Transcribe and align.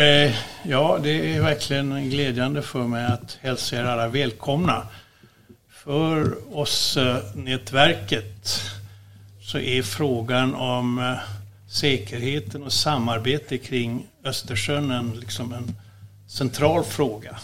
Eh, 0.00 0.34
ja, 0.62 0.98
det 1.02 1.36
är 1.36 1.40
verkligen 1.40 2.10
glädjande 2.10 2.62
för 2.62 2.86
mig 2.86 3.06
att 3.06 3.38
hälsa 3.40 3.76
er 3.76 3.84
alla 3.84 4.08
välkomna. 4.08 4.86
För 5.68 6.36
oss 6.58 6.98
nätverket 7.34 8.60
så 9.42 9.58
är 9.58 9.82
frågan 9.82 10.54
om 10.54 10.98
eh, 10.98 11.16
säkerheten 11.68 12.62
och 12.62 12.72
samarbete 12.72 13.58
kring 13.58 14.06
Östersjön 14.24 14.90
en, 14.90 15.10
liksom 15.10 15.52
en 15.52 15.76
central 16.26 16.84
fråga. 16.84 17.38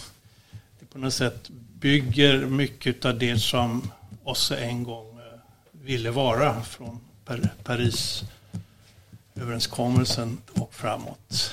Det 0.81 0.87
på 0.93 0.99
något 0.99 1.15
sätt 1.15 1.51
bygger 1.81 2.47
mycket 2.47 3.05
av 3.05 3.19
det 3.19 3.39
som 3.39 3.91
OSSE 4.25 4.57
en 4.57 4.85
gång 4.85 5.19
eh, 5.19 5.25
ville 5.73 6.11
vara 6.11 6.63
från 6.63 7.01
Parisöverenskommelsen 7.65 10.39
och 10.53 10.75
framåt. 10.75 11.53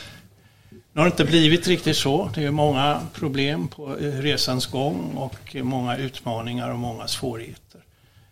Nu 0.96 1.02
har 1.02 1.06
det 1.06 1.12
inte 1.12 1.26
blivit 1.26 1.68
riktigt 1.68 1.98
så. 1.98 2.30
Det 2.36 2.44
är 2.44 2.52
många 2.52 3.02
problem 3.14 3.68
på 3.68 3.98
eh, 3.98 4.12
resans 4.12 4.66
gång 4.66 5.14
och 5.16 5.56
många 5.56 5.98
utmaningar 5.98 6.70
och 6.70 6.80
många 6.80 7.08
svårigheter. 7.08 7.82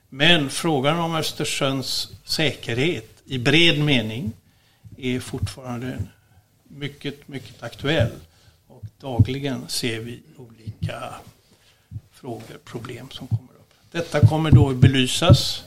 Men 0.10 0.50
frågan 0.50 1.00
om 1.00 1.16
Östersjöns 1.16 2.10
säkerhet 2.26 3.10
i 3.26 3.38
bred 3.38 3.80
mening 3.80 4.32
är 4.98 5.20
fortfarande 5.20 5.98
mycket, 6.64 7.28
mycket 7.28 7.64
aktuell. 7.64 8.12
Och 8.68 8.84
dagligen 9.00 9.68
ser 9.68 10.00
vi 10.00 10.20
olika 10.38 11.14
frågor, 12.12 12.58
problem 12.66 13.10
som 13.10 13.28
kommer 13.28 13.52
upp. 13.52 13.74
Detta 13.91 14.20
kommer 14.28 14.52
då 14.52 14.74
belysas 14.74 15.64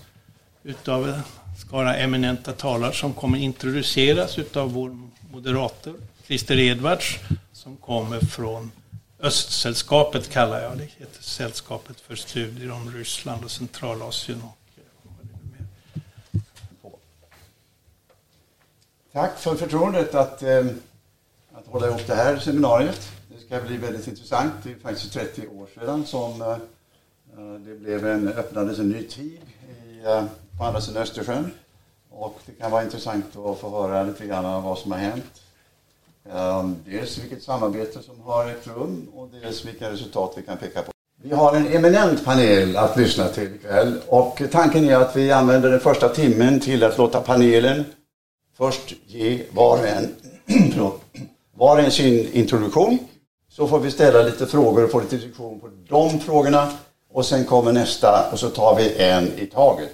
utav 0.63 1.09
en 1.09 1.21
skara 1.59 1.97
eminenta 1.97 2.52
talare 2.52 2.93
som 2.93 3.13
kommer 3.13 3.38
introduceras 3.38 4.38
utav 4.38 4.73
vår 4.73 5.09
moderator 5.33 5.95
Christer 6.27 6.59
Edvards 6.59 7.19
som 7.52 7.77
kommer 7.77 8.20
från 8.20 8.73
Östsällskapet 9.20 10.30
kallar 10.30 10.62
jag 10.62 10.78
det. 10.78 10.85
heter 10.85 11.23
Sällskapet 11.23 12.01
för 12.01 12.16
studier 12.16 12.73
om 12.73 12.93
Ryssland 12.93 13.45
och 13.45 13.51
Centralasien. 13.51 14.43
Och 14.43 14.59
eh, 16.34 16.90
Tack 19.12 19.38
för 19.38 19.54
förtroendet 19.54 20.15
att, 20.15 20.43
eh, 20.43 20.66
att 21.52 21.66
hålla 21.66 21.87
ihop 21.87 22.07
det 22.07 22.15
här 22.15 22.38
seminariet. 22.38 23.09
Det 23.29 23.46
ska 23.46 23.66
bli 23.66 23.77
väldigt 23.77 24.09
intressant. 24.09 24.52
Det 24.62 24.71
är 24.71 24.77
faktiskt 24.77 25.12
30 25.12 25.49
år 25.49 25.66
sedan 25.74 26.06
som 26.06 26.43
eh, 26.43 26.49
eh, 26.49 27.54
det 27.54 27.74
blev 27.74 28.06
en, 28.06 28.29
öppnades 28.29 28.79
en 28.79 28.88
ny 28.88 29.02
tid 29.02 29.40
i, 29.87 30.04
eh, 30.04 30.24
på 30.59 30.65
andra 30.65 30.80
sidan 30.80 31.02
Östersjön. 31.02 31.51
Och 32.10 32.40
det 32.46 32.52
kan 32.52 32.71
vara 32.71 32.84
intressant 32.84 33.37
att 33.37 33.59
få 33.59 33.71
höra 33.71 34.02
lite 34.02 34.27
grann 34.27 34.45
om 34.45 34.62
vad 34.62 34.79
som 34.79 34.93
har 34.93 34.99
hänt 34.99 35.43
Ehm, 36.33 36.77
dels 36.87 37.19
vilket 37.19 37.43
samarbete 37.43 38.03
som 38.03 38.21
har 38.21 38.47
ägt 38.47 38.67
rum 38.67 39.09
och 39.15 39.29
dels 39.43 39.65
vilka 39.65 39.91
resultat 39.91 40.33
vi 40.37 40.43
kan 40.43 40.57
peka 40.57 40.83
på. 40.83 40.93
Vi 41.23 41.35
har 41.35 41.57
en 41.57 41.67
eminent 41.67 42.25
panel 42.25 42.77
att 42.77 42.97
lyssna 42.97 43.29
till 43.29 43.55
ikväll 43.55 44.01
och 44.07 44.43
tanken 44.51 44.85
är 44.85 44.97
att 44.97 45.17
vi 45.17 45.33
använder 45.33 45.71
den 45.71 45.80
första 45.80 46.09
timmen 46.09 46.61
till 46.61 46.85
att 46.85 46.99
låta 46.99 47.21
panelen 47.21 47.85
först 48.57 48.95
ge 49.07 49.43
var 49.52 49.79
och 49.79 49.87
en, 49.87 50.15
var 51.55 51.77
och 51.77 51.83
en 51.83 51.91
sin 51.91 52.33
introduktion. 52.33 52.99
Så 53.51 53.69
får 53.69 53.79
vi 53.79 53.91
ställa 53.91 54.23
lite 54.23 54.47
frågor 54.47 54.85
och 54.85 54.91
få 54.91 55.01
lite 55.01 55.17
diskussion 55.17 55.61
på 55.61 55.69
de 55.89 56.21
frågorna 56.21 56.73
och 57.13 57.27
sen 57.27 57.45
kommer 57.45 57.73
nästa 57.73 58.30
och 58.33 58.39
så 58.39 58.51
tar 58.51 58.77
vi 58.77 58.97
en 58.97 59.39
i 59.39 59.47
taget. 59.47 59.93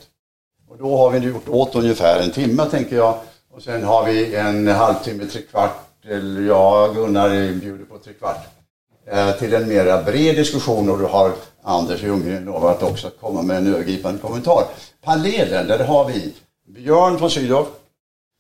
Och 0.69 0.79
då 0.79 0.97
har 0.97 1.11
vi 1.11 1.19
gjort 1.19 1.49
åt 1.49 1.75
ungefär 1.75 2.21
en 2.21 2.31
timme 2.31 2.65
tänker 2.71 2.97
jag 2.97 3.19
och 3.51 3.63
sen 3.63 3.85
har 3.85 4.05
vi 4.05 4.35
en 4.35 4.69
halvtimme, 4.69 5.27
tre 5.27 5.43
kvart 5.43 5.90
eller 6.09 6.41
jag, 6.41 6.95
Gunnar, 6.95 7.53
bjuder 7.61 7.85
på 7.85 7.99
trekvart. 7.99 8.47
eh, 9.07 9.33
till 9.33 9.55
en 9.55 9.69
mera 9.69 10.03
bred 10.03 10.37
diskussion 10.37 10.91
och 10.91 10.99
då 10.99 11.07
har 11.07 11.33
Anders 11.63 12.03
Ljunggren 12.03 12.45
lovat 12.45 12.83
också 12.83 13.07
att 13.07 13.21
komma 13.21 13.43
med 13.43 13.57
en 13.57 13.75
övergripande 13.75 14.19
kommentar. 14.21 14.65
Panelen, 15.03 15.67
där 15.67 15.85
har 15.85 16.05
vi 16.05 16.35
Björn 16.69 17.17
von 17.17 17.31
Sydow 17.31 17.67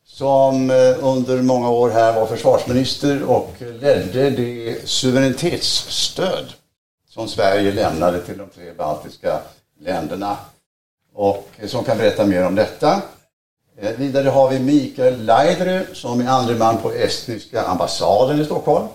som 0.06 0.70
eh, 0.70 1.04
under 1.04 1.42
många 1.42 1.70
år 1.70 1.90
här 1.90 2.12
var 2.14 2.26
försvarsminister 2.26 3.22
och 3.22 3.54
ledde 3.80 4.30
det 4.30 4.88
suveränitetsstöd 4.88 6.52
som 7.08 7.28
Sverige 7.28 7.72
lämnade 7.72 8.20
till 8.20 8.38
de 8.38 8.48
tre 8.48 8.72
baltiska 8.72 9.40
länderna 9.80 10.36
och 11.14 11.48
eh, 11.56 11.68
som 11.68 11.84
kan 11.84 11.98
berätta 11.98 12.26
mer 12.26 12.46
om 12.46 12.54
detta. 12.54 13.02
Eh, 13.76 13.92
vidare 13.96 14.28
har 14.28 14.50
vi 14.50 14.58
Mikael 14.58 15.24
Laidre 15.24 15.86
som 15.92 16.20
är 16.20 16.28
andre 16.28 16.54
man 16.54 16.78
på 16.78 16.92
estniska 16.92 17.62
ambassaden 17.62 18.40
i 18.40 18.44
Stockholm. 18.44 18.88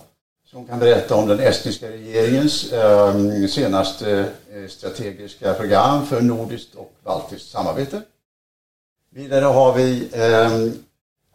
Som 0.52 0.68
kan 0.68 0.80
berätta 0.80 1.16
om 1.16 1.28
den 1.28 1.40
estniska 1.40 1.90
regeringens 1.90 2.74
ehm, 2.74 3.44
eh, 3.44 3.50
senaste 3.50 4.26
strategiska 4.70 5.54
program 5.54 6.06
för 6.06 6.22
nordiskt 6.22 6.76
och 6.76 6.94
baltiskt 7.04 7.52
samarbete. 7.52 8.02
Vidare 9.12 9.46
har 9.46 9.74
vi 9.74 10.10
eh, 10.14 10.82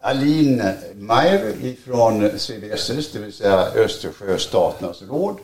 Aline 0.01 0.63
Meyer 0.95 1.75
från 1.85 2.39
CBSS, 2.39 3.13
det 3.13 3.19
vill 3.19 3.33
säga 3.33 3.67
Östersjöstaternas 3.75 5.03
råd, 5.03 5.37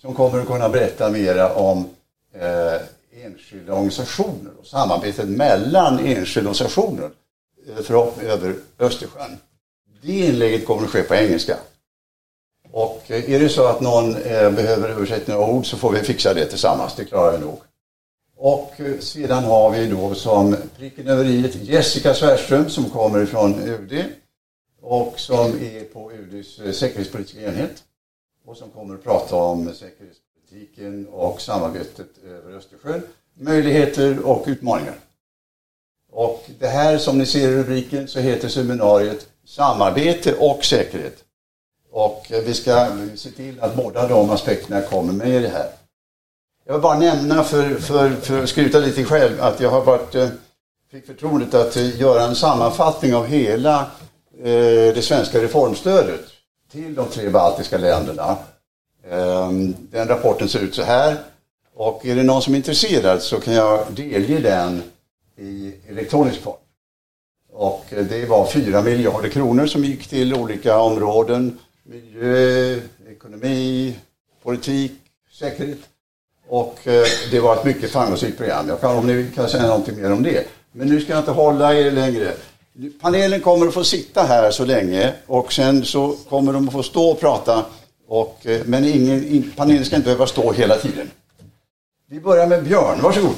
som 0.00 0.14
kommer 0.14 0.40
att 0.40 0.46
kunna 0.46 0.68
berätta 0.68 1.10
mera 1.10 1.54
om 1.54 1.88
eh, 2.32 2.80
enskilda 3.24 3.72
organisationer 3.72 4.50
och 4.60 4.66
samarbetet 4.66 5.28
mellan 5.28 5.98
enskilda 5.98 6.50
organisationer 6.50 7.10
Eh, 7.68 7.82
för, 7.82 8.22
över 8.22 8.54
Östersjön. 8.78 9.38
Det 10.02 10.12
inlägget 10.12 10.66
kommer 10.66 10.82
att 10.82 10.90
ske 10.90 11.02
på 11.02 11.14
engelska. 11.14 11.58
Och 12.70 13.02
eh, 13.06 13.30
är 13.30 13.40
det 13.40 13.48
så 13.48 13.66
att 13.66 13.80
någon 13.80 14.16
eh, 14.16 14.50
behöver 14.50 14.88
översätta 14.88 15.32
några 15.32 15.46
ord 15.46 15.66
så 15.66 15.76
får 15.76 15.92
vi 15.92 16.00
fixa 16.00 16.34
det 16.34 16.46
tillsammans, 16.46 16.94
det 16.96 17.04
klarar 17.04 17.32
vi 17.32 17.44
nog. 17.44 17.60
Och 18.36 18.72
sedan 19.00 19.44
har 19.44 19.70
vi 19.70 19.86
då 19.86 20.14
som 20.14 20.56
pricken 20.76 21.08
över 21.08 21.24
i 21.24 21.50
Jessica 21.62 22.14
Svärström 22.14 22.68
som 22.68 22.90
kommer 22.90 23.26
från 23.26 23.62
UD 23.62 24.04
och 24.82 25.20
som 25.20 25.46
är 25.46 25.84
på 25.84 26.12
UDs 26.12 26.78
säkerhetspolitiska 26.78 27.40
enhet 27.40 27.84
och 28.46 28.56
som 28.56 28.70
kommer 28.70 28.94
att 28.94 29.04
prata 29.04 29.36
om 29.36 29.74
säkerhetspolitiken 29.74 31.08
och 31.08 31.40
samarbetet 31.40 32.08
över 32.24 32.56
Östersjön, 32.56 33.02
möjligheter 33.34 34.26
och 34.26 34.44
utmaningar. 34.46 34.94
Och 36.14 36.50
det 36.58 36.66
här 36.66 36.98
som 36.98 37.18
ni 37.18 37.26
ser 37.26 37.48
i 37.48 37.56
rubriken 37.56 38.08
så 38.08 38.20
heter 38.20 38.48
seminariet 38.48 39.26
Samarbete 39.46 40.34
och 40.34 40.64
säkerhet. 40.64 41.16
Och 41.92 42.32
eh, 42.32 42.42
vi 42.42 42.54
ska 42.54 42.88
se 43.16 43.30
till 43.30 43.60
att 43.60 43.76
båda 43.76 44.08
de 44.08 44.30
aspekterna 44.30 44.80
kommer 44.80 45.12
med 45.12 45.28
i 45.28 45.38
det 45.38 45.48
här. 45.48 45.68
Jag 46.66 46.74
vill 46.74 46.82
bara 46.82 46.98
nämna 46.98 47.44
för, 47.44 47.74
för, 47.74 48.10
för 48.10 48.42
att 48.42 48.48
skryta 48.48 48.78
lite 48.78 49.04
själv 49.04 49.42
att 49.42 49.60
jag 49.60 49.70
har 49.70 49.84
varit, 49.84 50.14
eh, 50.14 50.28
fick 50.90 51.06
förtroendet 51.06 51.54
att 51.54 51.76
eh, 51.76 52.00
göra 52.00 52.22
en 52.22 52.36
sammanfattning 52.36 53.14
av 53.14 53.26
hela 53.26 53.80
eh, 54.38 54.94
det 54.94 55.04
svenska 55.04 55.42
reformstödet 55.42 56.20
till 56.72 56.94
de 56.94 57.08
tre 57.08 57.28
baltiska 57.28 57.78
länderna. 57.78 58.36
Ehm, 59.10 59.74
den 59.90 60.08
rapporten 60.08 60.48
ser 60.48 60.60
ut 60.60 60.74
så 60.74 60.82
här. 60.82 61.16
Och 61.74 62.06
är 62.06 62.16
det 62.16 62.22
någon 62.22 62.42
som 62.42 62.54
är 62.54 62.58
intresserad 62.58 63.22
så 63.22 63.40
kan 63.40 63.54
jag 63.54 63.86
delge 63.90 64.38
den 64.38 64.82
i 65.36 65.74
elektronisk 65.88 66.42
form. 66.42 66.56
Och 67.52 67.86
det 67.90 68.26
var 68.26 68.46
4 68.46 68.82
miljarder 68.82 69.28
kronor 69.28 69.66
som 69.66 69.84
gick 69.84 70.06
till 70.06 70.34
olika 70.34 70.78
områden. 70.78 71.58
Miljö, 71.82 72.80
ekonomi, 73.10 73.96
politik, 74.42 74.92
säkerhet. 75.32 75.78
Och 76.48 76.88
eh, 76.88 77.04
det 77.30 77.40
var 77.40 77.56
ett 77.56 77.64
mycket 77.64 77.90
framgångsrikt 77.90 78.36
program. 78.36 78.68
Jag 78.68 78.80
kan, 78.80 78.96
om 78.96 79.06
ni 79.06 79.30
kan 79.34 79.48
säga 79.48 79.66
någonting 79.66 80.02
mer 80.02 80.12
om 80.12 80.22
det. 80.22 80.46
Men 80.72 80.88
nu 80.88 81.00
ska 81.00 81.12
jag 81.12 81.20
inte 81.20 81.30
hålla 81.30 81.74
er 81.74 81.90
längre. 81.90 82.32
Panelen 83.00 83.40
kommer 83.40 83.66
att 83.66 83.74
få 83.74 83.84
sitta 83.84 84.22
här 84.22 84.50
så 84.50 84.64
länge 84.64 85.12
och 85.26 85.52
sen 85.52 85.84
så 85.84 86.16
kommer 86.28 86.52
de 86.52 86.68
att 86.68 86.72
få 86.72 86.82
stå 86.82 87.10
och 87.10 87.20
prata. 87.20 87.64
Och, 88.06 88.46
eh, 88.46 88.60
men 88.64 88.84
ingen, 88.84 89.52
panelen 89.56 89.84
ska 89.84 89.96
inte 89.96 90.04
behöva 90.04 90.26
stå 90.26 90.52
hela 90.52 90.76
tiden. 90.76 91.10
Vi 92.06 92.20
börjar 92.20 92.46
med 92.46 92.64
Björn, 92.64 92.98
varsågod. 93.02 93.36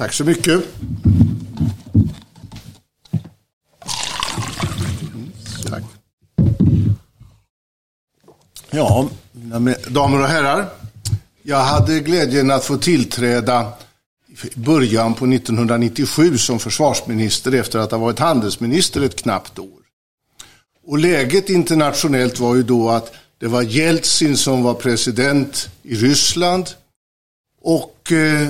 Tack 0.00 0.12
så 0.12 0.24
mycket. 0.24 0.60
Tack. 5.66 5.82
Ja, 8.70 9.08
damer 9.88 10.20
och 10.20 10.28
herrar. 10.28 10.68
Jag 11.42 11.64
hade 11.64 12.00
glädjen 12.00 12.50
att 12.50 12.64
få 12.64 12.76
tillträda 12.76 13.72
i 14.28 14.58
början 14.58 15.14
på 15.14 15.26
1997 15.26 16.38
som 16.38 16.58
försvarsminister 16.58 17.54
efter 17.54 17.78
att 17.78 17.90
ha 17.90 17.98
varit 17.98 18.18
handelsminister 18.18 19.00
ett 19.02 19.22
knappt 19.22 19.58
år. 19.58 19.80
Och 20.86 20.98
läget 20.98 21.50
internationellt 21.50 22.38
var 22.38 22.54
ju 22.54 22.62
då 22.62 22.90
att 22.90 23.12
det 23.38 23.46
var 23.46 23.62
Jeltsin 23.62 24.36
som 24.36 24.62
var 24.62 24.74
president 24.74 25.70
i 25.82 25.94
Ryssland 25.94 26.66
och 27.62 28.12
eh, 28.12 28.48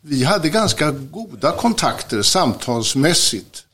vi 0.00 0.24
hade 0.24 0.48
ganska 0.48 0.90
goda 0.90 1.52
kontakter 1.52 2.22
samtalsmässigt. 2.22 3.64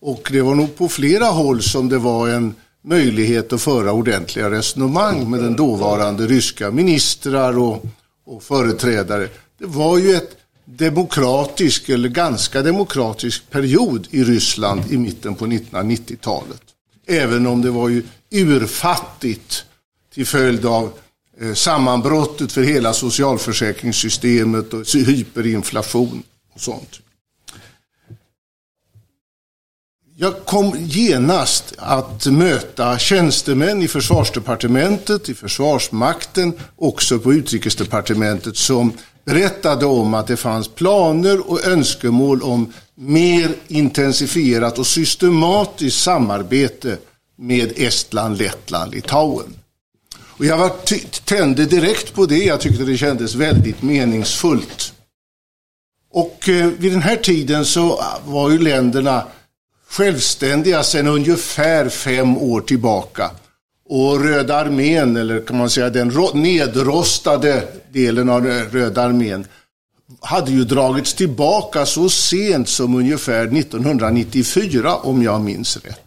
Och 0.00 0.28
det 0.32 0.42
var 0.42 0.54
nog 0.54 0.76
på 0.76 0.88
flera 0.88 1.24
håll 1.24 1.62
som 1.62 1.88
det 1.88 1.98
var 1.98 2.28
en 2.28 2.54
möjlighet 2.82 3.52
att 3.52 3.62
föra 3.62 3.92
ordentliga 3.92 4.50
resonemang 4.50 5.30
med 5.30 5.40
den 5.40 5.56
dåvarande 5.56 6.26
ryska 6.26 6.70
ministrar 6.70 7.58
och, 7.58 7.84
och 8.26 8.42
företrädare. 8.42 9.28
Det 9.58 9.66
var 9.66 9.98
ju 9.98 10.14
ett 10.14 10.36
demokratisk 10.64 11.88
eller 11.88 12.08
ganska 12.08 12.62
demokratisk 12.62 13.50
period 13.50 14.06
i 14.10 14.24
Ryssland 14.24 14.82
i 14.90 14.98
mitten 14.98 15.34
på 15.34 15.46
1990-talet. 15.46 16.62
Även 17.06 17.46
om 17.46 17.62
det 17.62 17.70
var 17.70 17.88
ju 17.88 18.02
urfattigt 18.30 19.64
till 20.14 20.26
följd 20.26 20.66
av 20.66 20.92
Eh, 21.40 21.54
sammanbrottet 21.54 22.52
för 22.52 22.62
hela 22.62 22.92
socialförsäkringssystemet 22.92 24.74
och 24.74 24.86
hyperinflation 24.94 26.22
och 26.54 26.60
sånt. 26.60 27.00
Jag 30.16 30.44
kom 30.44 30.72
genast 30.78 31.74
att 31.78 32.26
möta 32.26 32.98
tjänstemän 32.98 33.82
i 33.82 33.88
försvarsdepartementet, 33.88 35.28
i 35.28 35.34
försvarsmakten, 35.34 36.52
också 36.76 37.18
på 37.18 37.32
utrikesdepartementet 37.32 38.56
som 38.56 38.92
berättade 39.24 39.86
om 39.86 40.14
att 40.14 40.26
det 40.26 40.36
fanns 40.36 40.68
planer 40.68 41.50
och 41.50 41.66
önskemål 41.66 42.42
om 42.42 42.72
mer 42.94 43.54
intensifierat 43.68 44.78
och 44.78 44.86
systematiskt 44.86 46.02
samarbete 46.02 46.98
med 47.36 47.72
Estland, 47.76 48.38
Lettland, 48.38 48.94
Litauen. 48.94 49.57
Och 50.38 50.44
jag 50.44 50.58
var 50.58 50.72
tände 51.24 51.66
direkt 51.66 52.14
på 52.14 52.26
det. 52.26 52.44
Jag 52.44 52.60
tyckte 52.60 52.84
det 52.84 52.96
kändes 52.96 53.34
väldigt 53.34 53.82
meningsfullt. 53.82 54.92
Och 56.10 56.48
eh, 56.48 56.66
vid 56.66 56.92
den 56.92 57.02
här 57.02 57.16
tiden 57.16 57.64
så 57.64 58.04
var 58.24 58.50
ju 58.50 58.58
länderna 58.58 59.24
självständiga 59.88 60.82
sedan 60.82 61.06
ungefär 61.06 61.88
fem 61.88 62.38
år 62.38 62.60
tillbaka. 62.60 63.30
Och 63.88 64.24
Röda 64.24 64.56
armén, 64.56 65.16
eller 65.16 65.40
kan 65.40 65.58
man 65.58 65.70
säga 65.70 65.90
den 65.90 66.12
nedrostade 66.34 67.68
delen 67.92 68.28
av 68.28 68.48
eh, 68.48 68.62
Röda 68.70 69.02
armén, 69.02 69.46
hade 70.20 70.50
ju 70.50 70.64
dragits 70.64 71.14
tillbaka 71.14 71.86
så 71.86 72.08
sent 72.08 72.68
som 72.68 72.94
ungefär 72.94 73.58
1994 73.58 74.96
om 74.96 75.22
jag 75.22 75.40
minns 75.40 75.76
rätt. 75.76 76.00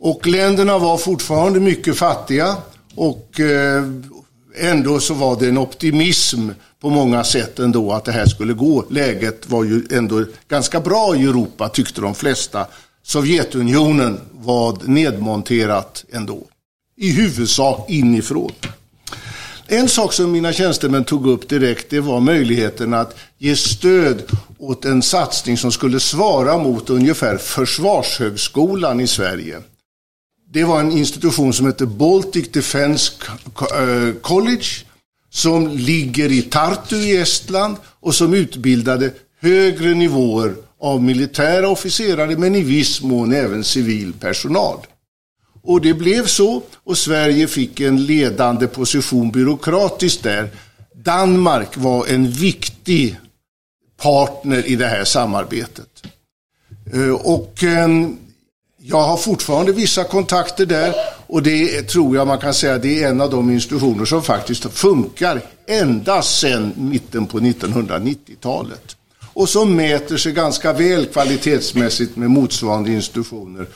Och 0.00 0.26
länderna 0.26 0.78
var 0.78 0.98
fortfarande 0.98 1.60
mycket 1.60 1.98
fattiga 1.98 2.56
och 2.94 3.40
eh, 3.40 3.84
ändå 4.56 5.00
så 5.00 5.14
var 5.14 5.40
det 5.40 5.48
en 5.48 5.58
optimism 5.58 6.48
på 6.80 6.90
många 6.90 7.24
sätt 7.24 7.58
ändå 7.58 7.92
att 7.92 8.04
det 8.04 8.12
här 8.12 8.26
skulle 8.26 8.52
gå. 8.52 8.84
Läget 8.90 9.50
var 9.50 9.64
ju 9.64 9.86
ändå 9.90 10.24
ganska 10.48 10.80
bra 10.80 11.16
i 11.16 11.22
Europa 11.22 11.68
tyckte 11.68 12.00
de 12.00 12.14
flesta. 12.14 12.66
Sovjetunionen 13.02 14.20
var 14.32 14.78
nedmonterat 14.84 16.04
ändå. 16.12 16.42
I 16.96 17.12
huvudsak 17.12 17.90
inifrån. 17.90 18.52
En 19.66 19.88
sak 19.88 20.12
som 20.12 20.32
mina 20.32 20.52
tjänstemän 20.52 21.04
tog 21.04 21.26
upp 21.26 21.48
direkt 21.48 21.90
det 21.90 22.00
var 22.00 22.20
möjligheten 22.20 22.94
att 22.94 23.16
ge 23.38 23.56
stöd 23.56 24.22
åt 24.58 24.84
en 24.84 25.02
satsning 25.02 25.56
som 25.56 25.72
skulle 25.72 26.00
svara 26.00 26.58
mot 26.58 26.90
ungefär 26.90 27.36
Försvarshögskolan 27.36 29.00
i 29.00 29.06
Sverige. 29.06 29.62
Det 30.52 30.64
var 30.64 30.80
en 30.80 30.92
institution 30.92 31.52
som 31.52 31.66
hette 31.66 31.86
Baltic 31.86 32.48
Defence 32.52 33.12
eh, 33.78 34.14
College 34.20 34.66
som 35.30 35.68
ligger 35.68 36.32
i 36.32 36.42
Tartu 36.42 36.96
i 36.96 37.16
Estland 37.16 37.76
och 38.00 38.14
som 38.14 38.34
utbildade 38.34 39.12
högre 39.40 39.94
nivåer 39.94 40.54
av 40.80 41.02
militära 41.02 41.68
officerare 41.68 42.36
men 42.36 42.54
i 42.54 42.62
viss 42.62 43.02
mån 43.02 43.32
även 43.32 43.64
civil 43.64 44.12
personal. 44.12 44.78
Och 45.62 45.80
det 45.80 45.94
blev 45.94 46.26
så 46.26 46.62
och 46.84 46.98
Sverige 46.98 47.46
fick 47.48 47.80
en 47.80 48.06
ledande 48.06 48.66
position 48.66 49.30
byråkratiskt 49.30 50.22
där. 50.22 50.50
Danmark 50.94 51.76
var 51.76 52.06
en 52.06 52.30
viktig 52.30 53.16
partner 54.02 54.66
i 54.66 54.76
det 54.76 54.86
här 54.86 55.04
samarbetet. 55.04 56.02
Eh, 56.92 57.10
och 57.10 57.64
eh, 57.64 57.88
jag 58.84 59.02
har 59.02 59.16
fortfarande 59.16 59.72
vissa 59.72 60.04
kontakter 60.04 60.66
där 60.66 60.94
och 61.26 61.42
det 61.42 61.82
tror 61.82 62.16
jag 62.16 62.26
man 62.26 62.38
kan 62.38 62.54
säga 62.54 62.78
det 62.78 63.02
är 63.02 63.08
en 63.08 63.20
av 63.20 63.30
de 63.30 63.50
institutioner 63.50 64.04
som 64.04 64.22
faktiskt 64.22 64.64
funkar 64.72 65.40
ända 65.66 66.22
sedan 66.22 66.72
mitten 66.76 67.26
på 67.26 67.38
1990-talet 67.40 68.96
och 69.32 69.48
som 69.48 69.76
mäter 69.76 70.16
sig 70.16 70.32
ganska 70.32 70.72
väl 70.72 71.06
kvalitetsmässigt 71.06 72.16
med 72.16 72.30
motsvarande 72.30 72.90
institutioner, 72.90 73.66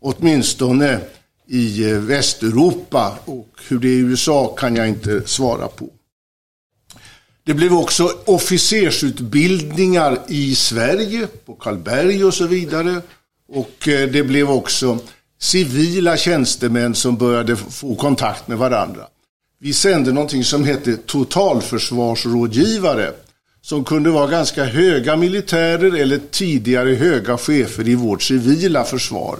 åtminstone 0.00 1.00
i 1.48 1.90
eh, 1.90 1.98
Västeuropa 1.98 3.18
och 3.24 3.48
hur 3.68 3.78
det 3.78 3.88
är 3.88 3.92
i 3.92 3.98
USA 3.98 4.54
kan 4.58 4.76
jag 4.76 4.88
inte 4.88 5.22
svara 5.26 5.68
på. 5.68 5.88
Det 7.44 7.54
blev 7.54 7.74
också 7.74 8.10
officersutbildningar 8.24 10.18
i 10.28 10.54
Sverige, 10.54 11.26
på 11.26 11.54
Karlberg 11.54 12.24
och 12.24 12.34
så 12.34 12.46
vidare. 12.46 13.02
Och 13.48 13.88
eh, 13.88 14.08
det 14.08 14.22
blev 14.22 14.50
också 14.50 14.98
civila 15.40 16.16
tjänstemän 16.16 16.94
som 16.94 17.16
började 17.16 17.56
få 17.56 17.94
kontakt 17.94 18.48
med 18.48 18.58
varandra. 18.58 19.02
Vi 19.60 19.72
sände 19.72 20.12
någonting 20.12 20.44
som 20.44 20.64
hette 20.64 20.96
totalförsvarsrådgivare 20.96 23.12
som 23.62 23.84
kunde 23.84 24.10
vara 24.10 24.26
ganska 24.26 24.64
höga 24.64 25.16
militärer 25.16 25.96
eller 25.96 26.20
tidigare 26.30 26.94
höga 26.94 27.38
chefer 27.38 27.88
i 27.88 27.94
vårt 27.94 28.22
civila 28.22 28.84
försvar. 28.84 29.38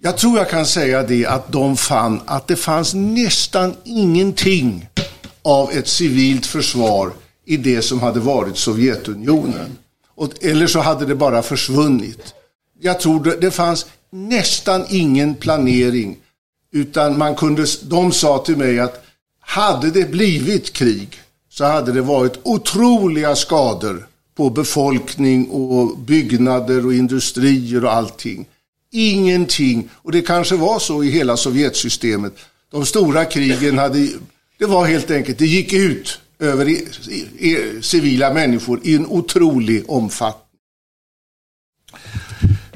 Jag 0.00 0.16
tror 0.16 0.38
jag 0.38 0.50
kan 0.50 0.66
säga 0.66 1.02
det 1.02 1.26
att 1.26 1.52
de 1.52 1.76
fann 1.76 2.20
att 2.26 2.48
det 2.48 2.56
fanns 2.56 2.94
nästan 2.94 3.74
ingenting 3.84 4.88
av 5.42 5.72
ett 5.72 5.88
civilt 5.88 6.46
försvar 6.46 7.12
i 7.46 7.56
det 7.56 7.82
som 7.82 8.00
hade 8.00 8.20
varit 8.20 8.56
Sovjetunionen. 8.56 9.78
eller 10.40 10.66
så 10.66 10.80
hade 10.80 11.06
det 11.06 11.14
bara 11.14 11.42
försvunnit 11.42 12.34
jag 12.82 13.00
tror 13.00 13.24
det, 13.24 13.36
det 13.40 13.50
fanns 13.50 13.86
nästan 14.10 14.84
ingen 14.90 15.34
planering. 15.34 16.16
Utan 16.72 17.18
man 17.18 17.34
kunde, 17.34 17.66
de 17.82 18.12
sa 18.12 18.38
till 18.38 18.56
mig 18.56 18.80
att 18.80 19.04
hade 19.40 19.90
det 19.90 20.10
blivit 20.10 20.72
krig 20.72 21.20
så 21.48 21.64
hade 21.64 21.92
det 21.92 22.02
varit 22.02 22.38
otroliga 22.42 23.36
skador 23.36 24.06
på 24.34 24.50
befolkning 24.50 25.48
och 25.48 25.98
byggnader 25.98 26.86
och 26.86 26.94
industrier 26.94 27.84
och 27.84 27.92
allting. 27.92 28.46
Ingenting, 28.90 29.88
och 29.94 30.12
det 30.12 30.22
kanske 30.22 30.56
var 30.56 30.78
så 30.78 31.04
i 31.04 31.10
hela 31.10 31.36
Sovjetsystemet. 31.36 32.34
De 32.70 32.86
stora 32.86 33.24
krigen 33.24 33.78
hade, 33.78 34.08
det 34.58 34.66
var 34.66 34.86
helt 34.86 35.10
enkelt, 35.10 35.38
det 35.38 35.46
gick 35.46 35.72
ut 35.72 36.20
över 36.38 36.68
i, 36.68 36.88
i, 37.08 37.48
i, 37.48 37.82
civila 37.82 38.32
människor 38.32 38.80
i 38.82 38.96
en 38.96 39.06
otrolig 39.06 39.90
omfattning. 39.90 40.42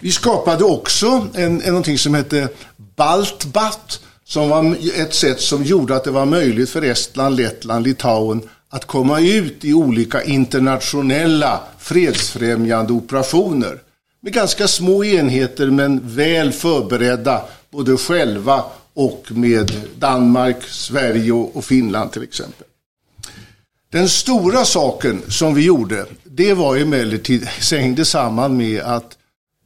Vi 0.06 0.12
skapade 0.12 0.64
också 0.64 1.28
en, 1.34 1.60
en, 1.60 1.68
någonting 1.68 1.98
som 1.98 2.14
hette 2.14 2.48
Baltbat 2.96 4.00
som 4.24 4.48
var 4.48 4.76
ett 5.00 5.14
sätt 5.14 5.40
som 5.40 5.64
gjorde 5.64 5.96
att 5.96 6.04
det 6.04 6.10
var 6.10 6.26
möjligt 6.26 6.70
för 6.70 6.82
Estland, 6.82 7.36
Lettland, 7.36 7.86
Litauen 7.86 8.48
att 8.68 8.84
komma 8.84 9.20
ut 9.20 9.64
i 9.64 9.74
olika 9.74 10.22
internationella 10.22 11.60
fredsfrämjande 11.78 12.92
operationer. 12.92 13.82
Med 14.20 14.32
ganska 14.32 14.68
små 14.68 15.04
enheter 15.04 15.70
men 15.70 16.00
väl 16.04 16.52
förberedda 16.52 17.42
både 17.70 17.96
själva 17.96 18.64
och 18.94 19.26
med 19.28 19.72
Danmark, 19.98 20.62
Sverige 20.68 21.32
och 21.32 21.64
Finland 21.64 22.12
till 22.12 22.22
exempel. 22.22 22.66
Den 23.92 24.08
stora 24.08 24.64
saken 24.64 25.22
som 25.28 25.54
vi 25.54 25.64
gjorde, 25.64 26.06
det 26.24 26.54
var 26.54 26.76
emellertid, 26.76 27.44
hängde 27.70 28.04
samman 28.04 28.56
med 28.56 28.80
att 28.80 29.15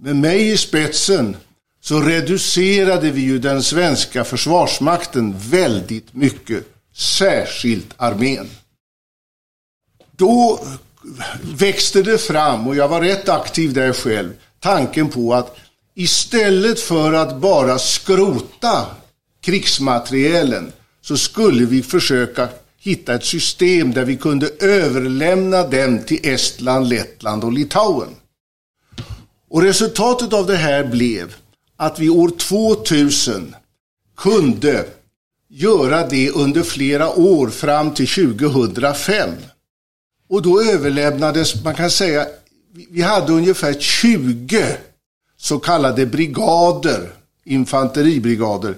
med 0.02 0.16
mig 0.16 0.50
i 0.50 0.56
spetsen 0.56 1.36
så 1.80 2.00
reducerade 2.00 3.10
vi 3.10 3.20
ju 3.20 3.38
den 3.38 3.62
svenska 3.62 4.24
försvarsmakten 4.24 5.34
väldigt 5.38 6.14
mycket, 6.14 6.64
särskilt 6.94 7.94
armén. 7.96 8.50
Då 10.16 10.60
växte 11.42 12.02
det 12.02 12.18
fram, 12.18 12.68
och 12.68 12.76
jag 12.76 12.88
var 12.88 13.00
rätt 13.00 13.28
aktiv 13.28 13.72
där 13.72 13.92
själv, 13.92 14.32
tanken 14.60 15.08
på 15.08 15.34
att 15.34 15.56
istället 15.94 16.80
för 16.80 17.12
att 17.12 17.36
bara 17.36 17.78
skrota 17.78 18.86
krigsmaterielen 19.40 20.72
så 21.02 21.16
skulle 21.16 21.64
vi 21.64 21.82
försöka 21.82 22.48
hitta 22.78 23.14
ett 23.14 23.24
system 23.24 23.92
där 23.92 24.04
vi 24.04 24.16
kunde 24.16 24.50
överlämna 24.60 25.62
den 25.62 26.04
till 26.04 26.20
Estland, 26.22 26.88
Lettland 26.88 27.44
och 27.44 27.52
Litauen. 27.52 28.14
Och 29.50 29.62
resultatet 29.62 30.32
av 30.32 30.46
det 30.46 30.56
här 30.56 30.84
blev 30.84 31.34
att 31.76 31.98
vi 31.98 32.08
år 32.08 32.30
2000 32.30 33.54
kunde 34.16 34.86
göra 35.48 36.06
det 36.06 36.30
under 36.30 36.62
flera 36.62 37.10
år 37.14 37.48
fram 37.48 37.94
till 37.94 38.08
2005. 38.08 39.30
Och 40.28 40.42
då 40.42 40.62
överlämnades, 40.62 41.64
man 41.64 41.74
kan 41.74 41.90
säga, 41.90 42.26
vi 42.90 43.02
hade 43.02 43.32
ungefär 43.32 43.72
20 43.72 44.76
så 45.36 45.58
kallade 45.58 46.06
brigader, 46.06 47.12
infanteribrigader. 47.44 48.76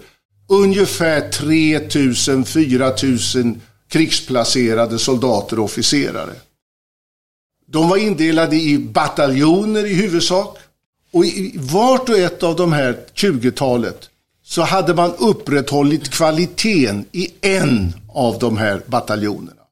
Ungefär 0.48 1.30
3000, 1.30 2.44
4000 2.44 3.60
krigsplacerade 3.88 4.98
soldater 4.98 5.58
och 5.58 5.64
officerare. 5.64 6.32
De 7.72 7.88
var 7.88 7.96
indelade 7.96 8.56
i 8.56 8.78
bataljoner 8.78 9.86
i 9.86 9.94
huvudsak. 9.94 10.58
Och 11.12 11.24
i 11.24 11.52
vart 11.54 12.08
och 12.08 12.18
ett 12.18 12.42
av 12.42 12.56
de 12.56 12.72
här 12.72 12.98
20-talet 13.14 14.08
så 14.44 14.62
hade 14.62 14.94
man 14.94 15.12
upprätthållit 15.18 16.08
kvaliteten 16.08 17.04
i 17.12 17.28
en 17.40 17.92
av 18.14 18.38
de 18.38 18.56
här 18.56 18.82
bataljonerna. 18.86 19.62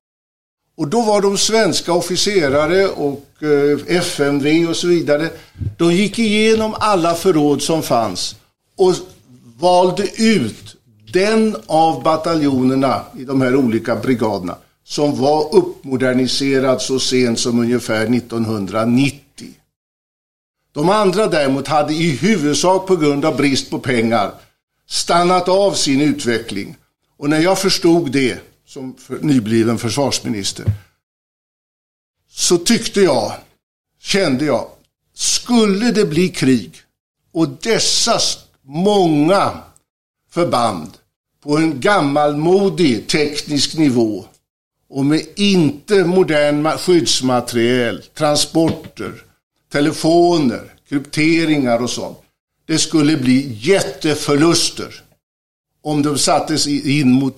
Och 0.77 0.89
då 0.89 1.03
var 1.03 1.21
de 1.21 1.39
svenska 1.39 1.93
officerare 1.93 2.89
och 2.89 3.27
eh, 3.43 3.97
FMV 3.97 4.67
och 4.69 4.77
så 4.77 4.87
vidare, 4.87 5.31
de 5.79 5.93
gick 5.93 6.19
igenom 6.19 6.75
alla 6.79 7.15
förråd 7.15 7.63
som 7.63 7.83
fanns 7.83 8.37
och 8.77 8.95
valde 9.59 10.23
ut 10.23 10.77
den 11.13 11.57
av 11.67 12.03
bataljonerna 12.03 13.03
i 13.19 13.25
de 13.25 13.41
här 13.41 13.57
olika 13.57 13.97
brigaderna 13.97 14.57
som 14.91 15.17
var 15.17 15.55
uppmoderniserad 15.55 16.83
så 16.83 17.01
sent 17.01 17.39
som 17.39 17.59
ungefär 17.59 18.15
1990. 18.15 19.49
De 20.73 20.91
andra 20.91 21.27
däremot 21.27 21.69
hade 21.69 21.95
i 21.95 22.11
huvudsak 22.11 22.87
på 22.87 22.97
grund 22.97 23.25
av 23.25 23.37
brist 23.37 23.71
på 23.71 23.79
pengar 23.79 24.35
stannat 24.89 25.49
av 25.49 25.73
sin 25.73 26.01
utveckling. 26.01 26.77
Och 27.17 27.31
när 27.31 27.41
jag 27.41 27.59
förstod 27.59 28.13
det 28.13 28.39
som 28.67 28.97
nybliven 29.21 29.79
försvarsminister 29.79 30.65
så 32.31 32.59
tyckte 32.59 33.01
jag, 33.01 33.33
kände 34.01 34.45
jag, 34.45 34.69
skulle 35.15 35.91
det 35.91 36.05
bli 36.05 36.29
krig 36.29 36.75
och 37.33 37.49
dessa 37.49 38.19
många 38.63 39.61
förband 40.31 40.91
på 41.43 41.57
en 41.57 41.81
gammalmodig 41.81 43.09
teknisk 43.09 43.77
nivå 43.77 44.25
och 44.91 45.05
med 45.05 45.23
inte 45.37 46.05
modern 46.05 46.79
skyddsmateriel, 46.79 48.03
transporter, 48.15 49.13
telefoner, 49.73 50.73
krypteringar 50.89 51.83
och 51.83 51.91
sånt. 51.91 52.19
Det 52.67 52.79
skulle 52.79 53.17
bli 53.17 53.59
jätteförluster 53.61 55.03
om 55.83 56.03
de 56.03 56.19
sattes 56.19 56.67
in 56.67 57.13
mot 57.13 57.37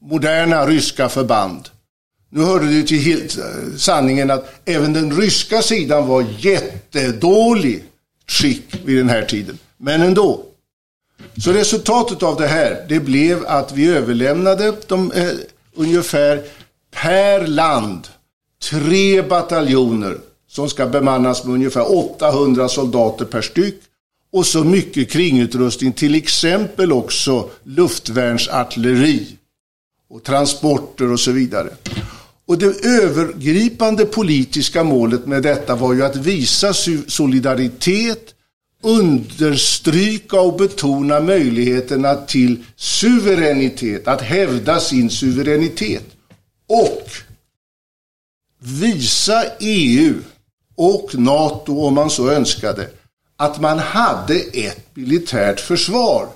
moderna 0.00 0.66
ryska 0.66 1.08
förband. 1.08 1.68
Nu 2.30 2.40
hörde 2.40 2.66
det 2.66 2.82
till 2.82 3.22
eh, 3.22 3.76
sanningen 3.76 4.30
att 4.30 4.60
även 4.64 4.92
den 4.92 5.20
ryska 5.20 5.62
sidan 5.62 6.06
var 6.06 6.24
jättedålig 6.38 7.84
skick 8.26 8.74
vid 8.84 8.96
den 8.96 9.08
här 9.08 9.24
tiden. 9.24 9.58
Men 9.76 10.02
ändå. 10.02 10.44
Så 11.44 11.52
resultatet 11.52 12.22
av 12.22 12.36
det 12.36 12.46
här, 12.46 12.86
det 12.88 13.00
blev 13.00 13.46
att 13.46 13.72
vi 13.72 13.88
överlämnade 13.88 14.74
de, 14.86 15.12
eh, 15.12 15.32
ungefär 15.74 16.42
per 16.90 17.46
land 17.46 18.08
tre 18.70 19.22
bataljoner 19.22 20.18
som 20.48 20.68
ska 20.68 20.86
bemannas 20.86 21.44
med 21.44 21.54
ungefär 21.54 21.96
800 21.96 22.68
soldater 22.68 23.24
per 23.24 23.42
styck 23.42 23.80
och 24.32 24.46
så 24.46 24.64
mycket 24.64 25.10
kringutrustning, 25.10 25.92
till 25.92 26.14
exempel 26.14 26.92
också 26.92 27.50
luftvärnsartilleri 27.64 29.26
och 30.10 30.24
transporter 30.24 31.12
och 31.12 31.20
så 31.20 31.32
vidare. 31.32 31.70
Och 32.46 32.58
det 32.58 32.84
övergripande 32.84 34.06
politiska 34.06 34.84
målet 34.84 35.26
med 35.26 35.42
detta 35.42 35.74
var 35.74 35.94
ju 35.94 36.04
att 36.04 36.16
visa 36.16 36.74
solidaritet, 37.06 38.34
understryka 38.82 40.40
och 40.40 40.58
betona 40.58 41.20
möjligheterna 41.20 42.14
till 42.14 42.64
suveränitet, 42.76 44.08
att 44.08 44.20
hävda 44.20 44.80
sin 44.80 45.10
suveränitet 45.10 46.04
och 46.70 47.10
visa 48.58 49.44
EU 49.60 50.14
och 50.76 51.14
NATO, 51.14 51.80
om 51.80 51.94
man 51.94 52.10
så 52.10 52.30
önskade, 52.30 52.88
att 53.36 53.60
man 53.60 53.78
hade 53.78 54.34
ett 54.34 54.96
militärt 54.96 55.60
försvar. 55.60 56.28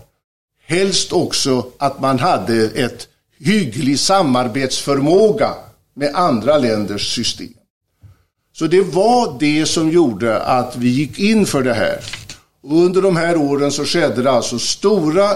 Helst 0.66 1.12
också 1.12 1.66
att 1.78 2.00
man 2.00 2.18
hade 2.18 2.64
ett 2.64 3.08
hygglig 3.38 3.98
samarbetsförmåga 3.98 5.54
med 5.94 6.14
andra 6.14 6.58
länders 6.58 7.14
system. 7.14 7.54
Så 8.52 8.66
det 8.66 8.80
var 8.80 9.36
det 9.40 9.66
som 9.66 9.90
gjorde 9.90 10.40
att 10.40 10.76
vi 10.76 10.88
gick 10.88 11.18
in 11.18 11.46
för 11.46 11.62
det 11.62 11.74
här. 11.74 12.00
Och 12.62 12.76
under 12.76 13.02
de 13.02 13.16
här 13.16 13.36
åren 13.36 13.72
så 13.72 13.84
skedde 13.84 14.22
det 14.22 14.30
alltså 14.30 14.58
stora 14.58 15.30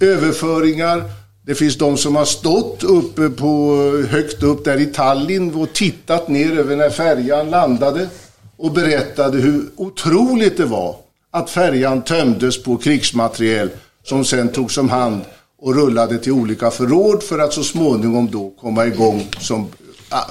överföringar. 0.00 1.21
Det 1.46 1.54
finns 1.54 1.78
de 1.78 1.96
som 1.96 2.16
har 2.16 2.24
stått 2.24 2.82
uppe 2.84 3.28
på, 3.28 3.76
högt 4.10 4.42
upp 4.42 4.64
där 4.64 4.80
i 4.80 4.86
Tallinn 4.86 5.54
och 5.54 5.72
tittat 5.72 6.28
ner 6.28 6.58
över 6.58 6.76
när 6.76 6.90
färjan 6.90 7.50
landade 7.50 8.08
och 8.56 8.72
berättade 8.72 9.38
hur 9.38 9.70
otroligt 9.76 10.56
det 10.56 10.64
var 10.64 10.96
att 11.30 11.50
färjan 11.50 12.02
tömdes 12.02 12.62
på 12.62 12.76
krigsmateriel 12.76 13.70
som 14.02 14.24
sen 14.24 14.48
togs 14.48 14.78
om 14.78 14.88
hand 14.88 15.20
och 15.58 15.74
rullade 15.74 16.18
till 16.18 16.32
olika 16.32 16.70
förråd 16.70 17.22
för 17.22 17.38
att 17.38 17.52
så 17.52 17.64
småningom 17.64 18.30
då 18.30 18.50
komma 18.50 18.86
igång 18.86 19.28
som, 19.38 19.68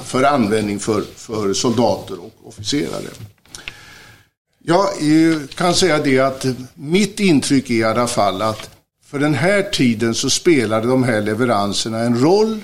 för 0.03 0.24
användning 0.24 0.80
för, 0.80 1.03
för 1.15 1.53
soldater 1.53 2.20
och 2.20 2.48
officerare. 2.48 3.08
Jag 4.63 4.82
eh, 4.82 5.41
kan 5.56 5.74
säga 5.74 5.98
det 5.98 6.20
att 6.20 6.46
mitt 6.74 7.20
intryck 7.20 7.70
är 7.70 7.74
i 7.74 7.84
alla 7.84 8.08
fall 8.08 8.41
att 8.41 8.70
för 9.12 9.20
den 9.20 9.34
här 9.34 9.63
tiden 9.63 10.15
så 10.15 10.30
spelade 10.30 10.88
de 10.88 11.03
här 11.03 11.22
leveranserna 11.22 12.00
en 12.00 12.22
roll 12.22 12.60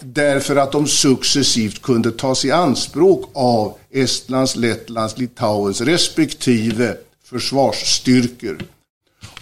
därför 0.00 0.56
att 0.56 0.72
de 0.72 0.86
successivt 0.86 1.82
kunde 1.82 2.12
tas 2.12 2.44
i 2.44 2.50
anspråk 2.50 3.30
av 3.32 3.74
Estlands, 3.90 4.56
Lettlands, 4.56 5.18
Litauens 5.18 5.80
respektive 5.80 6.96
försvarsstyrkor. 7.24 8.58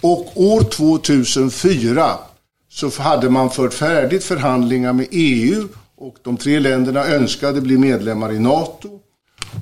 Och 0.01 0.33
år 0.35 0.63
2004 0.63 2.19
så 2.71 2.91
hade 2.99 3.31
man 3.31 3.51
fört 3.51 3.75
färdigt 3.75 4.25
förhandlingar 4.25 4.93
med 4.93 5.07
EU 5.11 5.69
och 5.97 6.17
de 6.23 6.37
tre 6.37 6.59
länderna 6.59 7.07
önskade 7.07 7.61
bli 7.61 7.79
medlemmar 7.79 8.33
i 8.33 8.39
NATO. 8.39 9.01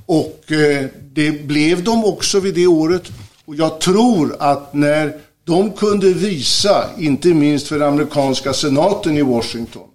Och 0.07 0.53
eh, 0.53 0.87
det 1.13 1.31
blev 1.31 1.85
de 1.85 2.05
också 2.05 2.41
vid 2.41 2.55
det 2.55 2.67
året. 2.67 3.13
Och 3.45 3.55
jag 3.55 3.81
tror 3.81 4.37
att 4.39 4.75
när 4.75 5.26
de 5.47 5.73
kunde 5.73 6.13
visa, 6.13 6.91
inte 6.99 7.29
minst 7.29 7.69
för 7.69 7.81
amerikanska 7.81 8.53
senaten 8.53 9.19
i 9.19 9.23
Washington, 9.23 9.89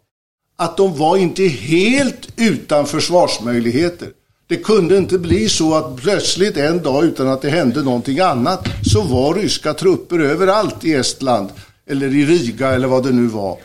att 0.57 0.77
de 0.77 0.97
var 0.97 1.17
inte 1.17 1.43
helt 1.43 2.27
utan 2.37 2.85
försvarsmöjligheter. 2.85 4.09
Det 4.47 4.57
kunde 4.57 4.97
inte 4.97 5.17
bli 5.17 5.49
så 5.49 5.73
att 5.73 5.95
plötsligt 5.95 6.57
en 6.57 6.83
dag 6.83 7.03
utan 7.05 7.27
att 7.27 7.41
det 7.41 7.49
hände 7.49 7.83
någonting 7.83 8.19
annat 8.19 8.67
så 8.85 9.01
var 9.01 9.33
ryska 9.33 9.73
trupper 9.73 10.19
överallt 10.19 10.85
i 10.85 10.93
Estland 10.93 11.49
eller 11.89 12.15
i 12.15 12.25
Riga 12.25 12.69
eller 12.69 12.87
vad 12.87 13.03
det 13.03 13.11
nu 13.11 13.27
var. 13.27 13.57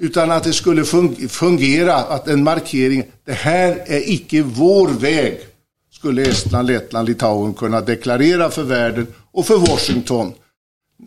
Utan 0.00 0.30
att 0.30 0.44
det 0.44 0.52
skulle 0.52 0.84
fungera, 1.28 1.94
att 1.94 2.28
en 2.28 2.44
markering, 2.44 3.04
det 3.24 3.32
här 3.32 3.82
är 3.86 4.10
icke 4.10 4.42
vår 4.42 4.88
väg, 4.88 5.38
skulle 5.92 6.22
Estland, 6.22 6.68
Lettland, 6.68 7.08
Litauen 7.08 7.54
kunna 7.54 7.80
deklarera 7.80 8.50
för 8.50 8.62
världen 8.62 9.06
och 9.32 9.46
för 9.46 9.56
Washington. 9.56 10.32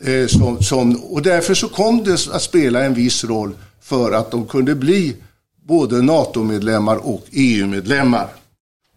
Eh, 0.01 0.27
som, 0.27 0.63
som, 0.63 0.95
och 0.95 1.21
därför 1.21 1.53
så 1.53 1.67
kom 1.67 2.03
det 2.03 2.13
att 2.13 2.41
spela 2.41 2.83
en 2.83 2.93
viss 2.93 3.23
roll 3.23 3.53
för 3.81 4.11
att 4.11 4.31
de 4.31 4.45
kunde 4.45 4.75
bli 4.75 5.15
både 5.65 6.01
NATO-medlemmar 6.01 6.95
och 6.95 7.25
EU-medlemmar. 7.31 8.27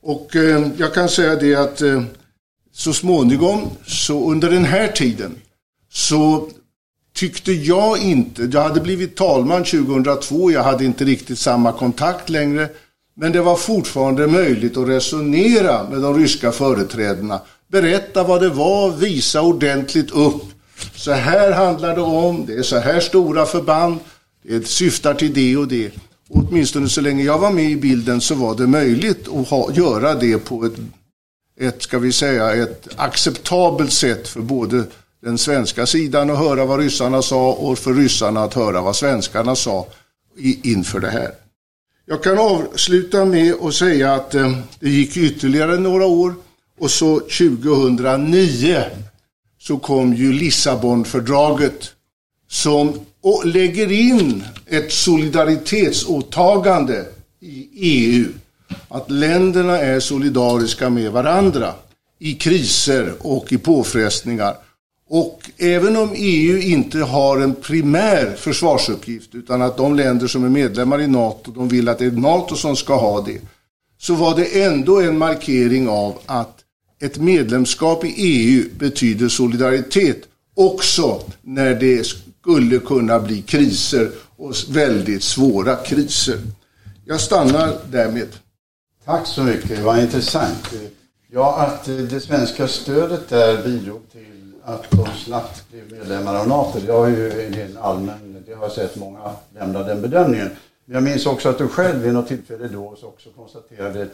Och 0.02 0.36
eh, 0.36 0.68
jag 0.76 0.94
kan 0.94 1.08
säga 1.08 1.36
det 1.36 1.54
att 1.54 1.82
eh, 1.82 2.02
så 2.72 2.92
småningom, 2.92 3.60
så 3.86 4.30
under 4.30 4.50
den 4.50 4.64
här 4.64 4.88
tiden, 4.88 5.34
så 5.92 6.48
tyckte 7.14 7.52
jag 7.52 7.98
inte, 7.98 8.42
jag 8.52 8.62
hade 8.62 8.80
blivit 8.80 9.16
talman 9.16 9.64
2002, 9.64 10.50
jag 10.50 10.62
hade 10.62 10.84
inte 10.84 11.04
riktigt 11.04 11.38
samma 11.38 11.72
kontakt 11.72 12.28
längre, 12.28 12.68
men 13.14 13.32
det 13.32 13.40
var 13.40 13.56
fortfarande 13.56 14.26
möjligt 14.26 14.76
att 14.76 14.88
resonera 14.88 15.90
med 15.90 16.02
de 16.02 16.18
ryska 16.18 16.52
företrädarna, 16.52 17.40
berätta 17.68 18.24
vad 18.24 18.42
det 18.42 18.48
var, 18.48 18.90
visa 18.90 19.42
ordentligt 19.42 20.10
upp. 20.10 20.42
Så 20.96 21.12
här 21.12 21.52
handlar 21.52 21.94
det 21.94 22.02
om, 22.02 22.46
det 22.46 22.54
är 22.54 22.62
så 22.62 22.78
här 22.78 23.00
stora 23.00 23.46
förband, 23.46 23.98
det 24.42 24.66
syftar 24.66 25.14
till 25.14 25.34
det 25.34 25.56
och 25.56 25.68
det 25.68 25.92
åtminstone 26.28 26.88
så 26.88 27.00
länge 27.00 27.24
jag 27.24 27.38
var 27.38 27.50
med 27.50 27.70
i 27.70 27.76
bilden 27.76 28.20
så 28.20 28.34
var 28.34 28.54
det 28.54 28.66
möjligt 28.66 29.28
att 29.28 29.48
ha, 29.48 29.72
göra 29.72 30.14
det 30.14 30.38
på 30.38 30.64
ett, 30.64 30.72
ett, 31.60 31.82
ska 31.82 31.98
vi 31.98 32.12
säga, 32.12 32.54
ett 32.54 32.88
acceptabelt 32.96 33.92
sätt 33.92 34.28
för 34.28 34.40
både 34.40 34.84
den 35.22 35.38
svenska 35.38 35.86
sidan 35.86 36.30
att 36.30 36.38
höra 36.38 36.64
vad 36.64 36.80
ryssarna 36.80 37.22
sa 37.22 37.52
och 37.52 37.78
för 37.78 37.94
ryssarna 37.94 38.42
att 38.42 38.54
höra 38.54 38.80
vad 38.80 38.96
svenskarna 38.96 39.56
sa 39.56 39.86
i, 40.36 40.70
inför 40.70 41.00
det 41.00 41.10
här. 41.10 41.30
Jag 42.06 42.22
kan 42.22 42.38
avsluta 42.38 43.24
med 43.24 43.54
att 43.62 43.74
säga 43.74 44.14
att 44.14 44.34
eh, 44.34 44.58
det 44.80 44.90
gick 44.90 45.16
ytterligare 45.16 45.78
några 45.78 46.06
år 46.06 46.34
och 46.78 46.90
så 46.90 47.20
2009 47.20 48.84
så 49.66 49.76
kom 49.76 50.14
ju 50.14 50.32
Lissabonfördraget 50.32 51.90
som 52.48 53.00
lägger 53.44 53.92
in 53.92 54.44
ett 54.66 54.92
solidaritetsåtagande 54.92 57.04
i 57.40 57.68
EU. 57.72 58.28
Att 58.88 59.10
länderna 59.10 59.78
är 59.78 60.00
solidariska 60.00 60.90
med 60.90 61.12
varandra 61.12 61.74
i 62.18 62.34
kriser 62.34 63.12
och 63.18 63.52
i 63.52 63.58
påfrestningar. 63.58 64.56
Och 65.08 65.50
även 65.56 65.96
om 65.96 66.10
EU 66.14 66.58
inte 66.58 66.98
har 66.98 67.40
en 67.40 67.54
primär 67.54 68.34
försvarsuppgift 68.36 69.34
utan 69.34 69.62
att 69.62 69.76
de 69.76 69.96
länder 69.96 70.26
som 70.26 70.44
är 70.44 70.48
medlemmar 70.48 71.00
i 71.00 71.06
NATO, 71.06 71.50
de 71.50 71.68
vill 71.68 71.88
att 71.88 71.98
det 71.98 72.04
är 72.04 72.10
NATO 72.10 72.56
som 72.56 72.76
ska 72.76 72.96
ha 72.96 73.20
det, 73.20 73.40
så 73.98 74.14
var 74.14 74.36
det 74.36 74.62
ändå 74.62 75.00
en 75.00 75.18
markering 75.18 75.88
av 75.88 76.18
att 76.26 76.62
ett 77.00 77.18
medlemskap 77.18 78.04
i 78.04 78.14
EU 78.16 78.64
betyder 78.78 79.28
solidaritet 79.28 80.18
också 80.54 81.20
när 81.42 81.74
det 81.74 82.04
skulle 82.04 82.78
kunna 82.78 83.20
bli 83.20 83.42
kriser 83.42 84.10
och 84.36 84.54
väldigt 84.68 85.22
svåra 85.22 85.76
kriser. 85.76 86.38
Jag 87.04 87.20
stannar 87.20 87.76
därmed. 87.90 88.28
Tack 89.04 89.26
så 89.26 89.42
mycket, 89.42 89.78
vad 89.78 90.02
intressant. 90.02 90.74
Ja, 91.30 91.56
att 91.56 91.88
eh, 91.88 91.96
det 91.96 92.20
svenska 92.20 92.68
stödet 92.68 93.28
där 93.28 93.64
bidrog 93.64 94.00
till 94.12 94.52
att 94.64 94.90
de 94.90 95.06
snabbt 95.24 95.70
blev 95.70 95.92
medlemmar 95.92 96.34
av 96.34 96.48
NATO, 96.48 96.80
det 96.86 96.92
har 96.92 97.08
ju 97.08 97.42
en 97.62 97.78
allmän, 97.78 98.44
det 98.46 98.54
har 98.54 98.62
jag 98.62 98.72
sett 98.72 98.96
många 98.96 99.30
lämna 99.54 99.82
den 99.82 100.02
bedömningen. 100.02 100.50
Men 100.84 100.94
jag 100.94 101.02
minns 101.02 101.26
också 101.26 101.48
att 101.48 101.58
du 101.58 101.68
själv 101.68 102.02
vid 102.02 102.12
något 102.12 102.28
tillfälle 102.28 102.68
då 102.68 102.96
också 103.02 103.30
konstaterade 103.36 104.08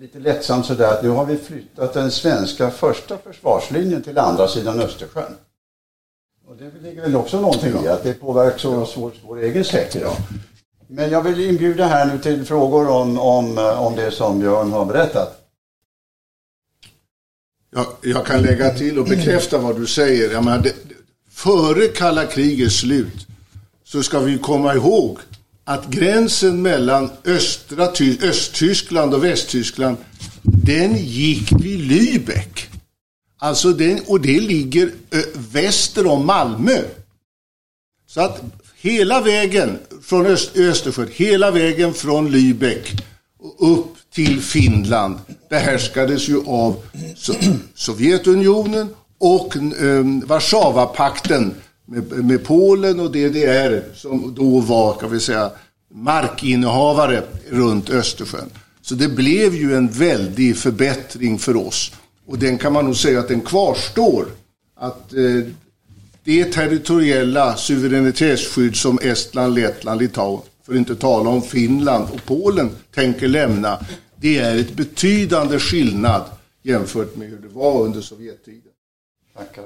lite 0.00 0.18
lättsamt 0.18 0.66
sådär 0.66 0.92
att 0.92 1.02
nu 1.02 1.08
har 1.08 1.26
vi 1.26 1.36
flyttat 1.36 1.92
den 1.94 2.10
svenska 2.10 2.70
första 2.70 3.18
försvarslinjen 3.18 4.02
till 4.02 4.18
andra 4.18 4.48
sidan 4.48 4.80
Östersjön. 4.80 5.36
Och 6.46 6.56
det 6.56 6.70
ligger 6.82 7.02
väl 7.02 7.16
också 7.16 7.40
någonting 7.40 7.84
i 7.84 7.88
att 7.88 8.02
det 8.02 8.14
påverkar 8.14 8.68
vår, 8.68 9.12
vår 9.26 9.38
egen 9.38 9.64
säkerhet. 9.64 10.18
Men 10.86 11.10
jag 11.10 11.22
vill 11.22 11.40
inbjuda 11.40 11.86
här 11.86 12.06
nu 12.06 12.18
till 12.18 12.44
frågor 12.44 12.88
om, 12.88 13.18
om, 13.18 13.58
om 13.58 13.96
det 13.96 14.10
som 14.10 14.40
Björn 14.40 14.72
har 14.72 14.84
berättat. 14.84 15.48
Jag, 17.70 17.86
jag 18.02 18.26
kan 18.26 18.42
lägga 18.42 18.70
till 18.70 18.98
och 18.98 19.04
bekräfta 19.06 19.58
vad 19.58 19.80
du 19.80 19.86
säger. 19.86 20.30
Jag 20.30 20.44
menar, 20.44 20.58
det, 20.58 20.74
före 21.30 21.88
kalla 21.88 22.26
krigets 22.26 22.76
slut 22.76 23.26
så 23.84 24.02
ska 24.02 24.18
vi 24.18 24.38
komma 24.38 24.74
ihåg 24.74 25.18
att 25.68 25.86
gränsen 25.86 26.62
mellan 26.62 27.10
östra, 27.24 27.88
Östtyskland 28.22 29.14
och 29.14 29.24
Västtyskland 29.24 29.96
den 30.42 30.96
gick 30.96 31.52
vid 31.52 31.80
Lübeck. 31.80 32.66
Alltså 33.38 33.72
den, 33.72 34.00
och 34.06 34.20
det 34.20 34.40
ligger 34.40 34.92
väster 35.52 36.06
om 36.06 36.26
Malmö. 36.26 36.82
Så 38.06 38.20
att 38.20 38.42
hela 38.80 39.20
vägen 39.20 39.78
från 40.02 40.26
Öst, 40.26 40.56
Östersjön, 40.56 41.08
hela 41.12 41.50
vägen 41.50 41.94
från 41.94 42.28
Lübeck 42.28 43.02
upp 43.58 43.96
till 44.12 44.40
Finland 44.40 45.18
behärskades 45.50 46.28
ju 46.28 46.46
av 46.46 46.82
Sovjetunionen 47.74 48.88
och 49.18 49.56
eh, 49.56 50.04
Warszawapakten 50.26 51.54
med, 51.88 52.24
med 52.24 52.44
Polen 52.44 53.00
och 53.00 53.10
DDR 53.10 53.94
som 53.94 54.34
då 54.34 54.60
var, 54.60 54.94
kan 54.94 55.10
vi 55.10 55.20
säga, 55.20 55.50
markinnehavare 55.94 57.22
runt 57.50 57.90
Östersjön. 57.90 58.50
Så 58.82 58.94
det 58.94 59.08
blev 59.08 59.54
ju 59.54 59.74
en 59.74 59.88
väldig 59.88 60.56
förbättring 60.56 61.38
för 61.38 61.56
oss. 61.56 61.92
Och 62.26 62.38
den 62.38 62.58
kan 62.58 62.72
man 62.72 62.84
nog 62.84 62.96
säga 62.96 63.20
att 63.20 63.28
den 63.28 63.40
kvarstår. 63.40 64.26
Att 64.76 65.12
eh, 65.12 65.52
det 66.24 66.44
territoriella 66.44 67.56
suveränitetsskydd 67.56 68.76
som 68.76 68.98
Estland, 69.02 69.54
Lettland, 69.54 70.00
Litauen, 70.00 70.42
för 70.62 70.72
att 70.72 70.78
inte 70.78 70.96
tala 70.96 71.30
om 71.30 71.42
Finland 71.42 72.08
och 72.12 72.24
Polen, 72.24 72.70
tänker 72.94 73.28
lämna, 73.28 73.86
det 74.16 74.38
är 74.38 74.56
ett 74.56 74.72
betydande 74.72 75.58
skillnad 75.58 76.24
jämfört 76.62 77.16
med 77.16 77.28
hur 77.28 77.38
det 77.38 77.48
var 77.48 77.82
under 77.82 78.00
Sovjettiden. 78.00 78.72
Tackar. 79.36 79.64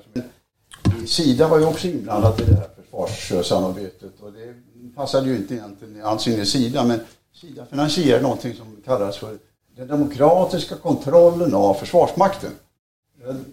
Sida 1.06 1.48
var 1.48 1.58
ju 1.58 1.64
också 1.64 1.86
inblandat 1.86 2.40
i 2.40 2.44
det 2.44 2.54
här 2.54 2.68
försvarssamarbetet 3.06 4.20
och 4.20 4.32
det 4.32 4.54
passade 4.96 5.28
ju 5.28 5.36
inte 5.36 5.54
egentligen 5.54 6.04
alls 6.04 6.26
in 6.26 6.40
i 6.40 6.46
Sida 6.46 6.84
men 6.84 7.00
Sida 7.34 7.66
finansierar 7.70 8.22
någonting 8.22 8.54
som 8.54 8.76
kallas 8.84 9.16
för 9.16 9.38
den 9.76 9.88
demokratiska 9.88 10.76
kontrollen 10.76 11.54
av 11.54 11.74
Försvarsmakten. 11.74 12.50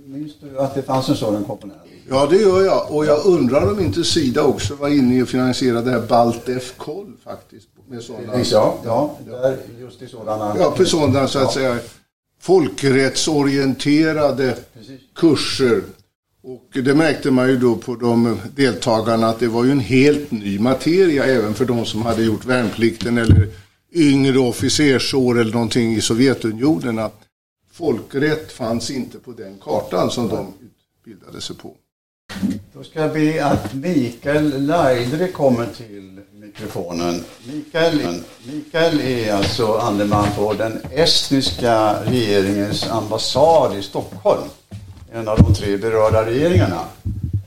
Minns 0.06 0.32
du 0.42 0.60
att 0.60 0.76
det 0.76 0.82
fanns 0.82 1.10
en 1.10 1.16
sådan 1.16 1.44
komponent? 1.44 1.82
Ja, 2.10 2.26
det 2.26 2.38
gör 2.38 2.66
jag. 2.66 2.92
Och 2.92 3.06
jag 3.06 3.26
undrar 3.26 3.72
om 3.72 3.80
inte 3.80 4.04
Sida 4.04 4.44
också 4.44 4.76
var 4.76 4.90
inne 4.90 5.22
och 5.22 5.30
finansierade 5.30 5.92
det 5.92 5.94
här 6.00 6.08
Baltef-koll 6.08 7.14
faktiskt. 7.24 7.68
Med 7.88 8.04
sådana, 8.04 8.34
ja, 8.52 8.78
ja, 8.86 9.18
där, 9.26 9.58
just 9.80 10.02
i 10.02 10.08
sådana... 10.08 10.56
Ja, 10.60 10.74
på 10.78 10.86
sådana 10.86 11.28
så 11.28 11.40
att 11.40 11.46
ja. 11.46 11.52
säga 11.52 11.80
folkrättsorienterade 12.40 14.58
Precis. 14.74 15.02
kurser. 15.16 15.82
Och 16.44 16.70
det 16.74 16.96
märkte 16.96 17.32
man 17.32 17.50
ju 17.50 17.58
då 17.58 17.76
på 17.76 17.96
de 17.96 18.40
deltagarna 18.56 19.28
att 19.28 19.40
det 19.40 19.48
var 19.48 19.64
ju 19.64 19.72
en 19.72 19.80
helt 19.80 20.32
ny 20.32 20.60
materia 20.60 21.26
även 21.26 21.54
för 21.54 21.66
de 21.66 21.86
som 21.86 22.02
hade 22.02 22.24
gjort 22.24 22.46
värnplikten 22.46 23.18
eller 23.18 23.50
yngre 23.92 24.40
officersår 24.40 25.40
eller 25.40 25.54
någonting 25.54 25.96
i 25.96 26.02
Sovjetunionen. 26.02 27.00
Att 27.00 27.22
folkrätt 27.72 28.52
fanns 28.52 28.92
inte 28.92 29.20
på 29.20 29.32
den 29.32 29.58
kartan 29.58 30.12
som 30.12 30.28
de 30.28 30.54
utbildade 31.00 31.42
sig 31.42 31.56
på. 31.56 31.76
Då 32.74 32.84
ska 32.84 33.00
jag 33.02 33.14
be 33.14 33.46
att 33.46 33.74
Mikael 33.74 34.66
Laidre 34.66 35.28
kommer 35.28 35.66
till 35.66 36.20
mikrofonen. 36.34 37.24
Mikael, 37.54 38.22
Mikael 38.44 39.00
är 39.00 39.34
alltså 39.34 39.74
andeman 39.74 40.28
på 40.36 40.54
den 40.54 40.82
estniska 40.92 42.04
regeringens 42.04 42.90
ambassad 42.90 43.78
i 43.78 43.82
Stockholm. 43.82 44.50
En 45.12 45.28
av 45.28 45.38
de 45.38 45.54
tre 45.54 45.78
berörda 45.78 46.26
regeringarna. 46.26 46.86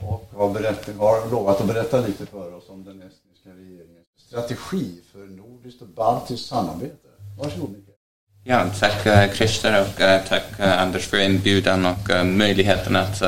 Och 0.01 0.31
har, 0.35 0.49
berätt, 0.49 0.89
har 0.99 1.31
lovat 1.31 1.61
att 1.61 1.67
berätta 1.67 2.01
lite 2.01 2.25
för 2.25 2.53
oss 2.53 2.69
om 2.69 2.83
den 2.83 3.01
estniska 3.01 3.49
regeringens 3.49 4.07
strategi 4.27 5.01
för 5.11 5.19
nordiskt 5.19 5.81
och 5.81 5.87
baltiskt 5.87 6.45
samarbete. 6.45 7.07
Varsågod 7.37 7.69
Mikael. 7.69 7.97
Ja, 8.43 8.65
tack 8.79 9.05
eh, 9.05 9.31
Christer 9.31 9.81
och 9.81 10.01
eh, 10.01 10.21
tack 10.29 10.43
eh, 10.59 10.81
Anders 10.81 11.07
för 11.07 11.19
inbjudan 11.19 11.85
och 11.85 12.25
möjligheten 12.25 12.95
att 12.95 13.21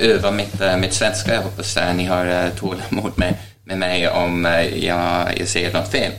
öva 0.00 0.30
mitt, 0.30 0.60
mitt 0.80 0.92
svenska. 0.92 1.34
Jag 1.34 1.42
hoppas 1.42 1.78
ni 1.94 2.04
har 2.04 2.50
tålamod 2.50 3.12
med, 3.14 3.34
med 3.64 3.78
mig 3.78 4.08
om 4.08 4.44
jag, 4.76 5.38
jag 5.38 5.48
säger 5.48 5.72
något 5.72 5.88
fel. 5.88 6.12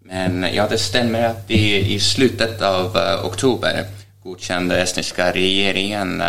Men 0.00 0.46
ja, 0.54 0.66
det 0.70 0.78
stämmer 0.78 1.22
att 1.22 1.50
i, 1.50 1.94
i 1.94 2.00
slutet 2.00 2.62
av 2.62 2.96
oktober 3.24 3.86
godkände 4.26 4.82
estniska 4.82 5.32
regeringen 5.32 6.22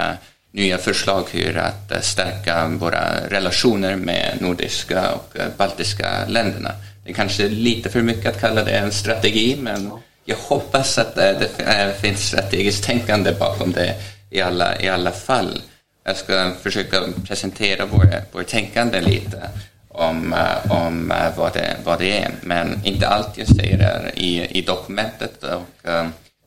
nya 0.51 0.77
förslag 0.77 1.25
hur 1.31 1.57
att 1.57 2.05
stärka 2.05 2.67
våra 2.67 3.29
relationer 3.29 3.95
med 3.95 4.37
nordiska 4.41 5.11
och 5.11 5.37
baltiska 5.57 6.25
länderna. 6.27 6.71
Det 7.03 7.09
är 7.09 7.13
kanske 7.13 7.49
lite 7.49 7.89
för 7.89 8.01
mycket 8.01 8.25
att 8.25 8.41
kalla 8.41 8.63
det 8.63 8.71
en 8.71 8.91
strategi, 8.91 9.57
men 9.59 9.91
jag 10.25 10.37
hoppas 10.37 10.97
att 10.97 11.15
det 11.15 11.93
finns 12.01 12.27
strategiskt 12.27 12.83
tänkande 12.83 13.31
bakom 13.39 13.71
det 13.71 13.95
i 14.29 14.41
alla, 14.41 14.81
i 14.81 14.89
alla 14.89 15.11
fall. 15.11 15.61
Jag 16.03 16.17
ska 16.17 16.53
försöka 16.61 16.97
presentera 17.27 17.85
vår, 17.85 18.09
vår 18.31 18.43
tänkande 18.43 19.01
lite 19.01 19.49
om, 19.89 20.35
om 20.69 21.13
vad, 21.37 21.53
det, 21.53 21.77
vad 21.83 21.99
det 21.99 22.17
är, 22.17 22.31
men 22.41 22.81
inte 22.85 23.07
allt 23.07 23.37
jag 23.37 23.47
säger 23.47 24.11
i, 24.15 24.57
i 24.59 24.61
dokumentet 24.61 25.43
och 25.43 25.89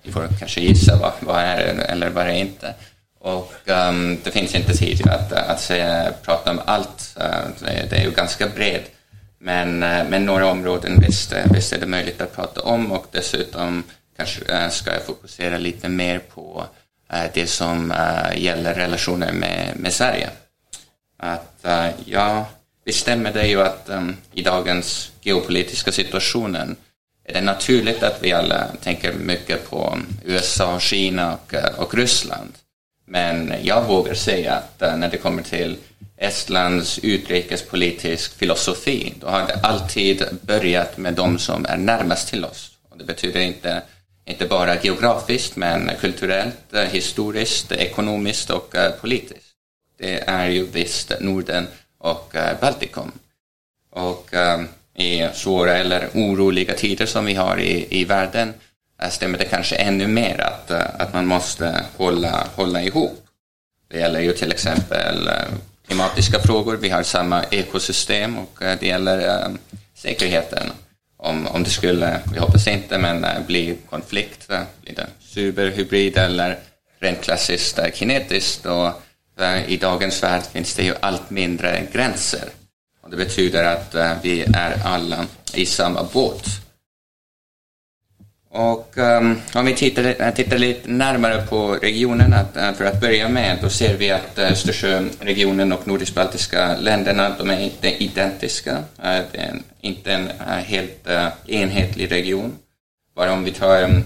vi 0.03 0.13
får 0.13 0.29
kanske 0.39 0.61
gissa 0.61 0.97
vad, 0.97 1.13
vad 1.21 1.41
är 1.41 1.75
det 1.75 1.83
eller 1.83 2.11
vad 2.11 2.27
det 2.27 2.39
inte. 2.39 2.75
Och 3.21 3.53
um, 3.67 4.19
det 4.25 4.31
finns 4.31 4.55
inte 4.55 4.73
tid 4.73 5.09
att, 5.09 5.33
att 5.33 5.61
säga, 5.61 6.13
prata 6.23 6.51
om 6.51 6.61
allt. 6.65 7.17
Eh, 7.21 7.89
det, 7.91 7.97
är 7.97 8.05
ju 8.05 8.11
ganska 8.11 8.49
bred 8.49 8.83
men, 9.39 9.83
eh, 9.83 10.05
men 10.09 10.25
några 10.25 10.47
områden 10.47 11.01
visst, 11.01 11.33
eh, 11.33 11.45
visst 11.53 11.73
är 11.73 11.81
det 11.81 11.87
möjligt 11.87 12.21
att 12.21 12.37
prata 12.37 12.61
om 12.61 12.93
och 12.93 13.07
dessutom 13.11 13.83
kanske 14.17 14.71
ska 14.71 14.93
jag 14.93 15.03
fokusera 15.03 15.59
lite 15.59 15.89
mer 15.89 16.19
på 16.19 16.65
det 17.33 17.47
som 17.47 17.95
gäller 18.37 18.75
relationer 18.75 19.33
med, 19.33 19.77
med 19.77 19.93
Sverige. 19.93 20.31
Att, 21.19 21.67
ja, 22.05 22.47
visst 22.85 23.01
stämmer 23.01 23.33
det 23.33 23.47
ju 23.47 23.63
att 23.63 23.85
um, 23.89 24.17
i 24.33 24.43
dagens 24.43 25.13
geopolitiska 25.21 25.93
situationen 25.93 26.77
är 27.31 27.35
det 27.35 27.41
naturligt 27.41 28.03
att 28.03 28.23
vi 28.23 28.33
alla 28.33 28.67
tänker 28.83 29.13
mycket 29.13 29.71
på 29.71 29.99
USA, 30.25 30.81
Kina 30.81 31.35
och, 31.35 31.55
eh, 31.55 31.79
och 31.79 31.95
Ryssland. 31.95 32.53
Men 33.07 33.55
jag 33.63 33.85
vågar 33.85 34.15
säga 34.15 34.55
att 34.55 34.83
eh, 34.83 34.97
när 34.97 35.11
det 35.11 35.17
kommer 35.17 35.43
till 35.43 35.77
Estlands 36.17 36.99
utrikespolitisk 37.03 38.39
filosofi, 38.39 39.15
då 39.21 39.27
har 39.27 39.47
det 39.47 39.61
alltid 39.63 40.25
börjat 40.43 40.97
med 40.97 41.15
de 41.15 41.39
som 41.39 41.67
är 41.69 41.77
närmast 41.77 42.29
till 42.29 42.45
oss. 42.45 42.71
Och 42.89 42.99
det 42.99 43.05
betyder 43.05 43.41
inte, 43.41 43.83
inte 44.25 44.47
bara 44.47 44.83
geografiskt, 44.83 45.57
men 45.57 45.91
kulturellt, 46.01 46.75
eh, 46.75 46.83
historiskt, 46.83 47.73
ekonomiskt 47.73 48.51
och 48.51 48.75
politiskt. 49.01 49.47
Det 49.99 50.29
är 50.29 50.49
ju 50.49 50.67
visst 50.67 51.13
Norden 51.21 51.67
och 51.99 52.35
Baltikum. 52.61 53.13
Och 53.91 54.35
i 55.01 55.29
svåra 55.33 55.77
eller 55.77 56.09
oroliga 56.15 56.75
tider 56.75 57.07
som 57.07 57.25
vi 57.25 57.35
har 57.35 57.61
i, 57.61 58.01
i 58.01 58.05
världen 58.05 58.55
eh, 59.03 59.09
stämmer 59.09 59.39
det 59.39 59.45
kanske 59.45 59.77
ännu 59.77 60.07
mer 60.07 60.41
att, 60.41 60.71
eh, 60.71 60.85
att 60.99 61.13
man 61.13 61.27
måste 61.27 61.85
hålla, 61.97 62.47
hålla 62.55 62.83
ihop. 62.83 63.27
Det 63.91 63.99
gäller 63.99 64.21
ju 64.21 64.33
till 64.33 64.53
exempel 64.53 65.29
eh, 65.29 65.35
klimatiska 65.87 66.39
frågor. 66.39 66.77
Vi 66.77 66.89
har 66.89 67.03
samma 67.03 67.45
ekosystem 67.45 68.39
och 68.39 68.59
det 68.59 68.83
gäller 68.83 69.47
säkerheten. 69.95 70.71
Om, 71.17 71.47
om 71.47 71.63
det 71.63 71.71
skulle, 71.71 72.21
vi 72.33 72.39
hoppas 72.39 72.67
inte, 72.67 72.99
men 72.99 73.27
bli 73.47 73.77
konflikt, 73.91 74.49
blir 74.83 74.95
det 74.95 75.07
superhybrid 75.21 76.19
eller 76.19 76.59
rent 77.01 77.21
klassiskt 77.21 77.81
kinetiskt. 77.95 78.67
Och 78.67 79.03
i 79.67 79.77
dagens 79.77 80.23
värld 80.23 80.43
finns 80.53 80.75
det 80.75 80.83
ju 80.83 80.95
allt 81.01 81.31
mindre 81.31 81.83
gränser. 81.93 82.45
Och 83.01 83.11
det 83.11 83.17
betyder 83.17 83.65
att 83.65 83.95
eh, 83.95 84.13
vi 84.23 84.43
är 84.55 84.77
alla 84.85 85.27
i 85.55 85.67
samma 85.67 86.05
båt. 86.13 86.47
Och 88.53 88.99
um, 88.99 89.41
om 89.55 89.65
vi 89.67 89.75
tittar, 89.75 90.23
eh, 90.23 90.35
tittar, 90.35 90.59
lite 90.59 90.91
närmare 90.91 91.47
på 91.47 91.73
regionerna, 91.73 92.41
eh, 92.57 92.73
för 92.73 92.85
att 92.85 93.01
börja 93.01 93.29
med, 93.29 93.59
då 93.63 93.69
ser 93.69 93.97
vi 93.97 94.11
att 94.11 94.39
Östersjöregionen 94.39 95.73
och 95.73 95.87
nordisk-baltiska 95.89 96.77
länderna, 96.77 97.37
de 97.39 97.51
är 97.51 97.61
inte 97.61 98.03
identiska. 98.05 98.85
Det 98.97 99.39
är 99.39 99.61
inte 99.81 100.13
en 100.13 100.31
helt 100.65 101.09
enhetlig 101.47 102.13
region. 102.13 102.53
Bara 103.15 103.33
om 103.33 103.45
vi 103.45 103.53
tar 103.53 103.83
ehm, 103.83 104.05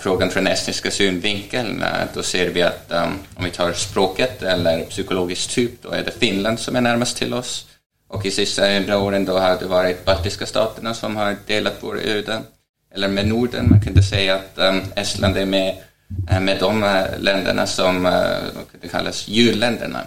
frågan 0.00 0.30
från 0.30 0.46
estniska 0.46 0.90
synvinkeln, 0.90 1.84
då 2.14 2.22
ser 2.22 2.50
vi 2.50 2.62
att 2.62 2.86
um, 2.88 3.18
om 3.34 3.44
vi 3.44 3.50
tar 3.50 3.72
språket 3.72 4.42
eller 4.42 4.84
psykologisk 4.84 5.50
typ, 5.50 5.82
då 5.82 5.90
är 5.90 6.04
det 6.04 6.10
Finland 6.10 6.58
som 6.58 6.76
är 6.76 6.80
närmast 6.80 7.16
till 7.16 7.34
oss. 7.34 7.66
Och 8.08 8.26
i 8.26 8.30
sista 8.30 8.68
hundra 8.68 8.98
åren 8.98 9.24
då 9.24 9.38
har 9.38 9.56
det 9.58 9.66
varit 9.66 10.04
baltiska 10.04 10.46
staterna 10.46 10.94
som 10.94 11.16
har 11.16 11.36
delat 11.46 11.76
vår 11.80 12.00
öde 12.00 12.42
eller 12.94 13.08
med 13.08 13.28
Norden. 13.28 13.70
Man 13.70 13.80
kunde 13.80 14.02
säga 14.02 14.34
att 14.34 14.52
um, 14.54 14.82
Estland 14.96 15.36
är 15.36 15.46
med, 15.46 15.76
eh, 16.30 16.40
med 16.40 16.58
de 16.60 16.82
eh, 16.82 17.04
länderna 17.18 17.66
som 17.66 18.06
eh, 18.06 18.12
uh, 18.12 18.62
kunde 18.70 18.88
kallas 18.88 19.28
julländerna. 19.28 20.06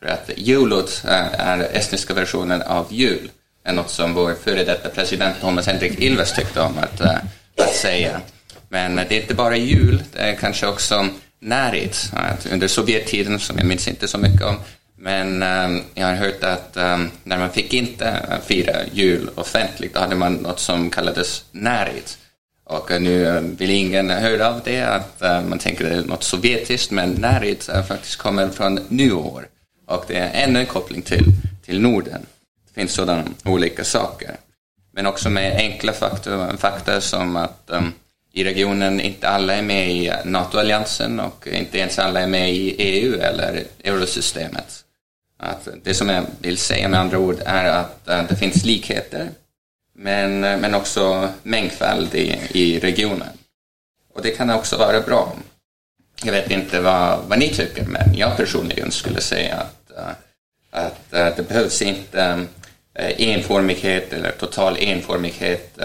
För 0.00 0.06
att 0.06 0.30
julot 0.36 1.02
är 1.32 1.68
estniska 1.72 2.14
versionen 2.14 2.62
av 2.62 2.86
jul, 2.90 3.30
är 3.64 3.72
något 3.72 3.90
som 3.90 4.14
vår 4.14 4.34
före 4.34 4.64
detta 4.64 4.88
president 4.88 5.40
Thomas 5.40 5.66
Henrik 5.66 6.00
Ilves 6.00 6.32
tyckte 6.32 6.60
om 6.60 6.78
att, 6.78 7.00
att 7.00 7.74
säga. 7.74 8.20
Men 8.68 8.96
det 8.96 9.12
är 9.12 9.20
inte 9.20 9.34
bara 9.34 9.56
jul, 9.56 10.02
det 10.12 10.18
är 10.18 10.34
kanske 10.34 10.66
också 10.66 11.08
närhet. 11.40 12.12
Under 12.52 12.68
Sovjettiden, 12.68 13.38
som 13.38 13.58
jag 13.58 13.66
minns 13.66 13.88
inte 13.88 14.08
så 14.08 14.18
mycket 14.18 14.42
om, 14.42 14.56
men 15.00 15.42
um, 15.42 15.82
jag 15.94 16.06
har 16.06 16.14
hört 16.14 16.44
att 16.44 16.76
um, 16.76 17.10
när 17.24 17.38
man 17.38 17.50
fick 17.50 17.74
inte 17.74 18.38
fira 18.46 18.76
jul 18.92 19.30
offentligt, 19.34 19.94
då 19.94 20.00
hade 20.00 20.16
man 20.16 20.34
något 20.34 20.60
som 20.60 20.90
kallades 20.90 21.44
närhet. 21.52 22.18
Och 22.64 23.02
nu 23.02 23.28
ehm, 23.28 23.56
vill 23.56 23.70
ingen 23.70 24.10
höra 24.10 24.48
av 24.48 24.60
det, 24.64 24.80
att 24.80 25.22
uh, 25.22 25.40
man 25.48 25.58
tänker 25.58 25.84
det 25.84 25.94
är 25.94 26.04
något 26.04 26.22
sovjetiskt, 26.22 26.90
men 26.90 27.10
närhet 27.10 27.64
faktiskt 27.88 28.16
kommer 28.16 28.48
från 28.48 28.80
nyår. 28.88 29.46
Och 29.86 30.04
det 30.08 30.16
är 30.16 30.44
ännu 30.44 30.58
en 30.58 30.66
koppling 30.66 31.02
till, 31.02 31.24
till 31.64 31.80
Norden. 31.80 32.26
Det 32.68 32.80
finns 32.80 32.92
sådana 32.92 33.24
olika 33.44 33.84
saker. 33.84 34.36
Men 34.92 35.06
också 35.06 35.30
med 35.30 35.56
enkla 35.56 35.92
fakta, 35.92 36.56
fakta 36.56 37.00
som 37.00 37.36
att 37.36 37.62
um, 37.66 37.92
i 38.32 38.44
regionen 38.44 39.00
inte 39.00 39.28
alla 39.28 39.54
är 39.54 39.62
med 39.62 39.90
i 39.90 40.12
NATO-alliansen 40.24 41.20
och 41.20 41.46
inte 41.46 41.78
ens 41.78 41.98
alla 41.98 42.20
är 42.20 42.26
med 42.26 42.52
i 42.54 42.74
EU 42.78 43.20
eller 43.20 43.64
eurosystemet. 43.84 44.84
Att 45.40 45.68
det 45.82 45.94
som 45.94 46.08
jag 46.08 46.24
vill 46.40 46.58
säga 46.58 46.88
med 46.88 47.00
andra 47.00 47.18
ord 47.18 47.36
är 47.46 47.64
att 47.64 48.08
eh, 48.08 48.22
det 48.28 48.36
finns 48.36 48.64
likheter 48.64 49.30
men, 49.94 50.44
eh, 50.44 50.58
men 50.58 50.74
också 50.74 51.28
mängdfald 51.42 52.14
i, 52.14 52.38
i 52.50 52.80
regionen. 52.80 53.28
Och 54.14 54.22
det 54.22 54.30
kan 54.30 54.50
också 54.50 54.76
vara 54.76 55.00
bra. 55.00 55.32
Jag 56.24 56.32
vet 56.32 56.50
inte 56.50 56.80
vad, 56.80 57.20
vad 57.28 57.38
ni 57.38 57.48
tycker, 57.48 57.84
men 57.84 58.14
jag 58.14 58.36
personligen 58.36 58.90
skulle 58.90 59.20
säga 59.20 59.56
att, 59.56 59.90
eh, 59.96 60.86
att 60.86 61.36
det 61.36 61.48
behövs 61.48 61.82
inte 61.82 62.46
enformighet 62.94 64.12
eller 64.12 64.30
total 64.30 64.76
enformighet 64.80 65.78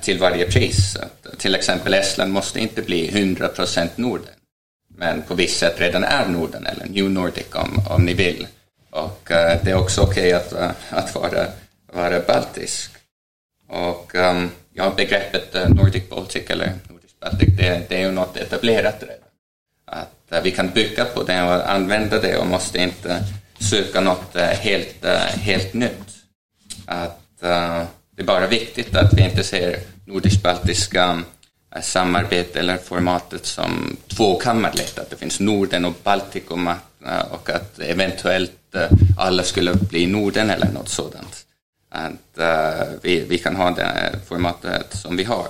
till 0.00 0.18
varje 0.18 0.50
pris. 0.50 0.96
Att 0.96 1.38
till 1.38 1.54
exempel 1.54 1.94
Estland 1.94 2.32
måste 2.32 2.60
inte 2.60 2.82
bli 2.82 3.10
100% 3.10 3.88
Norden 3.96 4.34
men 4.96 5.22
på 5.22 5.34
visst 5.34 5.58
sätt 5.58 5.80
redan 5.80 6.04
är 6.04 6.26
Norden, 6.26 6.66
eller 6.66 6.86
New 6.86 7.10
Nordic 7.10 7.46
om, 7.54 7.82
om 7.90 8.04
ni 8.04 8.14
vill. 8.14 8.46
Och 8.90 9.30
uh, 9.30 9.64
det 9.64 9.70
är 9.70 9.74
också 9.74 10.00
okej 10.00 10.12
okay 10.12 10.32
att, 10.32 10.52
eh, 10.52 10.70
att 10.90 11.14
vara, 11.14 11.46
vara 11.92 12.20
baltisk. 12.20 12.90
Och 13.68 14.14
um, 14.14 14.50
ja, 14.72 14.92
begreppet 14.96 15.54
eh, 15.54 15.68
Nordic 15.68 16.08
Baltic 16.08 16.50
eller 16.50 16.72
Nordic 16.88 17.20
Baltic, 17.20 17.48
det, 17.56 17.88
det, 17.88 17.96
är 17.96 18.00
ju 18.00 18.12
något 18.12 18.36
etablerat 18.36 19.02
redan. 19.02 19.16
Att 19.84 20.44
vi 20.44 20.50
kan 20.50 20.70
bygga 20.70 21.04
på 21.04 21.22
det 21.22 21.42
och 21.42 21.70
använda 21.70 22.20
det 22.20 22.36
och 22.36 22.46
måste 22.46 22.78
inte 22.78 23.24
söka 23.58 24.00
något 24.00 24.36
helt, 24.36 25.06
helt 25.34 25.74
nytt. 25.74 26.08
Att 26.86 27.40
det 27.40 28.22
är 28.22 28.24
bara 28.24 28.46
viktigt 28.46 28.96
att 28.96 29.12
vi 29.12 29.22
inte 29.22 29.44
ser 29.44 29.78
nordisk-baltiska 30.06 31.22
Eh, 31.76 31.82
samarbete 31.82 32.58
eller 32.58 32.76
formatet 32.76 33.46
som 33.46 33.96
tvåkammarligt, 34.08 34.98
att 34.98 35.10
det 35.10 35.16
finns 35.16 35.40
Norden 35.40 35.84
och 35.84 35.94
Baltikum 36.02 36.68
eh, 37.06 37.20
och 37.30 37.50
att 37.50 37.78
eventuellt 37.78 38.74
eh, 38.74 38.90
alla 39.18 39.42
skulle 39.42 39.74
bli 39.74 40.06
Norden 40.06 40.50
eller 40.50 40.68
något 40.68 40.88
sådant. 40.88 41.46
Att 41.94 42.38
vi, 43.02 43.24
vi 43.28 43.38
kan 43.38 43.56
ha 43.56 43.70
det 43.70 44.10
formatet 44.26 44.94
som 44.96 45.16
vi 45.16 45.24
har. 45.24 45.48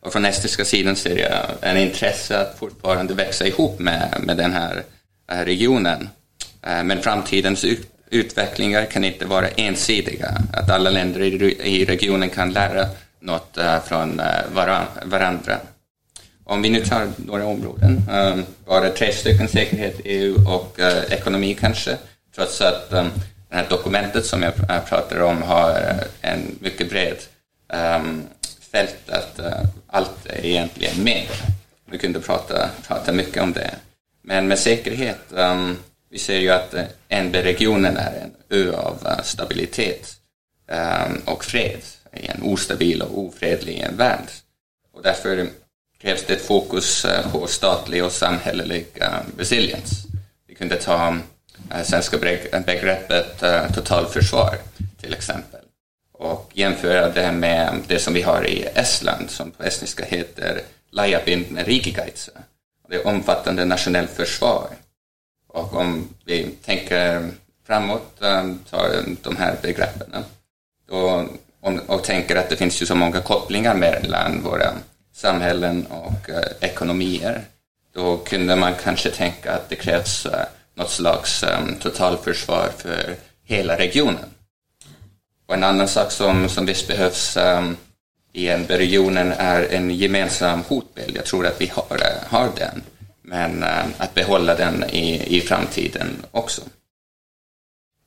Och 0.00 0.12
från 0.12 0.24
estniska 0.24 0.64
sidan 0.64 0.96
ser 0.96 1.16
jag 1.16 1.46
en 1.60 1.76
intresse 1.76 2.40
att 2.40 2.58
fortfarande 2.58 3.14
växa 3.14 3.46
ihop 3.46 3.78
med, 3.78 4.14
med 4.20 4.36
den 4.36 4.52
här 4.52 4.82
regionen. 5.26 6.08
Men 6.62 7.02
framtidens 7.02 7.64
ut, 7.64 7.90
utvecklingar 8.10 8.84
kan 8.84 9.04
inte 9.04 9.24
vara 9.24 9.48
ensidiga. 9.48 10.34
Att 10.52 10.70
alla 10.70 10.90
länder 10.90 11.20
i, 11.20 11.56
i 11.62 11.84
regionen 11.84 12.30
kan 12.30 12.52
lära 12.52 12.86
något 13.24 13.58
eh, 13.58 13.82
från 13.82 14.20
eh, 14.20 14.42
varandra. 15.04 15.58
Om 16.44 16.62
vi 16.62 16.70
nu 16.70 16.84
tar 16.84 17.08
några 17.16 17.46
områden, 17.46 18.02
ehm, 18.10 18.44
bara 18.66 18.90
tre 18.90 19.12
stycken, 19.12 19.48
säkerhet, 19.48 20.00
EU 20.04 20.48
och 20.48 20.80
eh, 20.80 21.12
ekonomi 21.12 21.56
kanske, 21.60 21.96
trots 22.34 22.60
att 22.60 22.92
ehm, 22.92 23.08
det 23.48 23.56
här 23.56 23.66
dokumentet 23.68 24.26
som 24.26 24.42
jag 24.42 24.54
pratar 24.88 25.20
om 25.20 25.42
har 25.42 25.80
en 26.20 26.58
mycket 26.60 26.90
bred 26.90 27.16
ehm, 27.72 28.22
fält 28.72 29.08
att 29.08 29.40
allt 29.86 30.26
är 30.26 30.44
egentligen 30.44 31.04
med. 31.04 31.26
Vi 31.90 31.98
kunde 31.98 32.20
prata, 32.20 32.70
prata 32.88 33.12
mycket 33.12 33.42
om 33.42 33.52
det. 33.52 33.70
Men 34.22 34.48
med 34.48 34.58
säkerhet, 34.58 35.20
vi 36.10 36.18
ser 36.18 36.38
ju 36.38 36.50
att 36.50 36.74
NB-regionen 37.08 37.96
är 37.96 38.12
en 38.22 38.32
ö 38.50 38.72
av 38.72 39.06
stabilitet 39.22 40.16
och 41.24 41.44
fred 41.44 41.80
i 42.16 42.26
en 42.26 42.42
ostabil 42.42 43.02
och 43.02 43.18
ofredlig 43.18 43.86
värld. 43.92 44.28
Och 44.92 45.02
därför 45.02 45.48
krävs 45.98 46.24
det 46.26 46.32
ett 46.32 46.46
fokus 46.46 47.04
eh, 47.04 47.32
på 47.32 47.46
statlig 47.46 48.04
och 48.04 48.12
samhällelig 48.12 48.86
resiliens. 48.94 49.38
resilience. 49.38 50.08
Vi 50.46 50.54
kunde 50.54 50.76
ta 50.76 51.16
eh, 51.70 51.82
svenska 51.82 52.18
begreppet 52.66 53.42
totalförsvar 53.74 54.58
till 55.00 55.12
exempel 55.12 55.60
och 56.18 56.50
jämföra 56.54 57.08
det 57.08 57.32
med 57.32 57.82
det 57.86 57.98
som 57.98 58.14
vi 58.14 58.22
har 58.22 58.46
i 58.46 58.68
Estland 58.74 59.30
som 59.30 59.50
på 59.50 59.62
estniska 59.62 60.04
heter 60.04 60.60
Lajapin 60.90 61.58
Riigikaitse. 61.64 62.32
Det 62.88 62.96
är 62.96 63.06
omfattande 63.06 63.64
nationellt 63.64 64.10
försvar. 64.10 64.68
Och 65.46 65.74
om 65.74 66.08
vi 66.24 66.50
tänker 66.64 67.30
framåt, 67.66 68.20
tar 68.70 69.04
de 69.22 69.36
här 69.36 69.56
begreppen 69.62 70.24
då, 70.88 71.28
och 71.86 72.04
tänker 72.04 72.36
att 72.36 72.48
det 72.48 72.56
finns 72.56 72.82
ju 72.82 72.86
så 72.86 72.94
många 72.94 73.20
kopplingar 73.20 73.74
mellan 73.74 74.42
våra 74.42 74.72
samhällen 75.12 75.86
och 75.86 76.30
eh, 76.30 76.68
ekonomier, 76.68 77.44
då 77.94 78.16
kunde 78.16 78.56
man 78.56 78.74
kanske 78.82 79.10
tänka 79.10 79.52
att 79.52 79.68
det 79.68 79.76
krävs 79.76 80.26
eh, 80.26 80.46
något 80.74 80.90
slags 80.90 81.42
um, 81.42 81.74
totalförsvar 81.74 82.70
för 82.76 83.16
hela 83.44 83.78
regionen. 83.78 84.24
Och 85.46 85.54
en 85.54 85.64
annan 85.64 85.88
sak 85.88 86.12
som, 86.12 86.48
som 86.48 86.66
visst 86.66 86.88
behövs 86.88 87.36
um, 87.36 87.76
i 88.32 88.48
en 88.48 88.66
regionen 88.66 89.32
är 89.32 89.62
en 89.62 89.90
gemensam 89.90 90.62
hotbild. 90.68 91.16
Jag 91.16 91.24
tror 91.24 91.46
att 91.46 91.60
vi 91.60 91.72
har, 91.74 91.96
eh, 91.96 92.28
har 92.28 92.48
den, 92.56 92.82
men 93.22 93.64
att 93.98 94.14
behålla 94.14 94.54
den 94.54 94.84
i, 94.90 95.36
i 95.36 95.40
framtiden 95.40 96.08
också. 96.30 96.62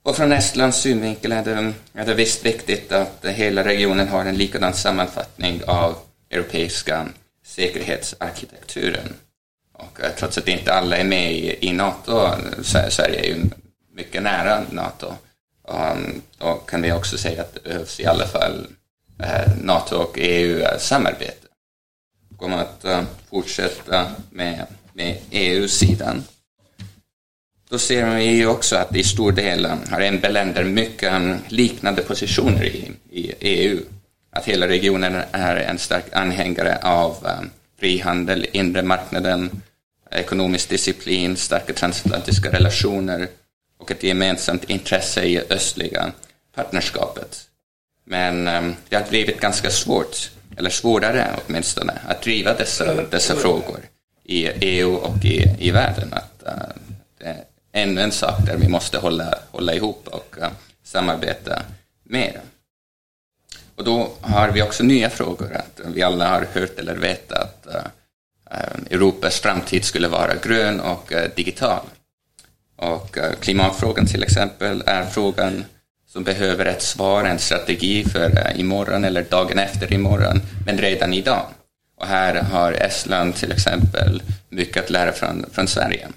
Och 0.07 0.15
från 0.15 0.31
Estlands 0.31 0.77
synvinkel 0.77 1.31
är 1.31 1.43
det, 1.43 1.73
är 1.93 2.05
det 2.05 2.13
visst 2.13 2.45
viktigt 2.45 2.91
att 2.91 3.25
hela 3.25 3.63
regionen 3.63 4.07
har 4.07 4.25
en 4.25 4.37
likadan 4.37 4.73
sammanfattning 4.73 5.61
av 5.67 5.95
europeiska 6.29 7.05
säkerhetsarkitekturen. 7.45 9.13
Och 9.73 10.01
eh, 10.01 10.11
trots 10.17 10.37
att 10.37 10.47
inte 10.47 10.73
alla 10.73 10.97
är 10.97 11.03
med 11.03 11.31
i, 11.31 11.67
i 11.67 11.73
NATO, 11.73 12.29
Sverige 12.63 13.19
är 13.19 13.27
ju 13.27 13.45
mycket 13.93 14.23
nära 14.23 14.63
NATO, 14.71 15.13
och 15.61 15.97
då 16.37 16.53
kan 16.53 16.81
vi 16.81 16.91
också 16.91 17.17
säga 17.17 17.41
att 17.41 17.53
det 17.53 17.63
behövs 17.63 17.99
i 17.99 18.05
alla 18.05 18.27
fall 18.27 18.67
eh, 19.19 19.51
NATO 19.61 19.95
och 19.95 20.13
EU-samarbete. 20.15 21.47
Eh, 22.31 22.37
Kommer 22.37 22.57
att 22.57 22.85
fortsätta 23.29 24.05
med, 24.29 24.65
med 24.93 25.17
EU-sidan. 25.31 26.23
Då 27.69 27.77
ser 27.77 28.15
vi 28.15 28.23
ju 28.23 28.47
också 28.47 28.75
att 28.75 28.95
i 28.95 29.03
stor 29.03 29.31
del 29.31 29.65
har 29.65 30.01
en 30.01 30.17
länder 30.17 30.63
mycket 30.63 31.13
liknande 31.47 32.01
positioner 32.01 32.65
i, 32.65 32.91
i 33.11 33.33
EU. 33.39 33.79
Att 34.31 34.45
hela 34.45 34.67
regionen 34.67 35.21
är 35.31 35.55
en 35.55 35.77
stark 35.77 36.05
anhängare 36.11 36.77
av 36.81 37.27
um, 37.39 37.49
frihandel, 37.79 38.47
inre 38.51 38.81
marknaden, 38.81 39.61
ekonomisk 40.11 40.69
disciplin, 40.69 41.37
starka 41.37 41.73
transatlantiska 41.73 42.51
relationer 42.51 43.27
och 43.77 43.91
ett 43.91 44.03
gemensamt 44.03 44.63
intresse 44.69 45.23
i 45.23 45.39
östliga 45.49 46.11
partnerskapet. 46.55 47.47
Men 48.03 48.47
um, 48.47 48.75
det 48.89 48.95
har 48.95 49.09
blivit 49.09 49.39
ganska 49.39 49.69
svårt, 49.69 50.31
eller 50.57 50.69
svårare 50.69 51.27
åtminstone, 51.45 51.93
att 52.07 52.21
driva 52.21 52.53
dessa, 52.53 53.03
dessa 53.03 53.35
frågor 53.35 53.79
i 54.23 54.47
EU 54.47 54.95
och 54.95 55.25
i, 55.25 55.55
i 55.59 55.71
världen. 55.71 56.13
Att, 56.13 56.43
uh, 56.47 56.77
det 57.19 57.46
ännu 57.77 58.01
en 58.01 58.11
sak 58.11 58.45
där 58.45 58.57
vi 58.57 58.67
måste 58.67 58.97
hålla, 58.97 59.35
hålla 59.51 59.73
ihop 59.73 60.07
och 60.07 60.35
uh, 60.41 60.47
samarbeta 60.83 61.61
mer. 62.03 62.41
Och 63.75 63.83
då 63.83 64.11
har 64.21 64.49
vi 64.49 64.61
också 64.61 64.83
nya 64.83 65.09
frågor. 65.09 65.53
Att 65.53 65.81
vi 65.85 66.03
alla 66.03 66.29
har 66.29 66.47
hört 66.53 66.79
eller 66.79 66.95
vet 66.95 67.31
att 67.31 67.67
eh, 67.67 67.81
eh, 68.51 68.91
Europas 68.91 69.39
framtid 69.39 69.85
skulle 69.85 70.07
vara 70.07 70.35
grön 70.35 70.79
och 70.79 71.13
digital. 71.35 71.85
Och 72.75 73.17
klimatfrågan 73.39 74.05
till 74.05 74.23
exempel 74.23 74.83
är 74.85 75.05
frågan 75.05 75.65
som 76.07 76.23
behöver 76.23 76.65
ett 76.65 76.81
svar, 76.81 77.25
en 77.25 77.39
strategi 77.39 78.03
för 78.03 78.57
imorgon 78.59 79.03
eller 79.03 79.23
dagen 79.23 79.59
efter 79.59 79.93
imorgon, 79.93 80.41
men 80.65 80.77
redan 80.77 81.13
idag. 81.13 81.45
Och 81.97 82.07
här 82.07 82.35
har 82.35 82.71
Estland 82.71 83.35
till 83.35 83.51
exempel 83.51 84.21
mycket 84.49 84.83
att 84.83 84.89
lära 84.89 85.11
från, 85.11 85.45
från 85.51 85.67
Sverige. 85.67 86.07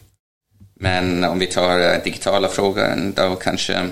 Men 0.83 1.25
om 1.25 1.39
vi 1.39 1.47
tar 1.47 1.81
eh, 1.81 2.03
digitala 2.05 2.49
frågan, 2.49 3.13
då 3.13 3.37
kanske 3.37 3.89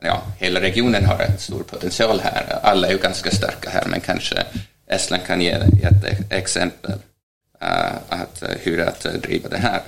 ja, 0.00 0.22
hela 0.38 0.60
regionen 0.60 1.04
har 1.04 1.18
en 1.18 1.38
stor 1.38 1.62
potential 1.62 2.20
här. 2.20 2.58
Alla 2.62 2.88
är 2.88 2.92
ju 2.92 2.98
ganska 2.98 3.30
starka 3.30 3.70
här, 3.70 3.84
men 3.86 4.00
kanske 4.00 4.44
Estland 4.86 5.24
kan 5.26 5.40
ge 5.40 5.50
ett 5.50 6.32
exempel 6.32 6.92
uh, 7.62 7.96
att, 8.08 8.42
uh, 8.42 8.48
hur 8.60 8.80
att 8.80 9.06
uh, 9.06 9.12
driva 9.12 9.48
det 9.48 9.56
här. 9.56 9.82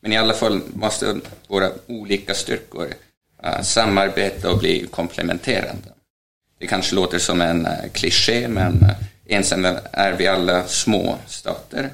Men 0.00 0.12
i 0.12 0.16
alla 0.16 0.34
fall 0.34 0.62
måste 0.74 1.16
våra 1.48 1.70
olika 1.86 2.34
styrkor 2.34 2.88
samarbeta 3.62 4.50
och 4.50 4.58
bli 4.58 4.86
komplementerande. 4.86 5.88
Det 6.58 6.66
kanske 6.66 6.94
låter 6.94 7.18
som 7.18 7.40
en 7.40 7.68
kliché, 7.92 8.48
men 8.48 8.86
ensam 9.26 9.64
är 9.92 10.12
vi 10.12 10.26
alla 10.26 10.66
små 10.66 11.18
stater 11.26 11.90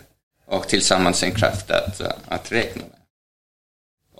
och 0.46 0.68
tillsammans 0.68 1.22
en 1.22 1.34
kraft 1.34 1.70
att, 1.70 2.00
att 2.28 2.52
räkna 2.52 2.82
med. 2.82 2.99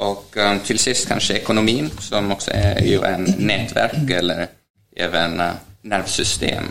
Och 0.00 0.36
um, 0.36 0.60
till 0.60 0.78
sist 0.78 1.08
kanske 1.08 1.34
ekonomin 1.34 1.90
som 1.98 2.32
också 2.32 2.50
är 2.54 2.82
ju 2.82 3.02
en 3.02 3.24
nätverk 3.38 4.10
eller 4.10 4.48
även 4.96 5.40
uh, 5.40 5.52
nervsystem. 5.82 6.64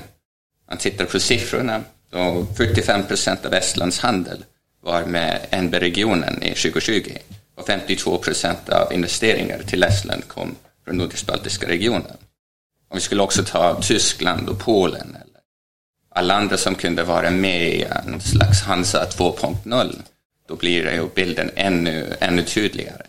Man 0.69 0.77
tittar 0.77 1.05
på 1.05 1.19
siffrorna 1.19 1.83
då 2.09 2.47
45 2.57 3.03
procent 3.03 3.45
av 3.45 3.53
Estlands 3.53 3.99
handel 3.99 4.45
var 4.81 5.05
med 5.05 5.39
NB-regionen 5.63 6.43
i 6.43 6.49
2020 6.49 7.17
och 7.55 7.67
52 7.67 8.17
procent 8.17 8.69
av 8.69 8.93
investeringar 8.93 9.59
till 9.59 9.83
Estland 9.83 10.27
kom 10.27 10.55
från 10.85 10.97
nordisk-baltiska 10.97 11.67
regionen. 11.67 12.17
Och 12.89 12.97
vi 12.97 13.01
skulle 13.01 13.23
också 13.23 13.43
ta 13.43 13.81
Tyskland 13.81 14.49
och 14.49 14.59
Polen 14.59 15.15
eller 15.15 15.41
alla 16.15 16.33
andra 16.33 16.57
som 16.57 16.75
kunde 16.75 17.03
vara 17.03 17.31
med 17.31 17.69
i 17.69 17.83
en 17.83 18.21
slags 18.21 18.61
Hansa 18.61 19.05
2.0 19.05 19.95
då 20.47 20.55
blir 20.55 20.93
ju 20.93 21.09
bilden 21.15 21.51
ännu, 21.55 22.15
ännu 22.19 22.43
tydligare. 22.43 23.05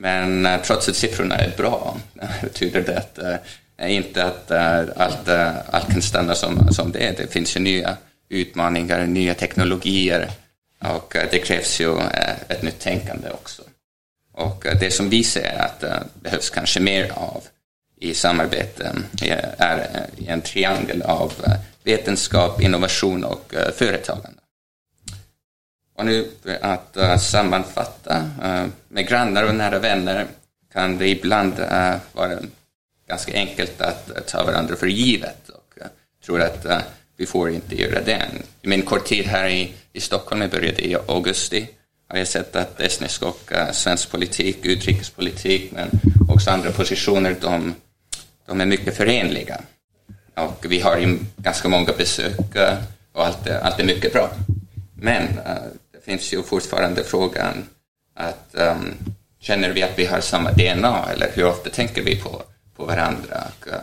Men 0.00 0.46
eh, 0.46 0.62
trots 0.62 0.88
att 0.88 0.96
siffrorna 0.96 1.36
är 1.36 1.56
bra 1.56 1.96
betyder 2.42 2.80
det 2.80 2.98
att, 2.98 3.18
eh, 3.18 3.96
inte 3.96 4.24
att 4.24 4.50
eh, 4.50 4.78
allt, 4.96 5.28
allt 5.70 5.92
kan 5.92 6.02
stanna 6.02 6.34
som, 6.34 6.72
som 6.72 6.92
det 6.92 7.06
är. 7.06 7.16
Det 7.16 7.32
finns 7.32 7.56
ju 7.56 7.60
nya 7.60 7.96
utmaningar, 8.28 9.06
nya 9.06 9.34
teknologier 9.34 10.30
och 10.78 11.16
det 11.30 11.38
krävs 11.38 11.80
ju 11.80 11.98
ett 12.48 12.62
nytt 12.62 12.78
tänkande 12.78 13.30
också. 13.30 13.62
Och 14.32 14.66
det 14.80 14.90
som 14.90 15.10
vi 15.10 15.24
ser 15.24 15.58
att 15.58 15.80
det 15.80 16.02
behövs 16.22 16.50
kanske 16.50 16.80
mer 16.80 17.12
av 17.14 17.42
i 18.00 18.14
samarbete 18.14 18.92
är 19.58 20.06
en 20.26 20.40
triangel 20.40 21.02
av 21.02 21.32
vetenskap, 21.82 22.60
innovation 22.60 23.24
och 23.24 23.54
företagande. 23.74 24.40
Och 25.98 26.06
nu 26.06 26.28
eh, 26.44 26.56
att 26.60 26.96
uh, 26.96 27.16
sammanfatta, 27.16 28.30
uh, 28.44 28.66
med 28.88 29.08
grannar 29.08 29.44
och 29.44 29.54
nära 29.54 29.78
vänner 29.78 30.26
kan 30.72 30.98
det 30.98 31.08
ibland 31.08 31.60
uh, 31.60 31.96
vara 32.12 32.38
ganska 33.08 33.34
enkelt 33.34 33.80
att 33.80 34.26
ta 34.26 34.44
varandra 34.44 34.76
för 34.76 34.86
givet 34.86 35.48
och 35.48 35.74
tror 36.24 36.42
att 36.42 36.66
vi 37.16 37.26
får 37.26 37.50
inte 37.50 37.80
göra 37.80 38.00
det. 38.00 38.26
I 38.62 38.68
min 38.68 38.82
kort 38.82 39.06
tid 39.06 39.26
här 39.26 39.48
i, 39.48 39.72
i 39.92 40.00
Stockholm, 40.00 40.40
jag 40.40 40.50
började 40.50 40.86
i 40.86 40.94
augusti, 40.94 41.68
har 42.08 42.18
jag 42.18 42.28
sett 42.28 42.56
att 42.56 42.80
estnisk 42.80 43.22
och 43.22 43.52
svensk 43.72 44.10
politik, 44.10 44.58
utrikespolitik, 44.62 45.72
men 45.72 45.90
också 46.28 46.50
andra 46.50 46.70
positioner, 46.72 47.36
de, 47.40 47.74
de 48.46 48.60
är 48.60 48.66
mycket 48.66 48.96
förenliga. 48.96 49.60
Och 50.34 50.66
vi 50.68 50.80
har 50.80 50.98
ju 50.98 51.18
ganska 51.36 51.68
många 51.68 51.92
besök 51.92 52.56
och 53.12 53.26
allt, 53.26 53.48
allt 53.48 53.80
är 53.80 53.84
mycket 53.84 54.12
bra. 54.12 54.30
Men 54.94 55.40
finns 56.08 56.32
ju 56.32 56.42
fortfarande 56.42 57.04
frågan 57.04 57.68
att 58.14 58.48
um, 58.52 58.94
känner 59.40 59.70
vi 59.70 59.82
att 59.82 59.98
vi 59.98 60.06
har 60.06 60.20
samma 60.20 60.52
DNA 60.52 61.08
eller 61.12 61.30
hur 61.34 61.44
ofta 61.44 61.70
tänker 61.70 62.02
vi 62.02 62.16
på, 62.16 62.42
på 62.76 62.84
varandra? 62.84 63.44
Och, 63.60 63.66
uh, 63.66 63.74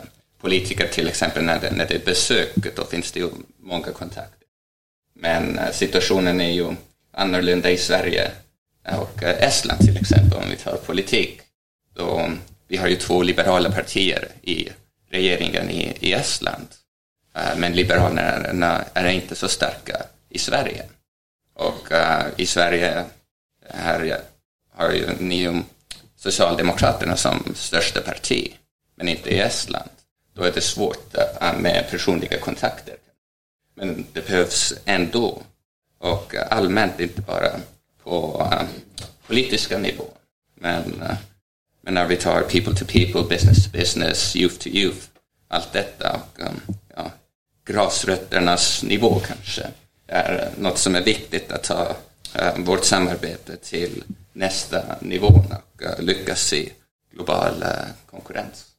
politiker 0.42 0.88
till 0.88 1.08
exempel 1.08 1.44
när 1.44 1.60
det, 1.60 1.72
när 1.72 1.88
det 1.88 1.96
är 1.96 2.06
besök, 2.06 2.76
då 2.76 2.86
finns 2.86 3.12
det 3.12 3.20
ju 3.20 3.30
många 3.60 3.92
kontakter. 3.92 4.48
Men 5.16 5.60
uh, 5.60 5.72
situationen 5.72 6.42
är 6.42 6.52
ju 6.52 6.76
annorlunda 7.12 7.72
i 7.72 7.78
Sverige 7.78 8.32
och 8.84 9.24
uh, 9.24 9.30
Estland 9.30 9.80
till 9.80 9.98
exempel 9.98 10.38
om 10.38 10.50
vi 10.50 10.56
tar 10.56 10.78
politik. 10.78 11.42
Då, 11.96 12.32
vi 12.68 12.78
har 12.78 12.88
ju 12.88 12.96
två 12.96 13.24
liberala 13.24 13.72
partier 13.72 14.28
i 14.42 14.70
regeringen 15.10 15.70
i, 15.70 15.98
i 16.00 16.14
Estland. 16.14 16.68
Uh, 17.38 17.60
men 17.60 17.74
liberalerna 17.74 18.84
är 18.94 19.08
inte 19.08 19.36
så 19.36 19.48
starka 19.48 20.02
i 20.30 20.40
Sverige. 20.40 20.86
Och 21.56 21.92
uh, 21.92 22.26
i 22.38 22.46
Sverige 22.46 23.06
här 23.70 24.22
har 24.74 24.92
ju 24.92 25.10
ni 25.20 25.64
Socialdemokraterna 26.16 27.18
som 27.18 27.56
största 27.56 28.02
parti, 28.02 28.54
men 28.96 29.08
inte 29.08 29.30
i 29.30 29.40
Estland. 29.40 29.90
Då 30.34 30.44
är 30.44 30.52
det 30.52 30.62
svårt 30.62 31.16
uh, 31.18 31.60
med 31.60 31.88
personliga 31.92 32.40
kontakter. 32.40 32.96
Men 33.76 34.06
det 34.14 34.28
behövs 34.28 34.74
ändå, 34.86 35.42
och 36.00 36.36
eh, 36.36 36.48
allmänt, 36.50 37.00
inte 37.00 37.22
bara 37.22 37.52
på 38.04 38.48
uh, 38.52 38.64
politiska 39.28 39.78
nivå. 39.78 40.06
Men, 40.56 41.04
men 41.82 41.94
när 41.94 42.06
vi 42.06 42.16
tar 42.16 42.42
people 42.42 42.76
to 42.76 42.86
people, 42.86 43.36
business 43.36 43.66
to 43.66 43.78
business, 43.78 44.36
youth 44.36 44.58
to 44.58 44.70
youth, 44.70 45.08
allt 45.48 45.74
detta 45.74 46.12
och 46.12 46.40
um, 46.40 46.62
ja, 46.96 47.12
gräsrötternas 47.66 48.84
nivå 48.84 49.20
kanske 49.28 49.68
är 50.08 50.52
något 50.58 50.78
som 50.78 50.96
är 50.96 51.04
viktigt 51.04 51.52
att 51.52 51.64
ta 51.64 51.96
eh, 52.36 52.60
vårt 52.60 52.84
samarbete 52.84 53.58
till 53.58 54.04
nästa 54.34 54.84
nivå 55.02 55.28
och 55.28 55.84
eh, 55.84 56.00
lyckas 56.00 56.54
i 56.54 56.74
global 57.12 57.62
eh, 57.64 57.70
konkurrens. 58.06 58.72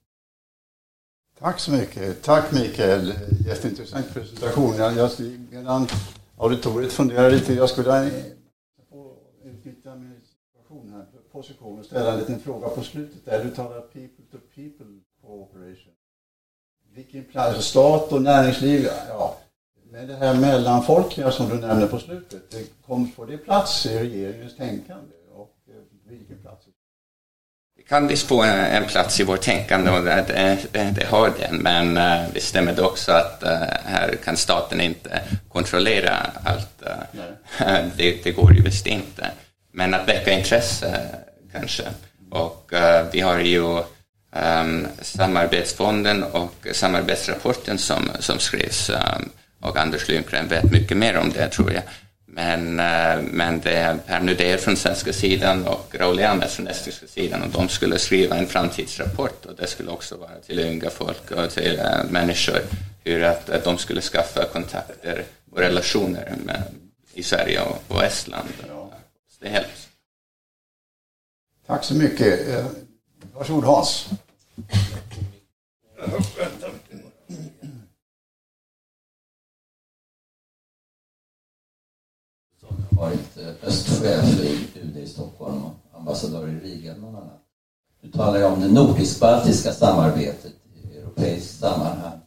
Tack 1.38 1.60
så 1.60 1.70
mycket. 1.70 2.22
Tack 2.22 2.52
Mikael. 2.52 3.14
Jätteintressant 3.46 4.14
presentation. 4.14 4.76
Jag, 4.76 4.96
jag, 4.96 5.10
medan 5.50 5.88
auditoriet 6.36 6.92
funderar 6.92 7.30
lite. 7.30 7.54
Jag 7.54 7.70
skulle 7.70 8.10
utnyttja 9.44 9.94
min 9.94 10.20
situation 10.20 10.92
här, 10.92 11.06
position 11.32 11.78
och 11.78 11.84
ställa 11.84 12.12
en 12.12 12.18
liten 12.18 12.40
fråga 12.40 12.68
på 12.68 12.82
slutet 12.82 13.24
där. 13.24 13.44
Du 13.44 13.50
talar 13.50 13.80
people 13.80 14.24
to 14.30 14.38
people 14.54 14.86
cooperation. 15.22 15.92
Vilken 16.94 17.24
plats, 17.24 17.66
stat 17.66 18.12
och 18.12 18.22
näringsliv, 18.22 18.88
ja, 19.08 19.38
med 19.96 20.08
det 20.08 20.16
här 20.16 20.34
mellanfolkliga 20.34 21.30
som 21.30 21.48
du 21.48 21.54
nämnde 21.54 21.86
på 21.86 21.98
slutet, 21.98 22.50
det 22.50 22.86
kom, 22.86 23.12
får 23.16 23.26
det 23.26 23.38
plats 23.38 23.86
i 23.86 23.98
regeringens 23.98 24.56
tänkande? 24.56 25.12
Och 25.34 25.54
eh, 25.68 26.10
vilken 26.10 26.38
plats? 26.38 26.66
kan 27.88 28.08
visst 28.08 28.26
få 28.26 28.42
en, 28.42 28.84
plats 28.84 29.20
i 29.20 29.24
vårt 29.24 29.40
tänkande 29.40 29.90
och 29.90 30.04
det, 30.04 30.58
det, 30.72 30.94
det 30.94 31.06
har 31.06 31.32
den, 31.38 31.56
men 31.56 31.96
uh, 31.96 32.28
det 32.34 32.40
stämmer 32.40 32.84
också 32.84 33.12
att 33.12 33.42
uh, 33.42 33.50
här 33.84 34.16
kan 34.24 34.36
staten 34.36 34.80
inte 34.80 35.22
kontrollera 35.52 36.16
allt. 36.44 36.82
Det, 37.96 38.24
det, 38.24 38.30
går 38.30 38.54
ju 38.54 38.62
visst 38.62 38.86
inte. 38.86 39.30
Men 39.72 39.94
att 39.94 40.08
väcka 40.08 40.32
intresse 40.32 41.06
kanske. 41.52 41.82
Och 42.30 42.72
vi 43.12 43.20
har 43.20 43.38
ju 43.38 43.82
um, 44.60 44.86
samarbetsfonden 45.02 46.22
och 46.22 46.66
samarbetsrapporten 46.72 47.78
som, 47.78 48.10
som 48.20 48.38
skrivs 48.38 48.90
um, 48.90 49.30
och 49.68 49.76
Anders 49.76 50.08
Lundgren 50.08 50.48
vet 50.48 50.72
mycket 50.72 50.96
mer 50.96 51.16
om 51.16 51.32
det 51.32 51.48
tror 51.48 51.72
jag. 51.72 51.82
Men, 52.26 52.80
uh, 52.80 53.22
men 53.22 53.60
det 53.60 53.74
är 53.74 53.96
Per 53.96 54.20
Nudér 54.20 54.56
från 54.56 54.76
svenska 54.76 55.12
sidan 55.12 55.66
och 55.66 55.94
Raoul 55.98 56.18
James 56.18 56.54
från 56.54 56.68
estniska 56.68 57.06
sidan 57.06 57.42
och 57.42 57.48
de 57.48 57.68
skulle 57.68 57.98
skriva 57.98 58.36
en 58.36 58.46
framtidsrapport 58.46 59.46
och 59.46 59.56
det 59.56 59.66
skulle 59.66 59.90
också 59.90 60.16
vara 60.16 60.40
till 60.46 60.60
unga 60.60 60.90
folk 60.90 61.30
och 61.30 61.50
till 61.50 61.80
uh, 61.80 62.10
människor 62.10 62.60
hur 63.04 63.22
att, 63.22 63.64
de 63.64 63.78
skulle 63.78 64.00
skaffa 64.00 64.44
kontakter 64.44 65.24
och 65.50 65.58
relationer 65.58 66.34
med, 66.44 66.62
i 67.14 67.22
Sverige 67.22 67.60
och, 67.60 67.82
och 67.88 68.04
Estland. 68.04 68.48
Ja. 68.68 68.92
Det 69.40 69.48
är 69.48 69.66
Tack 71.66 71.84
så 71.84 71.94
mycket. 71.94 72.48
Eh, 72.48 72.66
varsågod 73.34 73.64
Hans. 73.64 74.08
Varit 82.96 83.38
eh, 83.38 83.68
östchef 83.68 84.40
i 84.40 84.68
UD 84.82 84.96
i 84.96 85.06
Stockholm 85.06 85.64
och 85.64 85.98
ambassadör 85.98 86.48
i 86.48 86.68
Riga 86.68 86.94
bland 86.94 87.16
annat. 87.16 87.42
Du 88.02 88.10
talar 88.10 88.38
ju 88.38 88.44
om 88.44 88.60
det 88.60 88.68
nordisk-baltiska 88.68 89.72
samarbetet 89.72 90.52
i 90.74 90.98
europeiskt 90.98 91.60
sammanhang. 91.60 92.20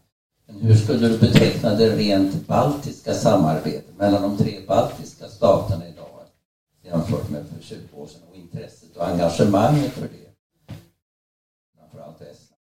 Men 0.47 0.62
hur 0.62 0.75
skulle 0.75 1.08
du 1.08 1.17
beteckna 1.17 1.75
det 1.75 1.95
rent 1.95 2.47
baltiska 2.47 3.13
samarbetet 3.13 3.97
mellan 3.97 4.21
de 4.21 4.38
tre 4.38 4.60
baltiska 4.67 5.27
staterna 5.27 5.88
idag 5.88 6.05
jämfört 6.84 7.29
med 7.29 7.45
för 7.55 7.63
20 7.63 7.77
år 7.93 8.08
sedan 8.08 8.21
och 8.29 8.36
intresset 8.36 8.97
och 8.97 9.08
engagemanget 9.08 9.91
för 9.93 10.01
det? 10.01 10.75
Framförallt 11.77 12.21
Estland. 12.21 12.62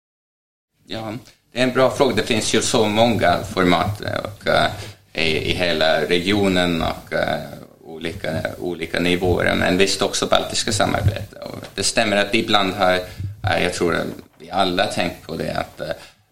Ja, 0.87 1.13
det 1.53 1.61
är 1.61 1.63
en 1.63 1.73
bra 1.73 1.91
fråga. 1.91 2.15
Det 2.15 2.23
finns 2.23 2.55
ju 2.55 2.63
så 2.63 2.87
många 2.87 3.39
format 3.45 4.01
eh, 4.01 4.19
och, 4.19 4.47
uh, 4.47 5.23
i, 5.25 5.51
i 5.51 5.55
hela 5.55 6.01
regionen 6.01 6.83
och 6.83 7.13
uh, 7.13 7.64
olika, 8.05 8.31
olika 8.59 9.01
nivåer, 9.01 9.55
men 9.55 9.79
visst 9.79 10.03
också 10.03 10.27
baltiska 10.27 10.73
samarbete. 10.73 11.37
Och 11.37 11.65
det 11.75 11.83
stämmer 11.83 12.17
att 12.17 12.35
ibland 12.35 12.75
har, 12.75 13.01
jag 13.43 13.75
tror 13.75 13.95
att 13.95 14.07
vi 14.39 14.51
alla 14.51 14.87
tänkt 14.87 15.27
på 15.27 15.37
det, 15.37 15.53
att 15.53 15.81
eh, 15.81 15.87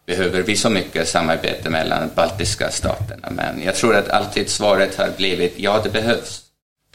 behöver 0.07 0.43
vi 0.43 0.57
så 0.57 0.71
mycket 0.71 1.09
samarbete 1.09 1.71
mellan 1.71 2.11
baltiska 2.15 2.71
staterna? 2.71 3.29
Men 3.31 3.63
jag 3.63 3.75
tror 3.75 3.97
att 3.97 4.09
alltid 4.09 4.49
svaret 4.49 4.97
har 4.97 5.11
blivit 5.17 5.55
ja, 5.57 5.81
det 5.85 5.91
behövs. 5.91 6.43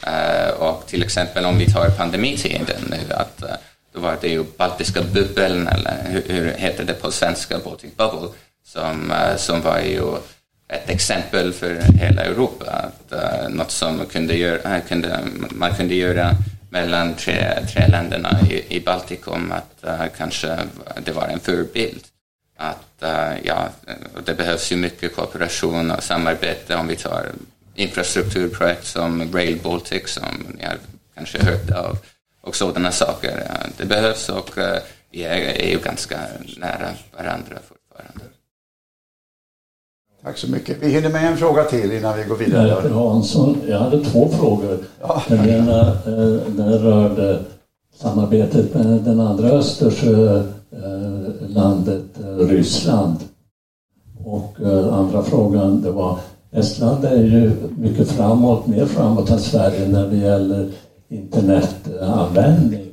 Eh, 0.06 0.50
och 0.50 0.86
till 0.86 1.02
exempel 1.02 1.44
om 1.44 1.58
vi 1.58 1.72
tar 1.72 1.90
pandemitiden 1.90 2.80
nu, 2.90 3.14
att 3.14 3.42
eh, 3.42 3.56
då 3.94 4.00
var 4.00 4.16
det 4.20 4.28
ju 4.28 4.44
baltiska 4.56 5.02
bubbeln, 5.02 5.68
eller 5.68 6.22
hur, 6.26 6.54
heter 6.56 6.84
det 6.84 6.94
på 6.94 7.10
svenska, 7.10 7.58
Baltic 7.58 7.96
Bubble, 7.96 8.28
som, 8.66 9.12
som 9.36 9.62
var 9.62 9.78
ju 9.78 10.02
ett 10.68 10.90
exempel 10.90 11.52
för 11.52 11.74
hela 11.98 12.22
Europa. 12.24 12.70
Att, 12.70 13.12
uh, 13.12 13.48
något 13.48 13.70
som 13.70 14.06
kunde 14.06 14.36
göra, 14.36 14.80
kunde, 14.80 15.20
man 15.50 15.74
kunde 15.74 15.94
göra 15.94 16.36
mellan 16.70 17.14
tre, 17.14 17.64
tre 17.72 17.86
länderna 17.86 18.38
i, 18.50 18.76
i 18.76 18.80
Baltikum, 18.80 19.52
att 19.52 19.84
uh, 19.84 20.06
kanske 20.16 20.58
det 21.04 21.12
var 21.12 21.28
en 21.28 21.40
förebild. 21.40 22.04
Att, 22.56 23.02
uh, 23.02 23.46
ja, 23.46 23.68
det 24.24 24.34
behövs 24.34 24.72
ju 24.72 24.76
mycket 24.76 25.16
kooperation 25.16 25.90
och 25.90 26.02
samarbete 26.02 26.76
om 26.76 26.88
vi 26.88 26.96
tar 26.96 27.26
infrastrukturprojekt 27.74 28.86
som 28.86 29.32
Rail 29.32 29.58
Baltic 29.62 30.08
som 30.08 30.46
ni 30.58 30.64
har 30.64 30.76
kanske 31.14 31.44
hört 31.44 31.70
av 31.70 31.98
och 32.40 32.56
sådana 32.56 32.92
saker. 32.92 33.50
Det 33.76 33.84
behövs 33.84 34.28
och 34.28 34.50
vi 35.10 35.24
är, 35.24 35.36
är 35.36 35.70
ju 35.70 35.78
ganska 35.78 36.18
nära 36.56 36.90
varandra 37.16 37.58
fortfarande. 37.68 38.24
Tack 40.22 40.38
så 40.38 40.50
mycket. 40.50 40.76
Vi 40.80 40.88
hinner 40.88 41.08
med 41.08 41.30
en 41.30 41.36
fråga 41.36 41.64
till 41.64 41.92
innan 41.92 42.18
vi 42.18 42.24
går 42.24 42.36
vidare. 42.36 42.88
Hansson, 42.94 43.56
jag 43.68 43.78
hade 43.78 44.04
två 44.04 44.28
frågor. 44.28 44.78
Ja. 45.00 45.22
Den 45.28 45.48
ena 45.48 45.80
eh, 45.80 46.40
den 46.46 46.78
rörde 46.78 47.38
samarbetet 47.96 48.74
med 48.74 48.86
den 48.86 49.20
andra 49.20 49.48
Östersjölandet, 49.48 52.20
eh, 52.20 52.36
Ryssland. 52.38 53.16
Och 54.24 54.54
eh, 54.62 54.94
andra 54.94 55.22
frågan 55.22 55.82
det 55.82 55.90
var 55.90 56.18
Estland 56.52 57.04
är 57.04 57.22
ju 57.22 57.52
mycket 57.78 58.08
framåt, 58.08 58.66
mer 58.66 58.86
framåt 58.86 59.30
än 59.30 59.38
Sverige 59.38 59.88
när 59.88 60.08
det 60.08 60.16
gäller 60.16 60.70
internetanvändning. 61.08 62.86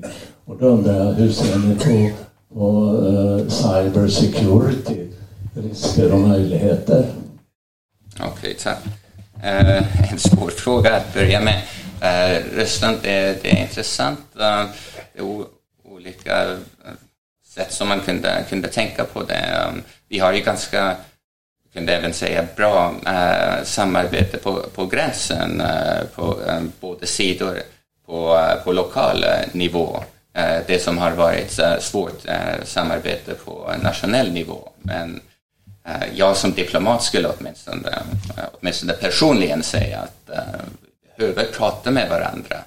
Och 0.46 0.58
då 0.60 0.66
undrar 0.66 1.06
jag, 1.06 1.14
hur 1.14 1.32
ser 1.32 1.58
ni 1.58 1.76
på, 1.76 2.10
på 2.56 2.96
cyber 3.50 4.08
security? 4.08 5.05
Risker 5.56 6.14
och 6.14 6.20
möjligheter? 6.20 7.06
Okej, 8.20 8.32
okay, 8.32 8.54
tack. 8.54 8.80
Eh, 9.44 10.12
en 10.12 10.20
svår 10.20 10.50
fråga 10.50 10.96
att 10.96 11.14
börja 11.14 11.42
med. 11.42 11.62
Eh, 12.02 12.44
Ryssland, 12.56 12.98
det, 13.02 13.44
det 13.44 13.52
är 13.52 13.62
intressant. 13.62 14.20
Eh, 14.40 14.66
det 15.14 15.20
är 15.20 15.46
olika 15.84 16.44
eh, 16.44 16.58
sätt 17.46 17.74
som 17.74 17.88
man 17.88 18.00
kunde, 18.00 18.44
kunde 18.50 18.68
tänka 18.68 19.04
på 19.04 19.24
det. 19.24 19.34
Eh, 19.34 19.74
vi 20.08 20.20
har 20.20 20.34
ju 20.34 20.42
ganska, 20.42 20.96
kunde 21.74 21.96
även 21.96 22.14
säga, 22.14 22.48
bra 22.56 22.96
samarbete 23.64 24.38
på, 24.38 24.66
på 24.76 24.86
gränsen 24.86 25.64
på 26.16 26.40
båda 26.80 27.06
sidor 27.06 27.62
på, 28.06 28.40
på 28.64 28.72
lokal 28.72 29.26
nivå. 29.52 30.04
det 30.68 30.84
som 30.84 30.98
har 30.98 31.12
varit 31.12 31.60
svårt 31.80 32.26
samarbete 32.64 33.34
på 33.34 33.74
nationell 33.82 34.32
nivå. 34.32 34.70
Men 34.82 35.22
Eh, 35.35 35.35
Eh, 35.88 36.08
jag 36.16 36.38
som 36.38 36.52
diplomat 36.52 37.04
skulle 37.04 37.28
åtminstone, 37.28 37.90
eh, 38.38 38.44
åtminstone 38.60 38.94
personligen 38.94 39.64
säga 39.64 40.00
att 40.00 40.30
vi 41.18 41.18
behöver 41.18 41.52
prata 41.52 41.92
med 41.92 42.10
varandra. 42.10 42.58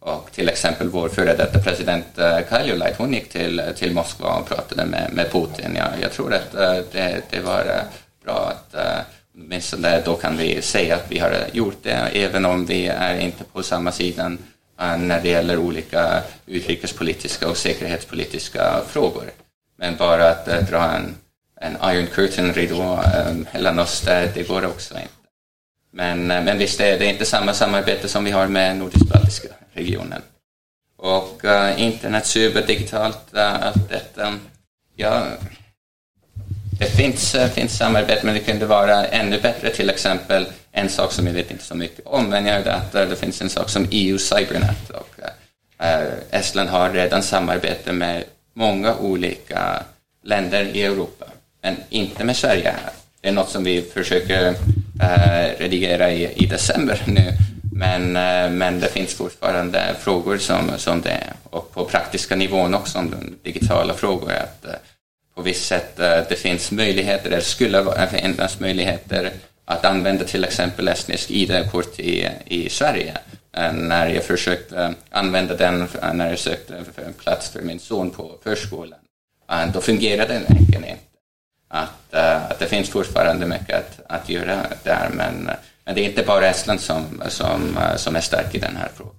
Och 0.00 0.28
till 0.32 0.48
exempel 0.48 0.88
vår 0.88 1.08
före 1.08 1.36
detta 1.36 1.58
president 1.58 2.18
eh, 2.18 2.38
Kaljulait, 2.48 2.96
hon 2.98 3.12
gick 3.12 3.28
till, 3.28 3.62
till 3.76 3.92
Moskva 3.94 4.28
och 4.28 4.48
pratade 4.48 4.86
med, 4.86 5.10
med 5.12 5.32
Putin. 5.32 5.76
Jag, 5.76 5.88
jag 6.00 6.12
tror 6.12 6.34
att 6.34 6.52
det, 6.92 7.22
det 7.30 7.40
var 7.40 7.82
bra 8.24 8.52
att 8.52 8.74
åtminstone 9.34 10.02
då 10.04 10.14
kan 10.14 10.36
vi 10.36 10.62
säga 10.62 10.94
att 10.94 11.04
vi 11.08 11.18
har 11.18 11.36
gjort 11.52 11.78
det, 11.82 12.10
även 12.12 12.44
om 12.44 12.66
vi 12.66 12.86
är 12.86 13.18
inte 13.18 13.44
på 13.44 13.62
samma 13.62 13.92
sidan 13.92 14.38
när 14.98 15.20
det 15.20 15.28
gäller 15.28 15.58
olika 15.58 16.22
utrikespolitiska 16.46 17.48
och 17.48 17.56
säkerhetspolitiska 17.56 18.80
frågor. 18.88 19.30
Men 19.78 19.96
bara 19.96 20.30
att 20.30 20.68
dra 20.70 20.82
en 20.82 21.14
en 21.64 21.76
Iron 21.94 22.06
Curtain-ridå 22.06 22.82
um, 22.82 22.98
ehm, 22.98 23.46
mellan 23.52 23.78
oss 23.78 24.00
det 24.34 24.48
går 24.48 24.66
också 24.66 24.94
inte. 24.94 25.08
Men, 25.90 26.30
eh, 26.30 26.44
men 26.44 26.58
visst, 26.58 26.78
det, 26.78 26.96
det 26.96 27.06
är 27.06 27.10
inte 27.10 27.24
samma 27.24 27.54
samarbete 27.54 28.08
som 28.08 28.24
vi 28.24 28.30
har 28.30 28.46
med 28.46 28.76
nordisk-baltiska 28.76 29.48
regionen. 29.72 30.22
Och 30.96 31.44
uh, 31.44 31.82
internet, 31.82 32.26
cyber, 32.26 32.66
digitalt, 32.66 33.34
uh, 33.34 33.66
allt 33.66 33.88
detta. 33.88 34.34
Ja, 34.96 35.26
det 36.78 36.86
finns, 36.86 37.34
uh, 37.34 37.46
finns 37.46 37.76
samarbete, 37.76 38.26
men 38.26 38.34
det 38.34 38.40
kunde 38.40 38.66
vara 38.66 39.06
ännu 39.06 39.40
bättre. 39.40 39.70
Till 39.70 39.90
exempel 39.90 40.46
en 40.72 40.88
sak 40.88 41.12
som 41.12 41.26
jag 41.26 41.34
vet 41.34 41.50
inte 41.50 41.64
så 41.64 41.74
mycket 41.74 42.06
om, 42.06 42.28
men 42.28 42.46
jag 42.46 42.58
vet 42.58 42.66
att 42.66 42.92
det 42.92 43.16
finns 43.16 43.42
en 43.42 43.50
sak 43.50 43.68
som 43.68 43.86
EU 43.90 44.18
Cybernet. 44.18 44.90
Och, 44.90 45.10
Estland 46.30 46.68
har 46.68 46.90
redan 46.90 47.22
samarbete 47.22 47.92
med 47.92 48.24
många 48.54 48.96
olika 48.96 49.82
länder 50.22 50.64
i 50.64 50.82
Europa 50.82 51.26
men 51.64 51.76
inte 51.88 52.24
med 52.24 52.36
Sverige 52.36 52.70
här. 52.70 52.92
Det 53.20 53.28
är 53.28 53.32
något 53.32 53.50
som 53.50 53.64
vi 53.64 53.82
försöker 53.82 54.46
eh, 55.02 55.58
redigera 55.58 56.10
i, 56.10 56.44
i 56.44 56.46
december 56.46 57.02
nu. 57.06 57.32
Men, 57.72 58.16
eh, 58.16 58.50
men 58.50 58.80
det 58.80 58.88
finns 58.88 59.14
fortfarande 59.14 59.94
frågor 60.00 60.38
som, 60.38 60.70
som 60.76 61.00
det 61.00 61.10
är. 61.10 61.32
Och 61.50 61.72
på 61.72 61.84
praktiska 61.84 62.36
nivån 62.36 62.74
också, 62.74 62.98
om 62.98 63.14
digitala 63.42 63.94
frågor. 63.94 64.32
Att, 64.32 64.64
eh, 64.64 64.74
på 65.34 65.42
visst 65.42 65.66
sätt 65.66 65.98
eh, 65.98 66.18
det 66.28 66.36
finns 66.36 66.70
möjligheter, 66.70 67.26
eller 67.26 67.40
skulle 67.40 67.78
eh, 67.78 68.08
finnas 68.08 68.60
möjligheter 68.60 69.32
att 69.64 69.84
använda 69.84 70.24
till 70.24 70.44
exempel 70.44 70.88
estnisk 70.88 71.30
ID-kort 71.30 72.00
i, 72.00 72.28
i 72.46 72.68
Sverige. 72.68 73.18
Eh, 73.56 73.72
när 73.72 74.08
jag 74.08 74.24
försökte 74.24 74.94
använda 75.10 75.56
den 75.56 75.82
eh, 75.82 76.12
när 76.14 76.30
jag 76.30 76.38
sökte 76.38 76.84
för 76.94 77.02
en 77.02 77.12
plats 77.12 77.48
för 77.48 77.60
min 77.60 77.78
son 77.78 78.10
på 78.10 78.38
förskolan. 78.42 78.98
Eh, 79.50 79.72
då 79.72 79.80
fungerade 79.80 80.32
den 80.32 80.42
egentligen 80.42 80.84
inte 80.84 81.13
att, 81.74 82.14
uh, 82.14 82.50
att 82.50 82.58
det 82.58 82.66
finns 82.66 82.90
fortfarande 82.90 83.46
mycket 83.46 83.78
att, 83.78 84.00
att 84.22 84.28
göra 84.28 84.66
där. 84.82 85.10
Men, 85.14 85.50
men 85.84 85.94
det 85.94 86.00
är 86.00 86.08
inte 86.08 86.22
bara 86.22 86.46
Estland 86.46 86.80
som, 86.80 87.22
som, 87.28 87.76
uh, 87.76 87.96
som 87.96 88.16
är 88.16 88.20
stark 88.20 88.54
i 88.54 88.58
den 88.58 88.76
här 88.76 88.90
frågan. 88.94 89.14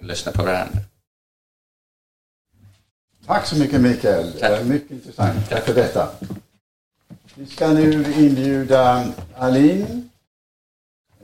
Lyssna 0.00 0.32
på 0.32 0.42
varandra. 0.42 0.78
Tack 3.26 3.46
så 3.46 3.56
mycket 3.56 3.80
Mikael. 3.80 4.32
Tack. 4.32 4.64
Mycket 4.64 4.90
intressant. 4.90 5.48
Tack 5.48 5.64
för 5.64 5.74
detta. 5.74 6.08
Vi 7.34 7.46
ska 7.46 7.68
nu 7.68 8.12
inbjuda 8.12 9.06
Aline. 9.36 10.10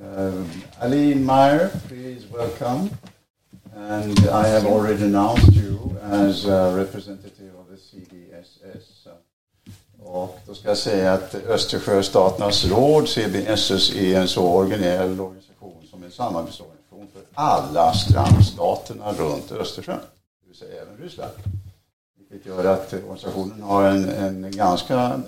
Uh, 0.02 0.44
Aline 0.78 1.26
Meyer, 1.26 1.70
please 1.88 2.26
welcome. 2.32 2.90
And 3.76 4.18
I 4.18 4.48
have 4.48 4.66
already 4.66 5.04
announced 5.04 5.54
you 5.54 5.98
as 6.02 6.46
a 6.46 6.74
representative 6.76 7.52
of 7.60 7.66
the 7.68 7.76
CBSS. 7.76 8.99
Och 10.12 10.38
då 10.46 10.54
ska 10.54 10.68
jag 10.68 10.78
säga 10.78 11.12
att 11.12 11.34
Östersjöstaternas 11.34 12.64
råd, 12.64 13.08
CBSS, 13.08 13.94
är 13.94 14.20
en 14.20 14.28
så 14.28 14.46
originell 14.46 15.20
organisation 15.20 15.82
som 15.90 16.04
en 16.04 16.10
samarbetsorganisation 16.10 17.08
för 17.12 17.22
alla 17.34 17.92
strandstaterna 17.92 19.12
runt 19.12 19.52
Östersjön. 19.52 20.00
Det 20.42 20.48
vill 20.48 20.56
säga 20.56 20.82
även 20.82 20.96
Ryssland. 20.96 21.32
Vilket 22.18 22.46
gör 22.46 22.64
att 22.64 22.92
organisationen 22.92 23.62
har 23.62 23.84
en, 23.84 24.08
en 24.08 24.50
ganska 24.50 24.94
eh, 24.94 25.20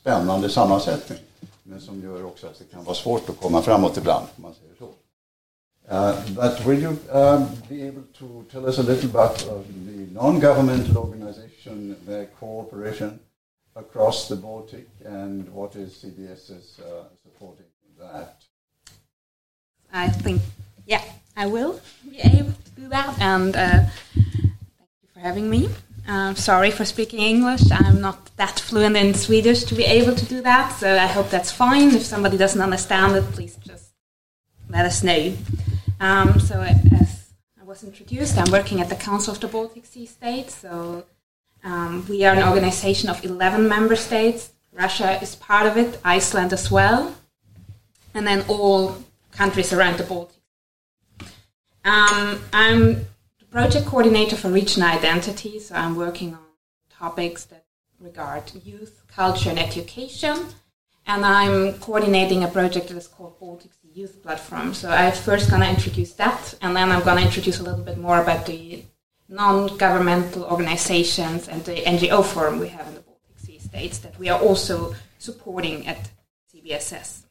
spännande 0.00 0.48
sammansättning. 0.48 1.18
Men 1.62 1.80
som 1.80 2.02
gör 2.02 2.24
också 2.24 2.46
att 2.46 2.58
det 2.58 2.64
kan 2.64 2.84
vara 2.84 2.94
svårt 2.94 3.28
att 3.28 3.40
komma 3.40 3.62
framåt 3.62 3.96
ibland, 3.96 4.26
om 4.36 4.42
man 4.42 4.54
säger 4.54 4.74
så. 4.78 4.84
Uh, 5.92 6.14
but 6.34 6.66
will 6.66 6.82
you 6.82 6.92
uh, 6.92 7.42
be 7.68 7.88
able 7.88 8.02
to 8.18 8.42
tell 8.52 8.64
us 8.64 8.78
a 8.78 8.82
little 8.82 9.10
about 9.10 9.48
uh, 9.48 9.62
the 9.86 10.12
non-governmental 10.12 10.98
organization, 10.98 11.96
their 12.06 12.26
cooperation 12.40 13.18
across 13.76 14.28
the 14.28 14.36
Baltic, 14.36 14.88
and 15.04 15.48
what 15.50 15.76
is 15.76 15.92
CBS's 16.04 16.80
uh, 16.80 17.04
supporting 17.22 17.66
that? 17.98 18.42
I 19.92 20.08
think, 20.08 20.42
yeah, 20.86 21.02
I 21.36 21.46
will 21.46 21.80
be 22.08 22.18
able 22.20 22.52
to 22.52 22.70
do 22.76 22.88
that. 22.88 23.20
And 23.20 23.56
uh, 23.56 23.84
thank 24.14 24.90
you 25.02 25.08
for 25.12 25.20
having 25.20 25.50
me. 25.50 25.68
Uh, 26.08 26.34
sorry 26.34 26.70
for 26.70 26.84
speaking 26.84 27.20
English. 27.20 27.62
I'm 27.70 28.00
not 28.00 28.34
that 28.36 28.58
fluent 28.58 28.96
in 28.96 29.14
Swedish 29.14 29.64
to 29.64 29.74
be 29.74 29.84
able 29.84 30.14
to 30.14 30.24
do 30.24 30.40
that, 30.42 30.72
so 30.72 30.96
I 30.96 31.06
hope 31.06 31.30
that's 31.30 31.52
fine. 31.52 31.94
If 31.94 32.04
somebody 32.04 32.36
doesn't 32.36 32.60
understand 32.60 33.16
it, 33.16 33.24
please 33.32 33.56
just 33.56 33.92
let 34.68 34.86
us 34.86 35.02
know. 35.02 35.34
Um, 36.00 36.40
so, 36.40 36.60
as 36.62 37.32
I 37.60 37.64
was 37.64 37.84
introduced, 37.84 38.38
I'm 38.38 38.50
working 38.50 38.80
at 38.80 38.88
the 38.88 38.96
Council 38.96 39.34
of 39.34 39.40
the 39.40 39.48
Baltic 39.48 39.84
Sea 39.84 40.06
States. 40.06 40.54
So, 40.56 41.04
um, 41.64 42.06
we 42.08 42.24
are 42.24 42.34
an 42.34 42.42
organization 42.48 43.08
of 43.08 43.24
11 43.24 43.68
member 43.68 43.96
states. 43.96 44.52
Russia 44.72 45.20
is 45.22 45.36
part 45.36 45.66
of 45.66 45.76
it, 45.76 45.98
Iceland 46.04 46.52
as 46.52 46.70
well, 46.70 47.14
and 48.14 48.26
then 48.26 48.44
all 48.48 48.96
countries 49.32 49.72
around 49.72 49.98
the 49.98 50.04
Baltic. 50.04 50.36
Um, 51.84 52.40
I'm 52.52 52.94
the 53.38 53.46
project 53.50 53.86
coordinator 53.86 54.36
for 54.36 54.50
regional 54.50 54.88
identity, 54.88 55.58
so 55.58 55.74
I'm 55.74 55.96
working 55.96 56.34
on 56.34 56.40
topics 56.90 57.44
that 57.46 57.64
regard 57.98 58.52
youth, 58.64 59.02
culture, 59.08 59.50
and 59.50 59.58
education. 59.58 60.36
And 61.06 61.24
I'm 61.24 61.74
coordinating 61.74 62.44
a 62.44 62.48
project 62.48 62.88
that 62.88 62.96
is 62.96 63.08
called 63.08 63.40
Baltic 63.40 63.72
Sea 63.72 63.88
Youth 63.92 64.22
Platform. 64.22 64.74
So 64.74 64.90
I'm 64.90 65.12
first 65.12 65.50
going 65.50 65.62
to 65.62 65.68
introduce 65.68 66.12
that, 66.14 66.54
and 66.62 66.76
then 66.76 66.90
I'm 66.90 67.02
going 67.02 67.16
to 67.18 67.24
introduce 67.24 67.58
a 67.58 67.62
little 67.62 67.84
bit 67.84 67.98
more 67.98 68.22
about 68.22 68.46
the 68.46 68.84
non-governmental 69.30 70.44
organizations 70.44 71.48
and 71.48 71.64
the 71.64 71.76
NGO 71.76 72.24
forum 72.24 72.58
we 72.58 72.68
have 72.68 72.86
in 72.88 72.94
the 72.94 73.00
Baltic 73.00 73.38
Sea 73.38 73.58
states 73.58 73.98
that 73.98 74.18
we 74.18 74.28
are 74.28 74.40
also 74.40 74.94
supporting 75.18 75.86
at 75.86 76.10
CBSS. 76.52 77.22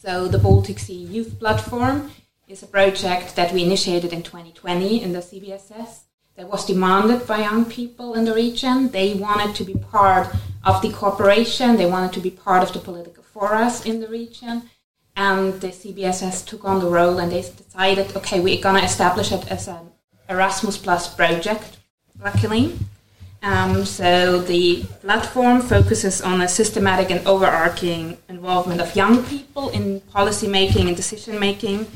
So 0.00 0.28
the 0.28 0.38
Baltic 0.38 0.78
Sea 0.78 0.94
Youth 0.94 1.38
Platform 1.40 2.12
is 2.46 2.62
a 2.62 2.66
project 2.66 3.34
that 3.34 3.52
we 3.52 3.64
initiated 3.64 4.12
in 4.12 4.22
2020 4.22 5.02
in 5.02 5.12
the 5.12 5.18
CBSS 5.18 6.04
that 6.36 6.48
was 6.48 6.66
demanded 6.66 7.26
by 7.26 7.38
young 7.38 7.64
people 7.64 8.14
in 8.14 8.24
the 8.24 8.34
region. 8.34 8.90
They 8.90 9.14
wanted 9.14 9.56
to 9.56 9.64
be 9.64 9.74
part 9.74 10.28
of 10.64 10.80
the 10.80 10.92
cooperation, 10.92 11.76
they 11.76 11.86
wanted 11.86 12.12
to 12.12 12.20
be 12.20 12.30
part 12.30 12.62
of 12.62 12.72
the 12.72 12.78
political 12.78 13.24
forums 13.24 13.84
in 13.84 14.00
the 14.00 14.08
region. 14.08 14.70
And 15.16 15.60
the 15.60 15.68
CBSS 15.68 16.46
took 16.46 16.64
on 16.64 16.80
the 16.80 16.88
role 16.88 17.18
and 17.18 17.32
they 17.32 17.42
decided, 17.42 18.16
okay, 18.16 18.40
we're 18.40 18.62
going 18.62 18.80
to 18.80 18.84
establish 18.84 19.32
it 19.32 19.50
as 19.50 19.68
an 19.68 19.90
Erasmus 20.28 20.78
Plus 20.78 21.14
project, 21.14 21.78
luckily. 22.22 22.76
Um, 23.42 23.84
so 23.84 24.40
the 24.40 24.84
platform 25.02 25.60
focuses 25.60 26.22
on 26.22 26.40
a 26.40 26.48
systematic 26.48 27.10
and 27.10 27.26
overarching 27.26 28.16
involvement 28.28 28.80
of 28.80 28.96
young 28.96 29.22
people 29.24 29.68
in 29.68 30.00
policy 30.00 30.48
making 30.48 30.88
and 30.88 30.96
decision 30.96 31.38
making, 31.38 31.86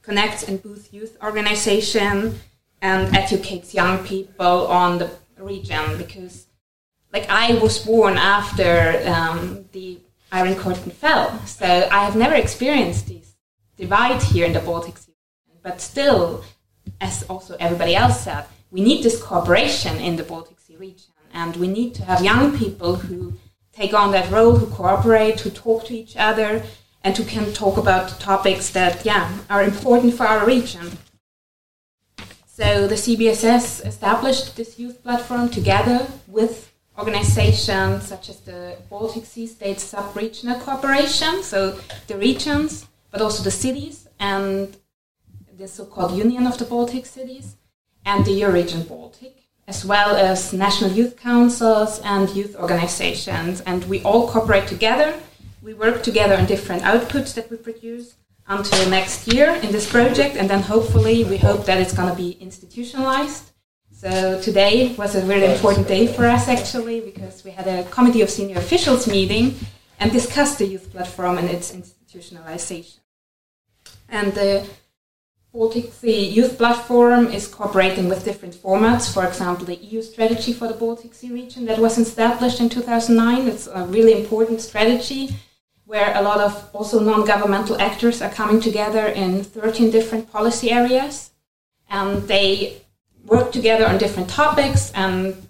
connects 0.00 0.44
and 0.44 0.62
boosts 0.62 0.92
youth 0.94 1.18
organization, 1.22 2.40
and 2.80 3.14
educates 3.14 3.74
young 3.74 4.02
people 4.04 4.66
on 4.66 4.98
the 4.98 5.10
region. 5.36 5.98
Because, 5.98 6.46
like, 7.12 7.28
I 7.28 7.54
was 7.54 7.78
born 7.78 8.16
after 8.16 9.02
um, 9.06 9.66
the 9.72 9.98
Iron 10.32 10.54
Curtain 10.54 10.90
fell, 10.90 11.38
so 11.46 11.66
I 11.66 12.04
have 12.04 12.16
never 12.16 12.34
experienced 12.34 13.08
this 13.08 13.34
divide 13.76 14.22
here 14.22 14.46
in 14.46 14.54
the 14.54 14.60
Baltic 14.60 14.96
Sea, 14.96 15.12
but 15.62 15.80
still 15.80 16.44
as 17.00 17.22
also 17.24 17.56
everybody 17.58 17.94
else 17.94 18.20
said, 18.22 18.44
we 18.70 18.80
need 18.80 19.02
this 19.02 19.22
cooperation 19.22 19.96
in 19.98 20.16
the 20.16 20.24
Baltic 20.24 20.58
Sea 20.58 20.76
region, 20.76 21.12
and 21.32 21.56
we 21.56 21.68
need 21.68 21.94
to 21.94 22.04
have 22.04 22.24
young 22.24 22.56
people 22.56 22.96
who 22.96 23.34
take 23.72 23.94
on 23.94 24.12
that 24.12 24.30
role, 24.30 24.56
who 24.56 24.66
cooperate, 24.66 25.40
who 25.40 25.50
talk 25.50 25.84
to 25.86 25.94
each 25.94 26.16
other, 26.16 26.62
and 27.02 27.16
who 27.16 27.24
can 27.24 27.52
talk 27.52 27.76
about 27.76 28.18
topics 28.20 28.70
that, 28.70 29.04
yeah, 29.04 29.30
are 29.50 29.62
important 29.62 30.14
for 30.14 30.26
our 30.26 30.46
region. 30.46 30.98
So 32.46 32.86
the 32.86 32.94
CBSS 32.94 33.84
established 33.84 34.56
this 34.56 34.78
youth 34.78 35.02
platform 35.02 35.48
together 35.50 36.06
with 36.28 36.72
organizations 36.96 38.06
such 38.06 38.28
as 38.28 38.40
the 38.40 38.76
Baltic 38.88 39.26
Sea 39.26 39.46
States 39.48 39.82
Sub-Regional 39.82 40.60
Cooperation, 40.60 41.42
so 41.42 41.78
the 42.06 42.16
regions, 42.16 42.86
but 43.10 43.20
also 43.20 43.42
the 43.42 43.50
cities 43.50 44.08
and 44.20 44.76
the 45.56 45.68
so-called 45.68 46.12
Union 46.16 46.46
of 46.46 46.58
the 46.58 46.64
Baltic 46.64 47.06
Cities 47.06 47.56
and 48.04 48.24
the 48.24 48.40
Euroregion 48.40 48.86
Baltic, 48.88 49.44
as 49.66 49.84
well 49.84 50.16
as 50.16 50.52
national 50.52 50.90
youth 50.90 51.16
councils 51.16 52.00
and 52.00 52.28
youth 52.30 52.56
organizations. 52.56 53.60
And 53.62 53.84
we 53.84 54.02
all 54.02 54.28
cooperate 54.28 54.66
together. 54.66 55.14
We 55.62 55.74
work 55.74 56.02
together 56.02 56.36
on 56.36 56.46
different 56.46 56.82
outputs 56.82 57.34
that 57.34 57.50
we 57.50 57.56
produce 57.56 58.16
until 58.46 58.90
next 58.90 59.32
year 59.32 59.50
in 59.62 59.72
this 59.72 59.90
project, 59.90 60.36
and 60.36 60.50
then 60.50 60.60
hopefully 60.60 61.24
we 61.24 61.38
hope 61.38 61.64
that 61.64 61.80
it's 61.80 61.94
going 61.94 62.10
to 62.10 62.16
be 62.16 62.32
institutionalized. 62.40 63.52
So 63.90 64.40
today 64.42 64.94
was 64.96 65.14
a 65.14 65.24
really 65.24 65.50
important 65.50 65.88
day 65.88 66.06
for 66.06 66.26
us 66.26 66.46
actually 66.48 67.00
because 67.00 67.42
we 67.42 67.52
had 67.52 67.66
a 67.66 67.84
committee 67.84 68.20
of 68.20 68.28
senior 68.28 68.58
officials 68.58 69.06
meeting 69.06 69.54
and 69.98 70.12
discussed 70.12 70.58
the 70.58 70.66
youth 70.66 70.90
platform 70.92 71.38
and 71.38 71.48
its 71.48 71.72
institutionalization. 71.72 72.98
And 74.10 74.34
the 74.34 74.68
Baltic 75.54 75.92
Sea 75.92 76.28
Youth 76.30 76.58
Platform 76.58 77.28
is 77.28 77.46
cooperating 77.46 78.08
with 78.08 78.24
different 78.24 78.56
formats. 78.56 79.14
For 79.14 79.24
example, 79.24 79.64
the 79.64 79.76
EU 79.76 80.02
strategy 80.02 80.52
for 80.52 80.66
the 80.66 80.74
Baltic 80.74 81.14
Sea 81.14 81.30
region 81.30 81.64
that 81.66 81.78
was 81.78 81.96
established 81.96 82.58
in 82.58 82.68
2009. 82.68 83.46
It's 83.46 83.68
a 83.68 83.84
really 83.84 84.20
important 84.20 84.60
strategy 84.60 85.36
where 85.84 86.12
a 86.16 86.22
lot 86.22 86.40
of 86.40 86.70
also 86.72 86.98
non-governmental 86.98 87.80
actors 87.80 88.20
are 88.20 88.30
coming 88.30 88.60
together 88.60 89.06
in 89.06 89.44
13 89.44 89.92
different 89.92 90.32
policy 90.32 90.72
areas. 90.72 91.30
And 91.88 92.26
they 92.26 92.82
work 93.24 93.52
together 93.52 93.86
on 93.86 93.98
different 93.98 94.28
topics 94.28 94.90
and 94.96 95.46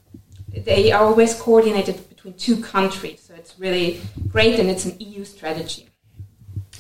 they 0.55 0.93
are 0.93 1.03
always 1.03 1.33
coordinated 1.33 2.07
between 2.11 2.35
two 2.35 2.61
countries. 2.61 3.25
So 3.27 3.35
it's 3.37 3.59
really 3.59 4.03
great 4.29 4.61
and 4.61 4.69
it's 4.69 4.85
an 4.85 5.01
EU 5.01 5.25
strategy 5.25 5.89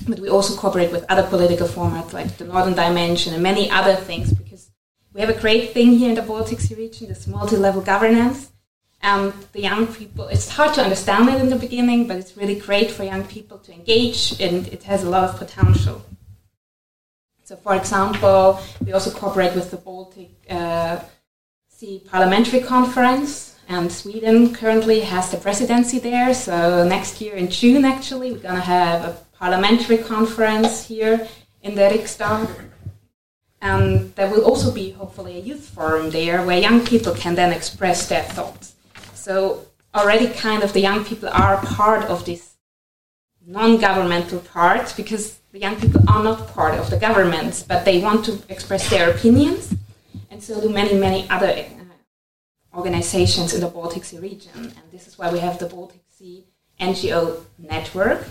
but 0.08 0.18
we 0.18 0.28
also 0.28 0.56
cooperate 0.56 0.92
with 0.92 1.04
other 1.08 1.22
political 1.22 1.68
formats 1.68 2.12
like 2.12 2.36
the 2.36 2.44
Northern 2.44 2.74
Dimension 2.74 3.34
and 3.34 3.42
many 3.42 3.70
other 3.70 3.94
things 3.94 4.32
because 4.32 4.70
we 5.12 5.20
have 5.20 5.30
a 5.30 5.40
great 5.40 5.72
thing 5.72 5.92
here 5.92 6.08
in 6.08 6.16
the 6.16 6.22
Baltic 6.22 6.60
Sea 6.60 6.74
region, 6.74 7.08
this 7.08 7.26
multi-level 7.26 7.82
governance. 7.82 8.50
And 9.00 9.34
the 9.52 9.60
young 9.60 9.86
people, 9.86 10.28
it's 10.28 10.48
hard 10.48 10.74
to 10.74 10.82
understand 10.82 11.28
it 11.28 11.40
in 11.40 11.50
the 11.50 11.56
beginning, 11.56 12.08
but 12.08 12.16
it's 12.16 12.36
really 12.36 12.58
great 12.58 12.90
for 12.90 13.04
young 13.04 13.24
people 13.24 13.58
to 13.58 13.72
engage 13.72 14.40
and 14.40 14.66
it 14.68 14.82
has 14.84 15.04
a 15.04 15.10
lot 15.10 15.28
of 15.28 15.36
potential. 15.38 16.02
So, 17.44 17.56
for 17.56 17.76
example, 17.76 18.58
we 18.84 18.92
also 18.92 19.10
cooperate 19.10 19.54
with 19.54 19.70
the 19.70 19.76
Baltic 19.76 20.30
uh, 20.48 21.00
Sea 21.68 22.02
Parliamentary 22.10 22.60
Conference, 22.60 23.54
and 23.68 23.92
Sweden 23.92 24.54
currently 24.54 25.00
has 25.00 25.30
the 25.30 25.36
presidency 25.36 25.98
there. 25.98 26.32
So, 26.32 26.88
next 26.88 27.20
year 27.20 27.34
in 27.34 27.50
June, 27.50 27.84
actually, 27.84 28.32
we're 28.32 28.38
going 28.38 28.54
to 28.54 28.62
have 28.62 29.04
a 29.04 29.23
parliamentary 29.44 29.98
conference 29.98 30.86
here 30.88 31.28
in 31.62 31.74
the 31.74 31.82
Riksdag. 31.82 32.48
And 33.60 34.14
there 34.14 34.30
will 34.30 34.42
also 34.42 34.72
be, 34.72 34.92
hopefully, 34.92 35.36
a 35.36 35.40
youth 35.40 35.66
forum 35.74 36.08
there 36.08 36.38
where 36.46 36.58
young 36.58 36.80
people 36.86 37.14
can 37.14 37.34
then 37.34 37.52
express 37.52 38.08
their 38.08 38.22
thoughts. 38.22 38.74
So, 39.12 39.66
already, 39.94 40.28
kind 40.28 40.62
of, 40.62 40.72
the 40.72 40.80
young 40.80 41.04
people 41.04 41.28
are 41.28 41.58
part 41.58 42.04
of 42.04 42.24
this 42.24 42.54
non 43.46 43.76
governmental 43.76 44.40
part 44.40 44.94
because 44.96 45.38
the 45.52 45.60
young 45.60 45.76
people 45.76 46.00
are 46.08 46.24
not 46.24 46.48
part 46.54 46.78
of 46.78 46.88
the 46.88 46.96
governments, 46.96 47.62
but 47.62 47.84
they 47.84 48.00
want 48.00 48.24
to 48.24 48.32
express 48.48 48.88
their 48.88 49.10
opinions. 49.10 49.74
And 50.30 50.42
so 50.42 50.58
do 50.58 50.70
many, 50.70 50.94
many 50.94 51.28
other 51.28 51.52
uh, 51.52 52.78
organizations 52.78 53.52
in 53.52 53.60
the 53.60 53.68
Baltic 53.68 54.04
Sea 54.04 54.20
region. 54.20 54.56
And 54.56 54.84
this 54.90 55.06
is 55.06 55.18
why 55.18 55.30
we 55.30 55.40
have 55.40 55.58
the 55.58 55.66
Baltic 55.66 56.00
Sea 56.08 56.46
NGO 56.80 57.44
network 57.58 58.24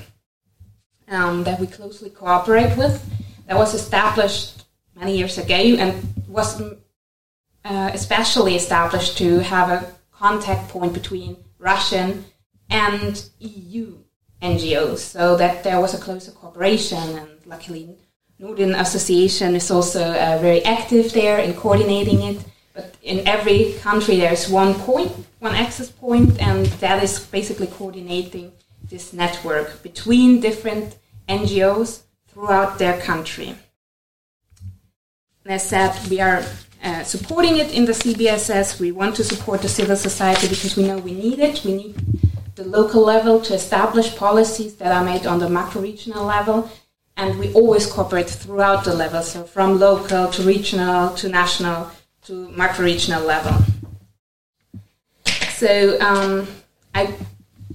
um, 1.10 1.44
that 1.44 1.60
we 1.60 1.68
closely 1.68 2.10
cooperate 2.10 2.78
with. 2.78 3.04
That 3.48 3.58
was 3.58 3.74
established 3.74 4.66
many 4.96 5.18
years 5.18 5.38
ago 5.38 5.54
and 5.54 6.14
was 6.28 6.62
uh, 6.62 7.92
especially 7.94 8.56
established 8.56 9.18
to 9.18 9.40
have 9.40 9.70
a 9.70 9.94
contact 10.12 10.70
point 10.70 10.94
between 10.94 11.38
Russian 11.60 12.26
and 12.70 13.30
EU 13.40 13.98
NGOs 14.42 15.00
so 15.00 15.38
that 15.38 15.64
there 15.64 15.80
was 15.80 15.94
a 15.94 15.98
closer 15.98 16.32
cooperation 16.32 17.18
and 17.18 17.30
luckily 17.46 17.98
Norden 18.40 18.76
Association 18.76 19.56
is 19.56 19.72
also 19.72 20.04
uh, 20.04 20.38
very 20.42 20.64
active 20.66 21.14
there 21.14 21.40
in 21.40 21.54
coordinating 21.54 22.22
it. 22.22 22.44
But 22.74 22.96
in 23.04 23.26
every 23.28 23.74
country, 23.80 24.18
there's 24.18 24.50
one 24.50 24.74
point, 24.74 25.12
one 25.40 25.56
access 25.56 25.90
point, 25.90 26.42
and 26.42 26.66
that 26.82 27.04
is 27.04 27.20
basically 27.20 27.68
coordinating 27.68 28.52
this 28.84 29.14
network 29.14 29.82
between 29.84 30.40
different 30.40 30.98
NGOs 31.28 32.02
throughout 32.28 32.80
their 32.80 33.00
country. 33.00 33.56
And 35.44 35.54
as 35.54 35.68
said, 35.68 35.94
we 36.10 36.20
are 36.22 36.44
uh, 36.84 37.04
supporting 37.04 37.58
it 37.58 37.74
in 37.74 37.86
the 37.86 37.94
CBSS. 37.94 38.80
We 38.80 38.92
want 38.92 39.16
to 39.16 39.24
support 39.24 39.62
the 39.62 39.70
civil 39.70 39.96
society 39.96 40.48
because 40.48 40.76
we 40.76 40.88
know 40.88 40.98
we 40.98 41.14
need 41.14 41.40
it. 41.40 41.64
We 41.64 41.74
need 41.76 41.96
the 42.56 42.66
local 42.66 43.02
level 43.04 43.42
to 43.42 43.54
establish 43.54 44.16
policies 44.16 44.76
that 44.76 44.92
are 44.92 45.04
made 45.04 45.26
on 45.26 45.40
the 45.40 45.50
macro 45.50 45.82
regional 45.82 46.26
level 46.26 46.70
and 47.18 47.38
we 47.40 47.54
always 47.54 47.86
cooperate 47.86 48.30
throughout 48.30 48.84
the 48.84 48.94
level, 48.94 49.22
so 49.22 49.44
from 49.44 49.80
local 49.80 50.30
to 50.30 50.42
regional 50.44 51.14
to 51.16 51.30
national 51.30 51.92
to 52.24 52.50
macro 52.50 52.86
regional 52.86 53.24
level. 53.24 53.54
So 55.52 56.00
um, 56.00 56.48
I, 56.96 57.14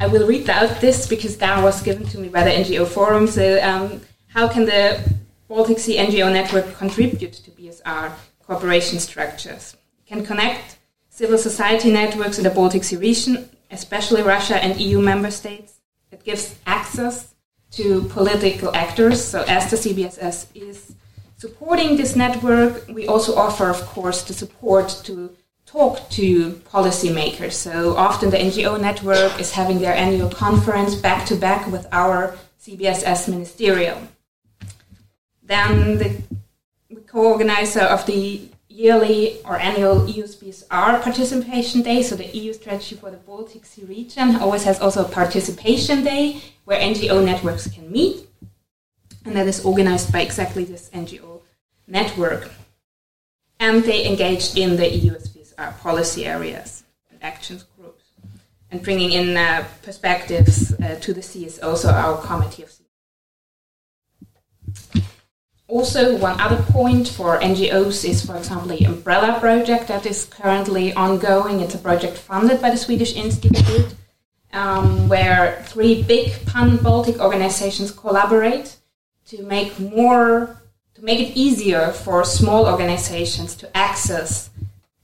I 0.01 0.07
will 0.07 0.27
read 0.27 0.49
out 0.49 0.81
this 0.81 1.07
because 1.07 1.37
that 1.39 1.63
was 1.63 1.83
given 1.83 2.07
to 2.09 2.19
me 2.19 2.29
by 2.29 2.45
the 2.45 2.51
NGO 2.51 2.87
Forum. 2.87 3.27
So 3.27 3.61
um, 3.63 4.01
how 4.29 4.47
can 4.47 4.65
the 4.65 5.01
Baltic 5.49 5.79
Sea 5.79 5.97
NGO 5.97 6.33
network 6.33 6.77
contribute 6.77 7.33
to 7.33 7.51
BSR 7.51 8.13
cooperation 8.47 9.01
structures? 9.01 9.77
Can 10.07 10.25
connect 10.25 10.79
civil 11.11 11.37
society 11.37 11.91
networks 11.91 12.39
in 12.39 12.45
the 12.45 12.51
Baltic 12.51 12.85
Sea 12.85 12.97
region, 12.97 13.49
especially 13.73 14.23
Russia 14.23 14.63
and 14.63 14.81
EU 14.81 15.01
member 15.01 15.33
states. 15.33 15.81
It 16.13 16.23
gives 16.23 16.55
access 16.65 17.35
to 17.73 18.03
political 18.05 18.75
actors. 18.75 19.23
So 19.23 19.45
as 19.49 19.69
the 19.69 19.77
CBSS 19.77 20.47
is 20.55 20.95
supporting 21.39 21.97
this 21.97 22.15
network, 22.15 22.87
we 22.89 23.09
also 23.09 23.35
offer, 23.35 23.69
of 23.69 23.85
course, 23.87 24.23
the 24.23 24.33
support 24.33 24.89
to 25.05 25.35
talk 25.69 26.09
to 26.09 26.53
policymakers. 26.73 27.53
So 27.53 27.95
often 27.97 28.31
the 28.31 28.39
NGO 28.39 28.81
network 28.81 29.39
is 29.39 29.53
having 29.53 29.81
their 29.81 29.95
annual 29.95 30.31
conference 30.31 30.95
back 30.95 31.27
to 31.27 31.37
back 31.37 31.71
with 31.71 31.87
our 31.93 32.37
CBSS 32.61 33.29
ministerial. 33.29 34.01
Then 35.43 35.99
the 35.99 36.23
co-organizer 37.07 37.83
of 37.83 38.07
the 38.07 38.49
yearly 38.69 39.41
or 39.45 39.59
annual 39.59 40.07
EUSBSR 40.07 41.03
participation 41.03 41.83
day, 41.83 42.03
so 42.03 42.17
the 42.17 42.27
EU 42.27 42.53
strategy 42.53 42.97
for 42.97 43.11
the 43.11 43.17
Baltic 43.17 43.67
Sea 43.67 43.85
region, 43.85 44.37
always 44.37 44.65
has 44.65 44.81
also 44.81 45.05
a 45.05 45.09
participation 45.09 46.03
day 46.03 46.41
where 46.65 46.81
NGO 46.81 47.25
networks 47.25 47.69
can 47.69 47.91
meet, 47.91 48.27
and 49.25 49.35
that 49.37 49.47
is 49.47 49.65
organized 49.65 50.13
by 50.13 50.21
exactly 50.21 50.65
this 50.65 50.89
NGO 50.91 51.41
network. 51.87 52.51
And 53.59 53.83
they 53.83 54.07
engage 54.07 54.57
in 54.57 54.77
the 54.77 54.87
EUSBSR 55.59 55.79
policy 55.81 56.25
areas 56.25 56.85
and 57.11 57.23
actions 57.23 57.65
groups, 57.77 58.05
and 58.71 58.83
bringing 58.83 59.13
in 59.13 59.37
uh, 59.37 59.65
perspectives 59.83 60.73
uh, 60.75 60.99
to 61.01 61.13
the 61.13 61.21
is 61.45 61.59
also 61.61 61.89
our 61.89 62.21
committee 62.23 62.63
of 62.63 62.73
also, 65.69 66.17
one 66.17 66.41
other 66.41 66.63
point 66.63 67.09
for 67.09 67.39
NGOs 67.39 68.03
is, 68.09 68.25
for 68.25 68.37
example, 68.37 68.69
the 68.69 68.87
Umbrella 68.87 69.39
project 69.39 69.89
that 69.89 70.07
is 70.07 70.25
currently 70.25 70.95
ongoing. 70.95 71.61
It's 71.61 71.75
a 71.75 71.79
project 71.79 72.17
funded 72.17 72.63
by 72.63 72.71
the 72.71 72.79
Swedish 72.79 73.15
Institute, 73.15 73.95
um, 74.55 75.11
where 75.11 75.63
three 75.67 76.03
big 76.03 76.47
pan-Baltic 76.47 77.21
organizations 77.21 77.91
collaborate 77.91 78.77
to 79.27 79.43
make 79.43 79.79
more, 79.79 80.59
to 80.95 81.05
make 81.05 81.21
it 81.21 81.37
easier 81.37 81.93
for 81.93 82.25
small 82.25 82.67
organizations 82.67 83.55
to 83.57 83.77
access 83.77 84.48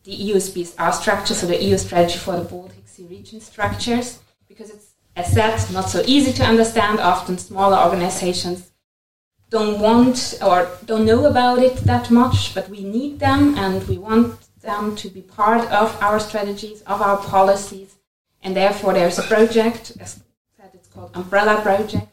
the 0.05 0.13
EUSBSR 0.13 0.93
structure, 0.93 1.35
so 1.35 1.47
the 1.47 1.63
EU 1.63 1.77
strategy 1.79 2.19
for 2.19 2.37
the 2.37 2.45
Baltic 2.45 2.87
Sea 2.87 3.07
region 3.07 3.41
structures, 3.41 4.21
because 4.49 4.71
it's, 4.71 4.93
as 5.17 5.33
said, 5.33 5.59
not 5.73 5.89
so 5.89 6.03
easy 6.07 6.33
to 6.33 6.45
understand. 6.45 7.01
Often 7.01 7.39
smaller 7.39 7.79
organizations 7.79 8.71
don't 9.51 9.79
want 9.81 10.35
or 10.43 10.69
don't 10.85 11.07
know 11.07 11.27
about 11.27 11.59
it 11.61 11.77
that 11.85 12.11
much, 12.11 12.55
but 12.55 12.69
we 12.69 12.83
need 12.83 13.19
them 13.19 13.57
and 13.57 13.87
we 13.89 13.97
want 13.99 14.37
them 14.61 14.97
to 14.97 15.09
be 15.09 15.23
part 15.23 15.71
of 15.71 15.97
our 16.03 16.19
strategies, 16.19 16.83
of 16.83 17.01
our 17.01 17.19
policies. 17.19 17.97
And 18.43 18.55
therefore, 18.57 18.93
there's 18.93 19.19
a 19.19 19.23
project, 19.23 19.93
as 20.01 20.21
said, 20.57 20.71
it's 20.75 20.89
called 20.89 21.13
Umbrella 21.15 21.63
Project, 21.63 22.09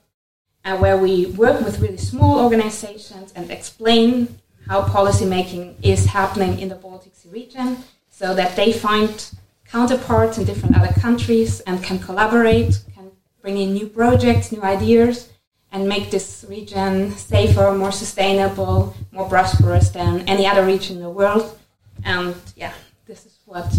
uh, 0.64 0.78
where 0.78 0.98
we 0.98 1.26
work 1.26 1.60
with 1.66 1.80
really 1.80 1.98
small 1.98 2.39
organizations 2.39 3.34
and 3.36 3.50
explain 3.52 4.39
how 4.68 4.84
policy 4.84 5.26
making 5.26 5.78
is 5.82 6.05
happening 6.05 6.59
in 6.59 6.70
the 6.70 6.76
Baltic 6.76 7.16
Sea 7.16 7.30
region 7.30 7.78
so 8.09 8.34
that 8.36 8.55
they 8.55 8.72
find 8.72 9.32
counterparts 9.66 10.38
in 10.38 10.43
different 10.45 10.78
other 10.78 10.93
countries 10.99 11.62
and 11.62 11.84
can 11.84 11.97
collaborate, 11.99 12.84
can 12.93 13.12
bring 13.41 13.57
in 13.57 13.74
new 13.74 13.88
projects, 13.88 14.51
new 14.51 14.62
ideas, 14.62 15.30
and 15.72 15.88
make 15.88 16.12
this 16.12 16.45
region 16.49 17.12
safer, 17.12 17.72
more 17.74 17.91
sustainable, 17.91 18.93
more 19.12 19.28
prosperous 19.30 19.89
than 19.89 20.28
any 20.28 20.45
other 20.45 20.66
region 20.66 20.97
in 20.97 21.03
the 21.03 21.09
world. 21.09 21.57
And 22.03 22.36
yeah, 22.55 22.74
this 23.05 23.26
is 23.26 23.39
what 23.45 23.74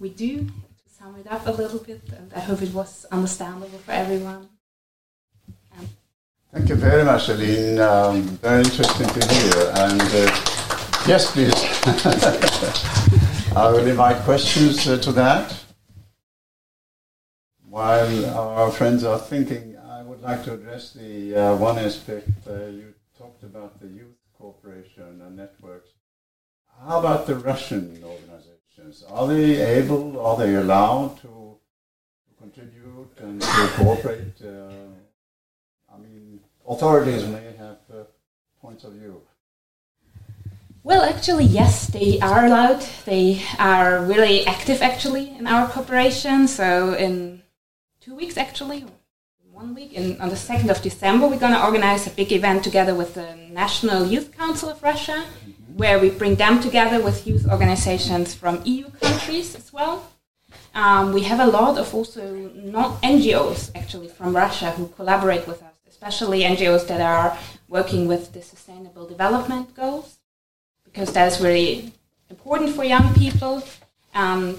we 0.00 0.08
do. 0.08 0.38
To 0.38 0.88
sum 0.98 1.16
it 1.16 1.26
up 1.30 1.46
a 1.46 1.50
little 1.50 1.80
bit, 1.80 2.00
and 2.16 2.32
I 2.34 2.40
hope 2.40 2.62
it 2.62 2.72
was 2.72 3.04
understandable 3.10 3.78
for 3.78 3.92
everyone. 3.92 4.48
Thank 6.54 6.68
you 6.68 6.76
very 6.76 7.04
much, 7.04 7.28
Aline. 7.30 7.80
Um, 7.80 8.22
very 8.38 8.62
interesting 8.62 9.08
to 9.08 9.34
hear. 9.34 9.72
And 9.74 10.00
uh, 10.00 10.30
yes, 11.04 11.32
please. 11.32 11.52
I 13.56 13.70
will 13.72 13.84
invite 13.84 14.22
questions 14.22 14.86
uh, 14.86 14.98
to 14.98 15.10
that. 15.12 15.64
While 17.68 18.26
our 18.36 18.70
friends 18.70 19.02
are 19.02 19.18
thinking 19.18 19.76
I 19.84 20.02
would 20.02 20.22
like 20.22 20.44
to 20.44 20.54
address 20.54 20.92
the 20.92 21.34
uh, 21.34 21.56
one 21.56 21.76
aspect. 21.76 22.28
Uh, 22.48 22.66
you 22.66 22.94
talked 23.18 23.42
about 23.42 23.80
the 23.80 23.88
youth 23.88 24.14
cooperation 24.38 25.22
and 25.22 25.36
networks. 25.36 25.88
How 26.86 27.00
about 27.00 27.26
the 27.26 27.34
Russian 27.34 28.00
organizations? 28.04 29.02
Are 29.10 29.26
they 29.26 29.60
able, 29.60 30.20
are 30.20 30.36
they 30.36 30.54
allowed 30.54 31.20
to, 31.22 31.56
contribute 32.38 33.10
and 33.18 33.40
to 33.40 33.68
cooperate? 33.74 34.40
Authorities 36.66 37.26
may 37.26 37.52
have 37.58 37.78
uh, 37.92 38.04
points 38.60 38.84
of 38.84 38.92
view. 38.92 39.20
Well, 40.82 41.02
actually, 41.02 41.44
yes, 41.44 41.86
they 41.86 42.18
are 42.20 42.44
allowed. 42.44 42.84
They 43.04 43.42
are 43.58 44.04
really 44.04 44.46
active, 44.46 44.82
actually, 44.82 45.34
in 45.38 45.46
our 45.46 45.68
cooperation. 45.68 46.46
So, 46.46 46.94
in 46.94 47.42
two 48.00 48.14
weeks, 48.14 48.36
actually, 48.36 48.84
one 49.54 49.74
week. 49.74 49.92
In, 49.92 50.20
on 50.20 50.28
the 50.28 50.34
2nd 50.34 50.68
of 50.68 50.82
December, 50.82 51.26
we're 51.26 51.38
going 51.38 51.52
to 51.52 51.64
organize 51.64 52.06
a 52.06 52.10
big 52.10 52.32
event 52.32 52.64
together 52.64 52.94
with 52.94 53.14
the 53.14 53.36
National 53.50 54.04
Youth 54.04 54.36
Council 54.36 54.68
of 54.68 54.82
Russia, 54.82 55.24
mm-hmm. 55.24 55.76
where 55.76 55.98
we 55.98 56.10
bring 56.10 56.34
them 56.34 56.60
together 56.60 57.00
with 57.00 57.26
youth 57.26 57.46
organizations 57.48 58.34
from 58.34 58.60
EU 58.64 58.90
countries 59.00 59.54
as 59.54 59.72
well. 59.72 60.10
Um, 60.74 61.12
we 61.12 61.22
have 61.22 61.38
a 61.38 61.46
lot 61.46 61.78
of 61.78 61.94
also 61.94 62.34
not 62.54 63.00
NGOs 63.02 63.70
actually 63.76 64.08
from 64.08 64.34
Russia 64.34 64.72
who 64.72 64.88
collaborate 64.88 65.46
with 65.46 65.62
us, 65.62 65.73
especially 66.04 66.42
NGOs 66.42 66.86
that 66.86 67.00
are 67.00 67.38
working 67.68 68.06
with 68.06 68.32
the 68.34 68.42
Sustainable 68.42 69.06
Development 69.06 69.74
Goals, 69.74 70.18
because 70.84 71.10
that 71.14 71.32
is 71.32 71.40
really 71.40 71.92
important 72.28 72.76
for 72.76 72.84
young 72.84 73.14
people. 73.14 73.62
Um, 74.14 74.58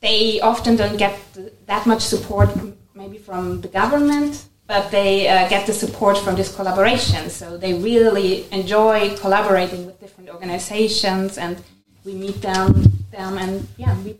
they 0.00 0.40
often 0.42 0.76
don't 0.76 0.98
get 0.98 1.18
that 1.64 1.86
much 1.86 2.02
support 2.02 2.50
maybe 2.94 3.16
from 3.16 3.62
the 3.62 3.68
government, 3.68 4.44
but 4.66 4.90
they 4.90 5.26
uh, 5.26 5.48
get 5.48 5.66
the 5.66 5.72
support 5.72 6.18
from 6.18 6.36
this 6.36 6.54
collaboration. 6.54 7.30
So 7.30 7.56
they 7.56 7.72
really 7.72 8.46
enjoy 8.52 9.16
collaborating 9.16 9.86
with 9.86 9.98
different 10.00 10.28
organizations, 10.28 11.38
and 11.38 11.56
we 12.04 12.12
meet 12.12 12.42
them, 12.42 12.68
them, 13.10 13.38
and 13.38 13.66
yeah, 13.78 13.96
we 14.02 14.18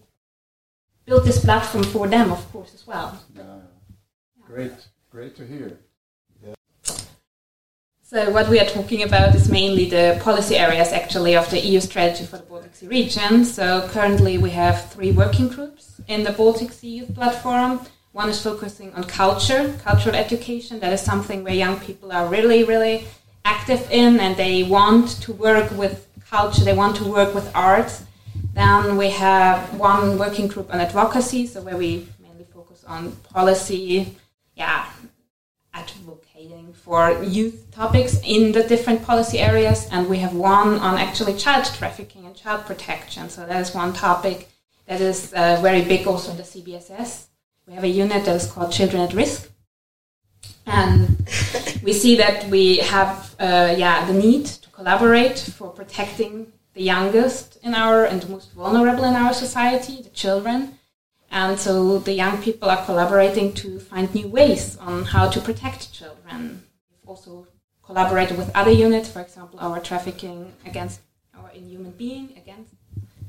build 1.04 1.26
this 1.26 1.44
platform 1.44 1.84
for 1.84 2.08
them, 2.08 2.32
of 2.32 2.50
course, 2.50 2.72
as 2.72 2.86
well. 2.86 3.22
Yeah. 3.36 3.60
Great, 4.46 4.72
great 5.10 5.36
to 5.36 5.46
hear. 5.46 5.78
So 8.14 8.30
what 8.30 8.48
we 8.48 8.60
are 8.60 8.64
talking 8.64 9.02
about 9.02 9.34
is 9.34 9.50
mainly 9.50 9.86
the 9.86 10.20
policy 10.22 10.54
areas 10.56 10.92
actually 10.92 11.34
of 11.34 11.50
the 11.50 11.58
EU 11.58 11.80
strategy 11.80 12.24
for 12.24 12.36
the 12.36 12.44
Baltic 12.44 12.72
Sea 12.76 12.86
region. 12.86 13.44
So 13.44 13.88
currently 13.88 14.38
we 14.38 14.50
have 14.50 14.88
three 14.92 15.10
working 15.10 15.48
groups 15.48 16.00
in 16.06 16.22
the 16.22 16.30
Baltic 16.30 16.70
Sea 16.70 16.90
Youth 16.98 17.12
Platform. 17.12 17.80
One 18.12 18.28
is 18.28 18.40
focusing 18.40 18.94
on 18.94 19.02
culture, 19.02 19.76
cultural 19.82 20.14
education. 20.14 20.78
That 20.78 20.92
is 20.92 21.00
something 21.00 21.42
where 21.42 21.54
young 21.54 21.80
people 21.80 22.12
are 22.12 22.28
really, 22.28 22.62
really 22.62 23.04
active 23.44 23.84
in 23.90 24.20
and 24.20 24.36
they 24.36 24.62
want 24.62 25.20
to 25.22 25.32
work 25.32 25.72
with 25.72 26.06
culture, 26.30 26.62
they 26.62 26.72
want 26.72 26.94
to 26.98 27.04
work 27.04 27.34
with 27.34 27.50
arts. 27.52 28.04
Then 28.52 28.96
we 28.96 29.10
have 29.10 29.58
one 29.76 30.18
working 30.18 30.46
group 30.46 30.72
on 30.72 30.78
advocacy, 30.78 31.48
so 31.48 31.62
where 31.62 31.76
we 31.76 32.06
mainly 32.22 32.44
focus 32.44 32.84
on 32.86 33.10
policy, 33.32 34.16
yeah, 34.54 34.86
for 36.74 37.22
youth 37.22 37.70
topics 37.70 38.20
in 38.24 38.52
the 38.52 38.62
different 38.62 39.02
policy 39.04 39.38
areas. 39.38 39.88
And 39.90 40.08
we 40.08 40.18
have 40.18 40.34
one 40.34 40.78
on 40.78 40.98
actually 40.98 41.34
child 41.34 41.64
trafficking 41.64 42.26
and 42.26 42.34
child 42.34 42.66
protection. 42.66 43.28
So 43.30 43.46
that 43.46 43.60
is 43.60 43.74
one 43.74 43.92
topic 43.92 44.48
that 44.86 45.00
is 45.00 45.32
uh, 45.32 45.60
very 45.62 45.82
big 45.82 46.06
also 46.06 46.32
in 46.32 46.36
the 46.36 46.42
CBSS. 46.42 47.26
We 47.66 47.74
have 47.74 47.84
a 47.84 47.88
unit 47.88 48.24
that 48.26 48.36
is 48.36 48.50
called 48.50 48.72
Children 48.72 49.02
at 49.02 49.14
Risk. 49.14 49.50
And 50.66 51.28
we 51.82 51.92
see 51.92 52.16
that 52.16 52.48
we 52.48 52.78
have, 52.78 53.34
uh, 53.38 53.74
yeah, 53.76 54.06
the 54.06 54.14
need 54.14 54.46
to 54.46 54.68
collaborate 54.70 55.38
for 55.38 55.70
protecting 55.70 56.52
the 56.74 56.82
youngest 56.82 57.58
in 57.62 57.74
our 57.74 58.04
and 58.04 58.20
the 58.20 58.28
most 58.28 58.52
vulnerable 58.52 59.04
in 59.04 59.14
our 59.14 59.32
society, 59.32 60.02
the 60.02 60.10
children. 60.10 60.78
And 61.30 61.58
so 61.58 61.98
the 61.98 62.12
young 62.12 62.40
people 62.42 62.70
are 62.70 62.84
collaborating 62.84 63.52
to 63.54 63.80
find 63.80 64.14
new 64.14 64.28
ways 64.28 64.76
on 64.78 65.04
how 65.04 65.28
to 65.28 65.40
protect 65.40 65.92
children. 65.92 66.62
We've 66.90 67.08
also 67.08 67.48
collaborated 67.84 68.38
with 68.38 68.50
other 68.54 68.70
units, 68.70 69.10
for 69.10 69.20
example, 69.20 69.58
our 69.60 69.80
trafficking 69.80 70.52
against 70.64 71.00
our 71.36 71.50
inhuman 71.50 71.92
being, 71.92 72.34
against 72.36 72.74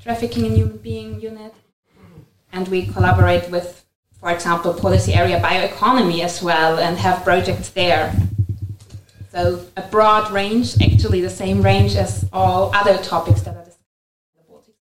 trafficking 0.00 0.46
in 0.46 0.54
human 0.54 0.78
being 0.78 1.20
unit. 1.20 1.54
And 2.52 2.68
we 2.68 2.86
collaborate 2.86 3.50
with, 3.50 3.84
for 4.20 4.30
example, 4.30 4.72
policy 4.72 5.12
area 5.12 5.40
bioeconomy 5.40 6.20
as 6.20 6.42
well 6.42 6.78
and 6.78 6.96
have 6.96 7.24
projects 7.24 7.70
there. 7.70 8.14
So 9.30 9.66
a 9.76 9.82
broad 9.82 10.30
range, 10.30 10.80
actually 10.80 11.20
the 11.20 11.28
same 11.28 11.60
range 11.60 11.94
as 11.96 12.26
all 12.32 12.74
other 12.74 12.96
topics 13.02 13.42
that 13.42 13.54
are 13.54 13.64
discussed 13.64 13.80
in 14.34 14.42
the 14.42 14.50
Baltic. 14.50 14.74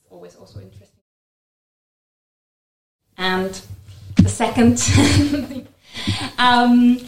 It's 0.00 0.10
always 0.10 0.34
also 0.36 0.60
interesting. 0.60 1.02
And 3.18 3.60
the 4.16 4.28
second 4.28 4.80
um, 6.38 7.00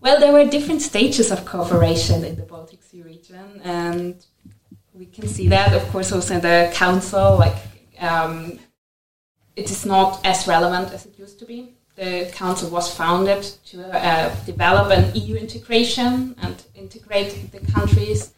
well, 0.00 0.20
there 0.20 0.32
were 0.32 0.44
different 0.44 0.82
stages 0.82 1.32
of 1.32 1.44
cooperation 1.44 2.24
in 2.24 2.36
the 2.36 2.42
Baltic 2.42 2.82
Sea 2.82 3.02
region, 3.02 3.60
and 3.64 4.24
we 4.94 5.06
can 5.06 5.26
see 5.26 5.48
that, 5.48 5.72
of 5.72 5.82
course, 5.88 6.12
also 6.12 6.34
in 6.36 6.40
the 6.40 6.70
council. 6.72 7.36
Like, 7.36 7.56
um, 7.98 8.58
it 9.56 9.70
is 9.70 9.84
not 9.84 10.24
as 10.24 10.46
relevant 10.46 10.92
as 10.92 11.06
it 11.06 11.18
used 11.18 11.38
to 11.40 11.44
be. 11.44 11.74
The 11.96 12.30
council 12.32 12.70
was 12.70 12.94
founded 12.94 13.42
to 13.66 13.82
uh, 13.86 14.32
develop 14.44 14.92
an 14.96 15.12
EU 15.16 15.34
integration 15.34 16.36
and 16.42 16.62
integrate 16.76 17.50
the 17.50 17.58
countries 17.72 18.32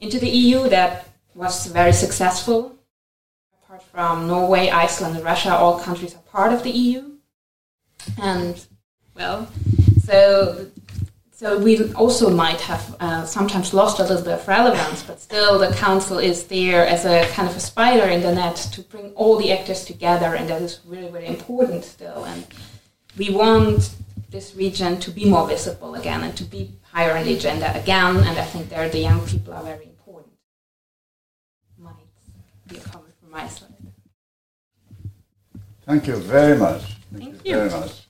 into 0.00 0.18
the 0.18 0.28
EU. 0.28 0.68
That 0.70 1.06
was 1.34 1.66
very 1.66 1.92
successful 1.92 2.78
apart 3.74 3.90
from 3.90 4.28
Norway, 4.28 4.68
Iceland, 4.70 5.16
and 5.16 5.24
Russia, 5.24 5.54
all 5.54 5.80
countries 5.80 6.14
are 6.14 6.22
part 6.30 6.52
of 6.52 6.62
the 6.62 6.70
EU. 6.70 7.12
And 8.20 8.64
well, 9.14 9.48
so 10.04 10.68
so 11.32 11.58
we 11.58 11.92
also 11.94 12.30
might 12.30 12.60
have 12.60 12.96
uh, 13.00 13.24
sometimes 13.26 13.74
lost 13.74 13.98
a 13.98 14.02
little 14.02 14.22
bit 14.22 14.34
of 14.40 14.46
relevance, 14.46 15.02
but 15.02 15.20
still 15.20 15.58
the 15.58 15.72
council 15.74 16.18
is 16.18 16.46
there 16.46 16.86
as 16.86 17.04
a 17.04 17.26
kind 17.32 17.48
of 17.48 17.56
a 17.56 17.60
spider 17.60 18.04
in 18.04 18.22
the 18.22 18.32
net 18.32 18.56
to 18.74 18.82
bring 18.82 19.10
all 19.14 19.36
the 19.38 19.50
actors 19.52 19.84
together, 19.84 20.34
and 20.36 20.48
that 20.48 20.62
is 20.62 20.80
really 20.86 21.10
really 21.10 21.26
important 21.26 21.84
still. 21.84 22.24
And 22.24 22.46
we 23.18 23.30
want 23.30 23.90
this 24.30 24.54
region 24.54 25.00
to 25.00 25.10
be 25.10 25.24
more 25.24 25.46
visible 25.48 25.94
again 25.94 26.22
and 26.22 26.36
to 26.36 26.44
be 26.44 26.72
higher 26.92 27.16
on 27.16 27.24
the 27.24 27.34
agenda 27.34 27.68
again. 27.80 28.16
And 28.16 28.38
I 28.38 28.44
think 28.44 28.68
there 28.68 28.88
the 28.88 28.98
young 28.98 29.26
people 29.26 29.54
are 29.54 29.62
very 29.62 29.86
important. 29.86 30.32
Might 31.78 31.94
be 32.68 32.76
a 32.76 32.80
side. 33.34 33.74
Thank 35.84 36.08
you 36.08 36.16
very 36.16 36.58
much. 36.58 36.82
Thank 37.12 37.42
very 37.42 37.70
you. 37.70 37.80
much. 37.80 38.08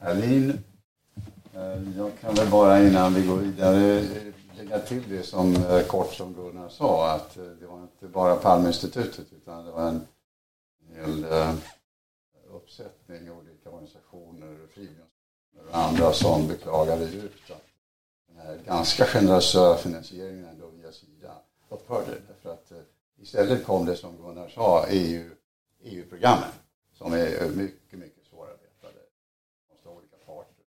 Aline, 0.00 0.62
eh, 1.54 1.96
jag 1.96 2.10
kan 2.20 2.34
väl 2.34 2.50
bara 2.50 2.82
innan 2.82 3.14
vi 3.14 3.26
går 3.26 3.36
vidare 3.36 3.98
eh, 3.98 4.06
lägga 4.56 4.78
till 4.78 5.02
det 5.08 5.22
som 5.22 5.56
eh, 5.56 5.82
kort 5.82 6.14
som 6.14 6.34
Gunnar 6.34 6.68
sa 6.68 7.10
att 7.10 7.34
det 7.34 7.66
var 7.66 7.82
inte 7.82 8.08
bara 8.08 8.36
Palmeinstitutet 8.36 9.32
utan 9.32 9.64
det 9.64 9.70
var 9.70 9.88
en 9.88 10.06
hel 10.94 11.26
uppsättning 12.50 13.30
olika 13.30 13.70
organisationer, 13.70 14.56
frivilligorganisationer 14.74 15.68
och 15.70 15.76
andra 15.76 16.12
som 16.12 16.48
beklagade 16.48 17.04
djupt 17.04 17.50
att 17.50 17.64
den 18.28 18.46
här 18.46 18.58
ganska 18.66 19.04
generösa 19.04 19.76
finansieringen 19.76 20.44
ändå 20.44 20.66
via 20.66 20.92
Sida 20.92 21.32
upphörde. 21.68 22.12
Istället 23.28 23.64
kom 23.64 23.86
det 23.86 23.96
som 23.96 24.16
Gunnar 24.16 24.48
sa 24.48 24.86
EU, 24.88 25.30
EU-programmen 25.80 26.48
som 26.94 27.12
är 27.12 27.48
mycket, 27.48 27.98
mycket 27.98 28.24
svårarbetade. 28.26 29.00
Måste 29.70 29.88
ha 29.88 29.94
olika 29.94 30.16
parter. 30.16 30.64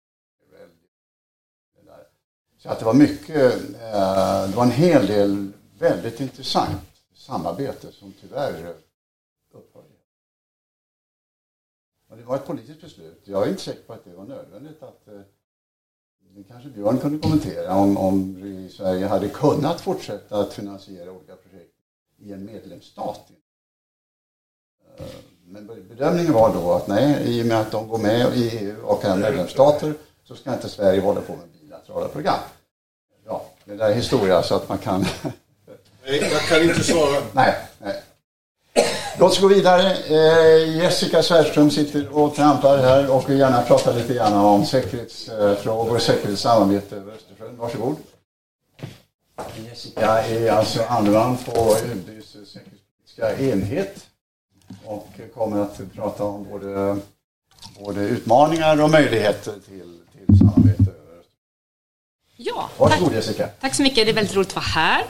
Det. 1.85 2.07
Så 2.59 2.69
att 2.69 2.79
det 2.79 2.85
var 2.85 2.95
mycket, 2.95 3.55
eh, 3.75 4.49
det 4.49 4.57
var 4.57 4.63
en 4.63 4.71
hel 4.71 5.07
del 5.07 5.53
väldigt 5.79 6.21
intressant 6.21 6.83
samarbete 7.15 7.93
som 7.93 8.13
tyvärr 8.21 8.75
upphörde. 9.53 9.89
Och 12.09 12.17
det 12.17 12.23
var 12.23 12.37
ett 12.37 12.47
politiskt 12.47 12.81
beslut. 12.81 13.21
Jag 13.25 13.47
är 13.47 13.51
inte 13.51 13.63
säker 13.63 13.83
på 13.83 13.93
att 13.93 14.05
det 14.05 14.15
var 14.15 14.25
nödvändigt 14.25 14.83
att 14.83 15.09
eh, 15.09 15.21
det 16.19 16.45
kanske 16.45 16.69
Björn 16.69 16.99
kunde 16.99 17.19
kommentera 17.19 17.75
om, 17.75 17.97
om 17.97 18.35
vi 18.43 18.49
i 18.49 18.69
Sverige 18.69 19.07
hade 19.07 19.29
kunnat 19.29 19.81
fortsätta 19.81 20.41
att 20.41 20.53
finansiera 20.55 21.13
olika 21.13 21.37
projekt 21.37 21.68
i 22.19 22.33
en 22.33 22.45
medlemsstat. 22.45 23.21
Eh, 24.99 25.05
Men 25.47 25.67
bedömningen 25.89 26.33
var 26.33 26.55
då 26.55 26.73
att 26.73 26.89
nej, 26.89 27.23
i 27.25 27.43
och 27.43 27.47
med 27.47 27.61
att 27.61 27.71
de 27.71 27.89
går 27.89 27.99
med 27.99 28.37
i 28.37 28.59
EU 28.59 28.85
och 28.85 29.05
är 29.05 29.17
medlemsstater 29.17 29.95
så 30.25 30.35
ska 30.37 30.53
inte 30.53 30.69
Sverige 30.69 31.01
hålla 31.01 31.21
på 31.21 31.33
med 31.37 31.49
bilaterala 31.61 32.09
program. 32.09 32.39
Ja, 33.27 33.45
det 33.65 33.75
där 33.77 33.91
är 33.91 33.95
historia 33.95 34.43
så 34.43 34.55
att 34.55 34.69
man 34.69 34.79
kan... 34.79 35.01
Nej, 36.07 36.29
jag 36.33 36.41
kan 36.41 36.63
inte 36.63 36.83
svara. 36.85 37.23
nej, 37.33 37.55
nej. 37.79 38.03
Låt 39.19 39.33
oss 39.33 39.41
gå 39.41 39.49
vidare. 39.49 39.97
Eh, 39.97 40.77
Jessica 40.77 41.23
Svärdström 41.23 41.71
sitter 41.71 42.17
och 42.17 42.35
trampar 42.35 42.79
här 42.79 43.11
och 43.11 43.31
vill 43.31 43.39
gärna 43.39 43.63
prata 43.63 43.93
lite 43.93 44.15
grann 44.15 44.33
om 44.33 44.65
säkerhetsfrågor 44.67 45.95
och 45.95 46.03
säkerhetssamarbete 46.03 46.97
över 46.97 47.13
Östersjön. 47.13 47.57
Varsågod. 47.57 47.97
Jessica 49.69 50.23
är 50.23 50.51
alltså 50.51 50.83
använd 50.83 51.45
på 51.47 51.77
UDs 51.85 52.31
säkerhetspolitiska 52.33 53.39
enhet 53.39 54.07
och 54.85 55.09
kommer 55.35 55.61
att 55.63 55.81
prata 55.95 56.25
om 56.25 56.45
både, 56.51 56.99
både 57.79 58.01
utmaningar 58.01 58.83
och 58.83 58.91
möjligheter 58.91 59.53
till, 59.69 59.99
till 60.27 60.39
samarbete 60.39 60.83
över. 60.83 61.23
Ja, 62.37 62.71
Varsågod 62.79 63.07
tack, 63.09 63.15
Jessica. 63.17 63.49
tack 63.61 63.75
så 63.75 63.83
mycket. 63.83 64.07
Det 64.07 64.11
är 64.13 64.15
väldigt 64.15 64.37
roligt 64.37 64.49
att 64.49 64.55
vara 64.57 64.65
här. 64.65 65.05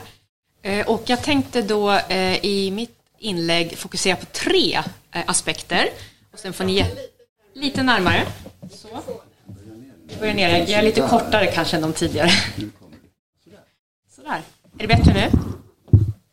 Eh, 0.61 0.87
Och 0.87 1.01
jag 1.05 1.23
tänkte 1.23 1.61
då 1.61 1.91
eh, 1.91 2.45
i 2.45 2.71
mitt 2.71 2.95
inlägg 3.19 3.77
fokusera 3.77 4.15
på 4.15 4.25
tre 4.25 4.73
eh, 5.11 5.21
aspekter. 5.27 5.89
Och 6.33 6.39
sen 6.39 6.53
får 6.53 6.63
ni 6.63 6.73
ge 6.73 6.85
lite 7.53 7.83
närmare. 7.83 8.25
Så. 8.71 8.87
Börja 10.19 10.33
nere. 10.33 10.57
Jag 10.57 10.69
är 10.71 10.81
lite 10.83 11.01
kortare 11.01 11.47
kanske 11.51 11.75
än 11.75 11.81
de 11.81 11.93
tidigare. 11.93 12.29
Sådär. 14.29 14.43
Är 14.77 14.87
det 14.87 14.95
bättre 14.95 15.13
nu? 15.13 15.31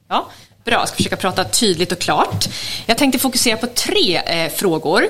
Ja, 0.08 0.30
bra. 0.64 0.74
Jag 0.74 0.88
ska 0.88 0.96
försöka 0.96 1.16
prata 1.16 1.44
tydligt 1.44 1.92
och 1.92 1.98
klart. 1.98 2.44
Jag 2.86 2.98
tänkte 2.98 3.18
fokusera 3.18 3.56
på 3.56 3.66
tre 3.66 4.16
eh, 4.16 4.50
frågor. 4.50 5.02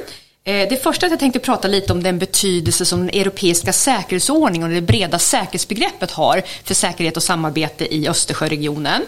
Eh, 0.45 0.69
det 0.69 0.83
första 0.83 1.07
är 1.07 1.09
att 1.09 1.13
jag 1.13 1.21
tänkte 1.21 1.39
prata 1.39 1.69
lite 1.69 1.93
om 1.93 2.03
den 2.03 2.19
betydelse 2.19 2.85
som 2.85 2.99
den 2.99 3.09
europeiska 3.09 3.73
säkerhetsordningen 3.73 4.69
och 4.69 4.75
det 4.75 4.81
breda 4.81 5.19
säkerhetsbegreppet 5.19 6.11
har 6.11 6.43
för 6.65 6.75
säkerhet 6.75 7.17
och 7.17 7.23
samarbete 7.23 7.95
i 7.95 8.09
Östersjöregionen. 8.09 9.03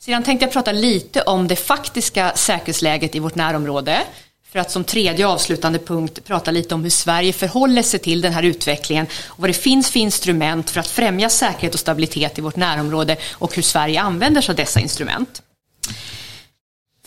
Sedan 0.00 0.22
tänkte 0.22 0.44
jag 0.46 0.52
prata 0.52 0.72
lite 0.72 1.22
om 1.22 1.48
det 1.48 1.56
faktiska 1.56 2.32
säkerhetsläget 2.34 3.14
i 3.14 3.18
vårt 3.18 3.34
närområde. 3.34 4.02
För 4.52 4.58
att 4.58 4.70
som 4.70 4.84
tredje 4.84 5.26
avslutande 5.26 5.78
punkt 5.78 6.24
prata 6.24 6.50
lite 6.50 6.74
om 6.74 6.82
hur 6.82 6.90
Sverige 6.90 7.32
förhåller 7.32 7.82
sig 7.82 8.00
till 8.00 8.20
den 8.20 8.32
här 8.32 8.42
utvecklingen 8.42 9.06
och 9.26 9.40
vad 9.40 9.50
det 9.50 9.54
finns 9.54 9.90
för 9.90 10.00
instrument 10.00 10.70
för 10.70 10.80
att 10.80 10.88
främja 10.88 11.28
säkerhet 11.28 11.74
och 11.74 11.80
stabilitet 11.80 12.38
i 12.38 12.40
vårt 12.40 12.56
närområde 12.56 13.16
och 13.32 13.54
hur 13.56 13.62
Sverige 13.62 14.00
använder 14.00 14.40
sig 14.40 14.52
av 14.52 14.56
dessa 14.56 14.80
instrument. 14.80 15.42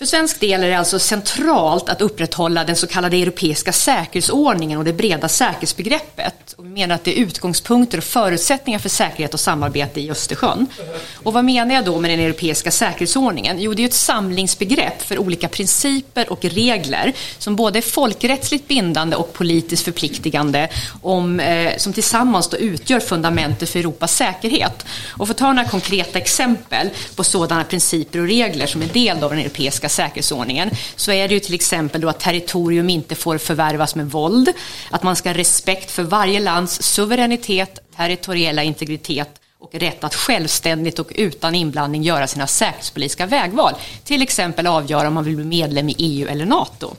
För 0.02 0.06
svensk 0.06 0.40
del 0.40 0.64
är 0.64 0.70
det 0.70 0.78
alltså 0.78 1.00
centralt 1.00 1.90
att 1.90 2.02
upprätthålla 2.02 2.64
den 2.64 2.76
så 2.76 2.88
kallade 2.88 3.18
europeiska 3.18 3.74
säkerhetsordningen 3.74 4.80
och 4.80 4.86
det 4.86 4.94
breda 4.94 5.30
säkerhetsbegreppet. 5.30 6.54
Och 6.58 6.66
vi 6.66 6.70
menar 6.70 6.96
att 6.96 7.04
det 7.04 7.20
är 7.20 7.24
utgångspunkter 7.24 7.98
och 7.98 8.04
förutsättningar 8.04 8.80
för 8.80 8.90
säkerhet 8.90 9.34
och 9.34 9.40
samarbete 9.40 10.02
i 10.02 10.12
Östersjön. 10.12 10.68
Och 11.16 11.34
vad 11.34 11.46
menar 11.46 11.76
jag 11.76 11.86
då 11.86 12.00
med 12.00 12.12
den 12.12 12.20
europeiska 12.20 12.72
säkerhetsordningen? 12.72 13.60
Jo, 13.60 13.74
det 13.74 13.84
är 13.84 13.86
ett 13.86 13.94
samlingsbegrepp 13.94 15.02
för 15.02 15.18
olika 15.18 15.48
principer 15.48 16.32
och 16.32 16.46
regler 16.46 17.14
som 17.38 17.56
både 17.56 17.80
är 17.80 17.82
folkrättsligt 17.82 18.68
bindande 18.68 19.16
och 19.16 19.34
politiskt 19.34 19.84
förpliktigande 19.84 20.70
om, 21.02 21.40
eh, 21.40 21.78
som 21.78 21.94
tillsammans 21.94 22.50
då 22.50 22.58
utgör 22.58 23.00
fundamentet 23.00 23.70
för 23.70 23.80
Europas 23.80 24.16
säkerhet. 24.16 24.86
Och 25.08 25.28
för 25.28 25.34
att 25.34 25.38
ta 25.38 25.54
några 25.54 25.70
konkreta 25.70 26.20
exempel 26.20 26.90
på 27.16 27.24
sådana 27.24 27.64
principer 27.64 28.20
och 28.20 28.28
regler 28.28 28.68
som 28.68 28.82
är 28.82 28.88
del 28.88 29.24
av 29.24 29.30
den 29.30 29.40
europeiska 29.40 29.90
säkerhetsordningen 29.92 30.70
så 30.96 31.12
är 31.12 31.28
det 31.28 31.34
ju 31.34 31.40
till 31.40 31.56
exempel 31.56 32.02
då 32.02 32.10
att 32.10 32.20
territorium 32.20 32.90
inte 32.90 33.16
får 33.16 33.38
förvärvas 33.38 33.96
med 33.96 34.12
våld, 34.12 34.54
att 34.90 35.04
man 35.04 35.16
ska 35.16 35.30
ha 35.30 35.38
respekt 35.38 35.92
för 35.92 36.04
varje 36.04 36.40
lands 36.40 36.82
suveränitet, 36.82 37.80
territoriella 37.96 38.64
integritet 38.64 39.30
och 39.60 39.76
rätt 39.76 40.04
att 40.04 40.16
självständigt 40.16 41.00
och 41.00 41.12
utan 41.16 41.56
inblandning 41.56 42.04
göra 42.04 42.28
sina 42.28 42.48
säkerhetspolitiska 42.48 43.26
vägval. 43.26 43.74
Till 44.04 44.22
exempel 44.22 44.68
avgöra 44.68 45.08
om 45.08 45.14
man 45.14 45.24
vill 45.24 45.36
bli 45.36 45.46
medlem 45.46 45.90
i 45.90 45.96
EU 45.98 46.28
eller 46.28 46.46
NATO. 46.46 46.96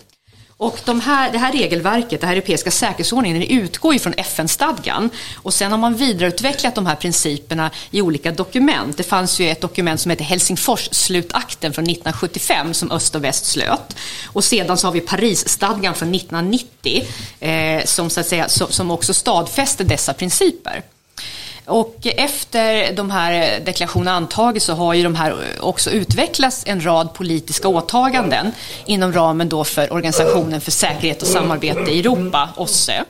Och 0.63 0.81
de 0.85 1.01
här, 1.01 1.33
det 1.33 1.39
här 1.39 1.53
regelverket, 1.53 2.21
den 2.21 2.29
här 2.29 2.37
europeiska 2.37 2.71
säkerhetsordningen, 2.71 3.41
den 3.41 3.49
utgår 3.49 3.93
ju 3.93 3.99
från 3.99 4.15
FN-stadgan. 4.17 5.11
Och 5.37 5.55
sen 5.55 5.71
har 5.71 5.79
man 5.79 5.95
vidareutvecklat 5.95 6.75
de 6.75 6.87
här 6.87 6.95
principerna 6.95 7.71
i 7.91 8.03
olika 8.03 8.33
dokument. 8.33 8.97
Det 8.97 9.03
fanns 9.03 9.41
ju 9.41 9.49
ett 9.49 9.61
dokument 9.61 10.01
som 10.01 10.11
heter 10.11 10.25
Helsingfors-slutakten 10.25 11.73
från 11.73 11.85
1975 11.85 12.75
som 12.75 12.91
öst 12.91 13.15
och 13.15 13.25
väst 13.25 13.45
slöt. 13.45 13.97
Och 14.27 14.45
sedan 14.45 14.79
så 14.79 14.87
har 14.87 14.93
vi 14.93 15.01
Paris-stadgan 15.01 15.95
från 15.95 16.15
1990 16.15 17.05
eh, 17.41 17.85
som, 17.85 18.11
så 18.11 18.21
att 18.21 18.27
säga, 18.27 18.49
som 18.49 18.91
också 18.91 19.15
stadfäste 19.15 19.85
dessa 19.85 20.15
principer. 20.15 20.83
Och 21.67 21.97
efter 22.03 22.93
de 22.93 23.11
här 23.11 23.61
deklarationerna 23.61 24.13
antagits 24.13 24.67
så 24.67 24.73
har 24.73 24.95
ju 24.95 25.03
de 25.03 25.15
här 25.15 25.35
också 25.61 25.91
utvecklats 25.91 26.63
en 26.67 26.85
rad 26.85 27.15
politiska 27.15 27.69
åtaganden 27.69 28.53
inom 28.87 29.13
ramen 29.13 29.49
då 29.49 29.65
för 29.65 29.93
Organisationen 29.93 30.61
för 30.61 30.71
säkerhet 30.71 31.23
och 31.23 31.29
samarbete 31.29 31.91
i 31.91 32.01
Europa, 32.01 32.49
OSSE. 32.57 33.05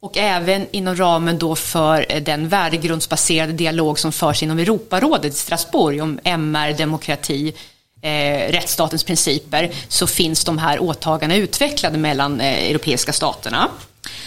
Och 0.00 0.16
även 0.16 0.66
inom 0.70 0.96
ramen 0.96 1.38
då 1.38 1.54
för 1.56 2.20
den 2.20 2.48
värdegrundsbaserade 2.48 3.52
dialog 3.52 3.98
som 3.98 4.12
förs 4.12 4.42
inom 4.42 4.58
Europarådet 4.58 5.34
i 5.34 5.36
Strasbourg 5.36 6.02
om 6.02 6.18
MR, 6.24 6.72
demokrati, 6.72 7.54
eh, 8.02 8.52
rättsstatens 8.52 9.04
principer 9.04 9.70
så 9.88 10.06
finns 10.06 10.44
de 10.44 10.58
här 10.58 10.82
åtagandena 10.82 11.42
utvecklade 11.42 11.98
mellan 11.98 12.40
eh, 12.40 12.70
europeiska 12.70 13.12
staterna. 13.12 13.68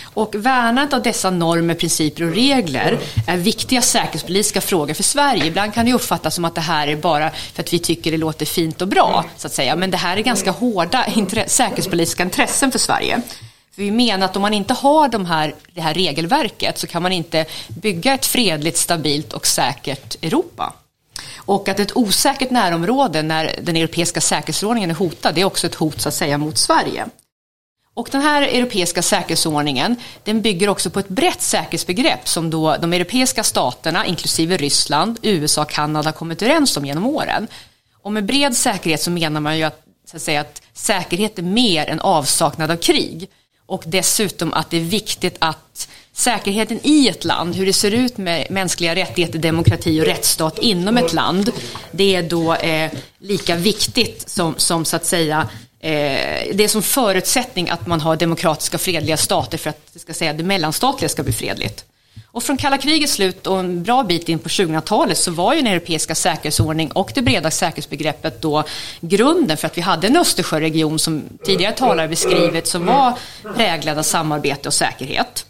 Och 0.03 0.36
värnandet 0.36 0.93
av 0.93 1.03
dessa 1.03 1.30
normer, 1.30 1.73
principer 1.73 2.23
och 2.23 2.32
regler 2.36 2.99
är 3.27 3.38
viktiga 3.38 3.82
säkerhetspolitiska 3.82 4.61
frågor 4.61 4.93
för 4.93 5.03
Sverige. 5.03 5.45
Ibland 5.45 5.73
kan 5.73 5.86
det 5.86 5.93
uppfattas 5.93 6.36
som 6.36 6.45
att 6.45 6.55
det 6.55 6.61
här 6.61 6.88
är 6.88 6.95
bara 6.95 7.32
för 7.53 7.63
att 7.63 7.73
vi 7.73 7.80
tycker 7.80 8.11
det 8.11 8.17
låter 8.17 8.45
fint 8.45 8.82
och 8.82 8.88
bra, 8.88 9.25
så 9.38 9.47
att 9.47 9.53
säga. 9.53 9.75
Men 9.75 9.91
det 9.91 9.97
här 9.97 10.17
är 10.17 10.21
ganska 10.21 10.51
hårda 10.51 11.05
säkerhetspolitiska 11.47 12.23
intressen 12.23 12.71
för 12.71 12.80
Sverige. 12.80 13.21
För 13.75 13.82
vi 13.82 13.91
menar 13.91 14.25
att 14.25 14.36
om 14.36 14.41
man 14.41 14.53
inte 14.53 14.73
har 14.73 15.07
de 15.07 15.25
här, 15.25 15.55
det 15.73 15.82
här 15.82 15.93
regelverket 15.93 16.77
så 16.77 16.88
kan 16.88 17.01
man 17.01 17.11
inte 17.11 17.45
bygga 17.67 18.13
ett 18.13 18.25
fredligt, 18.25 18.77
stabilt 18.77 19.34
och 19.34 19.47
säkert 19.47 20.23
Europa. 20.23 20.73
Och 21.38 21.69
att 21.69 21.80
ett 21.80 21.97
osäkert 21.97 22.51
närområde 22.51 23.21
när 23.21 23.55
den 23.61 23.75
europeiska 23.75 24.21
säkerhetsordningen 24.21 24.89
är 24.89 24.95
hotad, 24.95 25.36
det 25.36 25.41
är 25.41 25.45
också 25.45 25.67
ett 25.67 25.75
hot 25.75 26.01
så 26.01 26.09
att 26.09 26.15
säga 26.15 26.38
mot 26.38 26.57
Sverige. 26.57 27.05
Och 27.99 28.09
den 28.11 28.21
här 28.21 28.41
europeiska 28.41 29.01
säkerhetsordningen 29.01 29.95
den 30.23 30.41
bygger 30.41 30.69
också 30.69 30.89
på 30.89 30.99
ett 30.99 31.09
brett 31.09 31.41
säkerhetsbegrepp 31.41 32.27
som 32.27 32.49
då 32.49 32.77
de 32.77 32.93
europeiska 32.93 33.43
staterna, 33.43 34.05
inklusive 34.05 34.57
Ryssland, 34.57 35.19
USA 35.21 35.61
och 35.61 35.69
Kanada 35.69 36.11
kommit 36.11 36.41
överens 36.41 36.77
om 36.77 36.85
genom 36.85 37.05
åren. 37.05 37.47
Och 38.01 38.11
med 38.11 38.25
bred 38.25 38.57
säkerhet 38.57 39.01
så 39.01 39.11
menar 39.11 39.41
man 39.41 39.57
ju 39.57 39.63
att, 39.63 39.81
så 40.11 40.17
att, 40.17 40.21
säga, 40.21 40.41
att 40.41 40.61
säkerhet 40.73 41.39
är 41.39 41.43
mer 41.43 41.89
än 41.89 41.99
avsaknad 41.99 42.71
av 42.71 42.75
krig. 42.75 43.29
Och 43.65 43.83
dessutom 43.85 44.53
att 44.53 44.69
det 44.69 44.77
är 44.77 44.81
viktigt 44.81 45.35
att 45.39 45.89
säkerheten 46.13 46.79
i 46.83 47.07
ett 47.07 47.25
land, 47.25 47.55
hur 47.55 47.65
det 47.65 47.73
ser 47.73 47.91
ut 47.91 48.17
med 48.17 48.47
mänskliga 48.49 48.95
rättigheter, 48.95 49.39
demokrati 49.39 50.01
och 50.01 50.05
rättsstat 50.05 50.59
inom 50.59 50.97
ett 50.97 51.13
land, 51.13 51.51
det 51.91 52.15
är 52.15 52.23
då 52.23 52.53
eh, 52.53 52.91
lika 53.17 53.55
viktigt 53.55 54.29
som, 54.29 54.55
som 54.57 54.85
så 54.85 54.95
att 54.95 55.05
säga 55.05 55.49
Eh, 55.82 56.55
det 56.55 56.63
är 56.63 56.67
som 56.67 56.84
förutsättning 56.84 57.69
att 57.69 57.88
man 57.88 58.01
har 58.01 58.15
demokratiska 58.15 58.77
och 58.77 58.82
fredliga 58.82 59.17
stater 59.17 59.57
för 59.57 59.69
att 59.69 59.93
det, 59.93 59.99
ska 59.99 60.13
säga, 60.13 60.34
det 60.34 60.43
mellanstatliga 60.43 61.09
ska 61.09 61.23
bli 61.23 61.34
fredligt. 61.34 61.86
Och 62.32 62.43
från 62.43 62.57
kalla 62.57 62.77
krigets 62.77 63.13
slut 63.13 63.47
och 63.47 63.59
en 63.59 63.84
bra 63.84 64.03
bit 64.03 64.30
in 64.30 64.39
på 64.39 64.49
2000-talet 64.49 65.17
så 65.17 65.32
var 65.32 65.53
ju 65.53 65.61
den 65.61 65.71
europeiska 65.71 66.15
säkerhetsordning 66.15 66.91
och 66.91 67.11
det 67.15 67.21
breda 67.21 67.51
säkerhetsbegreppet 67.51 68.41
då 68.41 68.63
grunden 69.01 69.57
för 69.57 69.67
att 69.67 69.77
vi 69.77 69.82
hade 69.82 70.07
en 70.07 70.15
Östersjöregion 70.15 70.99
som 70.99 71.23
tidigare 71.45 71.73
talare 71.73 72.07
beskrivit 72.07 72.67
som 72.67 72.86
var 72.86 73.13
präglad 73.55 73.97
av 73.97 74.03
samarbete 74.03 74.69
och 74.69 74.73
säkerhet. 74.73 75.45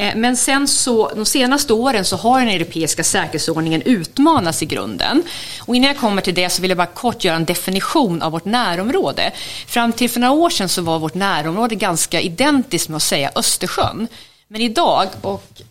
Eh, 0.00 0.16
men 0.16 0.36
sen 0.36 0.68
så, 0.68 1.08
de 1.14 1.26
senaste 1.26 1.72
åren 1.72 2.04
så 2.04 2.16
har 2.16 2.40
den 2.40 2.48
europeiska 2.48 3.04
säkerhetsordningen 3.04 3.82
utmanats 3.82 4.62
i 4.62 4.66
grunden. 4.66 5.22
Och 5.60 5.76
innan 5.76 5.88
jag 5.88 5.98
kommer 5.98 6.22
till 6.22 6.34
det 6.34 6.50
så 6.50 6.62
vill 6.62 6.70
jag 6.70 6.78
bara 6.78 6.86
kort 6.86 7.24
göra 7.24 7.36
en 7.36 7.44
definition 7.44 8.22
av 8.22 8.32
vårt 8.32 8.44
närområde. 8.44 9.32
Fram 9.66 9.92
till 9.92 10.10
för 10.10 10.20
några 10.20 10.32
år 10.34 10.50
sedan 10.50 10.68
så 10.68 10.82
var 10.82 10.98
vårt 10.98 11.14
närområde 11.14 11.74
ganska 11.74 12.20
identiskt 12.20 12.88
med 12.88 12.96
att 12.96 13.02
säga 13.02 13.30
Östersjön. 13.34 14.08
Men 14.48 14.60
idag, 14.60 15.08
och 15.20 15.62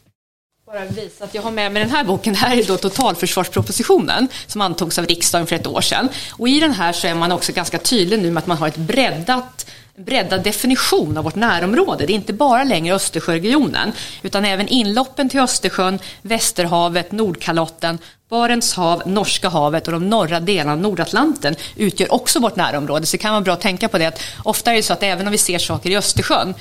bara 0.65 0.85
visa 0.85 1.23
att 1.23 1.33
jag 1.33 1.41
har 1.41 1.51
med 1.51 1.71
mig 1.71 1.83
den 1.83 1.91
här 1.91 2.03
boken. 2.03 2.33
Det 2.33 2.39
här 2.39 2.57
är 2.57 2.63
då 2.63 2.77
totalförsvarspropositionen 2.77 4.27
som 4.47 4.61
antogs 4.61 4.99
av 4.99 5.05
riksdagen 5.05 5.47
för 5.47 5.55
ett 5.55 5.67
år 5.67 5.81
sedan. 5.81 6.09
Och 6.31 6.49
i 6.49 6.59
den 6.59 6.73
här 6.73 6.93
så 6.93 7.07
är 7.07 7.15
man 7.15 7.31
också 7.31 7.51
ganska 7.51 7.77
tydlig 7.77 8.19
nu 8.19 8.31
med 8.31 8.41
att 8.41 8.47
man 8.47 8.57
har 8.57 8.67
ett 8.67 8.77
breddat 8.77 9.65
breddad 10.05 10.43
definition 10.43 11.17
av 11.17 11.23
vårt 11.23 11.35
närområde. 11.35 12.05
Det 12.05 12.13
är 12.13 12.15
inte 12.15 12.33
bara 12.33 12.63
längre 12.63 12.95
Östersjöregionen 12.95 13.91
utan 14.21 14.45
även 14.45 14.67
inloppen 14.67 15.29
till 15.29 15.39
Östersjön, 15.39 15.99
Västerhavet, 16.21 17.11
Nordkalotten, 17.11 17.97
Barents 18.29 18.73
hav, 18.73 19.03
Norska 19.05 19.49
havet 19.49 19.87
och 19.87 19.93
de 19.93 20.09
norra 20.09 20.39
delarna 20.39 20.71
av 20.71 20.79
Nordatlanten 20.79 21.55
utgör 21.75 22.13
också 22.13 22.39
vårt 22.39 22.55
närområde. 22.55 23.05
Så 23.05 23.17
det 23.17 23.21
kan 23.21 23.31
vara 23.31 23.41
bra 23.41 23.53
att 23.53 23.61
tänka 23.61 23.87
på 23.87 23.97
det 23.97 24.05
att 24.05 24.21
ofta 24.43 24.71
är 24.71 24.75
det 24.75 24.83
så 24.83 24.93
att 24.93 25.03
även 25.03 25.27
om 25.27 25.31
vi 25.31 25.37
ser 25.37 25.59
saker 25.59 25.89
i 25.89 25.97
Östersjön, 25.97 26.53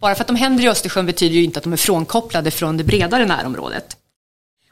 bara 0.00 0.14
för 0.14 0.20
att 0.20 0.28
de 0.28 0.36
händer 0.36 0.64
i 0.64 0.68
Östersjön 0.68 1.06
betyder 1.06 1.34
ju 1.34 1.44
inte 1.44 1.58
att 1.58 1.64
de 1.64 1.72
är 1.72 1.76
frånkopplade 1.76 2.50
från 2.50 2.76
det 2.76 2.84
bredare 2.84 3.26
närområdet. 3.26 3.96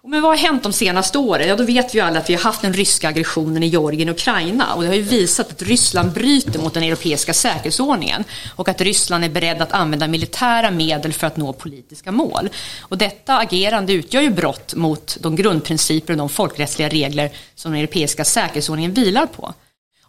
Men 0.06 0.22
vad 0.22 0.30
har 0.30 0.36
hänt 0.36 0.62
de 0.62 0.72
senaste 0.72 1.18
åren? 1.18 1.48
Ja, 1.48 1.56
då 1.56 1.64
vet 1.64 1.94
vi 1.94 1.98
ju 1.98 2.04
alla 2.04 2.18
att 2.18 2.30
vi 2.30 2.34
har 2.34 2.42
haft 2.42 2.62
den 2.62 2.72
ryska 2.72 3.08
aggressionen 3.08 3.62
i 3.62 3.66
Georgien 3.66 4.08
och 4.08 4.14
Ukraina 4.14 4.74
och 4.74 4.82
det 4.82 4.88
har 4.88 4.94
ju 4.94 5.02
visat 5.02 5.50
att 5.50 5.62
Ryssland 5.62 6.12
bryter 6.12 6.58
mot 6.58 6.74
den 6.74 6.82
europeiska 6.82 7.34
säkerhetsordningen 7.34 8.24
och 8.56 8.68
att 8.68 8.80
Ryssland 8.80 9.24
är 9.24 9.28
beredd 9.28 9.62
att 9.62 9.72
använda 9.72 10.08
militära 10.08 10.70
medel 10.70 11.12
för 11.12 11.26
att 11.26 11.36
nå 11.36 11.52
politiska 11.52 12.12
mål. 12.12 12.48
Och 12.80 12.98
detta 12.98 13.38
agerande 13.38 13.92
utgör 13.92 14.22
ju 14.22 14.30
brott 14.30 14.74
mot 14.74 15.16
de 15.20 15.36
grundprinciper 15.36 16.12
och 16.12 16.18
de 16.18 16.28
folkrättsliga 16.28 16.88
regler 16.88 17.30
som 17.54 17.72
den 17.72 17.80
europeiska 17.80 18.24
säkerhetsordningen 18.24 18.92
vilar 18.92 19.26
på. 19.26 19.54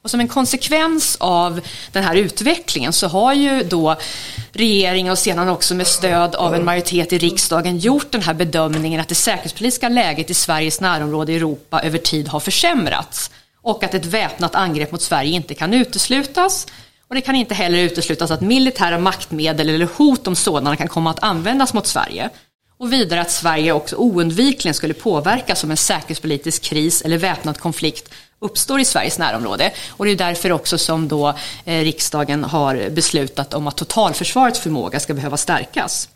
Och 0.05 0.11
som 0.11 0.19
en 0.19 0.27
konsekvens 0.27 1.17
av 1.19 1.61
den 1.91 2.03
här 2.03 2.15
utvecklingen 2.15 2.93
så 2.93 3.07
har 3.07 3.33
ju 3.33 3.63
då 3.63 3.95
regeringen 4.51 5.11
och 5.11 5.17
sedan 5.17 5.49
också 5.49 5.75
med 5.75 5.87
stöd 5.87 6.35
av 6.35 6.55
en 6.55 6.65
majoritet 6.65 7.13
i 7.13 7.17
riksdagen 7.17 7.77
gjort 7.77 8.11
den 8.11 8.21
här 8.21 8.33
bedömningen 8.33 9.01
att 9.01 9.07
det 9.07 9.15
säkerhetspolitiska 9.15 9.89
läget 9.89 10.29
i 10.29 10.33
Sveriges 10.33 10.81
närområde 10.81 11.31
i 11.31 11.35
Europa 11.35 11.81
över 11.81 11.97
tid 11.97 12.27
har 12.27 12.39
försämrats 12.39 13.31
och 13.61 13.83
att 13.83 13.93
ett 13.93 14.05
väpnat 14.05 14.55
angrepp 14.55 14.91
mot 14.91 15.01
Sverige 15.01 15.31
inte 15.31 15.53
kan 15.53 15.73
uteslutas. 15.73 16.67
Och 17.07 17.15
det 17.15 17.21
kan 17.21 17.35
inte 17.35 17.53
heller 17.53 17.77
uteslutas 17.77 18.31
att 18.31 18.41
militära 18.41 18.99
maktmedel 18.99 19.69
eller 19.69 19.87
hot 19.95 20.27
om 20.27 20.35
sådana 20.35 20.75
kan 20.75 20.87
komma 20.87 21.09
att 21.09 21.23
användas 21.23 21.73
mot 21.73 21.87
Sverige. 21.87 22.29
Och 22.77 22.93
vidare 22.93 23.21
att 23.21 23.31
Sverige 23.31 23.71
också 23.71 23.95
oundvikligen 23.95 24.73
skulle 24.73 24.93
påverkas 24.93 25.63
av 25.63 25.71
en 25.71 25.77
säkerhetspolitisk 25.77 26.63
kris 26.63 27.01
eller 27.01 27.17
väpnad 27.17 27.59
konflikt 27.59 28.13
uppstår 28.45 28.79
i 28.79 28.85
Sveriges 28.85 29.19
närområde. 29.19 29.71
Och 29.89 30.05
det 30.05 30.11
är 30.11 30.15
därför 30.15 30.51
också 30.51 30.77
som 30.77 31.07
då 31.07 31.33
eh, 31.65 31.79
riksdagen 31.79 32.43
har 32.43 32.89
beslutat 32.89 33.53
om 33.53 33.67
att 33.67 33.77
totalförsvarets 33.77 34.59
förmåga 34.59 34.99
ska 34.99 35.13
behöva 35.13 35.37
stärkas. 35.37 36.09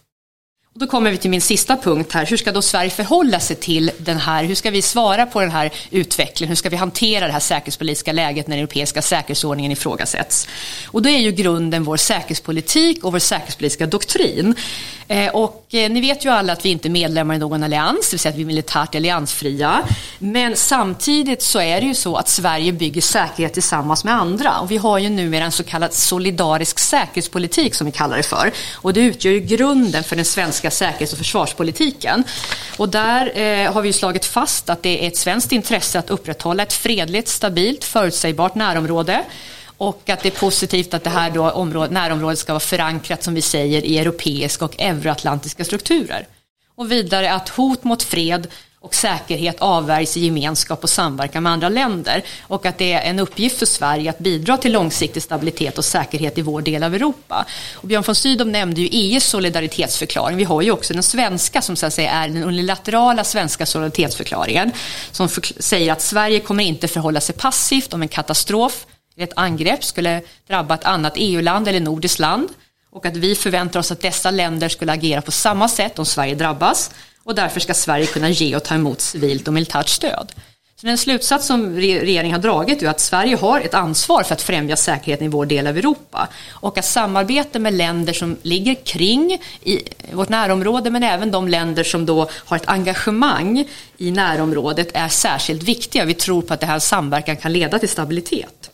Och 0.73 0.79
då 0.79 0.87
kommer 0.87 1.11
vi 1.11 1.17
till 1.17 1.29
min 1.29 1.41
sista 1.41 1.77
punkt 1.77 2.13
här. 2.13 2.25
Hur 2.25 2.37
ska 2.37 2.51
då 2.51 2.61
Sverige 2.61 2.89
förhålla 2.89 3.39
sig 3.39 3.55
till 3.55 3.91
den 3.97 4.17
här? 4.17 4.43
Hur 4.43 4.55
ska 4.55 4.71
vi 4.71 4.81
svara 4.81 5.25
på 5.25 5.41
den 5.41 5.51
här 5.51 5.71
utvecklingen? 5.91 6.49
Hur 6.49 6.55
ska 6.55 6.69
vi 6.69 6.75
hantera 6.75 7.27
det 7.27 7.33
här 7.33 7.39
säkerhetspolitiska 7.39 8.11
läget 8.11 8.47
när 8.47 8.55
den 8.55 8.63
europeiska 8.63 9.01
säkerhetsordningen 9.01 9.71
ifrågasätts? 9.71 10.47
Och 10.85 11.01
då 11.01 11.09
är 11.09 11.17
ju 11.17 11.31
grunden 11.31 11.83
vår 11.83 11.97
säkerhetspolitik 11.97 13.03
och 13.03 13.11
vår 13.11 13.19
säkerhetspolitiska 13.19 13.85
doktrin. 13.85 14.55
Eh, 15.07 15.35
och 15.35 15.65
eh, 15.69 15.91
ni 15.91 16.01
vet 16.01 16.25
ju 16.25 16.29
alla 16.29 16.53
att 16.53 16.65
vi 16.65 16.69
inte 16.69 16.87
är 16.87 16.89
medlemmar 16.89 17.35
i 17.35 17.37
någon 17.37 17.63
allians, 17.63 18.09
det 18.09 18.13
vill 18.13 18.19
säga 18.19 18.31
att 18.31 18.37
vi 18.37 18.41
är 18.41 18.45
militärt 18.45 18.95
alliansfria. 18.95 19.81
Men 20.19 20.55
samtidigt 20.55 21.41
så 21.41 21.59
är 21.59 21.81
det 21.81 21.87
ju 21.87 21.95
så 21.95 22.15
att 22.15 22.29
Sverige 22.29 22.71
bygger 22.71 23.01
säkerhet 23.01 23.53
tillsammans 23.53 24.03
med 24.03 24.13
andra. 24.13 24.59
Och 24.59 24.71
vi 24.71 24.77
har 24.77 24.97
ju 24.97 25.09
numera 25.09 25.45
en 25.45 25.51
så 25.51 25.63
kallad 25.63 25.93
solidarisk 25.93 26.79
säkerhetspolitik 26.79 27.75
som 27.75 27.85
vi 27.85 27.91
kallar 27.91 28.17
det 28.17 28.23
för. 28.23 28.51
Och 28.73 28.93
det 28.93 28.99
utgör 28.99 29.31
ju 29.31 29.39
grunden 29.39 30.03
för 30.03 30.15
den 30.15 30.25
svenska 30.25 30.58
säkerhets 30.67 31.11
och 31.11 31.17
försvarspolitiken. 31.17 32.23
Och 32.77 32.89
där 32.89 33.39
eh, 33.39 33.73
har 33.73 33.81
vi 33.81 33.89
ju 33.89 33.93
slagit 33.93 34.25
fast 34.25 34.69
att 34.69 34.83
det 34.83 35.03
är 35.03 35.07
ett 35.07 35.17
svenskt 35.17 35.51
intresse 35.51 35.99
att 35.99 36.09
upprätthålla 36.09 36.63
ett 36.63 36.73
fredligt, 36.73 37.27
stabilt, 37.27 37.83
förutsägbart 37.83 38.55
närområde 38.55 39.23
och 39.77 40.09
att 40.09 40.23
det 40.23 40.29
är 40.29 40.39
positivt 40.39 40.93
att 40.93 41.03
det 41.03 41.09
här 41.09 41.31
då 41.31 41.51
område, 41.51 41.93
närområdet 41.93 42.39
ska 42.39 42.53
vara 42.53 42.59
förankrat, 42.59 43.23
som 43.23 43.33
vi 43.33 43.41
säger, 43.41 43.85
i 43.85 43.97
europeiska 43.97 44.65
och 44.65 44.81
euroatlantiska 44.81 45.65
strukturer. 45.65 46.27
Och 46.75 46.91
vidare 46.91 47.33
att 47.33 47.49
hot 47.49 47.83
mot 47.83 48.03
fred 48.03 48.47
och 48.81 48.95
säkerhet 48.95 49.59
avvärjs 49.59 50.17
i 50.17 50.25
gemenskap 50.25 50.83
och 50.83 50.89
samverkan 50.89 51.43
med 51.43 51.51
andra 51.51 51.69
länder 51.69 52.23
och 52.41 52.65
att 52.65 52.77
det 52.77 52.93
är 52.93 53.01
en 53.01 53.19
uppgift 53.19 53.59
för 53.59 53.65
Sverige 53.65 54.09
att 54.09 54.19
bidra 54.19 54.57
till 54.57 54.71
långsiktig 54.71 55.23
stabilitet 55.23 55.77
och 55.77 55.85
säkerhet 55.85 56.37
i 56.37 56.41
vår 56.41 56.61
del 56.61 56.83
av 56.83 56.95
Europa. 56.95 57.45
Och 57.73 57.87
Björn 57.87 58.03
von 58.05 58.15
Sydow 58.15 58.47
nämnde 58.47 58.81
ju 58.81 58.87
EUs 58.91 59.23
solidaritetsförklaring. 59.23 60.37
Vi 60.37 60.43
har 60.43 60.61
ju 60.61 60.71
också 60.71 60.93
den 60.93 61.03
svenska 61.03 61.61
som 61.61 61.75
så 61.75 61.85
att 61.85 61.93
säga 61.93 62.11
är 62.11 62.27
den 62.27 62.43
unilaterala 62.43 63.23
svenska 63.23 63.65
solidaritetsförklaringen 63.65 64.71
som 65.11 65.29
säger 65.59 65.91
att 65.91 66.01
Sverige 66.01 66.39
kommer 66.39 66.63
inte 66.63 66.87
förhålla 66.87 67.21
sig 67.21 67.35
passivt 67.35 67.93
om 67.93 68.01
en 68.01 68.07
katastrof 68.07 68.85
ett 69.23 69.33
angrepp 69.35 69.83
skulle 69.83 70.21
drabba 70.47 70.75
ett 70.75 70.83
annat 70.83 71.13
EU-land 71.15 71.67
eller 71.67 71.79
nordiskt 71.79 72.19
land 72.19 72.49
och 72.91 73.05
att 73.05 73.17
vi 73.17 73.35
förväntar 73.35 73.79
oss 73.79 73.91
att 73.91 74.01
dessa 74.01 74.31
länder 74.31 74.69
skulle 74.69 74.91
agera 74.91 75.21
på 75.21 75.31
samma 75.31 75.67
sätt 75.67 75.99
om 75.99 76.05
Sverige 76.05 76.35
drabbas 76.35 76.91
och 77.23 77.35
därför 77.35 77.59
ska 77.59 77.73
Sverige 77.73 78.05
kunna 78.05 78.29
ge 78.29 78.55
och 78.55 78.63
ta 78.63 78.75
emot 78.75 79.01
civilt 79.01 79.47
och 79.47 79.53
militärt 79.53 79.89
stöd. 79.89 80.33
Så 80.81 80.87
den 80.87 80.97
slutsats 80.97 81.47
som 81.47 81.75
regeringen 81.75 82.31
har 82.31 82.41
dragit 82.41 82.81
är 82.83 82.87
att 82.87 82.99
Sverige 82.99 83.35
har 83.35 83.61
ett 83.61 83.73
ansvar 83.73 84.23
för 84.23 84.33
att 84.33 84.41
främja 84.41 84.75
säkerheten 84.75 85.25
i 85.25 85.29
vår 85.29 85.45
del 85.45 85.67
av 85.67 85.77
Europa 85.77 86.27
och 86.49 86.77
att 86.77 86.85
samarbete 86.85 87.59
med 87.59 87.73
länder 87.73 88.13
som 88.13 88.37
ligger 88.41 88.75
kring 88.75 89.41
i 89.63 89.79
vårt 90.11 90.29
närområde 90.29 90.89
men 90.89 91.03
även 91.03 91.31
de 91.31 91.47
länder 91.47 91.83
som 91.83 92.05
då 92.05 92.29
har 92.33 92.57
ett 92.57 92.69
engagemang 92.69 93.65
i 93.97 94.11
närområdet 94.11 94.91
är 94.93 95.07
särskilt 95.07 95.63
viktiga. 95.63 96.05
Vi 96.05 96.13
tror 96.13 96.41
på 96.41 96.53
att 96.53 96.59
det 96.59 96.65
här 96.65 96.79
samverkan 96.79 97.37
kan 97.37 97.53
leda 97.53 97.79
till 97.79 97.89
stabilitet. 97.89 98.68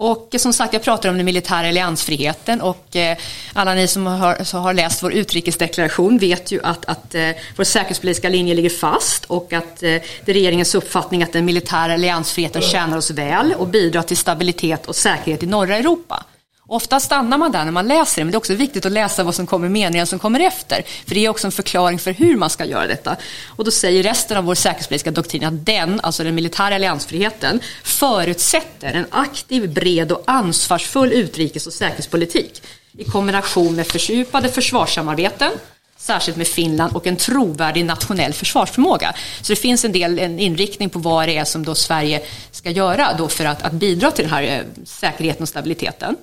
Och 0.00 0.34
som 0.38 0.52
sagt, 0.52 0.72
jag 0.72 0.82
pratar 0.82 1.08
om 1.08 1.16
den 1.16 1.24
militära 1.24 1.68
alliansfriheten 1.68 2.60
och 2.60 2.96
eh, 2.96 3.16
alla 3.52 3.74
ni 3.74 3.88
som 3.88 4.06
har, 4.06 4.44
som 4.44 4.60
har 4.60 4.74
läst 4.74 5.02
vår 5.02 5.12
utrikesdeklaration 5.12 6.18
vet 6.18 6.52
ju 6.52 6.60
att, 6.62 6.84
att 6.84 7.14
eh, 7.14 7.30
vår 7.56 7.64
säkerhetspolitiska 7.64 8.28
linje 8.28 8.54
ligger 8.54 8.70
fast 8.70 9.24
och 9.24 9.52
att 9.52 9.82
eh, 9.82 9.88
det 10.24 10.26
är 10.26 10.32
regeringens 10.32 10.74
uppfattning 10.74 11.22
att 11.22 11.32
den 11.32 11.44
militära 11.44 11.92
alliansfriheten 11.92 12.62
tjänar 12.62 12.96
oss 12.96 13.10
väl 13.10 13.54
och 13.58 13.68
bidrar 13.68 14.02
till 14.02 14.16
stabilitet 14.16 14.86
och 14.86 14.96
säkerhet 14.96 15.42
i 15.42 15.46
norra 15.46 15.76
Europa. 15.76 16.24
Ofta 16.70 17.00
stannar 17.00 17.38
man 17.38 17.52
där 17.52 17.64
när 17.64 17.72
man 17.72 17.88
läser 17.88 18.20
det, 18.20 18.24
men 18.24 18.32
det 18.32 18.36
är 18.36 18.38
också 18.38 18.54
viktigt 18.54 18.86
att 18.86 18.92
läsa 18.92 19.24
vad 19.24 19.34
som 19.34 19.46
kommer 19.46 19.68
meningen 19.68 20.06
som 20.06 20.18
kommer 20.18 20.40
efter. 20.40 20.82
För 21.06 21.14
det 21.14 21.24
är 21.24 21.28
också 21.28 21.46
en 21.46 21.52
förklaring 21.52 21.98
för 21.98 22.12
hur 22.12 22.36
man 22.36 22.50
ska 22.50 22.64
göra 22.64 22.86
detta. 22.86 23.16
Och 23.56 23.64
då 23.64 23.70
säger 23.70 24.02
resten 24.02 24.36
av 24.36 24.44
vår 24.44 24.54
säkerhetspolitiska 24.54 25.10
doktrin 25.10 25.44
att 25.44 25.66
den, 25.66 26.00
alltså 26.00 26.24
den 26.24 26.34
militära 26.34 26.74
alliansfriheten, 26.74 27.60
förutsätter 27.84 28.92
en 28.92 29.06
aktiv, 29.10 29.72
bred 29.72 30.12
och 30.12 30.22
ansvarsfull 30.26 31.12
utrikes 31.12 31.66
och 31.66 31.72
säkerhetspolitik 31.72 32.62
i 32.98 33.04
kombination 33.04 33.76
med 33.76 33.86
fördjupade 33.86 34.48
försvarssamarbeten, 34.48 35.52
särskilt 35.96 36.36
med 36.36 36.46
Finland 36.46 36.96
och 36.96 37.06
en 37.06 37.16
trovärdig 37.16 37.84
nationell 37.84 38.32
försvarsförmåga. 38.32 39.14
Så 39.42 39.52
det 39.52 39.56
finns 39.56 39.84
en 39.84 39.92
del 39.92 40.18
en 40.18 40.38
inriktning 40.38 40.90
på 40.90 40.98
vad 40.98 41.28
det 41.28 41.36
är 41.36 41.44
som 41.44 41.64
då 41.64 41.74
Sverige 41.74 42.22
ska 42.50 42.70
göra 42.70 43.14
då 43.18 43.28
för 43.28 43.44
att, 43.44 43.62
att 43.62 43.72
bidra 43.72 44.10
till 44.10 44.24
den 44.24 44.34
här 44.34 44.42
eh, 44.42 44.84
säkerheten 44.84 45.42
och 45.42 45.48
stabiliteten. 45.48 46.16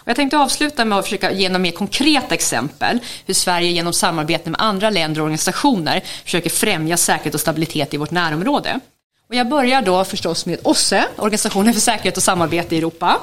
Och 0.00 0.08
jag 0.08 0.16
tänkte 0.16 0.38
avsluta 0.38 0.84
med 0.84 0.98
att 0.98 1.04
försöka 1.04 1.32
ge 1.32 1.48
några 1.48 1.58
mer 1.58 1.70
konkreta 1.70 2.34
exempel 2.34 2.98
hur 3.26 3.34
Sverige 3.34 3.70
genom 3.70 3.92
samarbete 3.92 4.50
med 4.50 4.60
andra 4.60 4.90
länder 4.90 5.20
och 5.20 5.24
organisationer 5.24 6.02
försöker 6.24 6.50
främja 6.50 6.96
säkerhet 6.96 7.34
och 7.34 7.40
stabilitet 7.40 7.94
i 7.94 7.96
vårt 7.96 8.10
närområde. 8.10 8.80
Och 9.28 9.36
jag 9.36 9.48
börjar 9.48 9.82
då 9.82 10.04
förstås 10.04 10.46
med 10.46 10.58
OSSE, 10.64 11.04
Organisationen 11.16 11.74
för 11.74 11.80
säkerhet 11.80 12.16
och 12.16 12.22
samarbete 12.22 12.74
i 12.74 12.78
Europa. 12.78 13.20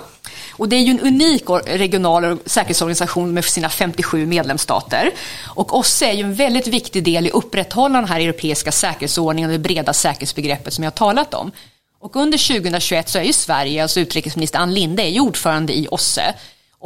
Och 0.51 0.69
det 0.69 0.75
är 0.75 0.79
ju 0.79 0.91
en 0.91 0.99
unik 0.99 1.43
regional 1.65 2.37
säkerhetsorganisation 2.45 3.33
med 3.33 3.45
sina 3.45 3.69
57 3.69 4.25
medlemsstater. 4.25 5.11
Och 5.45 5.77
OSSE 5.77 6.05
är 6.05 6.13
ju 6.13 6.23
en 6.23 6.35
väldigt 6.35 6.67
viktig 6.67 7.03
del 7.03 7.27
i 7.27 7.29
upprätthållandet 7.29 7.97
av 7.97 8.07
den 8.07 8.13
här 8.13 8.29
europeiska 8.29 8.71
säkerhetsordningen 8.71 9.49
och 9.49 9.53
det 9.53 9.59
breda 9.59 9.93
säkerhetsbegreppet 9.93 10.73
som 10.73 10.83
jag 10.83 10.91
har 10.91 10.97
talat 10.97 11.33
om. 11.33 11.51
Och 11.99 12.15
under 12.15 12.59
2021 12.59 13.09
så 13.09 13.17
är 13.17 13.23
ju 13.23 13.33
Sverige, 13.33 13.81
alltså 13.81 13.99
utrikesminister 13.99 14.59
Ann 14.59 14.73
Linde, 14.73 15.03
är 15.03 15.09
ju 15.09 15.19
ordförande 15.19 15.73
i 15.73 15.87
OSSE. 15.91 16.33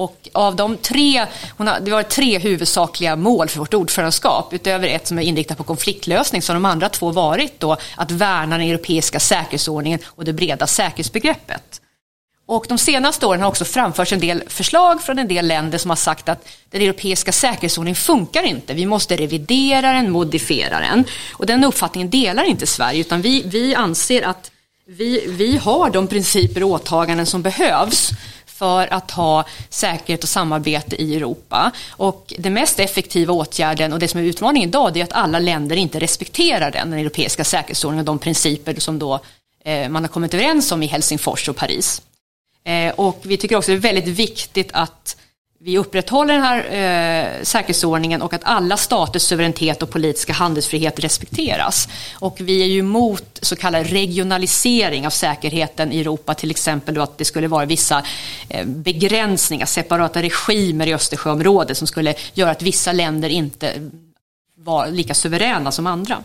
Och 0.01 0.29
av 0.33 0.55
de 0.55 0.77
tre, 0.77 1.25
hon 1.57 1.67
har, 1.67 1.79
det 1.79 1.91
var 1.91 2.03
tre 2.03 2.39
huvudsakliga 2.39 3.15
mål 3.15 3.49
för 3.49 3.59
vårt 3.59 3.73
ordförandeskap. 3.73 4.53
Utöver 4.53 4.87
ett 4.87 5.07
som 5.07 5.19
är 5.19 5.23
inriktat 5.23 5.57
på 5.57 5.63
konfliktlösning 5.63 6.41
så 6.41 6.51
har 6.51 6.55
de 6.55 6.65
andra 6.65 6.89
två 6.89 7.11
varit 7.11 7.59
då 7.59 7.77
att 7.95 8.11
värna 8.11 8.57
den 8.57 8.67
europeiska 8.67 9.19
säkerhetsordningen 9.19 9.99
och 10.05 10.25
det 10.25 10.33
breda 10.33 10.67
säkerhetsbegreppet. 10.67 11.81
Och 12.45 12.65
de 12.69 12.77
senaste 12.77 13.25
åren 13.25 13.41
har 13.41 13.47
också 13.47 13.65
framförts 13.65 14.13
en 14.13 14.19
del 14.19 14.43
förslag 14.47 15.01
från 15.01 15.19
en 15.19 15.27
del 15.27 15.47
länder 15.47 15.77
som 15.77 15.89
har 15.89 15.95
sagt 15.95 16.29
att 16.29 16.47
den 16.69 16.81
europeiska 16.81 17.31
säkerhetsordningen 17.31 17.95
funkar 17.95 18.43
inte. 18.43 18.73
Vi 18.73 18.85
måste 18.85 19.15
revidera 19.15 19.91
den, 19.91 20.11
modifiera 20.11 20.79
den. 20.79 21.05
Och 21.33 21.45
den 21.45 21.63
uppfattningen 21.63 22.09
delar 22.09 22.43
inte 22.43 22.67
Sverige 22.67 23.01
utan 23.01 23.21
vi, 23.21 23.43
vi 23.45 23.75
anser 23.75 24.21
att 24.21 24.51
vi, 24.87 25.25
vi 25.27 25.57
har 25.57 25.89
de 25.89 26.07
principer 26.07 26.63
och 26.63 26.69
åtaganden 26.69 27.25
som 27.25 27.41
behövs 27.41 28.09
för 28.61 28.93
att 28.93 29.11
ha 29.11 29.45
säkerhet 29.69 30.23
och 30.23 30.29
samarbete 30.29 31.01
i 31.01 31.15
Europa. 31.15 31.71
Och 31.89 32.33
den 32.37 32.53
mest 32.53 32.79
effektiva 32.79 33.33
åtgärden 33.33 33.93
och 33.93 33.99
det 33.99 34.07
som 34.07 34.19
är 34.19 34.23
utmaningen 34.23 34.69
idag 34.69 34.97
är 34.97 35.03
att 35.03 35.13
alla 35.13 35.39
länder 35.39 35.75
inte 35.75 35.99
respekterar 35.99 36.71
den, 36.71 36.89
den 36.89 36.99
europeiska 36.99 37.43
säkerhetsordningen 37.43 38.01
och 38.01 38.05
de 38.05 38.19
principer 38.19 38.75
som 38.77 38.99
då 38.99 39.19
eh, 39.65 39.89
man 39.89 40.03
har 40.03 40.09
kommit 40.09 40.33
överens 40.33 40.71
om 40.71 40.83
i 40.83 40.85
Helsingfors 40.85 41.49
och 41.49 41.55
Paris. 41.55 42.01
Eh, 42.63 42.93
och 42.93 43.19
vi 43.23 43.37
tycker 43.37 43.55
också 43.55 43.71
det 43.71 43.77
är 43.77 43.93
väldigt 43.93 44.07
viktigt 44.07 44.69
att 44.73 45.17
vi 45.63 45.77
upprätthåller 45.77 46.33
den 46.33 46.43
här 46.43 46.57
eh, 46.57 47.43
säkerhetsordningen 47.43 48.21
och 48.21 48.33
att 48.33 48.43
alla 48.43 48.77
staters 48.77 49.21
suveränitet 49.21 49.83
och 49.83 49.89
politiska 49.89 50.33
handelsfrihet 50.33 50.99
respekteras. 50.99 51.87
Och 52.13 52.37
vi 52.39 52.61
är 52.61 52.65
ju 52.65 52.79
emot 52.79 53.39
så 53.41 53.55
kallad 53.55 53.87
regionalisering 53.87 55.05
av 55.07 55.09
säkerheten 55.09 55.91
i 55.91 55.99
Europa, 55.99 56.33
till 56.33 56.51
exempel 56.51 56.95
då 56.95 57.01
att 57.01 57.17
det 57.17 57.25
skulle 57.25 57.47
vara 57.47 57.65
vissa 57.65 58.03
eh, 58.49 58.65
begränsningar, 58.65 59.65
separata 59.65 60.21
regimer 60.21 60.87
i 60.87 60.93
Östersjöområdet 60.93 61.77
som 61.77 61.87
skulle 61.87 62.15
göra 62.33 62.51
att 62.51 62.61
vissa 62.61 62.91
länder 62.91 63.29
inte 63.29 63.89
var 64.57 64.87
lika 64.87 65.13
suveräna 65.13 65.71
som 65.71 65.87
andra. 65.87 66.23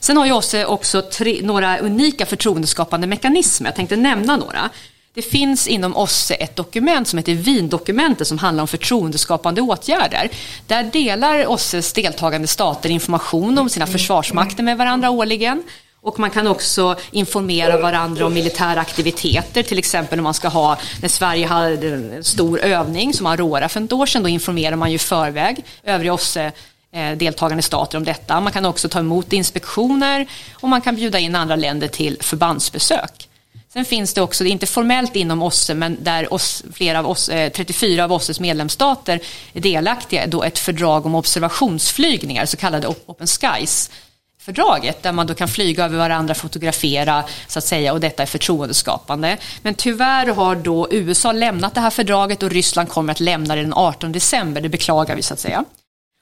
Sen 0.00 0.16
har 0.16 0.26
ju 0.26 0.32
OSSE 0.32 0.64
också 0.64 1.02
tre, 1.02 1.40
några 1.42 1.78
unika 1.78 2.26
förtroendeskapande 2.26 3.06
mekanismer. 3.06 3.68
Jag 3.68 3.76
tänkte 3.76 3.96
nämna 3.96 4.36
några. 4.36 4.70
Det 5.14 5.22
finns 5.22 5.66
inom 5.66 5.96
OSSE 5.96 6.34
ett 6.34 6.56
dokument 6.56 7.08
som 7.08 7.18
heter 7.18 7.34
Wiendokumentet 7.34 8.28
som 8.28 8.38
handlar 8.38 8.62
om 8.62 8.68
förtroendeskapande 8.68 9.60
åtgärder. 9.60 10.30
Där 10.66 10.84
delar 10.84 11.46
OSSEs 11.46 11.92
deltagande 11.92 12.46
stater 12.46 12.90
information 12.90 13.58
om 13.58 13.68
sina 13.68 13.86
försvarsmakter 13.86 14.62
med 14.62 14.78
varandra 14.78 15.10
årligen. 15.10 15.62
Och 16.00 16.18
man 16.18 16.30
kan 16.30 16.46
också 16.46 16.96
informera 17.10 17.78
varandra 17.78 18.26
om 18.26 18.34
militära 18.34 18.80
aktiviteter, 18.80 19.62
till 19.62 19.78
exempel 19.78 20.18
om 20.18 20.22
man 20.22 20.34
ska 20.34 20.48
ha, 20.48 20.78
när 21.02 21.08
Sverige 21.08 21.46
hade 21.46 21.88
en 21.88 22.24
stor 22.24 22.58
övning 22.58 23.14
som 23.14 23.26
Aurora 23.26 23.68
för 23.68 23.80
ett 23.80 23.92
år 23.92 24.06
sedan, 24.06 24.22
då 24.22 24.28
informerar 24.28 24.76
man 24.76 24.92
ju 24.92 24.98
förväg 24.98 25.64
övriga 25.82 26.12
OSSE-deltagande 26.14 27.60
eh, 27.60 27.64
stater 27.64 27.98
om 27.98 28.04
detta. 28.04 28.40
Man 28.40 28.52
kan 28.52 28.66
också 28.66 28.88
ta 28.88 28.98
emot 28.98 29.32
inspektioner 29.32 30.26
och 30.52 30.68
man 30.68 30.80
kan 30.80 30.96
bjuda 30.96 31.18
in 31.18 31.34
andra 31.34 31.56
länder 31.56 31.88
till 31.88 32.18
förbandsbesök. 32.20 33.28
Sen 33.74 33.84
finns 33.84 34.14
det 34.14 34.20
också, 34.20 34.44
det 34.44 34.50
är 34.50 34.52
inte 34.52 34.66
formellt 34.66 35.16
inom 35.16 35.42
OSSE, 35.42 35.74
men 35.74 35.96
där 36.00 36.32
oss, 36.34 36.64
flera 36.72 36.98
av 36.98 37.06
oss, 37.06 37.28
eh, 37.28 37.50
34 37.50 38.04
av 38.04 38.12
OSSEs 38.12 38.40
medlemsstater 38.40 39.20
är 39.52 39.60
delaktiga, 39.60 40.26
då 40.26 40.42
ett 40.42 40.58
fördrag 40.58 41.06
om 41.06 41.14
observationsflygningar, 41.14 42.46
så 42.46 42.56
kallade 42.56 42.88
Open 42.88 43.26
Skies 43.26 43.90
fördraget 44.38 45.02
där 45.02 45.12
man 45.12 45.26
då 45.26 45.34
kan 45.34 45.48
flyga 45.48 45.84
över 45.84 45.98
varandra, 45.98 46.34
fotografera 46.34 47.24
så 47.48 47.58
att 47.58 47.64
säga 47.64 47.92
och 47.92 48.00
detta 48.00 48.22
är 48.22 48.26
förtroendeskapande. 48.26 49.38
Men 49.62 49.74
tyvärr 49.74 50.26
har 50.26 50.56
då 50.56 50.88
USA 50.90 51.32
lämnat 51.32 51.74
det 51.74 51.80
här 51.80 51.90
fördraget 51.90 52.42
och 52.42 52.50
Ryssland 52.50 52.88
kommer 52.88 53.12
att 53.12 53.20
lämna 53.20 53.56
det 53.56 53.62
den 53.62 53.74
18 53.74 54.12
december, 54.12 54.60
det 54.60 54.68
beklagar 54.68 55.16
vi 55.16 55.22
så 55.22 55.34
att 55.34 55.40
säga. 55.40 55.64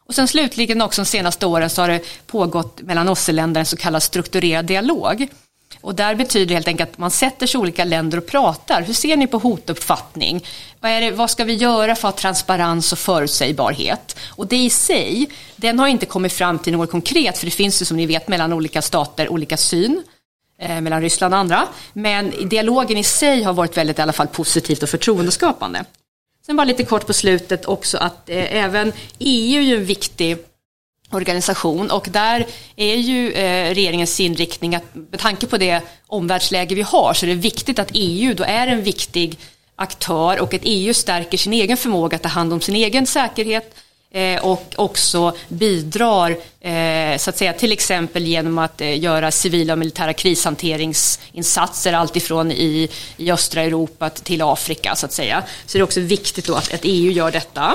Och 0.07 0.14
sen 0.14 0.28
slutligen 0.28 0.82
också 0.82 1.03
de 1.03 1.07
senaste 1.07 1.46
åren 1.46 1.70
så 1.70 1.82
har 1.82 1.88
det 1.88 2.00
pågått 2.26 2.82
mellan 2.82 3.09
OSSE-länder 3.09 3.61
en 3.61 3.66
så 3.66 3.76
kallad 3.76 4.03
strukturerad 4.03 4.64
dialog. 4.64 5.28
Och 5.83 5.95
där 5.95 6.14
betyder 6.14 6.47
det 6.47 6.55
helt 6.55 6.68
enkelt 6.68 6.91
att 6.91 6.99
man 6.99 7.11
sätter 7.11 7.47
sig 7.47 7.59
i 7.59 7.62
olika 7.62 7.85
länder 7.85 8.18
och 8.18 8.26
pratar. 8.26 8.83
Hur 8.83 8.95
ser 8.95 9.16
ni 9.16 9.26
på 9.26 9.39
hotuppfattning? 9.39 10.47
Vad, 10.80 10.91
är 10.91 11.01
det, 11.01 11.11
vad 11.11 11.30
ska 11.30 11.45
vi 11.45 11.55
göra 11.55 11.95
för 11.95 12.09
att 12.09 12.14
ha 12.14 12.20
transparens 12.20 12.93
och 12.93 12.99
förutsägbarhet? 12.99 14.16
Och 14.28 14.47
det 14.47 14.57
i 14.57 14.70
sig, 14.70 15.28
den 15.57 15.78
har 15.78 15.89
inte 15.89 16.07
kommit 16.07 16.33
fram 16.33 16.59
till 16.59 16.72
något 16.72 16.91
konkret, 16.91 17.39
för 17.39 17.47
det 17.47 17.51
finns 17.51 17.83
ju 17.83 17.87
som 17.87 17.97
ni 17.97 18.07
vet 18.07 18.28
mellan 18.28 18.53
olika 18.53 18.83
stater 18.83 19.28
olika 19.28 19.57
syn 19.57 20.03
eh, 20.61 20.80
mellan 20.80 21.03
Ryssland 21.03 21.35
och 21.35 21.41
andra. 21.41 21.68
Men 21.93 22.49
dialogen 22.49 22.99
i 22.99 23.05
sig 23.05 23.43
har 23.43 23.53
varit 23.53 23.76
väldigt 23.76 23.99
i 23.99 24.03
alla 24.03 24.12
fall 24.12 24.28
positivt 24.28 24.83
och 24.83 24.89
förtroendeskapande. 24.89 25.85
Sen 26.47 26.57
bara 26.57 26.64
lite 26.64 26.85
kort 26.85 27.07
på 27.07 27.12
slutet 27.12 27.64
också 27.64 27.99
att 27.99 28.28
eh, 28.28 28.57
även 28.57 28.93
EU 29.18 29.61
är 29.61 29.64
ju 29.64 29.76
en 29.76 29.85
viktig 29.85 30.37
organisation 31.14 31.90
och 31.90 32.08
där 32.10 32.46
är 32.76 32.96
ju 32.96 33.32
eh, 33.32 33.74
regeringens 33.74 34.20
inriktning 34.20 34.74
att 34.74 34.94
med 34.94 35.20
tanke 35.20 35.46
på 35.46 35.56
det 35.56 35.80
omvärldsläge 36.06 36.74
vi 36.74 36.82
har 36.82 37.14
så 37.14 37.26
är 37.26 37.28
det 37.28 37.34
viktigt 37.34 37.78
att 37.78 37.90
EU 37.94 38.34
då 38.34 38.44
är 38.44 38.66
en 38.66 38.82
viktig 38.82 39.38
aktör 39.76 40.40
och 40.40 40.54
att 40.54 40.60
EU 40.64 40.94
stärker 40.94 41.38
sin 41.38 41.52
egen 41.52 41.76
förmåga 41.76 42.16
att 42.16 42.22
ta 42.22 42.28
hand 42.28 42.52
om 42.52 42.60
sin 42.60 42.76
egen 42.76 43.06
säkerhet 43.06 43.74
eh, 44.10 44.44
och 44.44 44.74
också 44.76 45.36
bidrar 45.48 46.30
eh, 46.60 47.16
så 47.18 47.30
att 47.30 47.38
säga 47.38 47.52
till 47.52 47.72
exempel 47.72 48.26
genom 48.26 48.58
att 48.58 48.80
eh, 48.80 48.98
göra 49.00 49.30
civila 49.30 49.72
och 49.72 49.78
militära 49.78 50.12
krishanteringsinsatser 50.12 51.92
alltifrån 51.92 52.52
i, 52.52 52.88
i 53.16 53.32
östra 53.32 53.62
Europa 53.62 54.10
till 54.10 54.42
Afrika 54.42 54.94
så 54.94 55.06
att 55.06 55.12
säga. 55.12 55.42
Så 55.66 55.78
det 55.78 55.82
är 55.82 55.84
också 55.84 56.00
viktigt 56.00 56.46
då 56.46 56.54
att, 56.54 56.74
att 56.74 56.80
EU 56.82 57.10
gör 57.12 57.30
detta. 57.30 57.74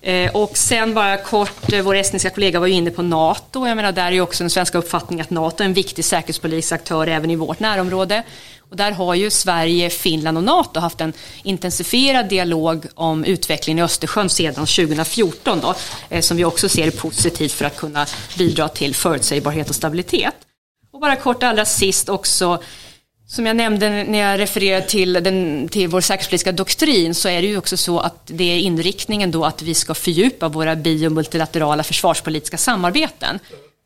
Eh, 0.00 0.36
och 0.36 0.56
sen 0.56 0.94
bara 0.94 1.16
kort, 1.16 1.72
eh, 1.72 1.82
vår 1.82 1.94
estniska 1.94 2.30
kollega 2.30 2.60
var 2.60 2.66
ju 2.66 2.74
inne 2.74 2.90
på 2.90 3.02
NATO. 3.02 3.66
Jag 3.66 3.76
menar, 3.76 3.92
där 3.92 4.06
är 4.06 4.12
ju 4.12 4.20
också 4.20 4.42
den 4.44 4.50
svenska 4.50 4.78
uppfattningen 4.78 5.22
att 5.22 5.30
NATO 5.30 5.62
är 5.62 5.66
en 5.66 5.72
viktig 5.72 6.04
säkerhetspolitisk 6.04 6.72
aktör 6.72 7.06
även 7.06 7.30
i 7.30 7.36
vårt 7.36 7.60
närområde. 7.60 8.22
Och 8.70 8.76
där 8.76 8.92
har 8.92 9.14
ju 9.14 9.30
Sverige, 9.30 9.90
Finland 9.90 10.38
och 10.38 10.44
NATO 10.44 10.80
haft 10.80 11.00
en 11.00 11.12
intensifierad 11.42 12.28
dialog 12.28 12.86
om 12.94 13.24
utvecklingen 13.24 13.78
i 13.78 13.82
Östersjön 13.82 14.28
sedan 14.28 14.66
2014 14.66 15.60
då, 15.60 15.74
eh, 16.08 16.20
som 16.20 16.36
vi 16.36 16.44
också 16.44 16.68
ser 16.68 16.86
är 16.86 16.90
positivt 16.90 17.52
för 17.52 17.64
att 17.64 17.76
kunna 17.76 18.06
bidra 18.38 18.68
till 18.68 18.94
förutsägbarhet 18.94 19.68
och 19.68 19.76
stabilitet. 19.76 20.34
Och 20.92 21.00
bara 21.00 21.16
kort 21.16 21.42
allra 21.42 21.64
sist 21.64 22.08
också 22.08 22.62
som 23.28 23.46
jag 23.46 23.56
nämnde 23.56 24.04
när 24.04 24.18
jag 24.18 24.40
refererade 24.40 24.86
till, 24.86 25.12
den, 25.12 25.68
till 25.68 25.88
vår 25.88 26.00
säkerhetspolitiska 26.00 26.52
doktrin 26.52 27.14
så 27.14 27.28
är 27.28 27.42
det 27.42 27.48
ju 27.48 27.58
också 27.58 27.76
så 27.76 28.00
att 28.00 28.22
det 28.24 28.44
är 28.44 28.58
inriktningen 28.58 29.30
då 29.30 29.44
att 29.44 29.62
vi 29.62 29.74
ska 29.74 29.94
fördjupa 29.94 30.48
våra 30.48 30.76
bi 30.76 31.06
och 31.06 31.12
multilaterala 31.12 31.82
försvarspolitiska 31.82 32.56
samarbeten. 32.56 33.38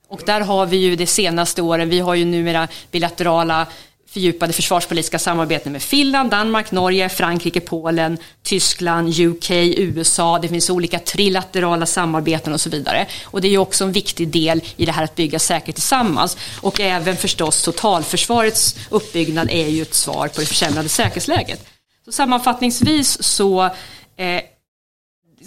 Och 0.08 0.22
där 0.26 0.40
har 0.40 0.66
vi 0.66 0.76
ju 0.76 0.96
de 0.96 1.06
senaste 1.06 1.62
åren, 1.62 1.88
vi 1.88 2.00
har 2.00 2.14
ju 2.14 2.24
numera 2.24 2.68
bilaterala 2.90 3.66
fördjupade 4.12 4.52
försvarspolitiska 4.52 5.18
samarbeten 5.18 5.72
med 5.72 5.82
Finland, 5.82 6.30
Danmark, 6.30 6.70
Norge, 6.70 7.08
Frankrike, 7.08 7.60
Polen, 7.60 8.18
Tyskland, 8.42 9.20
UK, 9.20 9.50
USA. 9.50 10.38
Det 10.38 10.48
finns 10.48 10.70
olika 10.70 10.98
trilaterala 10.98 11.86
samarbeten 11.86 12.52
och 12.52 12.60
så 12.60 12.70
vidare. 12.70 13.06
Och 13.24 13.40
det 13.40 13.48
är 13.48 13.50
ju 13.50 13.58
också 13.58 13.84
en 13.84 13.92
viktig 13.92 14.28
del 14.28 14.60
i 14.76 14.86
det 14.86 14.92
här 14.92 15.04
att 15.04 15.14
bygga 15.14 15.38
säkerhet 15.38 15.74
tillsammans. 15.74 16.36
Och 16.60 16.80
även 16.80 17.16
förstås 17.16 17.62
totalförsvarets 17.62 18.76
uppbyggnad 18.90 19.50
är 19.50 19.68
ju 19.68 19.82
ett 19.82 19.94
svar 19.94 20.28
på 20.28 20.40
det 20.40 20.46
försämrade 20.46 20.88
säkerhetsläget. 20.88 21.66
Så 22.04 22.12
sammanfattningsvis 22.12 23.22
så 23.22 23.64
eh, 24.16 24.42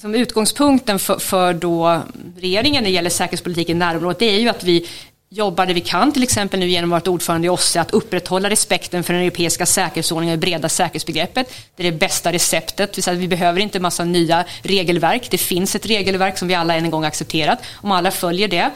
som 0.02 0.16
utgångspunkten 0.16 1.00
för, 1.00 1.20
för 1.20 1.54
då 1.54 2.02
regeringen 2.38 2.84
när 2.84 2.90
det 2.90 2.96
gäller 2.96 3.10
säkerhetspolitiken 3.10 3.78
i 3.78 3.80
närområdet 3.80 4.20
det 4.20 4.26
är 4.26 4.40
ju 4.40 4.50
att 4.50 4.64
vi 4.64 4.88
jobbar 5.36 5.66
det 5.66 5.74
vi 5.74 5.82
kan, 5.82 6.12
till 6.12 6.24
exempel 6.24 6.60
nu 6.60 6.68
genom 6.68 6.90
vårt 6.90 7.08
ordförande 7.08 7.48
i 7.48 7.50
OSSE, 7.50 7.82
att 7.82 7.92
upprätthålla 7.92 8.50
respekten 8.50 9.04
för 9.04 9.14
den 9.14 9.22
europeiska 9.22 9.66
säkerhetsordningen 9.66 10.34
och 10.34 10.40
det 10.40 10.46
breda 10.46 10.70
säkerhetsbegreppet. 10.70 11.54
Det 11.76 11.88
är 11.88 11.92
det 11.92 11.98
bästa 11.98 12.32
receptet. 12.32 13.08
Vi 13.08 13.28
behöver 13.28 13.60
inte 13.60 13.80
massa 13.80 14.04
nya 14.04 14.46
regelverk. 14.62 15.28
Det 15.32 15.38
finns 15.38 15.76
ett 15.76 15.86
regelverk 15.86 16.38
som 16.38 16.48
vi 16.48 16.56
alla 16.56 16.76
en 16.76 16.90
gång 16.90 17.04
accepterat. 17.04 17.60
Om 17.74 17.92
alla 17.92 18.12
följer 18.12 18.48
det 18.48 18.72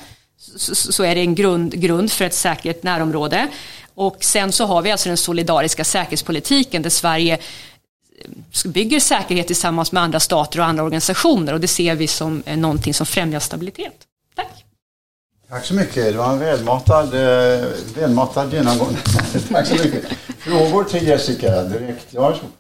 så 0.72 1.04
är 1.04 1.16
det 1.16 1.22
en 1.22 1.36
grund, 1.36 1.82
grund 1.82 2.12
för 2.12 2.26
ett 2.26 2.34
säkert 2.34 2.84
närområde. 2.84 3.48
Och 3.96 4.18
sen 4.20 4.52
så 4.52 4.66
har 4.66 4.82
vi 4.82 4.92
alltså 4.92 5.10
den 5.10 5.18
solidariska 5.18 5.84
säkerhetspolitiken 5.84 6.82
där 6.82 6.90
Sverige 6.90 7.34
eh, 7.34 8.72
bygger 8.72 9.00
säkerhet 9.00 9.48
tillsammans 9.48 9.92
med 9.92 10.04
andra 10.04 10.20
stater 10.20 10.60
och 10.60 10.66
andra 10.66 10.84
organisationer 10.84 11.54
och 11.54 11.60
det 11.60 11.68
ser 11.68 11.96
vi 11.96 12.08
som 12.08 12.44
eh, 12.46 12.58
någonting 12.58 12.94
som 12.94 13.06
främjar 13.06 13.40
stabilitet. 13.40 14.09
Tack! 15.50 15.66
Så 15.66 15.74
mycket. 15.74 15.96
Det 15.96 16.18
var 16.18 16.34
en 16.34 16.40
välmatad, 16.40 17.14
eh, 17.14 17.70
välmatad 17.96 18.54
genomgång. 18.54 18.96
Tack 19.50 19.68
så 19.68 19.74
mycket. 19.74 20.06
Frågor 20.38 20.84
till 20.84 21.08
Jessica 21.08 21.64
direkt. 21.64 22.14
Ja, 22.14 22.22
varsågod. 22.22 22.52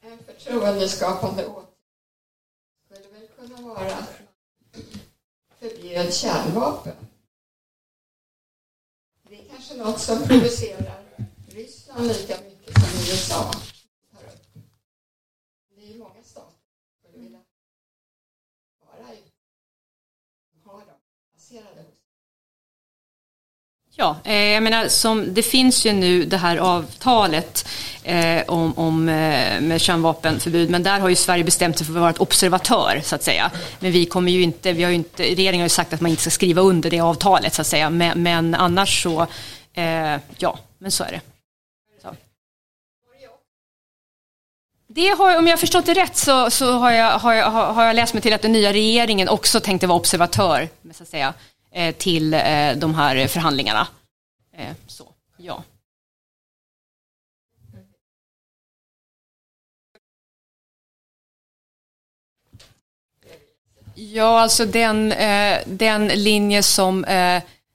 En 0.00 0.18
förtroendeskapande 0.26 1.46
åtgärd 1.46 1.64
skulle 2.84 3.08
väl 3.18 3.28
kunna 3.38 3.68
vara 3.68 3.94
att 3.94 4.20
förbjuda 5.60 6.10
kärnvapen. 6.10 6.94
Det 9.28 9.34
är 9.34 9.44
kanske 9.50 9.74
något 9.74 10.00
som 10.00 10.22
provocerar 10.22 11.04
Ryssland 11.48 12.06
lika 12.06 12.36
mycket 12.44 12.74
som 12.74 13.00
USA. 13.00 13.50
Ja, 24.00 24.16
eh, 24.24 24.34
jag 24.34 24.62
menar 24.62 24.88
som 24.88 25.34
det 25.34 25.42
finns 25.42 25.86
ju 25.86 25.92
nu 25.92 26.24
det 26.24 26.36
här 26.36 26.56
avtalet 26.56 27.68
eh, 28.02 28.42
om, 28.46 28.78
om 28.78 29.08
eh, 29.08 29.60
med 29.60 29.80
kärnvapenförbud, 29.80 30.70
men 30.70 30.82
där 30.82 31.00
har 31.00 31.08
ju 31.08 31.14
Sverige 31.14 31.44
bestämt 31.44 31.78
sig 31.78 31.86
för 31.86 31.92
att 31.92 32.00
vara 32.00 32.10
ett 32.10 32.18
observatör 32.18 33.00
så 33.04 33.14
att 33.14 33.22
säga. 33.22 33.50
Men 33.80 33.92
vi 33.92 34.06
kommer 34.06 34.32
ju 34.32 34.42
inte, 34.42 34.72
vi 34.72 34.82
har 34.82 34.90
ju 34.90 34.96
inte, 34.96 35.22
regeringen 35.22 35.60
har 35.60 35.64
ju 35.64 35.68
sagt 35.68 35.92
att 35.92 36.00
man 36.00 36.10
inte 36.10 36.22
ska 36.22 36.30
skriva 36.30 36.62
under 36.62 36.90
det 36.90 37.00
avtalet 37.00 37.54
så 37.54 37.60
att 37.60 37.66
säga, 37.66 37.90
men, 37.90 38.22
men 38.22 38.54
annars 38.54 39.02
så, 39.02 39.26
eh, 39.74 40.16
ja, 40.38 40.58
men 40.78 40.90
så 40.90 41.04
är 41.04 41.10
det. 41.10 41.20
Så. 42.02 42.14
Det 44.88 45.08
har, 45.08 45.38
om 45.38 45.46
jag 45.46 45.52
har 45.52 45.58
förstått 45.58 45.86
det 45.86 45.94
rätt 45.94 46.16
så, 46.16 46.50
så 46.50 46.72
har, 46.72 46.90
jag, 46.90 47.18
har, 47.18 47.34
jag, 47.34 47.50
har 47.50 47.84
jag 47.84 47.96
läst 47.96 48.14
mig 48.14 48.22
till 48.22 48.32
att 48.32 48.42
den 48.42 48.52
nya 48.52 48.72
regeringen 48.72 49.28
också 49.28 49.60
tänkte 49.60 49.86
vara 49.86 49.98
observatör, 49.98 50.68
så 50.94 51.02
att 51.02 51.08
säga. 51.08 51.34
Eh, 51.72 51.94
till 51.94 52.34
eh, 52.34 52.72
de 52.76 52.94
här 52.94 53.26
förhandlingarna. 53.26 53.88
Eh, 54.56 54.74
så, 54.86 55.12
ja. 55.36 55.62
Ja, 63.94 64.40
alltså 64.40 64.66
den, 64.66 65.08
den 65.66 66.06
linje 66.08 66.62
som 66.62 67.06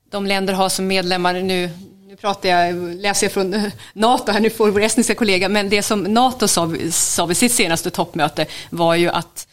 de 0.09 0.25
länder 0.25 0.53
har 0.53 0.69
som 0.69 0.87
medlemmar 0.87 1.33
nu, 1.33 1.71
nu 2.07 2.15
pratar 2.15 2.49
jag, 2.49 2.75
läser 2.95 3.25
jag 3.25 3.31
från 3.31 3.71
NATO 3.93 4.31
här, 4.31 4.39
nu 4.39 4.49
får 4.49 4.69
vår 4.69 4.81
estniska 4.81 5.15
kollega, 5.15 5.49
men 5.49 5.69
det 5.69 5.83
som 5.83 6.03
NATO 6.03 6.47
sa, 6.47 6.75
sa 6.91 7.25
vid 7.25 7.37
sitt 7.37 7.51
senaste 7.51 7.91
toppmöte 7.91 8.45
var 8.69 8.95
ju 8.95 9.09
att 9.09 9.47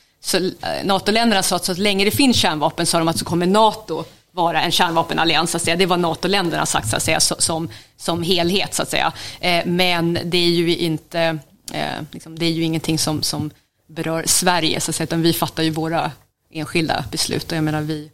NATO-länderna 0.84 1.43
sa 1.43 1.57
att 1.57 1.64
så 1.64 1.74
länge 1.74 2.05
det 2.05 2.11
finns 2.11 2.36
kärnvapen 2.36 2.86
sa 2.86 2.99
de 2.99 3.09
att 3.09 3.18
så 3.18 3.24
kommer 3.24 3.47
NATO 3.47 4.05
vara 4.32 4.62
en 4.62 4.70
kärnvapenallians, 4.70 5.50
så 5.50 5.56
att 5.56 5.62
säga. 5.62 5.76
det 5.76 5.86
var 5.86 5.96
NATO-länderna 5.96 6.66
sagt 6.66 6.88
så 6.88 6.96
att 6.96 7.02
säga, 7.02 7.20
som, 7.20 7.68
som 7.96 8.22
helhet. 8.22 8.74
Så 8.74 8.82
att 8.82 8.90
säga. 8.90 9.12
Eh, 9.40 9.66
men 9.66 10.18
det 10.24 10.38
är 10.38 10.50
ju 10.50 10.76
inte, 10.76 11.38
eh, 11.72 12.02
liksom, 12.10 12.38
det 12.38 12.46
är 12.46 12.50
ju 12.50 12.62
ingenting 12.62 12.98
som, 12.98 13.22
som 13.22 13.50
berör 13.86 14.24
Sverige, 14.26 14.80
så 14.80 14.90
att 14.90 14.94
säga, 14.94 15.04
utan 15.04 15.22
vi 15.22 15.32
fattar 15.32 15.62
ju 15.62 15.70
våra 15.70 16.12
enskilda 16.50 17.04
beslut. 17.10 17.50
Och 17.50 17.56
jag 17.56 17.64
menar, 17.64 17.80
vi, 17.80 18.10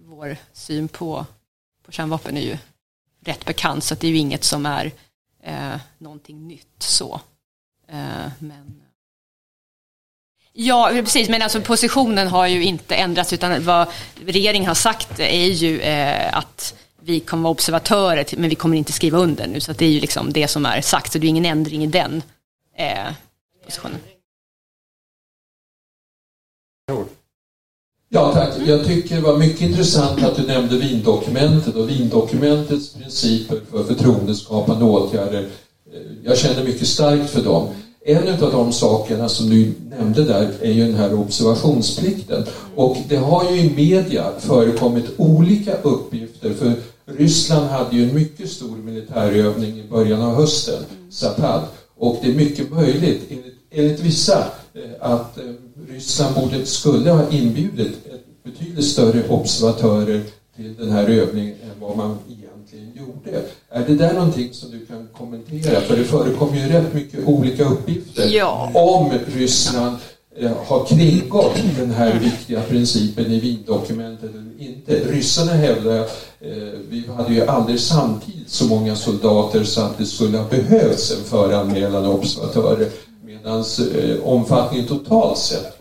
vår 0.00 0.36
syn 0.52 0.88
på, 0.88 1.26
på 1.86 1.92
kärnvapen 1.92 2.36
är 2.36 2.40
ju 2.42 2.58
rätt 3.24 3.44
bekant, 3.44 3.84
så 3.84 3.94
att 3.94 4.00
det 4.00 4.06
är 4.06 4.10
ju 4.10 4.18
inget 4.18 4.44
som 4.44 4.66
är 4.66 4.92
eh, 5.42 5.80
någonting 5.98 6.48
nytt 6.48 6.82
så. 6.82 7.20
Eh, 7.88 8.30
men 8.38 8.82
Ja, 10.60 10.90
precis, 10.92 11.28
men 11.28 11.42
alltså 11.42 11.60
positionen 11.60 12.28
har 12.28 12.46
ju 12.46 12.64
inte 12.64 12.94
ändrats 12.94 13.32
utan 13.32 13.64
vad 13.64 13.88
regeringen 14.26 14.68
har 14.68 14.74
sagt 14.74 15.20
är 15.20 15.46
ju 15.46 15.80
eh, 15.80 16.38
att 16.38 16.74
vi 17.00 17.20
kommer 17.20 17.42
vara 17.42 17.50
observatörer 17.50 18.24
men 18.36 18.50
vi 18.50 18.54
kommer 18.54 18.76
inte 18.76 18.92
skriva 18.92 19.18
under 19.18 19.46
nu 19.46 19.60
så 19.60 19.72
det 19.72 19.84
är 19.84 19.90
ju 19.90 20.00
liksom 20.00 20.32
det 20.32 20.48
som 20.48 20.66
är 20.66 20.80
sagt 20.80 21.12
så 21.12 21.18
det 21.18 21.26
är 21.26 21.28
ingen 21.28 21.44
ändring 21.44 21.84
i 21.84 21.86
den 21.86 22.22
eh, 22.76 23.12
positionen. 23.64 23.98
Ja, 28.08 28.32
tack. 28.32 28.54
Jag 28.66 28.86
tycker 28.86 29.16
det 29.16 29.22
var 29.22 29.38
mycket 29.38 29.60
intressant 29.60 30.22
att 30.22 30.36
du 30.36 30.46
nämnde 30.46 30.78
vindokumentet 30.78 31.74
och 31.74 31.90
vindokumentets 31.90 32.94
principer 32.94 33.60
för 33.70 33.84
förtroendeskapande 33.84 34.84
åtgärder 34.84 35.48
jag 36.24 36.38
känner 36.38 36.64
mycket 36.64 36.88
starkt 36.88 37.30
för 37.30 37.42
dem. 37.42 37.68
En 38.04 38.42
av 38.42 38.52
de 38.52 38.72
sakerna 38.72 39.28
som 39.28 39.50
du 39.50 39.74
nämnde 39.90 40.24
där 40.24 40.50
är 40.60 40.72
ju 40.72 40.86
den 40.86 40.94
här 40.94 41.14
observationsplikten. 41.14 42.44
Och 42.74 42.96
det 43.08 43.16
har 43.16 43.50
ju 43.50 43.60
i 43.60 43.74
media 43.76 44.32
förekommit 44.38 45.04
olika 45.16 45.76
uppgifter. 45.82 46.54
För 46.54 46.72
Ryssland 47.06 47.66
hade 47.66 47.96
ju 47.96 48.08
en 48.08 48.14
mycket 48.14 48.50
stor 48.50 48.76
militärövning 48.76 49.80
i 49.80 49.88
början 49.90 50.22
av 50.22 50.34
hösten, 50.34 50.82
Zapad. 51.10 51.62
Och 51.96 52.18
det 52.22 52.30
är 52.30 52.34
mycket 52.34 52.72
möjligt, 52.72 53.22
enligt, 53.30 53.56
enligt 53.70 54.00
vissa, 54.00 54.38
eh, 54.74 54.82
att 55.00 55.38
eh, 55.38 55.44
Ryssland 55.88 56.34
borde, 56.34 56.66
skulle 56.66 57.10
ha 57.10 57.30
inbjudit 57.30 57.96
betydligt 58.44 58.84
större 58.84 59.28
observatörer 59.28 60.22
till 60.56 60.74
den 60.76 60.90
här 60.90 61.08
övningen 61.08 61.54
än 61.62 61.80
vad 61.80 61.96
man 61.96 62.18
gjorde. 63.08 63.42
Är 63.70 63.84
det 63.86 63.94
där 63.94 64.12
någonting 64.12 64.52
som 64.52 64.70
du 64.70 64.86
kan 64.86 65.08
kommentera? 65.18 65.80
För 65.80 65.96
det 65.96 66.04
förekommer 66.04 66.56
ju 66.56 66.68
rätt 66.68 66.94
mycket 66.94 67.26
olika 67.26 67.64
uppgifter 67.64 68.28
ja. 68.32 68.70
om 68.74 69.12
Ryssland 69.26 69.96
eh, 70.36 70.52
har 70.66 70.84
kringgått 70.84 71.56
den 71.78 71.90
här 71.90 72.18
viktiga 72.18 72.62
principen 72.62 73.32
i 73.32 73.40
Wiendokumentet 73.40 74.30
eller 74.30 74.68
inte. 74.68 75.12
Ryssarna 75.12 75.52
hävdar 75.52 76.00
att 76.00 76.26
eh, 76.40 76.52
vi 76.88 77.04
hade 77.16 77.34
ju 77.34 77.46
aldrig 77.46 77.80
samtidigt 77.80 78.50
så 78.50 78.64
många 78.64 78.96
soldater 78.96 79.64
så 79.64 79.80
att 79.80 79.98
det 79.98 80.06
skulle 80.06 80.38
ha 80.38 80.48
behövts 80.48 81.10
en 81.10 81.24
föranmälan 81.24 82.04
av 82.04 82.14
observatörer 82.14 82.88
medan 83.24 83.60
eh, 83.60 84.20
omfattningen 84.24 84.86
totalt 84.86 85.38
sett 85.38 85.77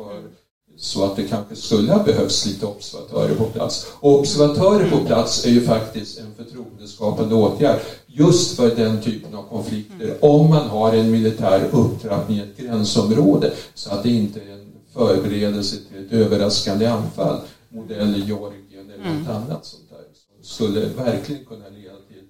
så 0.87 1.05
att 1.05 1.15
det 1.15 1.23
kanske 1.23 1.55
skulle 1.55 1.91
ha 1.91 2.03
behövts 2.03 2.45
lite 2.45 2.65
observatörer 2.65 3.35
på 3.35 3.45
plats. 3.45 3.87
Och 3.99 4.19
observatörer 4.19 4.89
på 4.89 5.05
plats 5.05 5.45
är 5.45 5.49
ju 5.49 5.61
faktiskt 5.61 6.19
en 6.19 6.35
förtroendeskapande 6.37 7.35
åtgärd 7.35 7.79
just 8.07 8.55
för 8.55 8.75
den 8.75 9.01
typen 9.01 9.35
av 9.35 9.43
konflikter 9.43 10.17
om 10.19 10.49
man 10.49 10.67
har 10.67 10.93
en 10.93 11.11
militär 11.11 11.69
upptrappning 11.71 12.37
i 12.37 12.41
ett 12.41 12.57
gränsområde 12.57 13.53
så 13.73 13.89
att 13.89 14.03
det 14.03 14.09
inte 14.09 14.39
är 14.39 14.53
en 14.53 14.71
förberedelse 14.93 15.75
till 15.89 16.05
ett 16.05 16.11
överraskande 16.11 16.87
anfall 16.87 17.39
modell 17.69 18.27
Georgien 18.27 18.91
eller 18.91 18.97
något 18.97 19.27
mm. 19.27 19.27
annat 19.27 19.65
sånt 19.65 19.89
där 19.89 19.97
som 19.97 20.43
skulle 20.43 20.85
verkligen 20.85 21.45
kunna 21.45 21.69
leda 21.69 21.95
till 22.07 22.23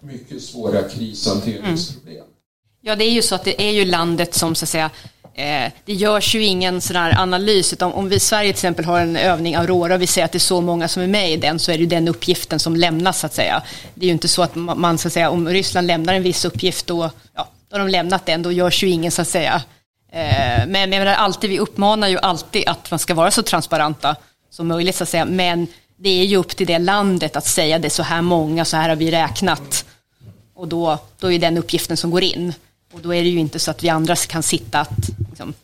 mycket 0.00 0.42
svåra 0.42 0.82
krishanteringsproblem. 0.82 2.14
Mm. 2.14 2.26
Ja, 2.80 2.96
det 2.96 3.04
är 3.04 3.12
ju 3.12 3.22
så 3.22 3.34
att 3.34 3.44
det 3.44 3.62
är 3.68 3.70
ju 3.70 3.84
landet 3.84 4.34
som 4.34 4.54
så 4.54 4.64
att 4.64 4.68
säga 4.68 4.90
Eh, 5.38 5.72
det 5.84 5.92
görs 5.92 6.34
ju 6.34 6.44
ingen 6.44 6.80
sån 6.80 6.96
här 6.96 7.18
analys, 7.20 7.72
utan 7.72 7.92
om 7.92 8.08
vi 8.08 8.16
i 8.16 8.20
Sverige 8.20 8.52
till 8.52 8.58
exempel 8.58 8.84
har 8.84 9.00
en 9.00 9.16
övning 9.16 9.54
Aurora 9.54 9.94
och 9.94 10.02
vi 10.02 10.06
säger 10.06 10.24
att 10.24 10.32
det 10.32 10.38
är 10.38 10.40
så 10.40 10.60
många 10.60 10.88
som 10.88 11.02
är 11.02 11.06
med 11.06 11.32
i 11.32 11.36
den, 11.36 11.58
så 11.58 11.72
är 11.72 11.74
det 11.74 11.80
ju 11.80 11.86
den 11.86 12.08
uppgiften 12.08 12.58
som 12.58 12.76
lämnas 12.76 13.20
så 13.20 13.26
att 13.26 13.34
säga. 13.34 13.62
Det 13.94 14.04
är 14.04 14.06
ju 14.06 14.12
inte 14.12 14.28
så 14.28 14.42
att 14.42 14.54
man, 14.54 14.98
så 14.98 15.08
att 15.08 15.12
säga, 15.12 15.30
om 15.30 15.48
Ryssland 15.48 15.86
lämnar 15.86 16.14
en 16.14 16.22
viss 16.22 16.44
uppgift, 16.44 16.86
då, 16.86 17.10
ja, 17.34 17.48
då 17.70 17.76
har 17.76 17.78
de 17.78 17.88
lämnat 17.88 18.26
den, 18.26 18.42
då 18.42 18.52
görs 18.52 18.82
ju 18.82 18.88
ingen 18.88 19.12
så 19.12 19.22
att 19.22 19.28
säga. 19.28 19.62
Eh, 20.12 20.66
men 20.66 20.80
jag 20.80 20.88
menar, 20.88 21.06
alltid, 21.14 21.50
vi 21.50 21.58
uppmanar 21.58 22.08
ju 22.08 22.18
alltid 22.18 22.68
att 22.68 22.90
man 22.90 22.98
ska 22.98 23.14
vara 23.14 23.30
så 23.30 23.42
transparenta 23.42 24.16
som 24.50 24.68
möjligt 24.68 24.96
så 24.96 25.02
att 25.02 25.08
säga, 25.08 25.24
men 25.24 25.66
det 25.96 26.20
är 26.20 26.24
ju 26.24 26.36
upp 26.36 26.56
till 26.56 26.66
det 26.66 26.78
landet 26.78 27.36
att 27.36 27.46
säga 27.46 27.78
det 27.78 27.88
är 27.88 27.90
så 27.90 28.02
här 28.02 28.22
många, 28.22 28.64
så 28.64 28.76
här 28.76 28.88
har 28.88 28.96
vi 28.96 29.10
räknat. 29.10 29.84
Och 30.54 30.68
då, 30.68 30.98
då 31.18 31.32
är 31.32 31.38
den 31.38 31.58
uppgiften 31.58 31.96
som 31.96 32.10
går 32.10 32.22
in. 32.22 32.54
Och 32.96 33.02
då 33.02 33.14
är 33.14 33.22
det 33.22 33.28
ju 33.28 33.38
inte 33.38 33.58
så 33.58 33.70
att 33.70 33.84
vi 33.84 33.88
andra 33.88 34.16
kan 34.16 34.42
sitta 34.42 34.80
att 34.80 35.08
liksom, 35.28 35.54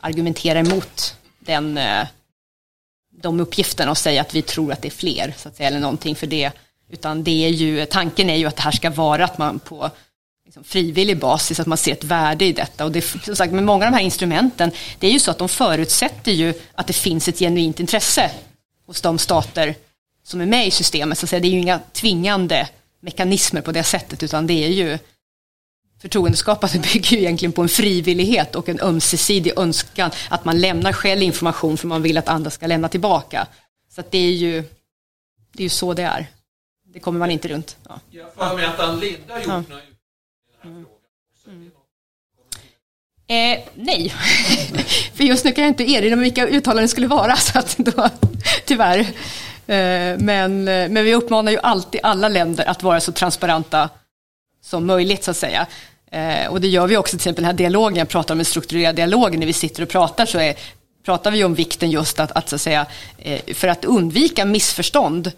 argumentera 0.00 0.58
emot 0.58 1.16
den, 1.38 1.78
eh, 1.78 2.06
de 3.22 3.40
uppgifterna 3.40 3.90
och 3.90 3.98
säga 3.98 4.20
att 4.20 4.34
vi 4.34 4.42
tror 4.42 4.72
att 4.72 4.82
det 4.82 4.88
är 4.88 4.90
fler, 4.90 5.34
så 5.36 5.48
att 5.48 5.56
säga, 5.56 5.68
eller 5.68 5.80
någonting 5.80 6.16
för 6.16 6.26
det. 6.26 6.50
Utan 6.90 7.24
det 7.24 7.44
är 7.44 7.48
ju, 7.48 7.86
tanken 7.86 8.30
är 8.30 8.36
ju 8.36 8.46
att 8.46 8.56
det 8.56 8.62
här 8.62 8.70
ska 8.70 8.90
vara 8.90 9.24
att 9.24 9.38
man 9.38 9.58
på 9.58 9.90
liksom, 10.44 10.64
frivillig 10.64 11.18
basis, 11.18 11.60
att 11.60 11.66
man 11.66 11.78
ser 11.78 11.92
ett 11.92 12.04
värde 12.04 12.44
i 12.44 12.52
detta. 12.52 12.84
Och 12.84 12.92
det, 12.92 13.02
som 13.02 13.36
sagt, 13.36 13.52
med 13.52 13.64
många 13.64 13.86
av 13.86 13.92
de 13.92 13.96
här 13.96 14.04
instrumenten, 14.04 14.70
det 14.98 15.06
är 15.06 15.12
ju 15.12 15.20
så 15.20 15.30
att 15.30 15.38
de 15.38 15.48
förutsätter 15.48 16.32
ju 16.32 16.54
att 16.74 16.86
det 16.86 16.92
finns 16.92 17.28
ett 17.28 17.38
genuint 17.38 17.80
intresse 17.80 18.30
hos 18.86 19.00
de 19.00 19.18
stater 19.18 19.74
som 20.24 20.40
är 20.40 20.46
med 20.46 20.66
i 20.66 20.70
systemet. 20.70 21.18
Så 21.18 21.26
att 21.26 21.30
säga. 21.30 21.40
Det 21.40 21.48
är 21.48 21.52
ju 21.52 21.60
inga 21.60 21.80
tvingande 21.92 22.68
mekanismer 23.00 23.60
på 23.60 23.72
det 23.72 23.84
sättet, 23.84 24.22
utan 24.22 24.46
det 24.46 24.64
är 24.64 24.68
ju 24.68 24.98
förtroendeskapande 26.02 26.78
bygger 26.78 27.16
ju 27.16 27.22
egentligen 27.22 27.52
på 27.52 27.62
en 27.62 27.68
frivillighet 27.68 28.54
och 28.54 28.68
en 28.68 28.80
ömsesidig 28.80 29.52
önskan 29.56 30.10
att 30.28 30.44
man 30.44 30.60
lämnar 30.60 30.92
själv 30.92 31.22
information 31.22 31.76
för 31.76 31.88
man 31.88 32.02
vill 32.02 32.18
att 32.18 32.28
andra 32.28 32.50
ska 32.50 32.66
lämna 32.66 32.88
tillbaka. 32.88 33.46
Så 33.90 34.02
det 34.10 34.18
är 34.18 34.32
ju 34.32 34.64
det 35.52 35.62
är 35.62 35.64
ju 35.64 35.68
så 35.68 35.94
det 35.94 36.02
är. 36.02 36.26
Det 36.92 37.00
kommer 37.00 37.18
man 37.18 37.30
inte 37.30 37.48
runt. 37.48 37.76
Ja. 37.88 38.00
Jag 38.10 38.34
får 38.34 38.56
med 38.56 38.68
att 38.68 38.80
Ann 38.80 39.00
Linda 39.00 39.34
har 39.34 39.40
gjort 39.40 39.48
ja. 39.48 39.62
några 39.68 39.82
mm. 40.64 40.86
Mm. 41.46 41.70
Eh, 43.26 43.68
nej, 43.74 44.08
för 45.14 45.24
just 45.24 45.44
nu 45.44 45.52
kan 45.52 45.64
jag 45.64 45.70
inte 45.70 45.90
erinra 45.90 46.16
mig 46.16 46.24
vilka 46.24 46.46
uttalanden 46.46 46.84
det 46.84 46.88
skulle 46.88 47.06
vara, 47.06 47.36
så 47.36 47.58
att 47.58 47.76
då, 47.76 48.08
tyvärr. 48.64 48.98
Eh, 49.66 50.18
men, 50.18 50.64
men 50.64 51.04
vi 51.04 51.14
uppmanar 51.14 51.52
ju 51.52 51.58
alltid 51.58 52.00
alla 52.02 52.28
länder 52.28 52.64
att 52.64 52.82
vara 52.82 53.00
så 53.00 53.12
transparenta 53.12 53.88
som 54.62 54.86
möjligt, 54.86 55.24
så 55.24 55.30
att 55.30 55.36
säga. 55.36 55.66
Eh, 56.12 56.46
och 56.46 56.60
det 56.60 56.68
gör 56.68 56.86
vi 56.86 56.96
också, 56.96 57.10
till 57.10 57.16
exempel 57.16 57.42
den 57.42 57.50
här 57.50 57.58
dialogen, 57.58 57.98
jag 57.98 58.08
pratar 58.08 58.34
om 58.34 58.38
en 58.38 58.44
strukturerad 58.44 58.96
dialog, 58.96 59.38
när 59.38 59.46
vi 59.46 59.52
sitter 59.52 59.82
och 59.82 59.88
pratar 59.88 60.26
så 60.26 60.38
är, 60.38 60.54
pratar 61.04 61.30
vi 61.30 61.44
om 61.44 61.54
vikten 61.54 61.90
just 61.90 62.20
att, 62.20 62.32
att, 62.32 62.48
så 62.48 62.54
att 62.54 62.60
säga, 62.60 62.86
eh, 63.18 63.54
för 63.54 63.68
att 63.68 63.84
undvika 63.84 64.44
missförstånd, 64.44 65.32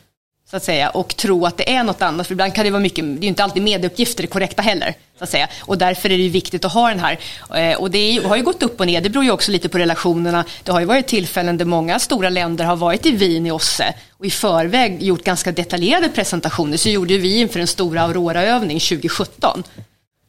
så 0.50 0.56
att 0.56 0.64
säga, 0.64 0.90
och 0.90 1.16
tro 1.16 1.46
att 1.46 1.56
det 1.56 1.74
är 1.74 1.84
något 1.84 2.02
annat, 2.02 2.26
för 2.26 2.34
ibland 2.34 2.54
kan 2.54 2.64
det 2.64 2.70
vara 2.70 2.82
mycket, 2.82 3.04
det 3.04 3.18
är 3.18 3.22
ju 3.22 3.28
inte 3.28 3.44
alltid 3.44 3.62
medieuppgifter 3.62 4.22
är 4.22 4.28
korrekta 4.28 4.62
heller, 4.62 4.94
så 5.18 5.24
att 5.24 5.30
säga, 5.30 5.48
och 5.60 5.78
därför 5.78 6.10
är 6.10 6.16
det 6.16 6.22
ju 6.22 6.28
viktigt 6.28 6.64
att 6.64 6.72
ha 6.72 6.88
den 6.88 6.98
här. 6.98 7.18
Eh, 7.54 7.80
och 7.80 7.90
det 7.90 7.98
är, 7.98 8.22
har 8.22 8.36
ju 8.36 8.42
gått 8.42 8.62
upp 8.62 8.80
och 8.80 8.86
ner, 8.86 9.00
det 9.00 9.10
beror 9.10 9.24
ju 9.24 9.30
också 9.30 9.50
lite 9.50 9.68
på 9.68 9.78
relationerna, 9.78 10.44
det 10.62 10.72
har 10.72 10.80
ju 10.80 10.86
varit 10.86 11.06
tillfällen 11.06 11.58
där 11.58 11.64
många 11.64 11.98
stora 11.98 12.28
länder 12.28 12.64
har 12.64 12.76
varit 12.76 13.06
i 13.06 13.10
Wien 13.10 13.46
i 13.46 13.50
OSSE 13.50 13.94
och 14.10 14.26
i 14.26 14.30
förväg 14.30 15.02
gjort 15.02 15.24
ganska 15.24 15.52
detaljerade 15.52 16.08
presentationer, 16.08 16.76
så 16.76 16.88
gjorde 16.88 17.18
vi 17.18 17.40
inför 17.40 17.60
en 17.60 17.66
stor 17.66 17.98
Aurora-övning 17.98 18.80
2017 18.80 19.64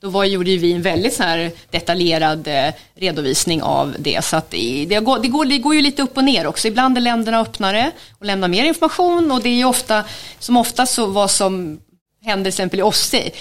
då 0.06 0.12
var, 0.12 0.26
gjorde 0.26 0.58
vi 0.58 0.74
en 0.74 0.82
väldigt 0.82 1.14
så 1.14 1.24
här 1.24 1.52
detaljerad 1.70 2.48
eh, 2.48 2.74
redovisning 2.96 3.62
av 3.62 3.96
det. 4.00 4.26
Så 4.26 4.38
att 4.38 4.52
det, 4.52 4.86
det, 4.90 5.00
går, 5.00 5.20
det, 5.20 5.28
går, 5.28 5.46
det 5.46 5.58
går 5.58 5.76
ju 5.76 5.82
lite 5.82 6.02
upp 6.02 6.18
och 6.18 6.24
ner 6.24 6.48
också. 6.48 6.68
Ibland 6.68 6.98
är 6.98 7.02
länderna 7.02 7.40
öppnare 7.40 7.92
och 8.20 8.26
lämnar 8.26 8.48
mer 8.48 8.66
information 8.66 9.32
och 9.32 9.42
det 9.42 9.50
är 9.50 9.56
ju 9.56 9.66
ofta, 9.66 10.04
som 10.40 10.58
ofta 10.58 10.86
så 10.86 11.06
vad 11.06 11.32
som 11.32 11.80
händer 12.26 12.44
till 12.44 12.48
exempel 12.48 12.80
i 12.80 12.84
OSSE 12.84 13.32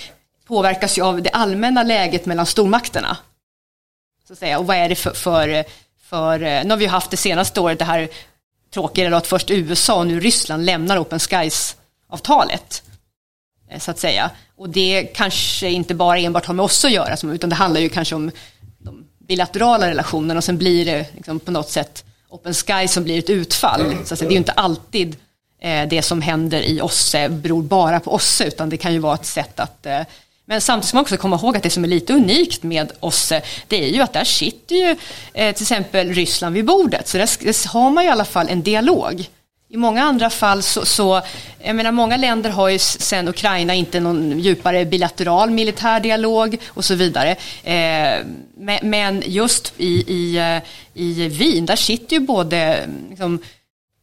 påverkas 0.47 0.99
ju 0.99 1.03
av 1.03 1.23
det 1.23 1.31
allmänna 1.31 1.83
läget 1.83 2.27
mellan 2.27 2.47
stormakterna. 2.47 3.17
Så 4.27 4.33
att 4.33 4.39
säga. 4.39 4.59
Och 4.59 4.67
vad 4.67 4.77
är 4.77 4.89
det 4.89 4.95
för, 4.95 5.11
för, 5.11 5.65
för 6.03 6.43
eh, 6.43 6.65
nu 6.65 6.71
har 6.71 6.77
vi 6.77 6.87
haft 6.87 7.11
det 7.11 7.17
senaste 7.17 7.61
året 7.61 7.79
det 7.79 7.85
här 7.85 8.09
tråkiga 8.75 9.11
då 9.11 9.17
att 9.17 9.27
först 9.27 9.51
USA 9.51 9.95
och 9.95 10.07
nu 10.07 10.21
Ryssland 10.21 10.65
lämnar 10.65 10.99
Open 10.99 11.19
Skies-avtalet. 11.19 12.83
Eh, 13.71 13.79
så 13.79 13.91
att 13.91 13.99
säga. 13.99 14.31
Och 14.57 14.69
det 14.69 15.03
kanske 15.15 15.71
inte 15.71 15.95
bara 15.95 16.19
enbart 16.19 16.47
har 16.47 16.55
med 16.55 16.65
oss 16.65 16.85
att 16.85 16.93
göra, 16.93 17.35
utan 17.35 17.51
det 17.51 17.57
handlar 17.57 17.81
ju 17.81 17.89
kanske 17.89 18.15
om 18.15 18.31
de 18.79 19.05
bilaterala 19.19 19.91
relationerna 19.91 20.39
och 20.39 20.45
sen 20.45 20.59
blir 20.59 20.85
det 20.85 21.07
liksom 21.15 21.41
på 21.41 21.51
något 21.51 21.71
sätt 21.71 22.05
Open 22.29 22.55
Sky 22.55 22.89
som 22.89 23.05
blir 23.05 23.19
ett 23.19 23.31
utfall. 23.31 23.97
Så 24.05 24.15
att 24.15 24.21
det 24.21 24.27
är 24.27 24.31
ju 24.31 24.37
inte 24.37 24.53
alltid 24.53 25.17
eh, 25.61 25.89
det 25.89 26.03
som 26.03 26.23
händer 26.23 26.62
i 26.62 26.81
OSSE 26.83 27.29
beror 27.29 27.62
bara 27.62 28.01
på 28.01 28.15
OSSE, 28.15 28.45
utan 28.45 28.69
det 28.69 28.77
kan 28.77 28.93
ju 28.93 28.99
vara 28.99 29.15
ett 29.15 29.27
sätt 29.27 29.61
att 29.61 29.87
eh, 29.87 30.01
men 30.47 30.61
samtidigt 30.61 30.89
ska 30.89 30.97
man 30.97 31.03
också 31.03 31.17
komma 31.17 31.37
ihåg 31.37 31.57
att 31.57 31.62
det 31.62 31.71
som 31.71 31.85
är 31.85 31.89
lite 31.89 32.12
unikt 32.12 32.62
med 32.62 32.93
OSSE, 33.01 33.43
det 33.69 33.85
är 33.85 33.89
ju 33.89 34.01
att 34.01 34.12
där 34.12 34.25
sitter 34.25 34.77
ju 34.77 34.97
till 35.33 35.62
exempel 35.62 36.15
Ryssland 36.15 36.55
vid 36.55 36.65
bordet, 36.65 37.09
så 37.09 37.19
där 37.19 37.69
har 37.69 37.91
man 37.91 38.05
ju 38.05 38.09
i 38.09 38.12
alla 38.12 38.25
fall 38.25 38.49
en 38.49 38.62
dialog. 38.62 39.29
I 39.75 39.77
många 39.77 40.03
andra 40.03 40.31
fall 40.31 40.62
så, 40.62 40.87
så, 40.87 41.22
jag 41.64 41.77
menar 41.77 41.93
många 41.93 42.16
länder 42.16 42.51
har 42.51 42.68
ju 42.68 42.79
sen 42.79 43.29
Ukraina 43.29 43.75
inte 43.75 44.01
någon 44.01 44.41
djupare 44.41 44.85
bilateral 44.85 45.51
militär 45.51 46.01
dialog 46.01 46.57
och 46.66 46.85
så 46.85 46.94
vidare. 46.94 47.31
Eh, 47.62 48.27
men, 48.57 48.78
men, 48.82 49.23
just 49.27 49.73
i, 49.77 50.12
i, 50.12 50.36
eh, 50.36 51.03
i 51.03 51.28
Wien, 51.28 51.66
där 51.66 51.77
sitter 51.77 52.16
ju 52.16 52.20
både 52.20 52.89
liksom, 53.11 53.39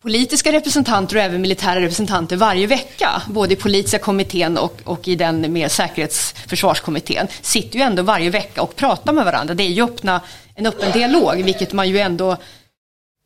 politiska 0.02 0.52
representanter 0.52 1.16
och 1.16 1.22
även 1.22 1.41
militära 1.41 1.82
representanter 1.82 2.36
varje 2.36 2.68
vecka, 2.68 3.22
både 3.28 3.54
i 3.54 3.56
politiska 3.56 4.00
kommittén 4.00 4.58
och, 4.58 4.82
och 4.84 5.08
i 5.08 5.16
den 5.16 5.54
mer 5.54 5.68
säkerhetsförsvarskommittén, 5.68 7.28
sitter 7.41 7.78
ju 7.78 7.84
ändå 7.84 8.04
varje 8.04 8.30
vecka 8.30 8.62
och 8.62 8.76
pratar 8.76 9.14
med 9.14 9.26
varandra. 9.26 9.54
Det 9.54 9.64
är 9.64 9.70
ju 9.70 9.84
öppna, 9.84 10.22
en 10.56 10.66
öppen 10.66 10.91
dialog, 10.91 11.44
vilket 11.44 11.74
man 11.74 11.90
ju 11.90 12.00
ändå 12.00 12.38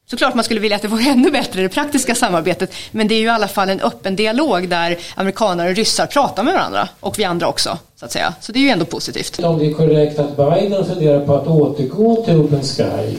Såklart 0.10 0.36
man 0.36 0.44
skulle 0.44 0.60
vilja 0.60 0.76
att 0.76 0.82
det 0.82 0.88
var 0.88 1.00
ännu 1.08 1.32
bättre, 1.32 1.62
det 1.62 1.70
praktiska 1.70 2.16
samarbetet, 2.16 2.74
men 2.92 3.08
det 3.08 3.16
är 3.16 3.20
ju 3.20 3.26
i 3.26 3.30
alla 3.30 3.48
fall 3.48 3.70
en 3.70 3.82
öppen 3.82 4.16
dialog 4.16 4.70
där 4.70 4.98
amerikaner 5.16 5.70
och 5.70 5.76
ryssar 5.76 6.06
pratar 6.06 6.44
med 6.44 6.54
varandra 6.54 6.88
och 7.00 7.20
vi 7.20 7.24
andra 7.24 7.48
också, 7.48 7.78
så 7.96 8.06
att 8.06 8.12
säga. 8.12 8.34
Så 8.42 8.52
det 8.52 8.60
är 8.60 8.62
ju 8.62 8.70
ändå 8.70 8.86
positivt. 8.86 9.40
Om 9.44 9.60
det 9.60 9.66
är 9.66 9.74
korrekt 9.74 10.20
att 10.20 10.38
Biden 10.38 10.86
funderar 10.86 11.26
på 11.26 11.36
att 11.36 11.48
återgå 11.48 12.26
till 12.26 12.36
Open 12.36 12.64
Sky, 12.64 13.18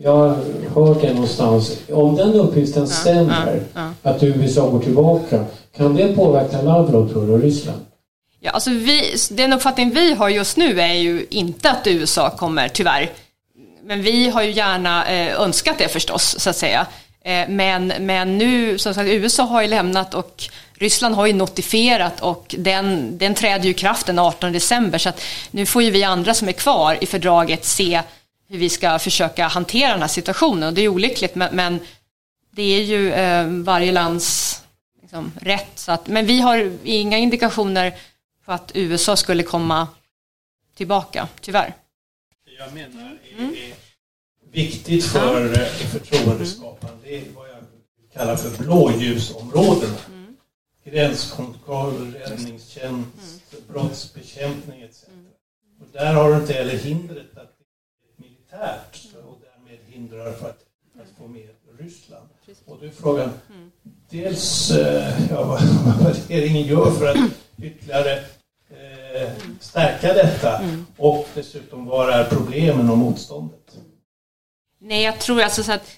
jag 0.00 0.12
har 0.12 0.36
hört 0.74 1.00
det 1.00 1.12
någonstans, 1.12 1.76
om 1.92 2.16
den 2.16 2.34
uppgiften 2.34 2.82
ja, 2.82 2.88
stämmer, 2.88 3.62
ja, 3.74 3.92
ja. 4.02 4.10
att 4.10 4.22
USA 4.22 4.68
går 4.70 4.80
tillbaka, 4.80 5.44
kan 5.76 5.96
det 5.96 6.16
påverka 6.16 6.62
Lavrov, 6.62 7.12
tror 7.12 7.26
du, 7.26 7.32
och 7.32 7.40
Ryssland? 7.40 7.80
Ja, 8.40 8.50
alltså 8.50 8.70
vi, 8.70 9.14
den 9.30 9.52
uppfattning 9.52 9.90
vi 9.90 10.14
har 10.14 10.28
just 10.28 10.56
nu 10.56 10.80
är 10.80 10.94
ju 10.94 11.26
inte 11.30 11.70
att 11.70 11.86
USA 11.86 12.30
kommer, 12.30 12.68
tyvärr. 12.68 13.10
Men 13.88 14.02
vi 14.02 14.28
har 14.28 14.42
ju 14.42 14.50
gärna 14.50 15.06
eh, 15.06 15.40
önskat 15.40 15.78
det 15.78 15.88
förstås, 15.88 16.36
så 16.38 16.50
att 16.50 16.56
säga. 16.56 16.86
Eh, 17.20 17.48
men, 17.48 17.86
men 17.86 18.38
nu, 18.38 18.78
som 18.78 18.94
sagt, 18.94 19.08
USA 19.08 19.42
har 19.42 19.62
ju 19.62 19.68
lämnat 19.68 20.14
och 20.14 20.44
Ryssland 20.74 21.14
har 21.14 21.26
ju 21.26 21.32
notifierat 21.32 22.20
och 22.20 22.54
den, 22.58 23.18
den 23.18 23.34
träder 23.34 23.64
ju 23.64 23.70
i 23.70 23.74
kraft 23.74 24.06
den 24.06 24.18
18 24.18 24.52
december. 24.52 24.98
Så 24.98 25.08
att 25.08 25.22
nu 25.50 25.66
får 25.66 25.82
ju 25.82 25.90
vi 25.90 26.04
andra 26.04 26.34
som 26.34 26.48
är 26.48 26.52
kvar 26.52 26.98
i 27.00 27.06
fördraget 27.06 27.64
se 27.64 28.02
hur 28.48 28.58
vi 28.58 28.68
ska 28.68 28.98
försöka 28.98 29.46
hantera 29.46 29.90
den 29.90 30.00
här 30.00 30.08
situationen. 30.08 30.68
Och 30.68 30.74
det 30.74 30.82
är 30.82 30.88
olyckligt, 30.88 31.34
men, 31.34 31.56
men 31.56 31.80
det 32.50 32.62
är 32.62 32.82
ju 32.82 33.12
eh, 33.12 33.46
varje 33.46 33.92
lands 33.92 34.60
liksom, 35.02 35.32
rätt. 35.40 35.72
Så 35.74 35.92
att, 35.92 36.06
men 36.06 36.26
vi 36.26 36.40
har 36.40 36.72
inga 36.84 37.18
indikationer 37.18 37.94
på 38.44 38.52
att 38.52 38.70
USA 38.74 39.16
skulle 39.16 39.42
komma 39.42 39.88
tillbaka, 40.76 41.28
tyvärr. 41.40 41.74
Jag 42.58 42.72
menar 42.72 43.18
är, 43.38 43.42
är 43.42 43.74
viktigt 44.50 45.04
för 45.04 45.44
eh, 45.44 45.66
förtroendeskapande, 45.66 47.14
är 47.14 47.22
vad 47.36 47.48
jag 47.48 47.56
kallar 48.12 48.36
för 48.36 48.64
blåljusområdena. 48.64 49.98
Mm. 50.08 50.36
Gränskontroll, 50.84 52.14
räddningstjänst, 52.14 53.52
mm. 53.52 53.64
brottsbekämpning 53.68 54.82
etc. 54.82 55.04
Och 55.80 55.86
där 55.92 56.14
har 56.14 56.30
du 56.30 56.36
inte 56.36 56.52
heller 56.52 56.76
hindret 56.76 57.38
att 57.38 57.58
det 58.02 58.24
är 58.24 58.28
militärt 58.28 59.06
och 59.26 59.38
därmed 59.40 59.78
hindrar 59.86 60.32
för 60.32 60.48
att, 60.48 60.64
att 61.00 61.18
få 61.18 61.28
med 61.28 61.48
Ryssland. 61.78 62.28
Och 62.64 62.78
då 62.80 62.86
är 62.86 62.90
frågan 62.90 63.30
mm. 63.54 63.70
dels 64.10 64.70
eh, 64.70 65.30
ja, 65.30 65.44
vad, 65.46 65.62
vad 66.04 66.28
regeringen 66.28 66.66
gör 66.66 66.90
för 66.90 67.06
att 67.06 67.30
ytterligare 67.62 68.24
eh, 68.70 69.32
stärka 69.60 70.12
detta 70.12 70.58
mm. 70.58 70.86
och 70.96 71.28
dessutom 71.34 71.86
vad 71.86 72.10
är 72.10 72.24
problemen 72.24 72.90
och 72.90 72.98
motståndet? 72.98 73.78
Nej, 74.80 75.02
jag 75.02 75.18
tror 75.18 75.42
alltså 75.42 75.62
så 75.62 75.72
att 75.72 75.90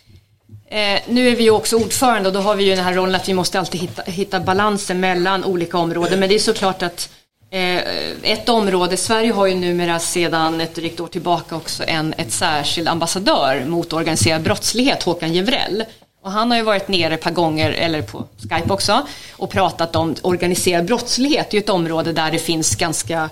eh, 0.69 1.01
nu 1.09 1.29
är 1.29 1.37
vi 1.37 1.43
ju 1.43 1.51
också 1.51 1.77
ordförande 1.77 2.29
och 2.29 2.35
då 2.35 2.41
har 2.41 2.55
vi 2.55 2.65
ju 2.65 2.75
den 2.75 2.85
här 2.85 2.95
rollen 2.95 3.15
att 3.15 3.29
vi 3.29 3.35
måste 3.35 3.59
alltid 3.59 3.81
hitta, 3.81 4.03
hitta 4.03 4.41
balansen 4.41 5.01
mellan 5.01 5.45
olika 5.45 5.79
områden. 5.79 6.21
Men 6.21 6.29
det 6.29 6.35
är 6.35 6.39
såklart 6.39 6.83
att 6.83 7.11
eh, 7.51 7.77
ett 8.23 8.49
område, 8.49 8.97
Sverige 8.97 9.33
har 9.33 9.47
ju 9.47 9.55
numera 9.55 9.99
sedan 9.99 10.61
ett 10.61 10.75
drygt 10.75 11.01
år 11.01 11.07
tillbaka 11.07 11.57
också 11.57 11.85
en 11.87 12.15
ett 12.17 12.33
särskild 12.33 12.89
ambassadör 12.89 13.65
mot 13.67 13.93
organiserad 13.93 14.43
brottslighet, 14.43 15.03
Håkan 15.03 15.33
Jevrell. 15.33 15.85
Och 16.23 16.31
han 16.31 16.51
har 16.51 16.59
ju 16.59 16.65
varit 16.65 16.89
nere 16.89 17.15
ett 17.15 17.23
par 17.23 17.31
gånger, 17.31 17.71
eller 17.71 18.03
på 18.03 18.25
Skype 18.37 18.73
också, 18.73 19.07
och 19.33 19.51
pratat 19.51 19.97
om 19.97 20.15
organiserad 20.23 20.85
brottslighet. 20.85 21.51
Det 21.51 21.57
är 21.57 21.61
ju 21.61 21.65
ett 21.65 21.71
område 21.71 22.13
där 22.13 22.31
det 22.31 22.39
finns 22.39 22.77
ganska 22.77 23.31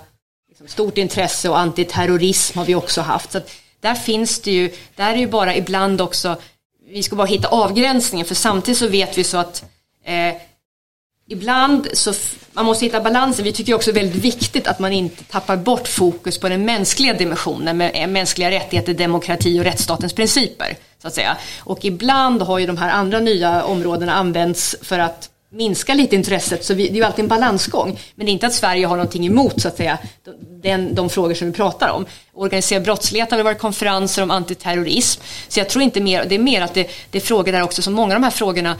liksom, 0.49 0.67
stort 0.67 0.97
intresse 0.97 1.49
och 1.49 1.59
antiterrorism 1.59 2.57
har 2.57 2.65
vi 2.65 2.75
också 2.75 3.01
haft. 3.01 3.31
Så 3.31 3.39
där 3.79 3.95
finns 3.95 4.39
det 4.39 4.51
ju, 4.51 4.71
där 4.95 5.13
är 5.13 5.17
ju 5.17 5.27
bara 5.27 5.55
ibland 5.55 6.01
också, 6.01 6.37
vi 6.89 7.03
ska 7.03 7.15
bara 7.15 7.27
hitta 7.27 7.47
avgränsningen 7.47 8.25
för 8.25 8.35
samtidigt 8.35 8.77
så 8.77 8.87
vet 8.87 9.17
vi 9.17 9.23
så 9.23 9.37
att 9.37 9.63
eh, 10.05 10.35
ibland 11.29 11.87
så, 11.93 12.13
man 12.53 12.65
måste 12.65 12.85
hitta 12.85 13.01
balansen. 13.01 13.45
Vi 13.45 13.53
tycker 13.53 13.73
också 13.73 13.91
det 13.91 13.99
är 13.99 14.03
väldigt 14.03 14.23
viktigt 14.23 14.67
att 14.67 14.79
man 14.79 14.93
inte 14.93 15.23
tappar 15.23 15.57
bort 15.57 15.87
fokus 15.87 16.37
på 16.37 16.49
den 16.49 16.65
mänskliga 16.65 17.13
dimensionen 17.13 17.77
med 17.77 17.91
eh, 17.93 18.07
mänskliga 18.07 18.51
rättigheter, 18.51 18.93
demokrati 18.93 19.59
och 19.59 19.63
rättsstatens 19.63 20.13
principer. 20.13 20.75
Så 21.01 21.07
att 21.07 21.13
säga. 21.13 21.37
Och 21.59 21.85
ibland 21.85 22.41
har 22.41 22.59
ju 22.59 22.65
de 22.65 22.77
här 22.77 22.89
andra 22.89 23.19
nya 23.19 23.63
områdena 23.63 24.13
använts 24.13 24.75
för 24.81 24.99
att 24.99 25.29
minska 25.51 25.93
lite 25.93 26.15
intresset. 26.15 26.65
Så 26.65 26.73
vi, 26.73 26.87
det 26.87 26.93
är 26.93 26.95
ju 26.95 27.03
alltid 27.03 27.23
en 27.23 27.29
balansgång. 27.29 27.99
Men 28.15 28.25
det 28.25 28.31
är 28.31 28.33
inte 28.33 28.47
att 28.47 28.53
Sverige 28.53 28.85
har 28.85 28.95
någonting 28.95 29.25
emot 29.25 29.61
så 29.61 29.67
att 29.67 29.77
säga, 29.77 29.97
den, 30.61 30.95
de 30.95 31.09
frågor 31.09 31.33
som 31.33 31.47
vi 31.47 31.53
pratar 31.53 31.89
om. 31.89 32.05
Organiserad 32.33 32.83
brottslighet 32.83 33.31
har 33.31 33.37
det 33.37 33.43
varit 33.43 33.59
konferenser 33.59 34.23
om 34.23 34.31
antiterrorism. 34.31 35.21
Så 35.47 35.59
jag 35.59 35.69
tror 35.69 35.83
inte 35.83 36.01
mer, 36.01 36.25
det 36.25 36.35
är 36.35 36.39
mer 36.39 36.61
att 36.61 36.73
det, 36.73 36.89
det 37.11 37.17
är 37.17 37.21
frågor 37.21 37.51
där 37.51 37.63
också, 37.63 37.81
som 37.81 37.93
många 37.93 38.15
av 38.15 38.21
de 38.21 38.23
här 38.23 38.31
frågorna 38.31 38.75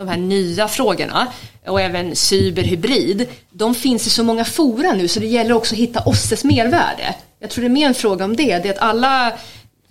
de 0.00 0.08
här 0.08 0.16
nya 0.16 0.68
frågorna 0.68 1.26
och 1.66 1.80
även 1.80 2.16
cyberhybrid, 2.16 3.28
de 3.50 3.74
finns 3.74 4.06
i 4.06 4.10
så 4.10 4.24
många 4.24 4.44
fora 4.44 4.92
nu 4.92 5.08
så 5.08 5.20
det 5.20 5.26
gäller 5.26 5.54
också 5.54 5.74
att 5.74 5.78
hitta 5.78 6.02
OSSEs 6.06 6.44
mervärde. 6.44 7.14
Jag 7.40 7.50
tror 7.50 7.62
det 7.62 7.68
är 7.68 7.70
mer 7.70 7.86
en 7.86 7.94
fråga 7.94 8.24
om 8.24 8.36
det, 8.36 8.58
det 8.58 8.68
är 8.68 8.72
att 8.72 8.78
alla 8.78 9.32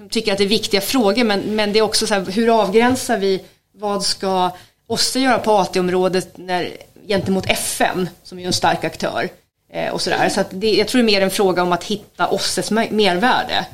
tycker 0.09 0.31
att 0.31 0.37
det 0.37 0.43
är 0.43 0.47
viktiga 0.47 0.81
frågor 0.81 1.23
men, 1.23 1.39
men 1.39 1.73
det 1.73 1.79
är 1.79 1.83
också 1.83 2.07
så 2.07 2.13
här, 2.13 2.25
hur 2.31 2.61
avgränsar 2.61 3.17
vi 3.17 3.41
vad 3.73 4.03
ska 4.03 4.51
OSSE 4.89 5.19
göra 5.19 5.39
på 5.39 5.51
AT-området 5.51 6.37
när, 6.37 6.77
gentemot 7.07 7.45
FN 7.45 8.09
som 8.23 8.39
är 8.39 8.45
en 8.45 8.53
stark 8.53 8.83
aktör 8.83 9.29
eh, 9.69 9.93
och 9.93 10.01
sådär. 10.01 10.29
Så 10.29 10.41
att 10.41 10.47
det, 10.51 10.71
jag 10.71 10.87
tror 10.87 11.01
det 11.01 11.03
är 11.03 11.05
mer 11.05 11.21
en 11.21 11.31
fråga 11.31 11.63
om 11.63 11.71
att 11.71 11.83
hitta 11.83 12.29
OSSEs 12.29 12.71
mervärde. 12.71 13.65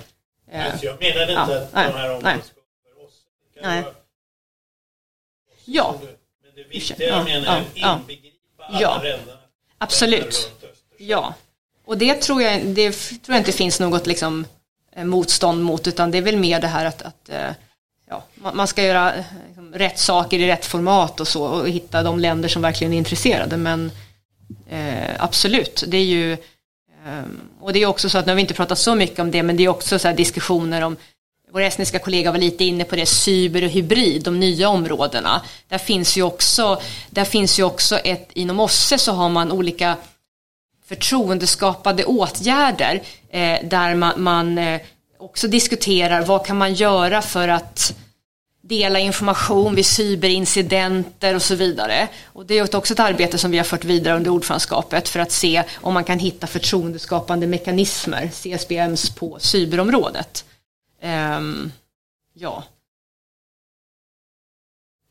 Eh, 0.51 0.65
alltså 0.65 0.85
jag 0.85 0.99
menade 0.99 1.21
inte 1.21 1.33
ja, 1.33 1.41
att 1.41 1.73
nej, 1.73 1.87
de 1.87 1.97
här 1.97 2.09
områdena 2.09 2.41
ska 2.43 2.53
för 2.53 3.05
OSSE. 3.05 3.61
Nej. 3.61 3.83
Ja. 5.65 5.95
Men 6.43 6.51
det 6.55 6.63
viktiga 6.63 7.09
ja, 7.09 7.15
jag 7.15 7.25
menar 7.25 7.63
ja, 7.73 7.89
är 7.89 7.99
inbegripa 7.99 8.63
alla 8.63 8.81
ja, 8.81 8.99
ränderna. 9.03 9.39
Absolut. 9.77 10.51
Ja. 10.97 11.33
Och 11.85 11.97
det 11.97 12.21
tror 12.21 12.41
jag, 12.41 12.65
det 12.65 12.91
tror 12.91 13.35
jag 13.35 13.37
inte 13.37 13.51
finns 13.51 13.79
något 13.79 14.07
liksom 14.07 14.47
eh, 14.95 15.05
motstånd 15.05 15.63
mot 15.63 15.87
utan 15.87 16.11
det 16.11 16.17
är 16.17 16.21
väl 16.21 16.37
mer 16.37 16.61
det 16.61 16.67
här 16.67 16.85
att, 16.85 17.01
att 17.01 17.29
eh, 17.29 17.51
ja, 18.09 18.23
man 18.53 18.67
ska 18.67 18.83
göra 18.83 19.13
liksom, 19.15 19.23
rätt 19.75 19.99
saker 19.99 20.39
i 20.39 20.47
rätt 20.47 20.65
format 20.65 21.19
och 21.19 21.27
så 21.27 21.43
och 21.43 21.69
hitta 21.69 22.03
de 22.03 22.19
länder 22.19 22.49
som 22.49 22.61
verkligen 22.61 22.93
är 22.93 22.97
intresserade. 22.97 23.57
Men 23.57 23.91
eh, 24.69 25.09
absolut, 25.19 25.83
det 25.87 25.97
är 25.97 26.03
ju 26.03 26.33
eh, 26.33 27.23
och 27.61 27.73
det 27.73 27.79
är 27.79 27.85
också 27.85 28.09
så 28.09 28.17
att 28.17 28.25
nu 28.25 28.31
har 28.31 28.35
vi 28.35 28.41
inte 28.41 28.53
pratat 28.53 28.79
så 28.79 28.95
mycket 28.95 29.19
om 29.19 29.31
det 29.31 29.43
men 29.43 29.57
det 29.57 29.63
är 29.63 29.69
också 29.69 29.99
så 29.99 30.11
diskussioner 30.11 30.81
om 30.81 30.97
vår 31.51 31.61
estniska 31.61 31.99
kollega 31.99 32.31
var 32.31 32.37
lite 32.37 32.63
inne 32.63 32.83
på 32.83 32.95
det, 32.95 33.05
cyber 33.05 33.63
och 33.63 33.69
hybrid, 33.69 34.23
de 34.23 34.39
nya 34.39 34.69
områdena. 34.69 35.41
Där 35.67 35.77
finns 35.77 36.17
ju 36.17 36.23
också, 36.23 36.81
där 37.09 37.25
finns 37.25 37.59
ju 37.59 37.63
också 37.63 37.97
ett, 37.97 38.29
inom 38.33 38.59
OSSE 38.59 38.97
så 38.97 39.11
har 39.11 39.29
man 39.29 39.51
olika 39.51 39.95
förtroendeskapade 40.87 42.05
åtgärder 42.05 43.01
eh, 43.29 43.59
där 43.63 43.95
man, 43.95 44.23
man 44.23 44.57
eh, 44.57 44.81
också 45.19 45.47
diskuterar 45.47 46.21
vad 46.21 46.45
kan 46.45 46.57
man 46.57 46.73
göra 46.73 47.21
för 47.21 47.47
att 47.47 47.95
dela 48.67 48.99
information 48.99 49.75
vid 49.75 49.85
cyberincidenter 49.85 51.35
och 51.35 51.41
så 51.41 51.55
vidare. 51.55 52.07
Och 52.25 52.45
det 52.45 52.57
är 52.57 52.75
också 52.75 52.93
ett 52.93 52.99
arbete 52.99 53.37
som 53.37 53.51
vi 53.51 53.57
har 53.57 53.65
fört 53.65 53.85
vidare 53.85 54.15
under 54.15 54.31
ordförandeskapet 54.31 55.09
för 55.09 55.19
att 55.19 55.31
se 55.31 55.63
om 55.81 55.93
man 55.93 56.03
kan 56.03 56.19
hitta 56.19 56.47
förtroendeskapande 56.47 57.47
mekanismer, 57.47 58.27
CSBMs, 58.27 59.15
på 59.15 59.39
cyberområdet. 59.39 60.45
Um, 61.37 61.71
ja. 62.33 62.63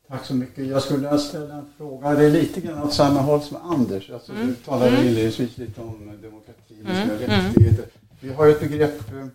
Tack 0.07 0.25
så 0.25 0.35
mycket. 0.35 0.67
Jag 0.67 0.83
skulle 0.83 0.99
vilja 0.99 1.17
ställa 1.17 1.53
en 1.53 1.69
fråga. 1.77 2.13
Det 2.13 2.25
är 2.25 2.31
lite 2.31 2.61
grann 2.61 2.83
åt 2.83 2.93
samma 2.93 3.21
håll 3.21 3.41
som 3.41 3.57
Anders. 3.57 4.09
Alltså, 4.09 4.31
mm. 4.31 4.47
Du 4.47 4.55
talade 4.55 4.89
mm. 4.89 5.07
inledningsvis 5.07 5.57
lite 5.57 5.81
om 5.81 6.19
demokrati 6.21 6.81
och 6.83 6.89
mm. 6.89 7.09
rättigheter. 7.09 7.85
Vi 8.19 8.33
har 8.33 8.45
ju 8.45 8.51
ett 8.51 8.59
begrepp 8.59 9.11
eh, 9.11 9.27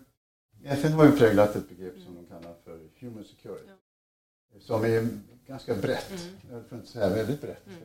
FN 0.63 0.93
har 0.93 1.05
ju 1.05 1.11
präglat 1.11 1.55
ett 1.55 1.69
begrepp 1.69 1.95
som 2.05 2.15
de 2.15 2.25
kallar 2.25 2.55
för 2.63 2.79
human 2.99 3.23
security. 3.23 3.70
Ja. 4.67 4.77
Som 4.77 4.85
är 4.85 5.07
ganska 5.47 5.75
brett, 5.75 6.09
mm. 6.09 6.35
jag 6.51 6.69
får 6.69 6.77
inte 6.77 6.91
säga 6.91 7.09
väldigt 7.09 7.41
brett. 7.41 7.67
Mm. 7.67 7.79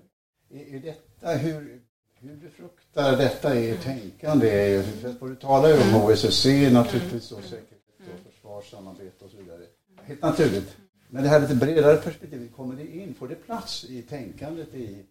Är, 0.51 0.74
är 0.74 0.81
detta, 0.81 1.32
hur, 1.32 1.81
hur 2.15 2.36
befruktar 2.36 3.16
detta 3.16 3.61
er 3.61 3.77
tänkande? 3.77 4.82
För 5.19 5.28
du 5.28 5.36
talar 5.36 5.69
ju 5.69 5.74
om 5.74 5.89
mm. 5.89 6.03
OSSE 6.03 6.70
naturligtvis 6.70 7.32
och 7.32 7.43
säkerhet 7.43 7.82
och 7.98 8.32
försvarssamarbete 8.32 9.24
och 9.24 9.31
så 9.31 9.36
vidare. 9.36 9.62
Helt 10.03 10.23
naturligt. 10.23 10.77
Men 11.09 11.23
det 11.23 11.28
här 11.28 11.40
lite 11.40 11.55
bredare 11.55 11.97
perspektivet, 11.97 12.57
kommer 12.57 12.77
det 12.77 12.97
in? 12.97 13.15
Får 13.15 13.28
det 13.28 13.35
plats 13.35 13.85
i 13.85 14.03
tänkandet 14.03 14.74
i, 14.74 15.05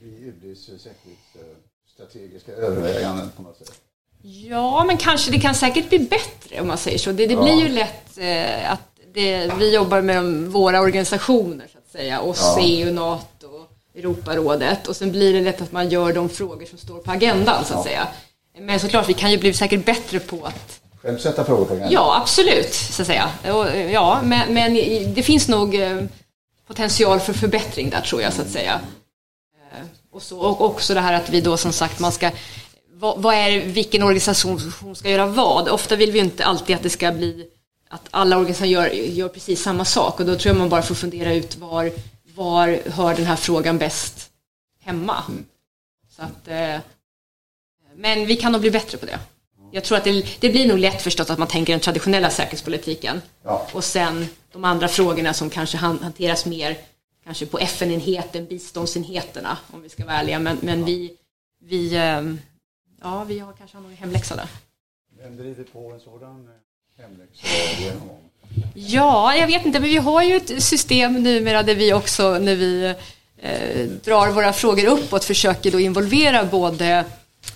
i 0.00 0.06
UDs 0.06 0.70
säkerhetsstrategiska 0.82 2.52
överväganden 2.52 3.30
på 3.36 3.42
något 3.42 3.56
sätt? 3.56 3.80
Ja, 4.22 4.84
men 4.86 4.96
kanske 4.96 5.30
det 5.30 5.40
kan 5.40 5.54
säkert 5.54 5.88
bli 5.88 5.98
bättre 5.98 6.60
om 6.60 6.66
man 6.66 6.78
säger 6.78 6.98
så. 6.98 7.12
Det, 7.12 7.26
det 7.26 7.36
blir 7.36 7.54
ju 7.54 7.68
lätt 7.68 8.18
eh, 8.18 8.72
att 8.72 8.93
det, 9.14 9.52
vi 9.58 9.74
jobbar 9.74 10.00
med 10.00 10.24
våra 10.24 10.80
organisationer 10.80 11.66
så 11.72 11.78
att 11.78 11.92
säga. 11.92 12.20
OSSE, 12.20 12.60
ja. 12.60 12.92
NATO, 12.92 13.66
Europarådet 13.94 14.86
och 14.86 14.96
sen 14.96 15.12
blir 15.12 15.32
det 15.32 15.40
lätt 15.40 15.62
att 15.62 15.72
man 15.72 15.88
gör 15.88 16.12
de 16.12 16.28
frågor 16.28 16.66
som 16.66 16.78
står 16.78 16.98
på 16.98 17.10
agendan 17.10 17.64
så 17.64 17.74
att 17.74 17.78
ja. 17.78 17.84
säga. 17.84 18.08
Men 18.58 18.80
såklart, 18.80 19.08
vi 19.08 19.14
kan 19.14 19.30
ju 19.30 19.38
bli 19.38 19.52
säkert 19.52 19.84
bättre 19.84 20.20
på 20.20 20.44
att 20.44 20.80
själv 21.02 21.18
sätta 21.18 21.44
frågor 21.44 21.64
på 21.64 21.72
agendan. 21.72 21.92
Ja, 21.92 22.20
absolut, 22.22 22.74
så 22.74 23.02
att 23.02 23.06
säga. 23.06 23.30
Ja, 23.92 24.20
men, 24.22 24.54
men 24.54 24.74
det 25.14 25.22
finns 25.22 25.48
nog 25.48 25.74
eh, 25.74 25.98
potential 26.66 27.20
för 27.20 27.32
förbättring 27.32 27.90
där 27.90 28.00
tror 28.00 28.22
jag 28.22 28.32
så 28.32 28.42
att 28.42 28.50
säga. 28.50 28.80
Eh, 29.72 29.86
och, 30.12 30.22
så, 30.22 30.38
och 30.38 30.60
också 30.60 30.94
det 30.94 31.00
här 31.00 31.12
att 31.12 31.30
vi 31.30 31.40
då 31.40 31.56
som 31.56 31.72
sagt 31.72 32.00
man 32.00 32.12
ska 32.12 32.30
vad, 32.92 33.22
vad 33.22 33.34
är 33.34 33.60
vilken 33.60 34.02
organisation 34.02 34.72
ska 34.94 35.10
göra 35.10 35.26
vad? 35.26 35.68
Ofta 35.68 35.96
vill 35.96 36.12
vi 36.12 36.18
inte 36.18 36.44
alltid 36.44 36.76
att 36.76 36.82
det 36.82 36.90
ska 36.90 37.12
bli 37.12 37.46
att 37.88 38.08
alla 38.10 38.36
organisationer 38.36 38.70
gör, 38.70 38.88
gör 38.88 39.28
precis 39.28 39.62
samma 39.62 39.84
sak 39.84 40.20
och 40.20 40.26
då 40.26 40.36
tror 40.36 40.54
jag 40.54 40.58
man 40.58 40.68
bara 40.68 40.82
får 40.82 40.94
fundera 40.94 41.34
ut 41.34 41.56
var, 41.56 41.92
var 42.34 42.80
hör 42.90 43.14
den 43.14 43.24
här 43.26 43.36
frågan 43.36 43.78
bäst 43.78 44.30
hemma. 44.80 45.24
Mm. 45.28 45.44
Så 46.16 46.22
att, 46.22 46.48
eh, 46.48 46.80
Men 47.96 48.26
vi 48.26 48.36
kan 48.36 48.52
nog 48.52 48.60
bli 48.60 48.70
bättre 48.70 48.98
på 48.98 49.06
det. 49.06 49.18
Jag 49.70 49.84
tror 49.84 49.98
att 49.98 50.04
det, 50.04 50.40
det 50.40 50.48
blir 50.48 50.68
nog 50.68 50.78
lätt 50.78 51.02
förstås 51.02 51.30
att 51.30 51.38
man 51.38 51.48
tänker 51.48 51.72
den 51.72 51.80
traditionella 51.80 52.30
säkerhetspolitiken. 52.30 53.22
Ja. 53.42 53.66
Och 53.72 53.84
sen 53.84 54.26
de 54.52 54.64
andra 54.64 54.88
frågorna 54.88 55.32
som 55.34 55.50
kanske 55.50 55.76
han- 55.76 55.98
hanteras 55.98 56.46
mer 56.46 56.76
kanske 57.24 57.46
på 57.46 57.58
FN-enheten, 57.58 58.46
biståndsenheterna 58.46 59.58
om 59.72 59.82
vi 59.82 59.88
ska 59.88 60.04
vara 60.04 60.16
ärliga. 60.16 60.38
Men, 60.38 60.58
men 60.62 60.84
vi, 60.84 61.16
vi, 61.60 61.96
ehm, 61.96 62.38
ja, 63.02 63.24
vi 63.24 63.38
har 63.38 63.52
kanske 63.52 63.76
någon 63.80 63.92
hemläxa 63.92 64.36
där. 64.36 64.48
Vem 65.18 65.36
driver 65.36 65.64
på 65.64 65.92
en 65.92 66.00
sådan 66.00 66.48
Ja, 68.74 69.36
jag 69.36 69.46
vet 69.46 69.66
inte, 69.66 69.80
men 69.80 69.88
vi 69.88 69.96
har 69.96 70.22
ju 70.22 70.36
ett 70.36 70.62
system 70.62 71.22
numera 71.22 71.62
där 71.62 71.74
vi 71.74 71.92
också 71.92 72.38
när 72.38 72.54
vi 72.56 72.94
eh, 73.42 73.86
drar 74.04 74.30
våra 74.30 74.52
frågor 74.52 74.84
uppåt 74.84 75.24
försöker 75.24 75.70
då 75.70 75.80
involvera 75.80 76.44
både 76.44 77.04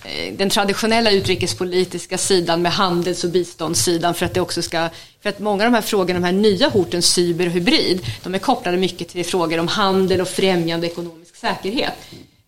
eh, 0.03 0.33
den 0.33 0.49
traditionella 0.49 1.11
utrikespolitiska 1.11 2.17
sidan 2.17 2.61
med 2.61 2.71
handels 2.71 3.23
och 3.23 3.29
biståndssidan 3.29 4.13
för 4.13 4.25
att 4.25 4.33
det 4.33 4.41
också 4.41 4.61
ska, 4.61 4.89
för 5.21 5.29
att 5.29 5.39
många 5.39 5.65
av 5.65 5.71
de 5.71 5.75
här 5.75 5.81
frågorna, 5.81 6.19
de 6.19 6.25
här 6.25 6.33
nya 6.33 6.69
hoten, 6.69 7.01
cyber 7.01 7.45
och 7.45 7.51
hybrid, 7.51 8.05
de 8.23 8.35
är 8.35 8.39
kopplade 8.39 8.77
mycket 8.77 9.07
till 9.07 9.25
frågor 9.25 9.59
om 9.59 9.67
handel 9.67 10.21
och 10.21 10.27
främjande 10.27 10.87
ekonomisk 10.87 11.35
säkerhet. 11.35 11.93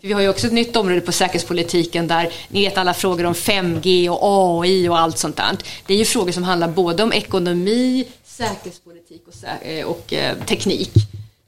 För 0.01 0.07
vi 0.07 0.13
har 0.13 0.21
ju 0.21 0.29
också 0.29 0.47
ett 0.47 0.53
nytt 0.53 0.75
område 0.75 1.01
på 1.01 1.11
säkerhetspolitiken 1.11 2.07
där 2.07 2.29
ni 2.47 2.61
vet 2.65 2.77
alla 2.77 2.93
frågor 2.93 3.25
om 3.25 3.33
5G 3.33 4.09
och 4.09 4.63
AI 4.63 4.89
och 4.89 4.99
allt 4.99 5.17
sånt 5.17 5.37
där. 5.37 5.57
Det 5.87 5.93
är 5.93 5.97
ju 5.97 6.05
frågor 6.05 6.31
som 6.31 6.43
handlar 6.43 6.67
både 6.67 7.03
om 7.03 7.13
ekonomi, 7.13 8.05
säkerhetspolitik 8.25 9.23
och, 9.27 9.33
sä- 9.33 9.79
eh, 9.79 9.85
och 9.85 10.13
eh, 10.13 10.37
teknik. 10.45 10.91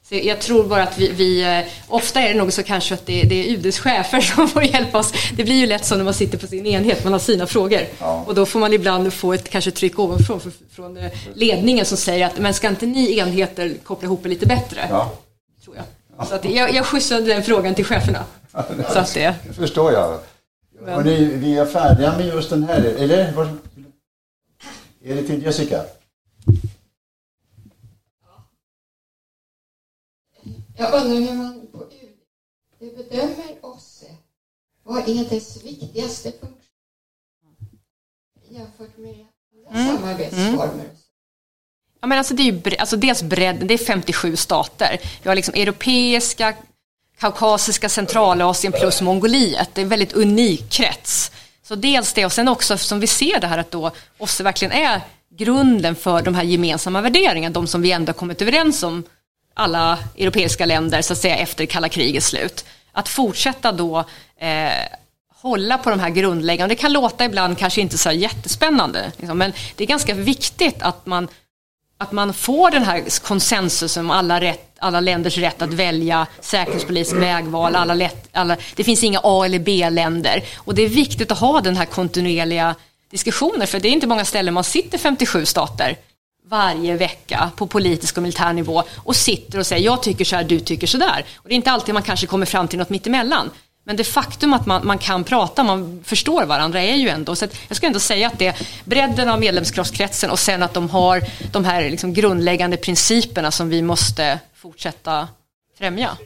Så 0.08 0.14
jag 0.14 0.40
tror 0.40 0.64
bara 0.64 0.82
att 0.82 0.98
vi, 0.98 1.08
vi 1.08 1.42
eh, 1.42 1.60
ofta 1.88 2.20
är 2.20 2.28
det 2.28 2.34
nog 2.38 2.52
så 2.52 2.62
kanske 2.62 2.94
att 2.94 3.06
det, 3.06 3.22
det 3.22 3.34
är 3.34 3.52
UDs 3.52 3.78
chefer 3.78 4.20
som 4.34 4.48
får 4.48 4.62
hjälpa 4.64 4.98
oss. 4.98 5.12
Det 5.36 5.44
blir 5.44 5.54
ju 5.54 5.66
lätt 5.66 5.84
så 5.84 5.96
när 5.96 6.04
man 6.04 6.14
sitter 6.14 6.38
på 6.38 6.46
sin 6.46 6.66
enhet, 6.66 7.04
man 7.04 7.12
har 7.12 7.20
sina 7.20 7.46
frågor. 7.46 7.80
Och 8.26 8.34
då 8.34 8.46
får 8.46 8.60
man 8.60 8.72
ibland 8.72 9.12
få 9.12 9.32
ett 9.32 9.48
kanske 9.48 9.70
tryck 9.70 9.98
ovanifrån 9.98 10.40
för, 10.40 10.52
från 10.74 10.96
eh, 10.96 11.10
ledningen 11.34 11.84
som 11.86 11.96
säger 11.98 12.26
att 12.26 12.38
men 12.38 12.54
ska 12.54 12.68
inte 12.68 12.86
ni 12.86 13.18
enheter 13.18 13.74
koppla 13.84 14.06
ihop 14.06 14.24
er 14.26 14.30
lite 14.30 14.46
bättre? 14.46 14.86
Ja. 14.90 15.12
Tror 15.64 15.76
jag. 15.76 15.84
Så 16.28 16.34
att 16.34 16.44
jag, 16.44 16.74
jag 16.74 16.86
skjutsade 16.86 17.26
den 17.26 17.42
frågan 17.42 17.74
till 17.74 17.84
cheferna. 17.84 18.24
Så 18.92 18.98
att 18.98 19.14
det, 19.14 19.36
Det 19.46 19.52
förstår 19.52 19.92
jag. 19.92 20.20
Men- 20.80 21.02
vi 21.40 21.58
är 21.58 21.66
färdiga 21.66 22.16
med 22.18 22.26
just 22.26 22.50
den 22.50 22.62
här. 22.64 22.80
Eller? 22.84 23.32
Var- 23.32 23.58
Är 25.04 25.14
det 25.14 25.22
till 25.22 25.42
Jessica? 25.42 25.84
Jag 30.76 30.94
undrar 31.02 31.20
hur 31.20 31.34
man 31.38 31.66
på 31.72 31.84
UD 32.80 32.96
bedömer 32.96 33.58
OSSE. 33.62 34.06
Vad 34.82 35.08
är 35.08 35.30
dess 35.30 35.64
viktigaste 35.64 36.32
funktion 36.32 36.58
jämfört 38.48 38.96
med 38.98 39.26
andra 39.68 39.80
Mm. 39.80 39.96
samarbetsformer? 39.96 40.86
Ja, 42.00 42.06
men 42.06 42.18
alltså 42.18 42.34
det 42.34 42.42
är 42.42 42.44
ju 42.44 42.52
bre- 42.60 42.78
alltså 42.80 42.96
dels 42.96 43.22
bredden, 43.22 43.66
det 43.66 43.74
är 43.74 43.78
57 43.78 44.36
stater. 44.36 45.00
Vi 45.22 45.28
har 45.28 45.36
liksom 45.36 45.54
europeiska, 45.54 46.54
kaukasiska, 47.18 47.88
Centralasien 47.88 48.72
plus 48.72 49.00
Mongoliet. 49.00 49.70
Det 49.74 49.80
är 49.80 49.82
en 49.82 49.88
väldigt 49.88 50.12
unik 50.12 50.70
krets. 50.70 51.30
Så 51.62 51.74
dels 51.74 52.12
det 52.12 52.26
och 52.26 52.32
sen 52.32 52.48
också 52.48 52.78
som 52.78 53.00
vi 53.00 53.06
ser 53.06 53.40
det 53.40 53.46
här 53.46 53.58
att 53.58 53.70
då 53.70 53.90
OSSE 54.18 54.42
verkligen 54.42 54.72
är 54.72 55.00
grunden 55.36 55.96
för 55.96 56.22
de 56.22 56.34
här 56.34 56.42
gemensamma 56.42 57.00
värderingarna, 57.00 57.52
de 57.52 57.66
som 57.66 57.82
vi 57.82 57.92
ändå 57.92 58.12
kommit 58.12 58.42
överens 58.42 58.82
om 58.82 59.04
alla 59.54 59.98
europeiska 60.18 60.66
länder 60.66 61.02
så 61.02 61.12
att 61.12 61.18
säga 61.18 61.36
efter 61.36 61.66
kalla 61.66 61.88
krigets 61.88 62.26
slut. 62.26 62.64
Att 62.92 63.08
fortsätta 63.08 63.72
då 63.72 64.04
eh, 64.36 64.68
hålla 65.34 65.78
på 65.78 65.90
de 65.90 66.00
här 66.00 66.10
grundläggande, 66.10 66.74
det 66.74 66.78
kan 66.80 66.92
låta 66.92 67.24
ibland 67.24 67.58
kanske 67.58 67.80
inte 67.80 67.98
så 67.98 68.10
jättespännande, 68.10 69.12
liksom, 69.16 69.38
men 69.38 69.52
det 69.76 69.84
är 69.84 69.88
ganska 69.88 70.14
viktigt 70.14 70.82
att 70.82 71.06
man 71.06 71.28
att 72.04 72.12
man 72.12 72.34
får 72.34 72.70
den 72.70 72.82
här 72.82 73.20
konsensusen 73.22 74.04
om 74.04 74.10
alla, 74.10 74.40
rätt, 74.40 74.76
alla 74.78 75.00
länders 75.00 75.38
rätt 75.38 75.62
att 75.62 75.72
välja 75.72 76.26
säkerhetspolitiskt 76.40 77.18
vägval. 77.18 77.76
Alla 77.76 77.94
lätt, 77.94 78.28
alla, 78.32 78.56
det 78.76 78.84
finns 78.84 79.04
inga 79.04 79.20
A 79.22 79.44
eller 79.44 79.58
B-länder. 79.58 80.44
Och 80.56 80.74
det 80.74 80.82
är 80.82 80.88
viktigt 80.88 81.32
att 81.32 81.38
ha 81.38 81.60
den 81.60 81.76
här 81.76 81.84
kontinuerliga 81.84 82.74
diskussionen. 83.10 83.66
För 83.66 83.80
det 83.80 83.88
är 83.88 83.92
inte 83.92 84.06
många 84.06 84.24
ställen 84.24 84.54
man 84.54 84.64
sitter 84.64 84.98
57 84.98 85.46
stater 85.46 85.96
varje 86.48 86.96
vecka 86.96 87.50
på 87.56 87.66
politisk 87.66 88.16
och 88.16 88.22
militär 88.22 88.52
nivå 88.52 88.82
och 88.96 89.16
sitter 89.16 89.58
och 89.58 89.66
säger 89.66 89.84
jag 89.84 90.02
tycker 90.02 90.24
så 90.24 90.36
här, 90.36 90.44
du 90.44 90.60
tycker 90.60 90.86
så 90.86 90.98
där. 90.98 91.24
Och 91.36 91.48
det 91.48 91.54
är 91.54 91.56
inte 91.56 91.70
alltid 91.70 91.94
man 91.94 92.02
kanske 92.02 92.26
kommer 92.26 92.46
fram 92.46 92.68
till 92.68 92.78
något 92.78 92.90
mittemellan. 92.90 93.50
Men 93.86 93.96
det 93.96 94.04
faktum 94.04 94.54
att 94.54 94.66
man, 94.66 94.86
man 94.86 94.98
kan 94.98 95.24
prata, 95.24 95.62
man 95.62 96.04
förstår 96.04 96.44
varandra 96.44 96.82
är 96.82 96.94
ju 96.94 97.08
ändå, 97.08 97.36
så 97.36 97.44
att 97.44 97.56
jag 97.68 97.76
skulle 97.76 97.86
ändå 97.86 98.00
säga 98.00 98.26
att 98.26 98.38
det 98.38 98.46
är 98.46 98.56
bredden 98.84 99.28
av 99.28 99.40
medlemskretsen 99.40 100.30
och 100.30 100.38
sen 100.38 100.62
att 100.62 100.74
de 100.74 100.90
har 100.90 101.22
de 101.52 101.64
här 101.64 101.90
liksom 101.90 102.14
grundläggande 102.14 102.76
principerna 102.76 103.50
som 103.50 103.68
vi 103.68 103.82
måste 103.82 104.38
fortsätta 104.54 105.28
främja. 105.78 106.16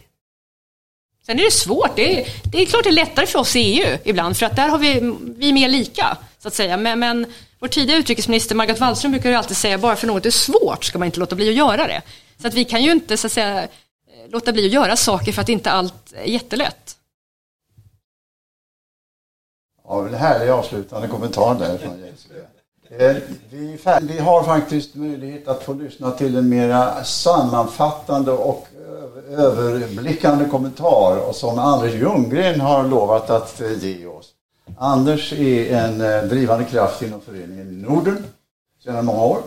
Sen 1.27 1.39
är 1.39 1.45
det 1.45 1.51
svårt, 1.51 1.97
det 1.97 2.21
är, 2.21 2.29
det 2.53 2.63
är 2.63 2.67
klart 2.67 2.85
det 2.85 2.91
är 2.91 2.93
lättare 2.93 3.27
för 3.27 3.39
oss 3.39 3.57
i 3.57 3.61
EU 3.61 3.99
ibland 4.05 4.37
för 4.37 4.47
att 4.47 4.57
där 4.57 4.69
har 4.69 4.79
vi, 4.79 5.15
vi 5.39 5.49
är 5.49 5.53
mer 5.53 5.69
lika 5.69 6.17
så 6.39 6.49
att 6.49 6.55
säga. 6.55 6.77
Men, 6.77 6.99
men 6.99 7.27
vår 7.59 7.69
tidigare 7.69 8.01
utrikesminister 8.01 8.55
Margot 8.55 8.79
Wallström 8.79 9.13
brukar 9.13 9.31
ju 9.31 9.37
alltid 9.37 9.57
säga 9.57 9.79
bara 9.79 9.97
för 9.97 10.07
något 10.07 10.27
är 10.27 10.31
svårt 10.31 10.85
ska 10.85 10.99
man 10.99 11.07
inte 11.07 11.21
låta 11.21 11.37
bli 11.37 11.49
att 11.49 11.55
göra 11.55 11.87
det. 11.87 12.03
Så 12.43 12.49
att 12.49 12.55
vi 12.55 12.65
kan 12.65 12.83
ju 12.83 12.93
inte 12.93 13.17
så 13.17 13.27
att 13.27 13.33
säga 13.33 13.63
eh, 13.63 13.69
låta 14.31 14.53
bli 14.53 14.67
att 14.67 14.73
göra 14.73 14.97
saker 14.97 15.33
för 15.33 15.43
att 15.43 15.49
inte 15.49 15.71
allt 15.71 16.13
är 16.13 16.31
jättelätt. 16.31 16.98
Ja, 19.89 20.07
en 20.07 20.15
härlig 20.15 20.51
avslutande 20.51 21.09
kommentar 21.09 21.55
där 21.55 21.79
från 21.79 21.99
Jessica. 22.01 22.35
Eh, 22.91 23.17
Vi, 23.51 23.79
vi 24.03 24.19
har 24.19 24.43
faktiskt 24.43 24.95
möjlighet 24.95 25.49
att 25.49 25.63
få 25.63 25.73
lyssna 25.75 26.11
till 26.11 26.37
en 26.37 26.49
mera 26.49 27.05
sammanfattande 27.05 28.33
och 28.33 28.67
överblickande 29.31 30.45
kommentar 30.49 31.29
och 31.29 31.35
som 31.37 31.59
Anders 31.59 31.95
Ljunggren 31.95 32.61
har 32.61 32.85
lovat 32.89 33.31
att 33.31 33.61
eh, 33.61 33.73
ge 33.85 34.07
oss. 34.07 34.31
Anders 34.79 35.33
är 35.33 35.77
en 35.77 36.01
eh, 36.01 36.23
drivande 36.23 36.65
kraft 36.65 37.03
inom 37.03 37.21
föreningen 37.21 37.83
Norden 37.83 38.25
sedan 38.85 39.05
många 39.05 39.23
år 39.25 39.39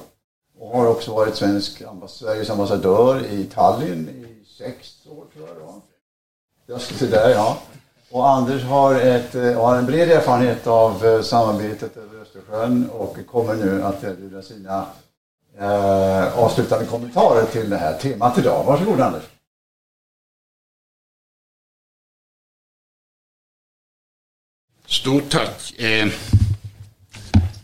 och 0.59 0.77
har 0.77 0.88
också 0.88 1.13
varit 1.13 1.35
svensk 1.35 1.81
ambass- 1.81 2.07
Sveriges 2.18 2.49
ambassadör 2.49 3.26
i 3.26 3.43
Tallinn 3.43 4.09
i 4.09 4.45
sex 4.57 4.93
år 5.09 5.23
tror 5.34 5.47
jag 5.47 5.55
det 5.57 5.63
var. 5.63 5.81
Jag 6.65 6.81
ska 6.81 6.93
se 6.95 7.05
där, 7.05 7.30
ja. 7.30 7.57
Och 8.11 8.29
Anders 8.29 8.63
har, 8.63 8.95
ett, 8.95 9.35
eh, 9.35 9.61
har 9.61 9.75
en 9.75 9.85
bred 9.85 10.11
erfarenhet 10.11 10.67
av 10.67 11.05
eh, 11.05 11.21
samarbetet 11.21 11.97
över 11.97 12.21
Östersjön 12.21 12.89
och 12.89 13.17
kommer 13.31 13.55
nu 13.55 13.83
att 13.83 14.03
erbjuda 14.03 14.41
sina 14.41 14.85
eh, 15.59 16.39
avslutande 16.39 16.85
kommentarer 16.85 17.45
till 17.45 17.69
det 17.69 17.77
här 17.77 17.97
temat 17.97 18.38
idag. 18.38 18.63
Varsågod 18.63 19.01
Anders. 19.01 19.23
Stort 24.85 25.29
tack. 25.29 25.79
Eh, 25.79 26.07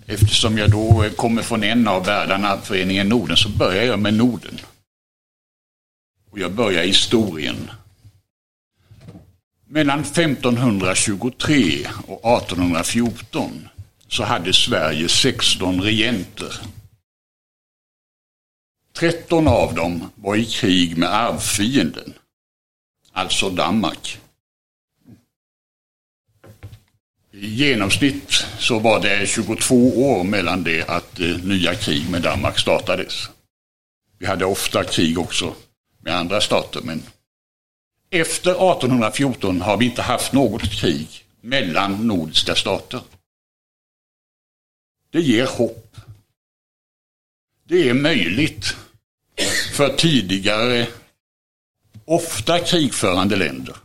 eftersom 0.05 0.57
jag 0.57 0.71
då 0.71 1.05
kommer 1.15 1.41
från 1.41 1.63
en 1.63 1.87
av 1.87 2.05
världarna, 2.05 2.57
Föreningen 2.57 3.09
Norden, 3.09 3.37
så 3.37 3.49
börjar 3.49 3.83
jag 3.83 3.99
med 3.99 4.13
Norden. 4.13 4.59
Och 6.31 6.39
jag 6.39 6.51
börjar 6.51 6.83
i 6.83 6.87
historien. 6.87 7.71
Mellan 9.69 9.99
1523 9.99 11.87
och 12.07 12.37
1814 12.43 13.67
så 14.07 14.23
hade 14.23 14.53
Sverige 14.53 15.09
16 15.09 15.81
regenter. 15.81 16.53
13 18.93 19.47
av 19.47 19.75
dem 19.75 20.11
var 20.15 20.35
i 20.35 20.45
krig 20.45 20.97
med 20.97 21.13
arvfienden, 21.13 22.13
alltså 23.11 23.49
Danmark. 23.49 24.19
I 27.31 27.47
genomsnitt 27.47 28.45
så 28.59 28.79
var 28.79 28.99
det 28.99 29.27
22 29.29 30.11
år 30.11 30.23
mellan 30.23 30.63
det 30.63 30.89
att 30.89 31.19
eh, 31.19 31.37
nya 31.43 31.75
krig 31.75 32.09
med 32.09 32.21
Danmark 32.21 32.59
startades. 32.59 33.29
Vi 34.17 34.25
hade 34.25 34.45
ofta 34.45 34.83
krig 34.83 35.19
också 35.19 35.55
med 35.99 36.15
andra 36.15 36.41
stater 36.41 36.81
men 36.81 37.03
efter 38.09 38.51
1814 38.51 39.61
har 39.61 39.77
vi 39.77 39.85
inte 39.85 40.01
haft 40.01 40.33
något 40.33 40.71
krig 40.71 41.25
mellan 41.41 42.07
nordiska 42.07 42.55
stater. 42.55 43.01
Det 45.09 45.21
ger 45.21 45.45
hopp. 45.45 45.97
Det 47.63 47.89
är 47.89 47.93
möjligt 47.93 48.75
för 49.73 49.89
tidigare 49.89 50.87
ofta 52.05 52.59
krigförande 52.59 53.35
länder 53.35 53.75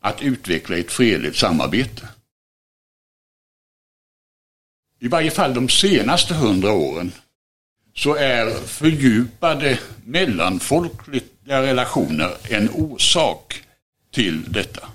att 0.00 0.22
utveckla 0.22 0.76
ett 0.76 0.92
fredligt 0.92 1.36
samarbete. 1.36 2.08
I 4.98 5.08
varje 5.08 5.30
fall 5.30 5.54
de 5.54 5.68
senaste 5.68 6.34
hundra 6.34 6.72
åren 6.72 7.12
så 7.94 8.14
är 8.14 8.50
fördjupade 8.66 9.78
mellanfolkligt 10.04 11.31
mellanfolkliga 11.44 11.62
relationer 11.62 12.36
en 12.50 12.70
orsak 12.70 13.62
till 14.10 14.52
detta. 14.52 14.88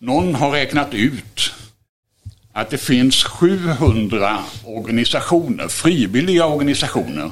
någon 0.00 0.34
har 0.34 0.50
räknat 0.50 0.94
ut 0.94 1.52
att 2.52 2.70
det 2.70 2.78
finns 2.78 3.24
700 3.24 4.44
organisationer, 4.64 5.68
frivilliga 5.68 6.46
organisationer 6.46 7.30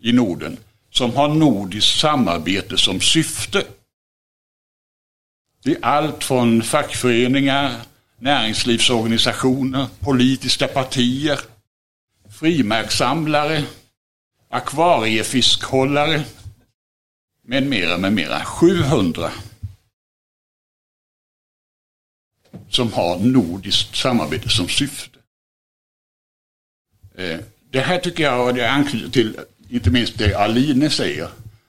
i 0.00 0.12
Norden 0.12 0.58
som 0.90 1.16
har 1.16 1.28
nordiskt 1.28 2.00
samarbete 2.00 2.78
som 2.78 3.00
syfte. 3.00 3.64
Det 5.64 5.70
är 5.70 5.84
allt 5.84 6.24
från 6.24 6.62
fackföreningar, 6.62 7.80
näringslivsorganisationer, 8.18 9.86
politiska 10.00 10.68
partier, 10.68 11.38
frimärkssamlare, 12.40 13.64
akvariefiskhållare 14.50 16.24
med 17.44 17.66
mera, 17.66 17.98
med 17.98 18.12
mera. 18.12 18.44
700 18.44 19.32
som 22.68 22.92
har 22.92 23.18
nordiskt 23.18 23.96
samarbete 23.96 24.48
som 24.48 24.68
syfte. 24.68 25.18
Eh, 27.14 27.38
det 27.70 27.80
här 27.80 27.98
tycker 27.98 28.24
jag, 28.24 28.46
och 28.46 28.54
det 28.54 28.70
anknyter 28.70 29.10
till 29.10 29.36
inte 29.68 29.90
minst 29.90 30.18
det 30.18 30.34
Aline 30.34 30.90
säger, 30.90 31.28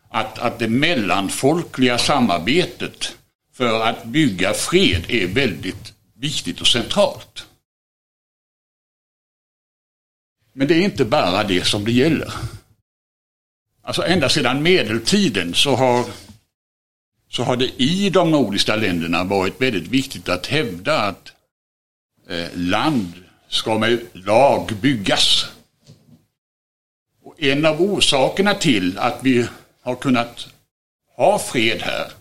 att, 0.09 0.39
att 0.39 0.59
det 0.59 0.67
mellanfolkliga 0.67 1.97
samarbetet 1.97 3.17
för 3.53 3.81
att 3.81 4.03
bygga 4.03 4.53
fred 4.53 5.05
är 5.09 5.27
väldigt 5.27 5.93
viktigt 6.13 6.61
och 6.61 6.67
centralt. 6.67 7.47
Men 10.53 10.67
det 10.67 10.75
är 10.75 10.81
inte 10.81 11.05
bara 11.05 11.43
det 11.43 11.65
som 11.65 11.85
det 11.85 11.91
gäller. 11.91 12.33
Alltså 13.87 14.05
ända 14.05 14.29
sedan 14.29 14.63
medeltiden 14.63 15.53
så 15.53 15.75
har, 15.75 16.05
så 17.29 17.43
har 17.43 17.55
det 17.55 17.81
i 17.81 18.09
de 18.09 18.31
nordiska 18.31 18.75
länderna 18.75 19.23
varit 19.23 19.61
väldigt 19.61 19.87
viktigt 19.87 20.29
att 20.29 20.47
hävda 20.47 20.99
att 20.99 21.33
eh, 22.29 22.47
land 22.53 23.13
ska 23.47 23.77
med 23.77 23.99
lag 24.13 24.71
byggas. 24.81 25.45
Och 27.23 27.43
en 27.43 27.65
av 27.65 27.81
orsakerna 27.81 28.53
till 28.53 28.97
att 28.97 29.19
vi 29.23 29.47
har 29.81 29.95
kunnat 29.95 30.47
ha 31.15 31.39
fred 31.39 31.81
här, 31.81 32.11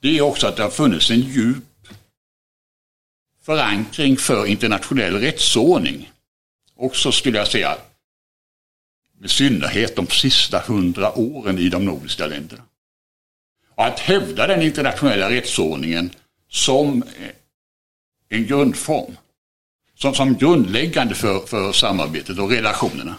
det 0.00 0.18
är 0.18 0.22
också 0.22 0.46
att 0.46 0.56
det 0.56 0.62
har 0.62 0.70
funnits 0.70 1.10
en 1.10 1.20
djup 1.20 1.88
förankring 3.42 4.16
för 4.16 4.46
internationell 4.46 5.14
rättsordning. 5.20 6.10
Också 6.76 7.12
skulle 7.12 7.38
jag 7.38 7.48
säga 7.48 7.76
i 9.24 9.28
synnerhet 9.28 9.96
de 9.96 10.06
sista 10.06 10.62
hundra 10.66 11.18
åren 11.18 11.58
i 11.58 11.68
de 11.68 11.84
nordiska 11.84 12.26
länderna. 12.26 12.62
Och 13.74 13.86
att 13.86 14.00
hävda 14.00 14.46
den 14.46 14.62
internationella 14.62 15.30
rättsordningen 15.30 16.10
som 16.48 17.02
eh, 17.02 17.30
en 18.28 18.46
grundform, 18.46 19.16
som, 19.94 20.14
som 20.14 20.36
grundläggande 20.36 21.14
för, 21.14 21.46
för 21.46 21.72
samarbetet 21.72 22.38
och 22.38 22.50
relationerna. 22.50 23.16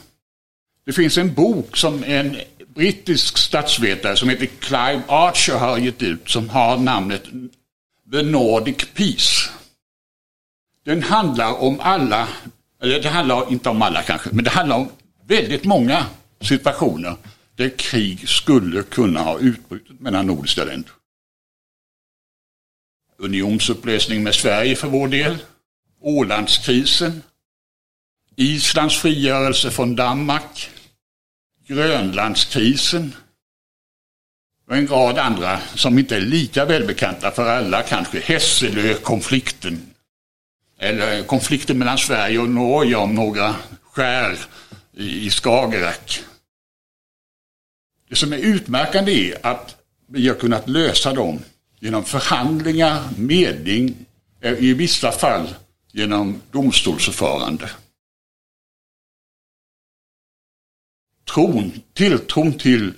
Det 0.85 0.93
finns 0.93 1.17
en 1.17 1.33
bok 1.33 1.77
som 1.77 2.03
en 2.03 2.37
brittisk 2.67 3.37
statsvetare 3.37 4.15
som 4.15 4.29
heter 4.29 4.45
Clive 4.45 5.01
Archer 5.07 5.57
har 5.57 5.77
gett 5.77 6.01
ut 6.01 6.29
som 6.29 6.49
har 6.49 6.77
namnet 6.77 7.23
The 8.11 8.21
Nordic 8.21 8.77
Peace. 8.93 9.49
Den 10.85 11.03
handlar 11.03 11.61
om 11.61 11.79
alla, 11.79 12.27
eller 12.81 12.99
det 12.99 13.09
handlar 13.09 13.51
inte 13.51 13.69
om 13.69 13.81
alla 13.81 14.01
kanske, 14.01 14.29
men 14.31 14.43
det 14.43 14.49
handlar 14.49 14.75
om 14.75 14.89
väldigt 15.29 15.65
många 15.65 16.05
situationer 16.41 17.15
där 17.55 17.77
krig 17.77 18.29
skulle 18.29 18.83
kunna 18.83 19.19
ha 19.19 19.39
utbrutit 19.39 19.99
mellan 19.99 20.27
nordiska 20.27 20.63
länder. 20.63 20.91
Unionsupplösning 23.17 24.23
med 24.23 24.35
Sverige 24.35 24.75
för 24.75 24.87
vår 24.87 25.07
del, 25.07 25.37
Ålandskrisen, 26.01 27.21
Islands 28.35 28.97
frigörelse 28.97 29.71
från 29.71 29.95
Danmark, 29.95 30.69
Grönlandskrisen. 31.67 33.15
Och 34.67 34.77
en 34.77 34.87
rad 34.87 35.17
andra 35.17 35.59
som 35.75 35.99
inte 35.99 36.15
är 36.15 36.21
lika 36.21 36.65
välbekanta 36.65 37.31
för 37.31 37.49
alla 37.49 37.83
kanske. 37.83 38.19
Hesselö-konflikten. 38.19 39.81
Eller 40.79 41.23
konflikten 41.23 41.77
mellan 41.77 41.97
Sverige 41.97 42.39
och 42.39 42.49
Norge 42.49 42.95
om 42.95 43.15
några 43.15 43.55
skär 43.83 44.37
i 44.93 45.29
Skagerrak. 45.29 46.23
Det 48.09 48.15
som 48.15 48.33
är 48.33 48.37
utmärkande 48.37 49.11
är 49.11 49.45
att 49.45 49.75
vi 50.07 50.27
har 50.27 50.35
kunnat 50.35 50.69
lösa 50.69 51.13
dem 51.13 51.39
genom 51.79 52.05
förhandlingar, 52.05 53.09
medling, 53.17 54.05
eh, 54.41 54.53
i 54.53 54.73
vissa 54.73 55.11
fall 55.11 55.55
genom 55.91 56.41
domstolsförfarande. 56.51 57.69
Tron, 61.33 61.71
tilltron 61.93 62.53
till 62.53 62.93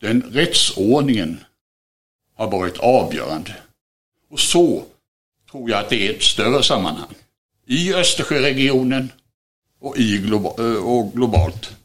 den 0.00 0.22
rättsordningen 0.22 1.44
har 2.34 2.50
varit 2.50 2.78
avgörande. 2.78 3.56
Och 4.30 4.40
så 4.40 4.86
tror 5.50 5.70
jag 5.70 5.80
att 5.80 5.90
det 5.90 6.08
är 6.08 6.14
ett 6.14 6.22
större 6.22 6.62
sammanhang. 6.62 7.14
I 7.66 7.94
Östersjöregionen 7.94 9.12
och, 9.78 9.98
i 9.98 10.18
globa 10.18 10.48
eh, 10.58 10.76
och 10.76 11.12
globalt. 11.12 11.76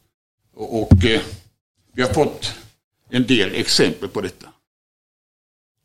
Och, 0.54 0.82
och 0.82 1.04
eh, 1.04 1.22
vi 1.92 2.02
har 2.02 2.12
fått 2.12 2.54
en 3.10 3.26
del 3.26 3.54
exempel 3.54 4.08
på 4.08 4.20
detta. 4.20 4.48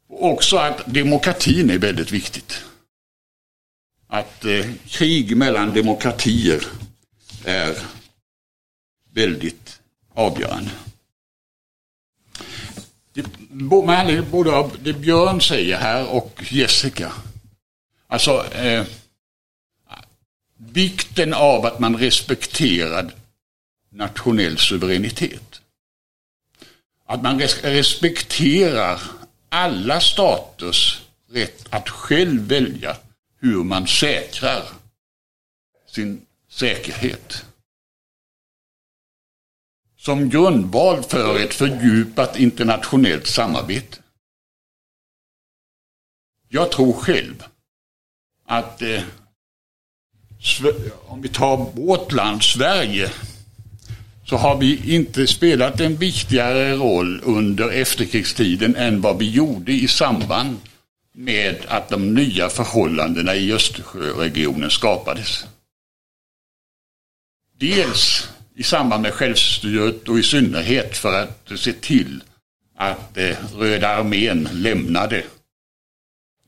Och 0.07 0.25
också 0.31 0.57
att 0.57 0.93
demokratin 0.93 1.69
är 1.69 1.77
väldigt 1.77 2.11
viktigt. 2.11 2.63
Att 4.07 4.45
eh, 4.45 4.65
krig 4.87 5.37
mellan 5.37 5.73
demokratier 5.73 6.63
är 7.45 7.77
väldigt 9.13 9.81
avgörande. 10.13 10.71
Det, 13.13 13.25
med 13.49 13.99
anledning 13.99 14.31
både 14.31 14.51
av 14.51 14.77
det 14.83 14.93
Björn 14.93 15.41
säger 15.41 15.77
här 15.77 16.07
och 16.07 16.43
Jessica. 16.49 17.11
Alltså 18.07 18.45
eh, 18.53 18.85
vikten 20.59 21.33
av 21.33 21.65
att 21.65 21.79
man 21.79 21.97
respekterar 21.97 23.13
nationell 23.89 24.57
suveränitet. 24.57 25.61
Att 27.05 27.23
man 27.23 27.39
respekterar 27.61 29.01
alla 29.49 29.99
staters 29.99 31.01
rätt 31.29 31.73
att 31.73 31.89
själv 31.89 32.41
välja 32.47 32.97
hur 33.39 33.63
man 33.63 33.87
säkrar 33.87 34.63
sin 35.87 36.25
säkerhet. 36.49 37.45
Som 39.97 40.29
grundval 40.29 41.03
för 41.03 41.39
ett 41.39 41.53
fördjupat 41.53 42.39
internationellt 42.39 43.27
samarbete. 43.27 43.97
Jag 46.47 46.71
tror 46.71 46.93
själv 46.93 47.43
att 48.45 48.81
eh, 48.81 49.03
om 51.07 51.21
vi 51.21 51.29
tar 51.29 51.57
vårt 51.75 52.11
land, 52.11 52.43
Sverige, 52.43 53.11
så 54.25 54.37
har 54.37 54.57
vi 54.57 54.95
inte 54.95 55.27
spelat 55.27 55.79
en 55.79 55.95
viktigare 55.95 56.75
roll 56.75 57.21
under 57.23 57.69
efterkrigstiden 57.69 58.75
än 58.75 59.01
vad 59.01 59.17
vi 59.17 59.29
gjorde 59.29 59.71
i 59.71 59.87
samband 59.87 60.57
med 61.13 61.55
att 61.67 61.89
de 61.89 62.13
nya 62.13 62.49
förhållandena 62.49 63.35
i 63.35 63.53
Östersjöregionen 63.53 64.69
skapades. 64.69 65.45
Dels 67.57 68.29
i 68.55 68.63
samband 68.63 69.01
med 69.01 69.13
självstyret 69.13 70.09
och 70.09 70.19
i 70.19 70.23
synnerhet 70.23 70.97
för 70.97 71.23
att 71.23 71.51
se 71.59 71.73
till 71.73 72.23
att 72.75 73.17
eh, 73.17 73.37
Röda 73.57 73.87
armén 73.87 74.49
lämnade 74.51 75.23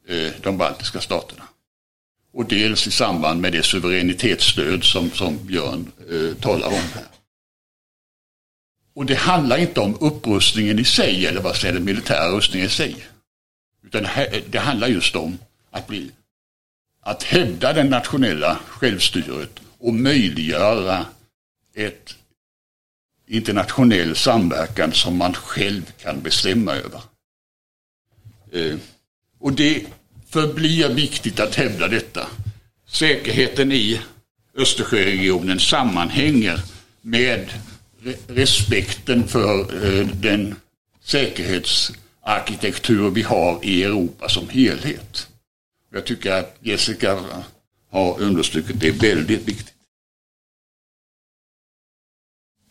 eh, 0.08 0.32
de 0.42 0.58
baltiska 0.58 1.02
staterna 1.02 1.44
och 2.34 2.46
dels 2.46 2.88
i 2.88 2.92
samband 2.92 3.42
med 3.42 3.52
det 3.54 3.64
suveränitetsstöd 3.64 4.84
som, 4.84 5.12
som 5.12 5.46
Björn 5.46 5.92
eh, 6.10 6.38
talar 6.38 6.68
om 6.68 6.74
här. 6.94 7.06
Och 8.94 9.06
det 9.06 9.16
handlar 9.16 9.58
inte 9.58 9.80
om 9.80 9.98
upprustningen 10.02 10.80
i 10.80 10.84
sig, 10.84 11.26
eller 11.26 11.42
vad 11.42 11.56
säger 11.56 11.80
militära 11.80 12.32
rustningen 12.32 12.68
i 12.68 12.70
sig. 12.70 12.96
Utan 13.84 14.08
det 14.50 14.60
handlar 14.60 14.88
just 14.88 15.16
om 15.16 15.38
att, 15.72 15.88
bli, 15.88 16.12
att 17.02 17.24
hävda 17.24 17.74
det 17.74 17.84
nationella 17.84 18.60
självstyret 18.68 19.60
och 19.78 19.94
möjliggöra 19.94 21.06
ett 21.76 22.16
internationell 23.28 24.16
samverkan 24.16 24.92
som 24.92 25.18
man 25.18 25.34
själv 25.34 25.92
kan 25.98 26.22
bestämma 26.22 26.76
över. 26.76 27.02
Eh, 28.52 28.78
och 29.40 29.54
det 29.54 29.86
förblir 30.32 30.90
viktigt 30.90 31.40
att 31.40 31.56
hävda 31.56 31.88
detta. 31.88 32.28
Säkerheten 32.88 33.72
i 33.72 34.02
Östersjöregionen 34.58 35.60
sammanhänger 35.60 36.60
med 37.02 37.54
respekten 38.28 39.28
för 39.28 39.86
eh, 39.86 40.08
den 40.08 40.56
säkerhetsarkitektur 41.04 43.10
vi 43.10 43.22
har 43.22 43.66
i 43.66 43.84
Europa 43.84 44.30
som 44.30 44.50
helhet. 44.50 45.28
Jag 45.94 46.06
tycker 46.06 46.32
att 46.32 46.58
Jessica 46.60 47.20
har 47.90 48.20
understrukit 48.20 48.80
det 48.80 48.92
väldigt 48.92 49.48
viktigt. 49.48 49.74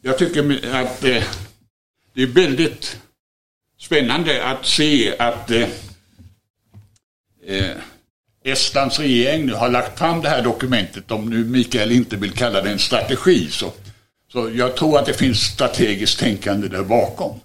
Jag 0.03 0.19
tycker 0.19 0.75
att 0.75 1.05
eh, 1.05 1.25
det 2.15 2.23
är 2.23 2.27
väldigt 2.27 3.01
spännande 3.79 4.45
att 4.45 4.67
se 4.67 5.19
att 5.19 5.51
eh, 5.51 5.69
Eh, 7.47 7.77
Estlands 8.45 8.99
regering 8.99 9.47
nu 9.47 9.53
har 9.53 9.69
lagt 9.69 9.99
fram 9.99 10.21
det 10.21 10.29
här 10.29 10.43
dokumentet, 10.43 11.11
om 11.11 11.31
nu 11.31 11.45
Mikael 11.45 11.93
inte 11.93 12.17
vill 12.17 12.33
kalla 12.33 12.63
det 12.63 12.71
en 12.71 12.79
strategi. 12.79 13.49
Så, 13.51 13.73
så 14.33 14.51
jag 14.51 14.77
tror 14.77 14.99
att 14.99 15.07
det 15.07 15.15
finns 15.15 15.39
strategiskt 15.39 16.19
tänkande 16.19 16.69
där 16.69 16.83
bakom. 16.83 17.41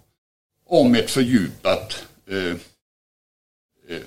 Om 0.67 0.95
ett 0.95 1.11
fördjupat 1.11 2.05
eh, 2.29 2.55
eh 3.95 4.01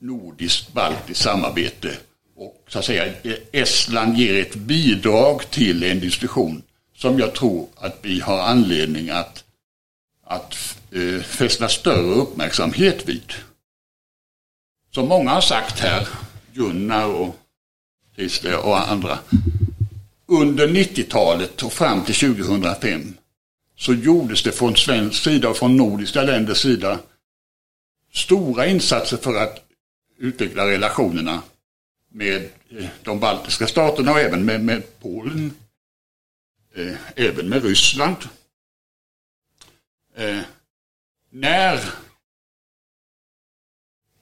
nordiskt 0.00 0.72
baltiskt 0.72 1.22
samarbete. 1.22 1.96
Och 2.36 2.64
så 2.68 2.78
att 2.78 2.84
säga 2.84 3.12
Estland 3.52 4.16
ger 4.16 4.42
ett 4.42 4.54
bidrag 4.54 5.50
till 5.50 5.82
en 5.82 6.00
diskussion 6.00 6.62
som 6.96 7.18
jag 7.18 7.34
tror 7.34 7.68
att 7.76 7.98
vi 8.02 8.20
har 8.20 8.38
anledning 8.38 9.10
att, 9.10 9.44
att 10.24 10.78
eh, 10.92 11.22
fästa 11.22 11.68
större 11.68 12.14
uppmärksamhet 12.14 13.08
vid. 13.08 13.32
Som 14.94 15.08
många 15.08 15.30
har 15.30 15.40
sagt 15.40 15.80
här, 15.80 16.08
Gunnar 16.52 17.06
och 17.06 17.36
Christer 18.14 18.66
och 18.66 18.90
andra. 18.90 19.18
Under 20.26 20.68
90-talet 20.68 21.62
och 21.62 21.72
fram 21.72 22.04
till 22.04 22.14
2005 22.14 23.14
så 23.76 23.94
gjordes 23.94 24.42
det 24.42 24.52
från 24.52 24.76
svensk 24.76 25.22
sida 25.22 25.48
och 25.48 25.56
från 25.56 25.76
nordiska 25.76 26.22
länders 26.22 26.58
sida 26.58 26.98
stora 28.12 28.66
insatser 28.66 29.16
för 29.16 29.34
att 29.34 29.66
utveckla 30.18 30.66
relationerna 30.66 31.42
med 32.08 32.48
eh, 32.70 32.86
de 33.02 33.20
baltiska 33.20 33.66
staterna 33.66 34.12
och 34.12 34.20
även 34.20 34.44
med, 34.44 34.64
med 34.64 35.00
Polen. 35.00 35.52
Eh, 36.74 36.94
även 37.16 37.48
med 37.48 37.64
Ryssland. 37.64 38.16
Eh, 40.16 40.40
när 41.30 41.80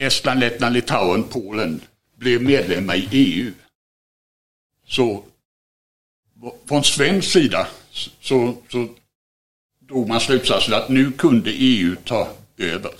Estland, 0.02 0.40
Lettland, 0.40 0.74
Litauen, 0.74 1.24
Polen 1.24 1.80
blev 2.16 2.42
medlemmar 2.42 2.94
i 2.94 3.08
EU 3.10 3.52
så 4.86 5.24
från 6.68 6.84
svensk 6.84 7.32
sida 7.32 7.66
så, 8.20 8.54
så 8.68 8.88
drog 9.88 10.08
man 10.08 10.20
slutsatsen 10.20 10.74
att 10.74 10.88
nu 10.88 11.12
kunde 11.12 11.50
EU 11.50 11.96
ta 12.04 12.28
över. 12.58 12.92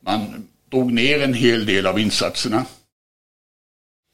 Man 0.00 0.48
drog 0.70 0.92
ner 0.92 1.22
en 1.22 1.34
hel 1.34 1.66
del 1.66 1.86
av 1.86 1.98
insatserna. 1.98 2.66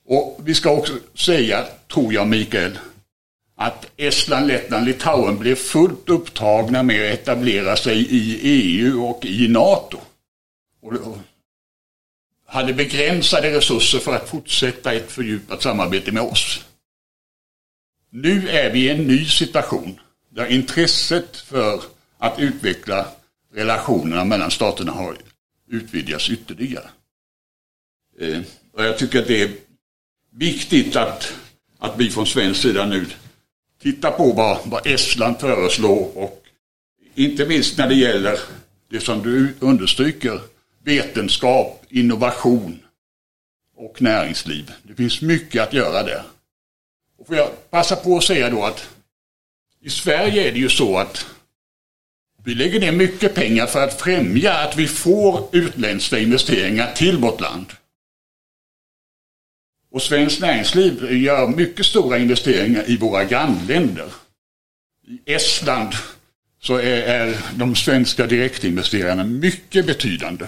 Och 0.04 0.40
vi 0.44 0.54
ska 0.54 0.70
också 0.70 0.98
säga, 1.14 1.66
tror 1.92 2.12
jag 2.12 2.28
Mikael, 2.28 2.78
att 3.56 3.86
Estland, 3.96 4.46
Lettland, 4.46 4.84
Litauen 4.84 5.38
blev 5.38 5.54
fullt 5.54 6.08
upptagna 6.08 6.82
med 6.82 7.12
att 7.12 7.18
etablera 7.18 7.76
sig 7.76 8.06
i 8.10 8.40
EU 8.42 9.04
och 9.04 9.24
i 9.24 9.48
NATO. 9.48 9.98
Och 10.82 10.92
hade 12.52 12.74
begränsade 12.74 13.56
resurser 13.56 13.98
för 13.98 14.16
att 14.16 14.28
fortsätta 14.28 14.92
ett 14.92 15.12
fördjupat 15.12 15.62
samarbete 15.62 16.12
med 16.12 16.22
oss. 16.22 16.64
Nu 18.10 18.48
är 18.48 18.72
vi 18.72 18.78
i 18.80 18.90
en 18.90 19.06
ny 19.06 19.24
situation 19.24 20.00
där 20.30 20.46
intresset 20.46 21.36
för 21.36 21.82
att 22.18 22.38
utveckla 22.38 23.06
relationerna 23.54 24.24
mellan 24.24 24.50
staterna 24.50 24.92
har 24.92 25.16
utvidgats 25.70 26.30
ytterligare. 26.30 26.90
Eh, 28.20 28.40
och 28.72 28.84
jag 28.84 28.98
tycker 28.98 29.18
att 29.18 29.28
det 29.28 29.42
är 29.42 29.50
viktigt 30.32 30.96
att, 30.96 31.34
att 31.78 31.98
vi 31.98 32.10
från 32.10 32.26
svensk 32.26 32.62
sida 32.62 32.86
nu 32.86 33.06
tittar 33.82 34.10
på 34.10 34.32
vad, 34.32 34.58
vad 34.64 34.86
Estland 34.86 35.40
föreslår 35.40 36.18
och 36.18 36.44
inte 37.14 37.46
minst 37.46 37.78
när 37.78 37.88
det 37.88 37.94
gäller 37.94 38.38
det 38.88 39.00
som 39.00 39.22
du 39.22 39.54
understryker, 39.60 40.40
vetenskap, 40.84 41.84
innovation 41.88 42.78
och 43.76 44.02
näringsliv. 44.02 44.72
Det 44.82 44.94
finns 44.94 45.22
mycket 45.22 45.62
att 45.62 45.72
göra 45.72 46.02
där. 46.02 46.22
Och 47.18 47.26
får 47.26 47.36
jag 47.36 47.70
passa 47.70 47.96
på 47.96 48.16
att 48.16 48.24
säga 48.24 48.50
då 48.50 48.64
att 48.64 48.88
i 49.80 49.90
Sverige 49.90 50.48
är 50.48 50.52
det 50.52 50.58
ju 50.58 50.68
så 50.68 50.98
att 50.98 51.26
vi 52.44 52.54
lägger 52.54 52.80
ner 52.80 52.92
mycket 52.92 53.34
pengar 53.34 53.66
för 53.66 53.84
att 53.84 54.00
främja 54.00 54.52
att 54.54 54.76
vi 54.76 54.88
får 54.88 55.48
utländska 55.52 56.18
investeringar 56.18 56.92
till 56.92 57.16
vårt 57.16 57.40
land. 57.40 57.66
Och 59.90 60.02
svenskt 60.02 60.40
näringsliv 60.40 61.12
gör 61.12 61.48
mycket 61.48 61.86
stora 61.86 62.18
investeringar 62.18 62.90
i 62.90 62.96
våra 62.96 63.24
grannländer. 63.24 64.08
I 65.06 65.32
Estland 65.32 65.92
så 66.60 66.76
är, 66.76 67.02
är 67.02 67.36
de 67.56 67.74
svenska 67.74 68.26
direktinvesterarna 68.26 69.24
mycket 69.24 69.86
betydande. 69.86 70.46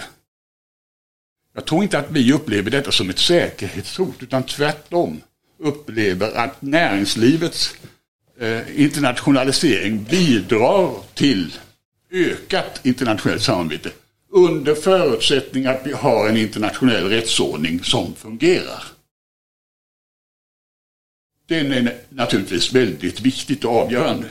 Jag 1.55 1.65
tror 1.65 1.83
inte 1.83 1.99
att 1.99 2.11
vi 2.11 2.33
upplever 2.33 2.71
detta 2.71 2.91
som 2.91 3.09
ett 3.09 3.19
säkerhetshot 3.19 4.23
utan 4.23 4.43
tvärtom 4.43 5.21
upplever 5.57 6.31
att 6.31 6.61
näringslivets 6.61 7.75
eh, 8.39 8.81
internationalisering 8.81 10.03
bidrar 10.03 11.03
till 11.13 11.53
ökat 12.11 12.85
internationellt 12.85 13.43
samarbete 13.43 13.91
under 14.29 14.75
förutsättning 14.75 15.65
att 15.65 15.81
vi 15.87 15.91
har 15.91 16.29
en 16.29 16.37
internationell 16.37 17.09
rättsordning 17.09 17.83
som 17.83 18.15
fungerar. 18.15 18.83
Den 21.47 21.71
är 21.71 21.97
naturligtvis 22.09 22.73
väldigt 22.73 23.21
viktigt 23.21 23.65
och 23.65 23.71
avgörande. 23.71 24.29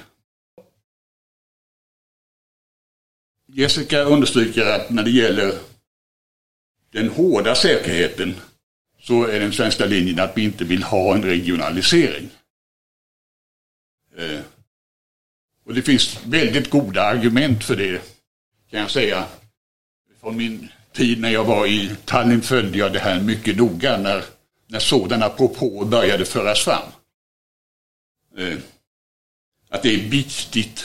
Jessica 3.46 4.02
understryker 4.02 4.66
att 4.66 4.90
när 4.90 5.02
det 5.02 5.10
gäller 5.10 5.54
den 6.94 7.08
hårda 7.08 7.54
säkerheten 7.54 8.34
så 9.00 9.24
är 9.24 9.40
den 9.40 9.52
svenska 9.52 9.86
linjen 9.86 10.20
att 10.20 10.36
vi 10.36 10.44
inte 10.44 10.64
vill 10.64 10.82
ha 10.82 11.14
en 11.14 11.22
regionalisering. 11.22 12.30
Eh, 14.16 14.40
och 15.64 15.74
det 15.74 15.82
finns 15.82 16.26
väldigt 16.26 16.70
goda 16.70 17.02
argument 17.02 17.64
för 17.64 17.76
det, 17.76 18.02
kan 18.70 18.80
jag 18.80 18.90
säga. 18.90 19.26
Från 20.20 20.36
min 20.36 20.68
tid 20.92 21.20
när 21.20 21.30
jag 21.30 21.44
var 21.44 21.66
i 21.66 21.96
Tallinn 22.04 22.42
följde 22.42 22.78
jag 22.78 22.92
det 22.92 22.98
här 22.98 23.20
mycket 23.20 23.56
noga 23.56 23.98
när, 23.98 24.24
när 24.66 24.78
sådana 24.78 25.28
propåer 25.28 25.84
började 25.84 26.24
föras 26.24 26.60
fram. 26.60 26.88
Eh, 28.36 28.58
att 29.68 29.82
det 29.82 29.94
är 29.94 30.08
viktigt 30.08 30.84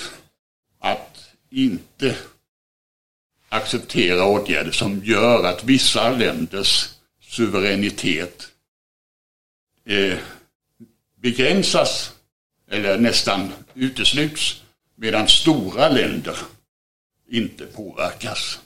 att 0.80 1.32
inte 1.50 2.16
acceptera 3.50 4.26
åtgärder 4.26 4.72
som 4.72 5.04
gör 5.04 5.44
att 5.44 5.64
vissa 5.64 6.10
länders 6.10 6.90
suveränitet 7.22 8.48
eh, 9.86 10.18
begränsas 11.16 12.14
eller 12.72 12.98
nästan 13.00 13.52
utesluts 13.74 14.64
medan 14.96 15.28
stora 15.28 15.90
länder 15.90 16.38
inte 17.30 17.66
påverkas. 17.66 18.60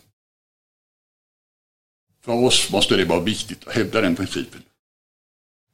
För 2.22 2.34
oss 2.34 2.72
måste 2.72 2.95
det 2.95 3.05
vara 3.05 3.19
viktigt 3.19 3.68
att 3.68 3.73
hävda 3.73 4.01
den 4.01 4.15
principen. 4.15 4.64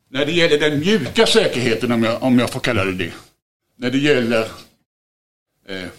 När 0.09 0.25
det 0.25 0.31
gäller 0.31 0.59
den 0.59 0.79
mjuka 0.79 1.25
säkerheten, 1.25 1.91
om 1.91 2.03
jag, 2.03 2.23
om 2.23 2.39
jag 2.39 2.49
får 2.49 2.59
kalla 2.59 2.85
det 2.85 2.93
det, 2.93 3.13
när 3.75 3.91
det 3.91 3.97
gäller 3.97 4.51
eh, 5.65 5.89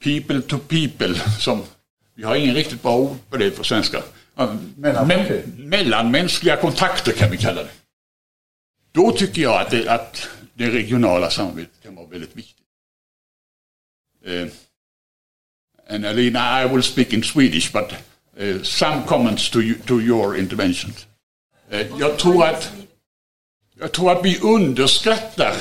people 0.00 0.42
to 0.42 0.58
people, 0.58 1.14
som 1.40 1.62
vi 2.14 2.22
har 2.22 2.36
ingen 2.36 2.54
riktigt 2.54 2.82
bra 2.82 2.96
ord 2.96 3.16
på 3.30 3.36
det 3.36 3.50
på 3.50 3.64
svenska. 3.64 4.02
Men, 4.76 5.08
mellanmänskliga 5.56 6.56
kontakter 6.56 7.12
kan 7.12 7.30
vi 7.30 7.36
kalla 7.36 7.62
det. 7.62 7.70
Då 8.92 9.12
tycker 9.12 9.42
jag 9.42 9.60
att 9.60 9.70
det, 9.70 9.88
att 9.88 10.28
det 10.54 10.70
regionala 10.70 11.30
samarbetet 11.30 11.82
kan 11.82 11.94
vara 11.94 12.06
väldigt 12.06 12.36
viktigt. 12.36 12.56
Uh, 14.26 14.48
and 15.88 16.06
Alina, 16.06 16.62
I 16.62 16.68
will 16.68 16.82
speak 16.82 17.12
in 17.12 17.22
Swedish, 17.22 17.72
but 17.72 17.92
uh, 18.40 18.62
some 18.62 19.02
comments 19.06 19.50
to, 19.50 19.60
you, 19.60 19.74
to 19.86 20.00
your 20.00 20.36
intervention. 20.36 20.92
Uh, 21.72 21.98
jag, 21.98 22.18
tror 22.18 22.44
att, 22.44 22.72
jag 23.78 23.92
tror 23.92 24.12
att 24.12 24.24
vi 24.24 24.38
underskattar 24.38 25.56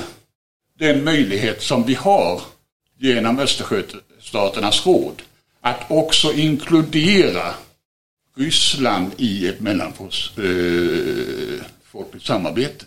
den 0.80 1.03
möjlighet 1.03 1.61
som 1.61 1.84
vi 1.84 1.94
har 1.94 2.41
genom 2.98 3.40
staternas 4.30 4.85
råd 4.85 5.22
att 5.61 5.91
också 5.91 6.34
inkludera 6.34 7.53
Ryssland 8.35 9.11
i 9.18 9.47
ett 9.47 9.60
mellanfolkligt 9.60 10.38
eh, 11.93 12.19
samarbete. 12.22 12.85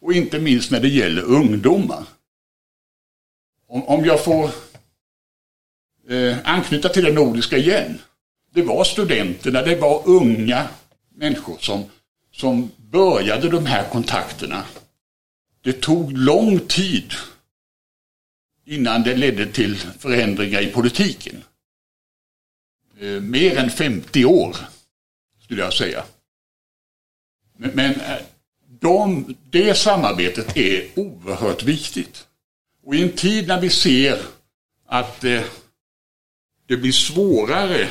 Och 0.00 0.12
inte 0.12 0.38
minst 0.38 0.70
när 0.70 0.80
det 0.80 0.88
gäller 0.88 1.22
ungdomar. 1.22 2.04
Om, 3.68 3.82
om 3.82 4.04
jag 4.04 4.24
får 4.24 4.50
eh, 6.08 6.36
anknyta 6.44 6.88
till 6.88 7.04
det 7.04 7.12
nordiska 7.12 7.56
igen. 7.56 7.98
Det 8.54 8.62
var 8.62 8.84
studenterna, 8.84 9.62
det 9.62 9.76
var 9.76 10.02
unga 10.04 10.68
människor 11.14 11.56
som, 11.60 11.84
som 12.32 12.70
började 12.76 13.48
de 13.48 13.66
här 13.66 13.88
kontakterna. 13.88 14.64
Det 15.60 15.80
tog 15.80 16.12
lång 16.12 16.58
tid 16.58 17.12
innan 18.68 19.02
det 19.02 19.16
ledde 19.16 19.46
till 19.46 19.76
förändringar 19.76 20.60
i 20.60 20.72
politiken. 20.72 21.44
Eh, 23.00 23.20
mer 23.20 23.56
än 23.56 23.70
50 23.70 24.24
år, 24.24 24.56
skulle 25.40 25.62
jag 25.62 25.72
säga. 25.72 26.04
Men, 27.56 28.00
eh, 28.00 28.18
de, 28.80 29.34
det 29.50 29.74
samarbetet 29.74 30.56
är 30.56 30.88
oerhört 30.94 31.62
viktigt. 31.62 32.26
Och 32.84 32.94
i 32.94 33.02
en 33.02 33.12
tid 33.12 33.48
när 33.48 33.60
vi 33.60 33.70
ser 33.70 34.20
att 34.86 35.20
det, 35.20 35.44
det 36.66 36.76
blir 36.76 36.92
svårare 36.92 37.88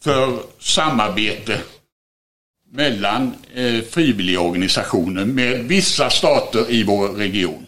för 0.00 0.42
samarbete 0.58 1.62
mellan 2.70 3.34
eh, 3.54 3.82
frivilligorganisationer 3.82 5.24
med 5.24 5.64
vissa 5.64 6.10
stater 6.10 6.70
i 6.70 6.82
vår 6.82 7.08
region. 7.08 7.66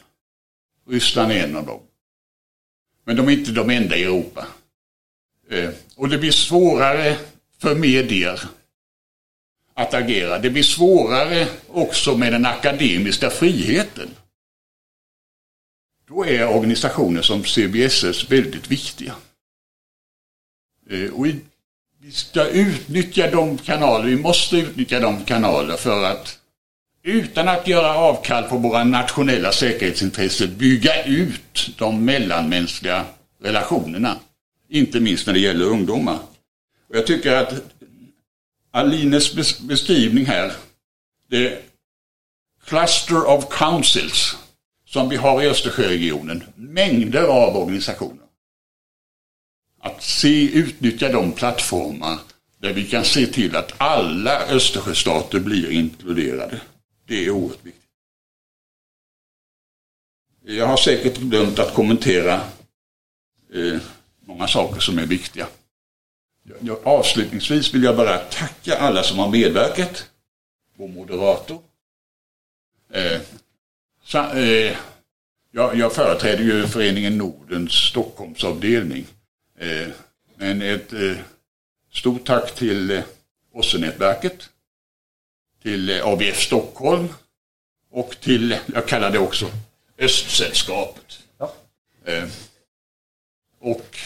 Ryssland 0.89 1.33
är 1.33 1.45
en 1.45 1.57
av 1.57 1.67
dem. 1.67 1.81
Men 3.05 3.17
de 3.17 3.29
är 3.29 3.33
inte 3.33 3.53
de 3.53 3.71
enda 3.71 3.97
i 3.97 4.03
Europa. 4.03 4.47
Eh, 5.51 5.71
och 5.97 6.09
det 6.09 6.19
blir 6.19 6.31
svårare 6.31 7.17
för 7.59 7.75
medier 7.75 8.41
att 9.75 9.95
agera. 9.95 10.39
Det 10.39 10.51
blir 10.51 10.63
svårare 10.63 11.49
också 11.69 12.17
med 12.17 12.33
den 12.33 12.47
akademiska 12.47 13.31
friheten. 13.31 14.09
Då 16.09 16.27
är 16.27 16.49
organisationer 16.49 17.23
som 17.23 17.45
CBSS 17.45 18.31
väldigt 18.31 18.71
viktiga. 18.71 19.15
Eh, 20.91 21.11
och 21.11 21.27
vi 22.01 22.13
ska 22.13 22.47
utnyttja 22.47 23.31
de 23.31 23.59
kanaler, 23.59 24.07
vi 24.07 24.17
måste 24.17 24.57
utnyttja 24.57 25.01
de 25.01 25.25
kanaler 25.25 25.77
för 25.77 26.05
att 26.05 26.38
utan 27.09 27.49
att 27.49 27.69
göra 27.69 27.95
avkall 27.95 28.45
på 28.45 28.57
våra 28.57 28.85
nationella 28.85 29.53
säkerhetsintressen 29.53 30.57
bygga 30.57 31.05
ut 31.05 31.71
de 31.79 32.05
mellanmänskliga 32.05 33.05
relationerna. 33.43 34.17
Inte 34.69 35.01
minst 35.01 35.27
när 35.27 35.35
det 35.35 35.41
gäller 35.41 35.65
ungdomar. 35.65 36.19
Och 36.89 36.97
jag 36.97 37.07
tycker 37.07 37.35
att 37.37 37.53
Alines 38.71 39.35
beskrivning 39.61 40.27
här, 40.27 40.53
det 41.31 41.63
cluster 42.65 43.27
of 43.27 43.59
councils 43.59 44.37
som 44.87 45.09
vi 45.09 45.17
har 45.17 45.43
i 45.43 45.49
Östersjöregionen, 45.49 46.45
mängder 46.55 47.23
av 47.23 47.57
organisationer. 47.57 48.25
Att 49.81 50.03
se, 50.03 50.51
utnyttja 50.51 51.13
de 51.13 51.33
plattformar 51.33 52.19
där 52.61 52.73
vi 52.73 52.85
kan 52.85 53.05
se 53.05 53.27
till 53.27 53.57
att 53.57 53.73
alla 53.77 54.41
Östersjöstater 54.47 55.41
blir 55.41 55.71
inkluderade. 55.71 56.61
Det 57.09 57.25
är 57.25 57.31
oerhört 57.31 57.65
viktigt. 57.65 57.83
Jag 60.43 60.67
har 60.67 60.77
säkert 60.77 61.17
glömt 61.17 61.59
att 61.59 61.75
kommentera 61.75 62.35
eh, 63.55 63.81
många 64.21 64.49
saker 64.49 64.81
som 64.81 64.99
är 64.99 65.07
viktiga. 65.07 65.49
Jag, 66.61 66.87
avslutningsvis 66.87 67.75
vill 67.75 67.83
jag 67.83 67.97
bara 67.97 68.19
tacka 68.19 68.79
alla 68.79 69.03
som 69.03 69.19
har 69.19 69.31
medverkat. 69.31 70.11
Vår 70.77 70.89
moderator. 70.89 71.63
Eh, 72.93 73.21
sa, 74.05 74.33
eh, 74.33 74.77
jag, 75.51 75.77
jag, 75.77 75.93
företräder 75.93 76.45
ju 76.45 76.67
Föreningen 76.67 77.19
Nordens 77.19 77.73
Stockholmsavdelning. 77.73 79.07
Eh, 79.59 79.89
men 80.37 80.63
ett 80.63 80.93
eh, 80.93 81.17
stort 81.93 82.25
tack 82.27 82.55
till 82.55 82.91
eh, 82.91 83.03
OSSE-nätverket, 83.53 84.51
till 85.63 85.91
eh, 85.91 86.07
ABF 86.07 86.41
Stockholm 86.41 87.09
och 87.91 88.21
till, 88.21 88.59
jag 88.75 88.89
kallar 88.89 89.11
det 89.11 89.19
också 89.19 89.51
Östsällskapet. 89.99 91.19
Ja. 91.39 91.55
Eh, 92.05 92.29
och 93.61 93.97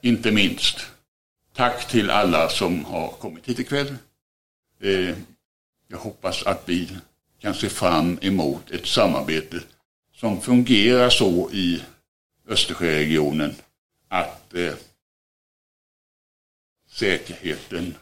inte 0.00 0.30
minst 0.32 0.86
tack 1.54 1.88
till 1.88 2.10
alla 2.10 2.48
som 2.48 2.84
har 2.84 3.08
kommit 3.08 3.48
hit 3.48 3.58
ikväll. 3.58 3.96
Eh, 4.80 5.16
jag 5.88 5.98
hoppas 5.98 6.42
att 6.42 6.62
vi 6.68 6.88
kan 7.40 7.54
se 7.54 7.68
fram 7.68 8.18
emot 8.22 8.70
ett 8.70 8.86
samarbete 8.86 9.60
som 10.14 10.40
fungerar 10.40 11.10
så 11.10 11.50
i 11.52 11.82
Östersjöregionen 12.48 13.54
att 14.08 14.54
eh, 14.54 14.74
säkerheten 16.90 17.94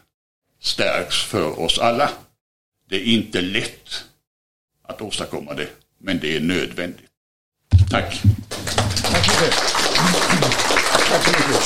stärks 0.59 1.23
för 1.23 1.59
oss 1.59 1.79
alla. 1.79 2.11
Det 2.91 2.97
är 2.97 3.05
inte 3.05 3.41
lätt 3.41 4.03
att 4.87 5.01
åstadkomma 5.01 5.53
det, 5.53 5.67
men 5.97 6.19
det 6.19 6.35
är 6.35 6.39
nödvändigt. 6.39 7.09
Tack. 7.91 8.21
Tack 9.03 9.25
så 9.25 9.41
mycket. 9.41 9.55
Tack 11.09 11.23
så 11.23 11.31
mycket. 11.31 11.61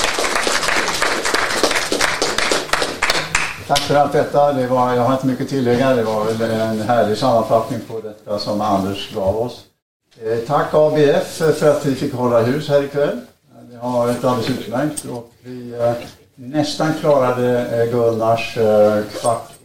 Tack 3.66 3.78
för 3.78 3.94
allt 3.94 4.12
detta. 4.12 4.52
Det 4.52 4.66
var, 4.66 4.94
jag 4.94 5.02
har 5.02 5.12
inte 5.12 5.26
mycket 5.26 5.44
att 5.44 5.48
tillägga. 5.48 5.94
Det 5.94 6.02
var 6.02 6.24
väl 6.24 6.50
en 6.50 6.80
härlig 6.80 7.18
sammanfattning 7.18 7.80
på 7.88 8.00
detta 8.00 8.38
som 8.38 8.60
Anders 8.60 9.14
gav 9.14 9.36
oss. 9.36 9.64
Eh, 10.22 10.38
tack 10.46 10.74
ABF 10.74 11.26
för 11.58 11.70
att 11.70 11.86
vi 11.86 11.94
fick 11.94 12.12
hålla 12.12 12.42
hus 12.42 12.68
här 12.68 12.82
ikväll. 12.82 13.20
Det 13.70 13.76
har 13.76 13.92
varit 13.92 14.24
alldeles 14.24 14.50
utmärkt 14.50 15.04
och 15.04 15.32
vi 15.42 15.74
eh, 15.74 15.92
nästan 16.34 16.94
klarade 17.00 17.82
eh, 17.82 17.90
Gunnars 17.90 18.58
kvart 19.20 19.55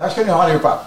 i 0.00 0.04
åtta. 0.04 0.08
Tack 0.08 0.12
ska 0.12 0.24
ni 0.24 0.30
ha 0.30 0.42
allihopa. 0.42 0.78